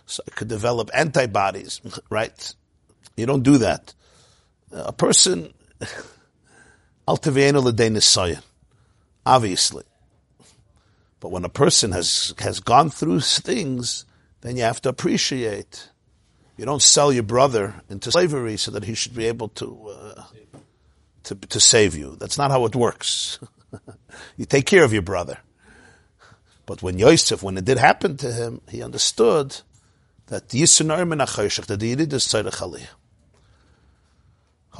so 0.06 0.22
I 0.28 0.30
could 0.30 0.46
develop 0.46 0.88
antibodies, 0.94 1.80
right? 2.10 2.54
You 3.16 3.26
don't 3.26 3.42
do 3.42 3.58
that. 3.58 3.92
A 4.72 4.92
person, 4.92 5.52
obviously. 9.26 9.84
But 11.20 11.30
when 11.30 11.44
a 11.44 11.48
person 11.48 11.92
has, 11.92 12.34
has 12.38 12.60
gone 12.60 12.90
through 12.90 13.20
things, 13.20 14.04
then 14.40 14.56
you 14.56 14.62
have 14.62 14.82
to 14.82 14.88
appreciate. 14.88 15.88
You 16.56 16.64
don't 16.64 16.82
sell 16.82 17.12
your 17.12 17.22
brother 17.22 17.74
into 17.88 18.10
slavery 18.10 18.56
so 18.56 18.70
that 18.72 18.84
he 18.84 18.94
should 18.94 19.14
be 19.14 19.26
able 19.26 19.48
to, 19.50 19.88
uh, 19.88 20.22
to, 21.24 21.34
to 21.34 21.60
save 21.60 21.94
you. 21.96 22.16
That's 22.18 22.38
not 22.38 22.50
how 22.50 22.64
it 22.64 22.74
works. 22.74 23.38
you 24.36 24.46
take 24.46 24.66
care 24.66 24.84
of 24.84 24.92
your 24.92 25.02
brother. 25.02 25.38
But 26.66 26.82
when 26.82 26.98
Yosef, 26.98 27.42
when 27.42 27.56
it 27.58 27.64
did 27.64 27.78
happen 27.78 28.16
to 28.18 28.32
him, 28.32 28.60
he 28.68 28.82
understood 28.82 29.60
that 30.26 30.48
Menachayshach, 30.48 31.66
that 31.66 31.80
the 31.80 31.94
Yidid 31.94 32.12
is 32.12 32.26
Tzarech 32.26 32.56
Aliyah. 32.56 32.88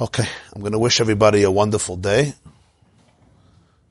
Okay, 0.01 0.27
I'm 0.51 0.61
going 0.61 0.71
to 0.71 0.79
wish 0.79 0.99
everybody 0.99 1.43
a 1.43 1.51
wonderful 1.51 1.97
day. 1.97 2.33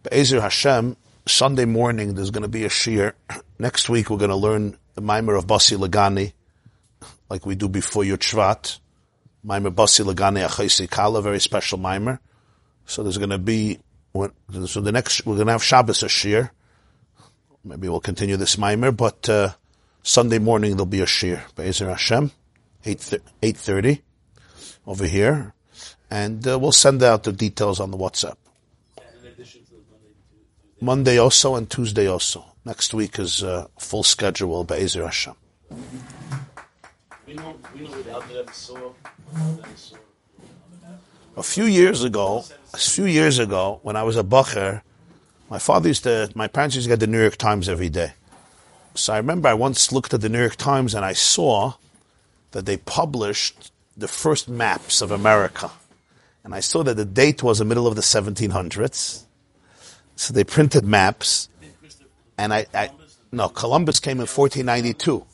Be'ezer 0.02 0.40
Hashem, 0.40 0.96
Sunday 1.28 1.64
morning 1.64 2.16
there's 2.16 2.32
going 2.32 2.42
to 2.42 2.48
be 2.48 2.64
a 2.64 2.68
shir. 2.68 3.14
Next 3.56 3.88
week 3.88 4.10
we're 4.10 4.18
going 4.18 4.30
to 4.30 4.36
learn 4.36 4.76
the 4.96 5.00
Maimer 5.00 5.38
of 5.38 5.46
Basi 5.46 5.78
Lagani, 5.78 6.32
like 7.30 7.46
we 7.46 7.54
do 7.54 7.68
before 7.68 8.02
your 8.02 8.16
Shvat. 8.16 8.80
Maimer 9.46 9.72
Basi 9.72 10.04
Lagani 10.04 10.44
Achaisi 10.44 10.90
Kala, 10.90 11.22
very 11.22 11.38
special 11.38 11.78
Maimer. 11.78 12.18
So 12.84 13.04
there's 13.04 13.18
going 13.18 13.30
to 13.30 13.38
be, 13.38 13.78
so 14.12 14.80
the 14.80 14.90
next, 14.90 15.24
we're 15.24 15.36
going 15.36 15.46
to 15.46 15.52
have 15.52 15.62
Shabbos 15.62 16.02
a 16.02 16.08
shir. 16.08 16.50
Maybe 17.62 17.88
we'll 17.88 18.00
continue 18.00 18.36
this 18.36 18.56
Maimer, 18.56 18.94
but 18.94 19.28
uh, 19.28 19.50
Sunday 20.02 20.40
morning 20.40 20.72
there'll 20.72 20.84
be 20.86 21.00
a 21.02 21.06
shir. 21.06 21.44
Be'ezer 21.54 21.88
Hashem, 21.88 22.32
8, 22.84 22.98
8.30 23.40 24.02
over 24.84 25.06
here. 25.06 25.54
And 26.12 26.46
uh, 26.46 26.58
we'll 26.58 26.72
send 26.72 27.02
out 27.02 27.22
the 27.24 27.32
details 27.32 27.80
on 27.80 27.90
the 27.90 27.96
WhatsApp. 27.96 28.36
Monday 30.78 31.16
also 31.16 31.54
and 31.54 31.70
Tuesday 31.70 32.06
also. 32.06 32.44
Next 32.66 32.92
week 32.92 33.18
is 33.18 33.42
uh, 33.42 33.66
full 33.78 34.02
schedule 34.02 34.62
by 34.64 34.76
Ezer 34.76 35.04
Hashem. 35.06 35.34
A 41.34 41.42
few 41.42 41.64
years 41.64 42.04
ago, 42.04 42.44
a 42.74 42.76
few 42.76 43.06
years 43.06 43.38
ago, 43.38 43.80
when 43.82 43.96
I 43.96 44.02
was 44.02 44.18
a 44.18 44.22
bacher, 44.22 44.82
my 45.48 45.58
father 45.58 45.88
used 45.88 46.02
to, 46.02 46.30
my 46.34 46.46
parents 46.46 46.76
used 46.76 46.88
to 46.88 46.90
get 46.90 47.00
the 47.00 47.06
New 47.06 47.22
York 47.22 47.38
Times 47.38 47.70
every 47.70 47.88
day. 47.88 48.12
So 48.94 49.14
I 49.14 49.16
remember 49.16 49.48
I 49.48 49.54
once 49.54 49.92
looked 49.92 50.12
at 50.12 50.20
the 50.20 50.28
New 50.28 50.40
York 50.40 50.56
Times 50.56 50.94
and 50.94 51.06
I 51.06 51.14
saw 51.14 51.72
that 52.50 52.66
they 52.66 52.76
published 52.76 53.72
the 53.96 54.08
first 54.08 54.46
maps 54.46 55.00
of 55.00 55.10
America. 55.10 55.70
And 56.44 56.54
I 56.54 56.60
saw 56.60 56.82
that 56.82 56.94
the 56.94 57.04
date 57.04 57.42
was 57.42 57.58
the 57.58 57.64
middle 57.64 57.86
of 57.86 57.94
the 57.94 58.02
1700s. 58.02 59.24
So 60.16 60.34
they 60.34 60.44
printed 60.44 60.84
maps. 60.84 61.48
And 62.36 62.52
I, 62.52 62.66
I 62.74 62.90
no, 63.30 63.48
Columbus 63.48 64.00
came 64.00 64.18
in 64.18 64.26
1492. 64.26 65.24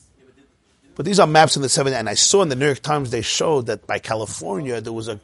But 0.94 1.06
these 1.06 1.20
are 1.20 1.26
maps 1.26 1.56
in 1.56 1.62
the 1.62 1.68
70s. 1.68 1.92
And 1.92 2.08
I 2.08 2.14
saw 2.14 2.42
in 2.42 2.48
the 2.48 2.56
New 2.56 2.66
York 2.66 2.80
Times 2.80 3.10
they 3.10 3.22
showed 3.22 3.66
that 3.66 3.86
by 3.86 3.98
California 3.98 4.80
there 4.80 4.92
was 4.92 5.08
a 5.08 5.20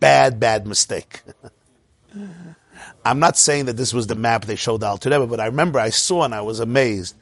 bad, 0.00 0.40
bad 0.40 0.66
mistake. 0.66 1.22
I'm 3.04 3.18
not 3.18 3.36
saying 3.36 3.66
that 3.66 3.76
this 3.76 3.94
was 3.94 4.06
the 4.06 4.14
map 4.14 4.44
they 4.44 4.56
showed 4.56 4.82
out 4.82 5.00
today, 5.00 5.24
but 5.24 5.40
I 5.40 5.46
remember 5.46 5.78
I 5.78 5.90
saw 5.90 6.24
and 6.24 6.34
I 6.34 6.40
was 6.40 6.60
amazed 6.60 7.14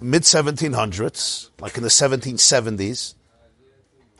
mid 0.00 0.22
1700s, 0.22 1.50
like 1.60 1.76
in 1.76 1.82
the 1.82 1.88
1770s, 1.88 3.14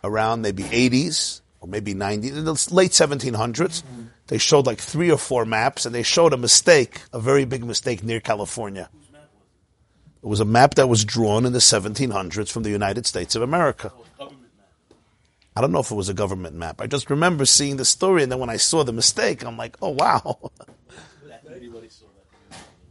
around 0.03 0.43
maybe 0.43 0.65
80s 0.65 1.41
or 1.61 1.69
maybe 1.69 1.95
90s, 1.95 2.37
in 2.37 2.45
the 2.45 2.69
late 2.71 2.93
1700s, 2.93 3.83
they 4.29 4.39
showed 4.39 4.67
like 4.67 4.79
three 4.79 5.11
or 5.11 5.19
four 5.19 5.45
maps 5.45 5.87
and 5.87 5.95
they 5.95 6.03
showed 6.03 6.33
a 6.33 6.37
mistake, 6.37 7.03
a 7.13 7.21
very 7.21 7.45
big 7.45 7.65
mistake 7.65 8.03
near 8.03 8.21
California. 8.21 8.89
It 10.23 10.27
was 10.27 10.41
a 10.41 10.45
map 10.45 10.75
that 10.75 10.89
was 10.89 11.05
drawn 11.05 11.47
in 11.47 11.53
the 11.53 11.59
1700s 11.61 12.51
from 12.51 12.63
the 12.63 12.71
United 12.71 13.07
States 13.07 13.35
of 13.35 13.43
America. 13.43 13.93
I 15.57 15.61
don't 15.61 15.73
know 15.73 15.81
if 15.81 15.91
it 15.91 15.97
was 15.97 16.09
a 16.09 16.15
government 16.15 16.55
map. 16.55 16.81
I 16.81 16.87
just 16.87 17.11
remember 17.11 17.45
seeing 17.45 17.79
the 17.79 17.85
story, 17.85 18.23
and 18.23 18.31
then 18.31 18.39
when 18.39 18.51
I 18.51 18.59
saw 18.59 18.85
the 18.85 18.93
mistake, 18.93 19.45
I'm 19.45 19.57
like, 19.57 19.77
oh 19.83 19.91
wow. 19.91 20.53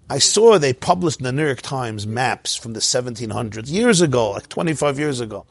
I 0.10 0.20
saw 0.20 0.58
they 0.58 0.74
published 0.74 1.20
in 1.20 1.26
the 1.26 1.32
New 1.32 1.46
York 1.46 1.62
Times 1.62 2.08
maps 2.08 2.56
from 2.56 2.74
the 2.74 2.80
1700s 2.80 3.70
years 3.70 4.00
ago, 4.02 4.32
like 4.32 4.48
25 4.48 5.00
years 5.00 5.20
ago. 5.20 5.46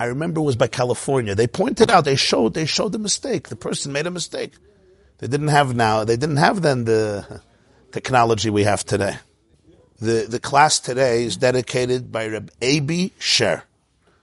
I 0.00 0.06
remember 0.06 0.40
it 0.40 0.44
was 0.44 0.56
by 0.56 0.68
California. 0.68 1.34
They 1.34 1.48
pointed 1.48 1.90
out, 1.90 2.04
they 2.04 2.16
showed, 2.16 2.54
they 2.54 2.66
showed 2.66 2.92
the 2.92 2.98
mistake. 2.98 3.48
The 3.48 3.56
person 3.56 3.92
made 3.92 4.06
a 4.06 4.10
mistake. 4.10 4.52
They 5.18 5.26
didn't 5.26 5.48
have 5.48 5.74
now, 5.74 6.04
they 6.04 6.16
didn't 6.16 6.36
have 6.36 6.62
then 6.62 6.84
the 6.84 7.42
technology 7.90 8.50
we 8.50 8.62
have 8.64 8.84
today. 8.84 9.16
The, 10.00 10.26
the 10.28 10.38
class 10.38 10.78
today 10.78 11.24
is 11.24 11.36
dedicated 11.36 12.12
by 12.12 12.28
Reb 12.28 12.52
A.B. 12.62 13.12
Sher. 13.18 13.64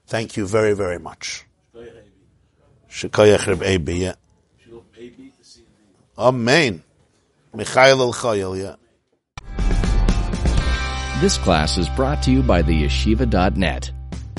Thank 0.07 0.37
you 0.37 0.47
very, 0.47 0.73
very 0.73 0.99
much. 0.99 1.45
Shekayach 2.89 3.45
Reb 3.47 3.61
A.B., 3.61 3.93
yeah. 3.93 4.13
Amen. 6.17 6.81
Michael 7.53 8.13
El 8.13 8.57
yeah. 8.57 8.75
This 11.19 11.37
class 11.37 11.77
is 11.77 11.89
brought 11.89 12.23
to 12.23 12.31
you 12.31 12.41
by 12.41 12.61
the 12.61 12.83
yeshiva.net. 12.83 13.91